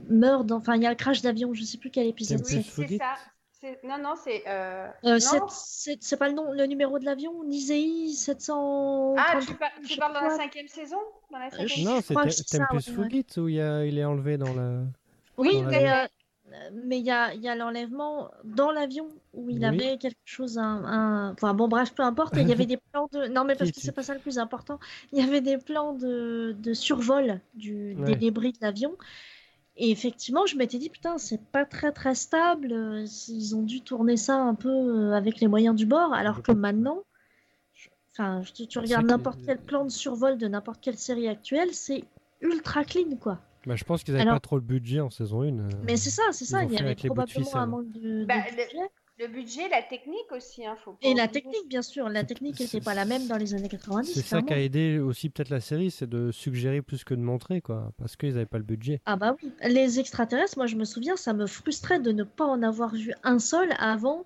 meurt, 0.10 0.46
dans- 0.46 0.58
enfin 0.58 0.76
il 0.76 0.84
y 0.84 0.86
a 0.88 0.90
le 0.90 0.96
crash 0.96 1.22
d'avion, 1.22 1.54
je 1.54 1.64
sais 1.64 1.78
plus 1.78 1.92
quel 1.92 2.08
épisode 2.08 2.42
Oui, 2.46 2.64
c'est. 2.64 2.88
c'est 2.88 2.98
ça. 2.98 3.16
Non, 3.84 3.98
non, 3.98 4.14
c'est. 4.16 4.44
euh, 4.48 4.88
Euh, 5.06 5.20
non. 5.20 5.48
c'est- 5.50 6.18
pas 6.18 6.30
le 6.30 6.34
nom, 6.36 6.52
le 6.52 6.66
numéro 6.66 7.00
de 7.00 7.06
l'avion, 7.06 7.44
Nisei 7.44 8.14
700. 8.14 9.16
Ah, 9.18 9.40
tu, 9.46 9.54
par- 9.56 9.70
parles 9.98 10.14
dans 10.14 10.22
la 10.22 10.30
cinquième 10.30 10.68
saison? 10.68 10.98
Dans 11.32 11.40
la 11.40 11.48
Euh, 11.48 11.50
cinquième 11.50 11.86
Non, 11.86 12.02
c'est 12.02 12.16
ouais, 12.16 12.24
ouais. 12.24 12.80
Fugit 12.82 13.26
où 13.38 13.48
il, 13.50 13.56
y 13.56 13.62
a- 13.62 13.86
il 13.86 13.98
est 13.98 14.06
enlevé 14.06 14.38
dans 14.38 14.54
la. 14.54 14.84
Oui, 15.38 15.62
dans 15.62 15.70
mais 15.70 15.90
euh, 15.90 16.08
mais 16.86 17.00
il 17.00 17.06
y 17.06 17.12
a, 17.12 17.34
il 17.34 17.42
y 17.42 17.48
a 17.48 17.56
l'enlèvement 17.56 18.32
dans 18.44 18.72
l'avion 18.72 19.08
où 19.34 19.50
il 19.50 19.58
Oui. 19.58 19.66
avait 19.66 19.98
quelque 19.98 20.18
chose, 20.26 20.58
un, 20.58 20.84
un- 20.84 21.34
enfin 21.34 21.54
bon 21.54 21.68
bref, 21.68 21.94
peu 21.94 22.04
importe, 22.04 22.36
il 22.38 22.48
y 22.48 22.52
avait 22.52 22.66
des 22.74 22.78
plans 22.78 23.08
de, 23.14 23.28
non 23.28 23.44
mais 23.44 23.56
parce 23.56 23.72
que 23.72 23.80
c'est 23.80 23.92
pas 23.92 24.04
ça 24.04 24.14
le 24.16 24.20
plus 24.20 24.40
important, 24.40 24.80
il 25.12 25.20
y 25.20 25.22
avait 25.22 25.42
des 25.42 25.58
plans 25.58 25.94
de, 25.94 26.56
de 26.58 26.74
survol 26.74 27.40
du, 27.54 27.96
des 27.96 28.16
débris 28.16 28.54
de 28.54 28.58
l'avion. 28.62 28.96
Et 29.82 29.92
effectivement, 29.92 30.46
je 30.46 30.58
m'étais 30.58 30.78
dit, 30.78 30.90
putain, 30.90 31.18
c'est 31.18 31.42
pas 31.52 31.64
très 31.66 31.92
très 31.94 32.14
stable. 32.14 32.74
euh, 32.74 33.06
Ils 33.30 33.56
ont 33.56 33.64
dû 33.64 33.80
tourner 33.82 34.18
ça 34.18 34.36
un 34.36 34.54
peu 34.54 34.70
euh, 34.70 35.14
avec 35.14 35.40
les 35.40 35.48
moyens 35.48 35.74
du 35.76 35.86
bord, 35.86 36.14
alors 36.14 36.42
que 36.44 36.52
maintenant, 36.52 37.04
je- 37.74 37.88
enfin, 38.12 38.42
tu, 38.54 38.68
tu 38.68 38.78
regardes 38.80 39.06
n'importe 39.08 39.40
quel 39.46 39.58
plan 39.58 39.86
de 39.86 39.90
survol 39.90 40.38
de 40.38 40.48
n'importe 40.50 40.82
quelle 40.82 40.98
série 40.98 41.30
actuelle, 41.30 41.70
c'est 41.74 42.04
ultra 42.42 42.84
clean, 42.84 43.16
quoi. 43.20 43.40
Bah, 43.66 43.76
je 43.78 43.84
pense 43.86 44.04
qu'ils 44.04 44.14
avaient 44.16 44.24
Alors- 44.24 44.36
pas 44.36 44.40
trop 44.42 44.56
le 44.58 44.62
budget 44.62 45.00
en 45.00 45.10
saison 45.10 45.44
1. 45.44 45.52
Mais 45.84 45.96
c'est 45.98 46.10
ça, 46.10 46.24
c'est 46.32 46.46
ça. 46.46 46.64
Il 46.66 46.74
y 46.74 46.78
avait 46.78 46.96
probablement 46.96 47.56
un 47.56 47.66
manque 47.66 47.92
de, 47.92 48.22
de 48.22 48.26
Bah, 48.26 48.36
budget. 48.50 48.68
Le 49.20 49.28
budget, 49.28 49.68
la 49.70 49.82
technique 49.82 50.32
aussi, 50.32 50.66
hein, 50.66 50.78
faut 50.86 50.96
Et 51.02 51.14
la 51.14 51.28
technique, 51.28 51.68
bien 51.68 51.82
sûr. 51.82 52.08
La 52.08 52.24
technique 52.24 52.56
c'est- 52.58 52.64
n'était 52.64 52.80
pas 52.80 52.94
la 52.94 53.04
même 53.04 53.28
dans 53.28 53.36
les 53.36 53.54
années 53.54 53.64
C'est 53.64 53.70
90. 53.78 54.22
ça 54.26 54.42
qui 54.42 54.54
a 54.54 54.60
aidé 54.60 55.00
aussi 55.00 55.30
peut-être 55.30 55.50
la 55.50 55.60
série, 55.60 55.92
c'est 55.92 56.08
de 56.08 56.32
suggérer 56.32 56.82
plus 56.82 57.04
que 57.04 57.14
de 57.14 57.20
montrer, 57.20 57.60
quoi. 57.60 57.92
Parce 57.98 58.16
qu'ils 58.16 58.30
n'avaient 58.34 58.46
pas 58.46 58.60
le 58.60 58.64
budget. 58.64 59.02
Ah 59.06 59.18
bah 59.18 59.36
oui. 59.44 59.52
Les 59.68 60.00
extraterrestres, 60.00 60.58
moi 60.58 60.68
je 60.68 60.78
me 60.78 60.86
souviens, 60.86 61.18
ça 61.18 61.34
me 61.34 61.48
frustrait 61.48 62.00
de 62.00 62.14
ne 62.14 62.24
pas 62.24 62.46
en 62.46 62.64
avoir 62.64 62.94
vu 62.96 63.14
un 63.24 63.40
seul 63.40 63.74
avant, 63.78 64.26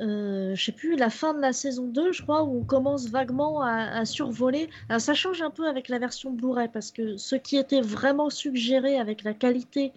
euh, 0.00 0.54
je 0.54 0.62
sais 0.66 0.72
plus, 0.72 0.96
la 0.96 1.08
fin 1.08 1.32
de 1.32 1.40
la 1.40 1.54
saison 1.54 1.86
2, 1.86 2.12
je 2.12 2.22
crois, 2.22 2.44
où 2.44 2.58
on 2.60 2.64
commence 2.64 3.08
vaguement 3.08 3.62
à, 3.62 3.70
à 4.00 4.04
survoler. 4.04 4.68
Alors 4.90 5.00
ça 5.00 5.14
change 5.14 5.40
un 5.40 5.50
peu 5.50 5.66
avec 5.66 5.88
la 5.88 5.98
version 5.98 6.30
Blu-ray, 6.30 6.68
parce 6.70 6.90
que 6.90 7.16
ce 7.16 7.36
qui 7.36 7.56
était 7.56 7.80
vraiment 7.80 8.28
suggéré 8.28 8.98
avec 8.98 9.24
la 9.24 9.32
qualité 9.32 9.92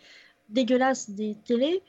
dégueulasse 0.48 1.10
des 1.10 1.36
télés 1.44 1.82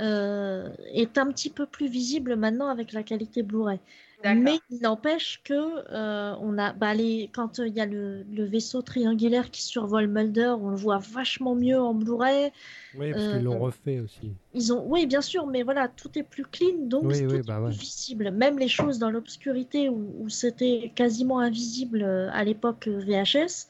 euh, 0.00 0.68
est 0.92 1.18
un 1.18 1.26
petit 1.32 1.50
peu 1.50 1.66
plus 1.66 1.88
visible 1.88 2.36
maintenant 2.36 2.68
avec 2.68 2.92
la 2.92 3.02
qualité 3.02 3.42
Blu-ray. 3.42 3.80
Mais 4.24 4.62
il 4.70 4.80
n'empêche 4.82 5.42
que 5.44 5.52
euh, 5.92 6.36
on 6.40 6.56
a, 6.58 6.72
bah, 6.72 6.94
les, 6.94 7.28
quand 7.34 7.58
euh, 7.58 7.66
il 7.66 7.74
y 7.74 7.80
a 7.80 7.86
le, 7.86 8.22
le 8.22 8.44
vaisseau 8.44 8.80
triangulaire 8.82 9.50
qui 9.50 9.62
survole 9.62 10.06
Mulder, 10.06 10.54
on 10.60 10.70
le 10.70 10.76
voit 10.76 10.98
vachement 10.98 11.56
mieux 11.56 11.80
en 11.80 11.92
Blu-ray. 11.94 12.52
Oui, 12.94 13.12
parce 13.12 13.26
Euh, 13.26 13.28
qu'ils 13.28 13.42
l'ont 13.42 13.58
refait 13.58 14.00
aussi. 14.00 14.38
Ils 14.52 14.72
ont, 14.72 14.84
oui, 14.86 15.06
bien 15.06 15.20
sûr, 15.22 15.46
mais 15.46 15.62
voilà, 15.62 15.88
tout 15.88 16.18
est 16.18 16.22
plus 16.22 16.44
clean, 16.46 16.86
donc 16.86 17.06
Oui, 17.06 17.26
tout 17.26 17.26
oui, 17.26 17.38
est 17.38 17.42
bah 17.42 17.60
plus 17.64 17.78
ouais. 17.78 17.78
visible. 17.78 18.30
Même 18.30 18.58
les 18.58 18.68
choses 18.68 18.98
dans 18.98 19.10
l'obscurité 19.10 19.88
où, 19.88 20.14
où 20.18 20.28
c'était 20.28 20.92
quasiment 20.94 21.40
invisible 21.40 22.02
à 22.04 22.44
l'époque 22.44 22.86
euh, 22.88 22.98
VHS, 23.00 23.68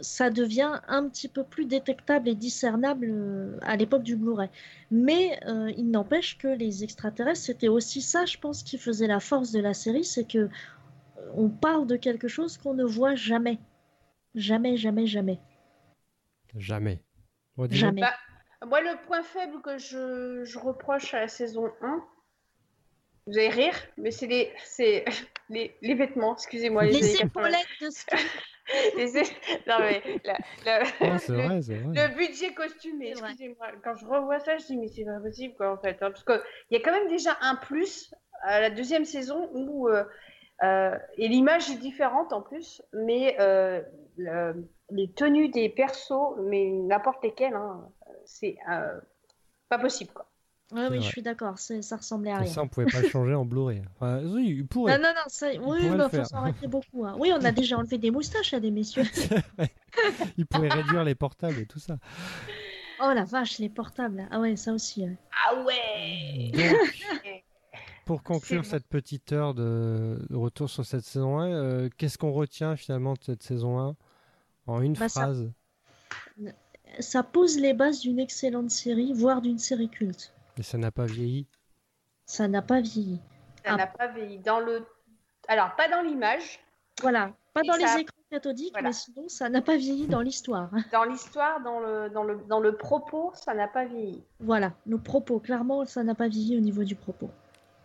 ça 0.00 0.30
devient 0.30 0.80
un 0.88 1.08
petit 1.08 1.28
peu 1.28 1.44
plus 1.44 1.66
détectable 1.66 2.28
et 2.28 2.34
discernable 2.34 3.08
euh, 3.10 3.58
à 3.62 3.76
l'époque 3.76 4.02
du 4.02 4.16
Blu-ray. 4.16 4.48
Mais 4.90 5.38
euh, 5.46 5.70
il 5.76 5.90
n'empêche 5.90 6.38
que 6.38 6.48
les 6.48 6.84
extraterrestres, 6.84 7.40
c'était 7.40 7.68
aussi 7.68 8.00
ça, 8.02 8.24
je 8.24 8.38
pense, 8.38 8.62
qui 8.62 8.78
faisait 8.78 9.06
la 9.06 9.20
force 9.20 9.52
de 9.52 9.60
la 9.60 9.74
série, 9.74 10.04
c'est 10.04 10.26
que 10.26 10.38
euh, 10.38 10.48
on 11.34 11.48
parle 11.48 11.86
de 11.86 11.96
quelque 11.96 12.28
chose 12.28 12.58
qu'on 12.58 12.74
ne 12.74 12.84
voit 12.84 13.14
jamais. 13.14 13.58
Jamais, 14.34 14.76
jamais, 14.76 15.06
jamais. 15.06 15.38
Jamais. 16.56 17.02
Jamais. 17.70 18.02
Bah, 18.02 18.14
moi, 18.66 18.80
le 18.80 18.96
point 19.06 19.22
faible 19.22 19.60
que 19.62 19.78
je, 19.78 20.44
je 20.44 20.58
reproche 20.58 21.12
à 21.14 21.20
la 21.20 21.28
saison 21.28 21.70
1, 21.82 22.04
vous 23.28 23.38
allez 23.38 23.48
rire, 23.50 23.74
mais 23.96 24.10
c'est 24.10 24.26
les, 24.26 24.52
c'est 24.64 25.04
les, 25.50 25.76
les 25.82 25.94
vêtements, 25.94 26.34
excusez-moi. 26.34 26.84
Les 26.84 26.92
80. 27.00 27.24
épaulettes 27.26 27.66
de 27.80 27.90
Scully. 27.90 28.22
Les 28.96 29.12
Non, 29.66 29.78
mais 29.80 30.02
la- 30.24 30.38
la- 30.66 30.82
Non, 31.08 31.18
c'est 31.18 31.32
le- 31.32 31.42
vrai, 31.42 31.62
c'est 31.62 31.74
vrai. 31.76 31.94
Le 32.08 32.14
budget 32.16 32.52
costumé, 32.54 33.10
excusez-moi. 33.10 33.68
Quand 33.84 33.94
je 33.96 34.04
revois 34.06 34.40
ça, 34.40 34.56
je 34.58 34.66
dis, 34.66 34.76
mais 34.76 34.88
c'est 34.88 35.04
pas 35.04 35.20
possible, 35.20 35.54
quoi, 35.56 35.72
en 35.72 35.78
fait. 35.78 35.96
hein, 36.02 36.10
parce 36.10 36.24
qu'il 36.24 36.40
y 36.70 36.76
a 36.76 36.80
quand 36.80 36.92
même 36.92 37.08
déjà 37.08 37.36
un 37.40 37.54
plus 37.56 38.12
à 38.42 38.60
la 38.60 38.70
deuxième 38.70 39.04
saison 39.04 39.48
où. 39.52 39.88
euh, 39.88 40.04
euh, 40.64 40.98
et 41.16 41.28
l'image 41.28 41.70
est 41.70 41.76
différente 41.78 42.32
en 42.32 42.42
plus, 42.42 42.82
mais 42.92 43.36
euh, 43.38 43.80
le- 44.16 44.68
les 44.90 45.12
tenues 45.12 45.48
des 45.50 45.68
persos, 45.68 46.34
mais 46.40 46.66
n'importe 46.70 47.22
lesquelles, 47.22 47.54
hein, 47.54 47.88
c'est 48.24 48.56
euh, 48.68 48.98
pas 49.68 49.78
possible, 49.78 50.10
quoi. 50.12 50.26
Ouais, 50.70 50.82
oui, 50.82 50.98
vrai. 50.98 51.00
je 51.00 51.06
suis 51.08 51.22
d'accord, 51.22 51.58
ça 51.58 51.96
ressemblait 51.96 52.30
à 52.30 52.36
Et 52.40 52.42
rien. 52.42 52.52
ça, 52.52 52.62
on 52.62 52.68
pouvait 52.68 52.84
pas 52.86 53.00
le 53.00 53.08
changer 53.08 53.34
en 53.34 53.46
Blu-ray. 53.46 53.82
Enfin, 53.96 54.20
oui, 54.24 54.56
il 54.58 54.66
pourrait. 54.66 54.98
Non, 54.98 55.04
non, 55.04 55.14
non, 55.14 55.22
ça, 55.28 55.48
oui, 55.62 56.08
faire. 56.10 56.26
ça 56.26 56.38
aurait 56.40 56.50
été 56.50 56.66
beaucoup. 56.66 57.06
hein. 57.06 57.16
Oui, 57.18 57.32
on 57.34 57.42
a 57.42 57.52
déjà 57.52 57.78
enlevé 57.78 57.96
des 57.96 58.10
moustaches 58.10 58.52
à 58.52 58.60
des 58.60 58.70
messieurs. 58.70 59.04
Il 60.36 60.46
pourrait 60.46 60.68
réduire 60.68 61.04
les 61.04 61.14
portables 61.14 61.58
et 61.58 61.66
tout 61.66 61.78
ça. 61.78 61.96
Oh 63.02 63.10
la 63.14 63.24
vache, 63.24 63.58
les 63.58 63.68
portables. 63.70 64.28
Ah 64.30 64.40
ouais, 64.40 64.56
ça 64.56 64.72
aussi. 64.72 65.02
ouais. 65.04 65.16
Ah 65.48 65.54
ouais 65.64 66.50
Donc, 66.52 67.44
pour 68.04 68.22
conclure 68.22 68.64
cette 68.66 68.86
petite 68.86 69.32
heure 69.32 69.54
de, 69.54 70.18
de 70.28 70.36
retour 70.36 70.68
sur 70.68 70.84
cette 70.84 71.04
saison 71.04 71.38
1, 71.38 71.48
euh, 71.50 71.88
qu'est-ce 71.96 72.18
qu'on 72.18 72.32
retient 72.32 72.76
finalement 72.76 73.14
de 73.14 73.22
cette 73.24 73.42
saison 73.42 73.78
1 73.78 73.96
en 74.66 74.82
une 74.82 74.92
Bah, 74.92 75.08
ça- 75.08 75.20
phrase 75.22 75.50
Ça 77.00 77.22
pose 77.22 77.58
les 77.58 77.72
bases 77.72 78.00
d'une 78.00 78.18
excellente 78.18 78.70
série, 78.70 79.12
voire 79.14 79.40
d'une 79.42 79.58
série 79.58 79.88
culte. 79.88 80.32
Et 80.58 80.62
ça 80.62 80.76
n'a 80.78 80.90
pas 80.90 81.06
vieilli. 81.06 81.46
Ça 82.26 82.48
n'a 82.48 82.62
pas 82.62 82.80
vieilli. 82.80 83.20
Ça 83.64 83.72
Ah. 83.72 83.76
n'a 83.76 83.86
pas 83.86 84.08
vieilli. 84.08 84.38
Dans 84.38 84.60
le... 84.60 84.84
Alors, 85.48 85.74
pas 85.76 85.88
dans 85.88 86.02
l'image, 86.02 86.60
Voilà, 87.00 87.32
pas 87.54 87.62
Et 87.62 87.66
dans 87.68 87.74
ça- 87.74 87.94
les 87.94 88.00
écrans 88.02 88.16
cathodiques, 88.28 88.72
Voilà. 88.72 88.88
mais 88.88 88.92
sinon, 88.92 89.28
ça 89.28 89.48
n'a 89.48 89.62
pas 89.62 89.76
vieilli 89.76 90.08
dans 90.08 90.20
l'histoire. 90.20 90.68
dans 90.92 91.04
l'histoire, 91.04 91.60
dans 91.62 91.78
le, 91.78 92.10
dans, 92.10 92.24
le, 92.24 92.38
dans 92.48 92.58
le 92.58 92.76
propos, 92.76 93.30
ça 93.34 93.54
n'a 93.54 93.68
pas 93.68 93.84
vieilli. 93.84 94.20
Voilà, 94.40 94.72
nos 94.86 94.98
propos, 94.98 95.38
clairement, 95.38 95.84
ça 95.84 96.02
n'a 96.02 96.16
pas 96.16 96.26
vieilli 96.26 96.56
au 96.56 96.60
niveau 96.60 96.82
du 96.82 96.96
propos. 96.96 97.30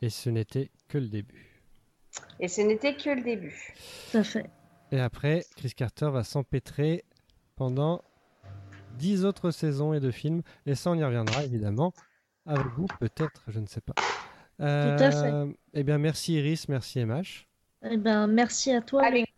Et 0.01 0.09
ce 0.09 0.31
n'était 0.31 0.71
que 0.89 0.97
le 0.97 1.07
début. 1.09 1.61
Et 2.39 2.47
ce 2.47 2.61
n'était 2.61 2.95
que 2.95 3.11
le 3.11 3.21
début. 3.21 3.75
Tout 4.11 4.17
à 4.17 4.23
fait. 4.23 4.49
Et 4.91 4.99
après, 4.99 5.45
Chris 5.57 5.73
Carter 5.75 6.09
va 6.11 6.23
s'empêtrer 6.23 7.03
pendant 7.55 8.01
10 8.97 9.25
autres 9.25 9.51
saisons 9.51 9.93
et 9.93 9.99
de 9.99 10.09
films. 10.11 10.41
Et 10.65 10.73
ça, 10.75 10.89
on 10.91 10.95
y 10.95 11.03
reviendra 11.03 11.43
évidemment. 11.43 11.93
Avec 12.45 12.67
vous, 12.75 12.87
peut-être, 12.99 13.41
je 13.47 13.59
ne 13.59 13.65
sais 13.67 13.81
pas. 13.81 13.93
Euh, 14.59 14.97
à 14.97 15.11
fait. 15.11 15.55
Eh 15.73 15.83
bien, 15.83 15.97
merci 15.97 16.33
Iris, 16.33 16.67
merci 16.69 17.03
MH. 17.05 17.47
Eh 17.89 17.97
ben, 17.97 18.27
merci 18.27 18.71
à 18.71 18.81
toi. 18.81 19.05
Avec... 19.05 19.33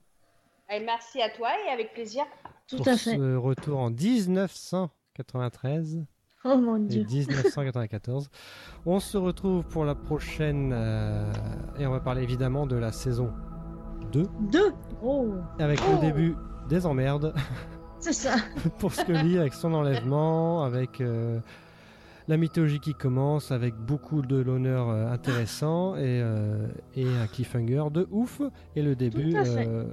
Et 0.71 0.79
merci 0.79 1.21
à 1.21 1.29
toi 1.29 1.49
et 1.65 1.69
avec 1.71 1.93
plaisir. 1.93 2.23
Tout 2.67 2.77
pour 2.77 2.87
à 2.87 2.97
fait. 2.97 3.15
ce 3.15 3.35
retour 3.35 3.79
en 3.79 3.89
1993 3.91 6.03
Oh 6.47 6.57
mon 6.57 6.77
et 6.77 6.87
dieu. 6.87 7.03
1994. 7.07 8.29
on 8.85 8.99
se 8.99 9.17
retrouve 9.17 9.63
pour 9.65 9.83
la 9.85 9.95
prochaine 9.95 10.71
euh, 10.73 11.31
et 11.79 11.85
on 11.87 11.91
va 11.91 11.99
parler 11.99 12.21
évidemment 12.23 12.65
de 12.67 12.75
la 12.75 12.91
saison 12.91 13.31
2 14.11 14.23
Deux. 14.51 14.71
Oh. 15.01 15.33
avec 15.59 15.79
Oh. 15.87 15.93
le 15.95 16.01
début 16.01 16.35
des 16.69 16.85
emmerdes 16.85 17.33
C'est 17.99 18.13
ça. 18.13 18.35
pour 18.79 18.93
Scully 18.93 19.39
avec 19.39 19.53
son 19.55 19.73
enlèvement, 19.73 20.63
avec 20.63 21.01
euh, 21.01 21.39
la 22.27 22.37
mythologie 22.37 22.79
qui 22.79 22.93
commence, 22.93 23.51
avec 23.51 23.75
beaucoup 23.75 24.21
de 24.21 24.37
l'honneur 24.37 24.89
euh, 24.89 25.11
intéressant 25.11 25.95
et, 25.97 26.21
euh, 26.21 26.67
et 26.95 27.05
un 27.07 27.27
cliffhanger 27.27 27.85
de 27.91 28.07
ouf 28.11 28.41
et 28.75 28.81
le 28.81 28.95
début 28.95 29.35
euh, 29.35 29.85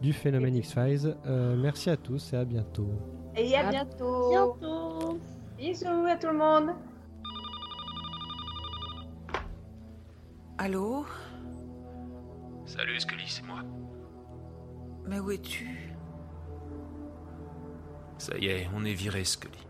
du 0.00 0.12
phénomène 0.12 0.56
X-Files. 0.56 1.16
Euh, 1.26 1.56
merci 1.56 1.90
à 1.90 1.96
tous 1.96 2.32
et 2.32 2.36
à 2.36 2.44
bientôt. 2.44 2.90
Et 3.36 3.54
à 3.54 3.68
À 3.68 3.70
bientôt. 3.70 4.30
Bientôt. 4.30 5.18
Bisous 5.58 6.06
à 6.08 6.16
tout 6.16 6.28
le 6.28 6.38
monde. 6.38 6.70
Allô? 10.58 11.04
Salut 12.64 12.98
Scully, 12.98 13.24
c'est 13.26 13.44
moi. 13.44 13.60
Mais 15.06 15.20
où 15.20 15.30
es-tu? 15.30 15.94
Ça 18.18 18.36
y 18.38 18.46
est, 18.46 18.68
on 18.74 18.84
est 18.84 18.94
viré 18.94 19.22
Scully. 19.22 19.66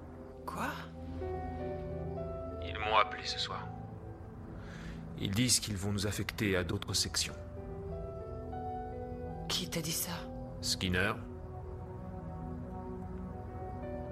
Quoi? 0.46 0.68
M'ont 2.88 2.96
appelé 2.96 3.22
ce 3.24 3.38
soir. 3.38 3.66
Ils 5.18 5.30
disent 5.30 5.60
qu'ils 5.60 5.76
vont 5.76 5.92
nous 5.92 6.06
affecter 6.06 6.56
à 6.56 6.64
d'autres 6.64 6.92
sections. 6.94 7.34
Qui 9.48 9.68
t'a 9.68 9.80
dit 9.80 9.92
ça? 9.92 10.12
Skinner. 10.60 11.12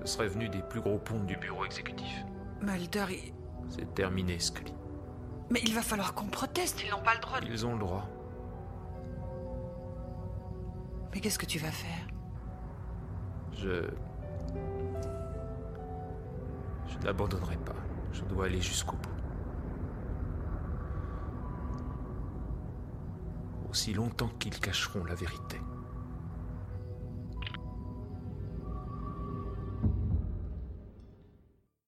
Ce 0.04 0.14
serait 0.14 0.28
venu 0.28 0.48
des 0.48 0.62
plus 0.62 0.80
gros 0.80 0.98
ponts 0.98 1.24
du 1.24 1.36
bureau 1.36 1.64
exécutif. 1.64 2.24
Mulder, 2.60 3.06
il- 3.10 3.32
C'est 3.68 3.94
terminé, 3.94 4.38
Scully. 4.38 4.72
mais 5.50 5.60
il 5.64 5.74
va 5.74 5.82
falloir 5.82 6.14
qu'on 6.14 6.26
proteste, 6.26 6.82
ils 6.84 6.90
n'ont 6.90 7.02
pas 7.02 7.14
le 7.14 7.20
droit. 7.20 7.40
de- 7.40 7.46
Ils 7.46 7.66
ont 7.66 7.72
le 7.72 7.78
droit. 7.78 8.06
Mais 11.12 11.20
qu'est-ce 11.20 11.38
que 11.38 11.46
tu 11.46 11.58
vas 11.58 11.70
faire? 11.70 12.06
Je. 13.52 13.88
Je 16.88 16.98
n'abandonnerai 17.06 17.56
pas. 17.58 17.72
Je 18.14 18.22
dois 18.22 18.46
aller 18.46 18.60
jusqu'au 18.60 18.96
bout. 18.96 19.10
Aussi 23.68 23.92
longtemps 23.92 24.30
qu'ils 24.38 24.58
cacheront 24.60 25.04
la 25.04 25.16
vérité. 25.16 25.58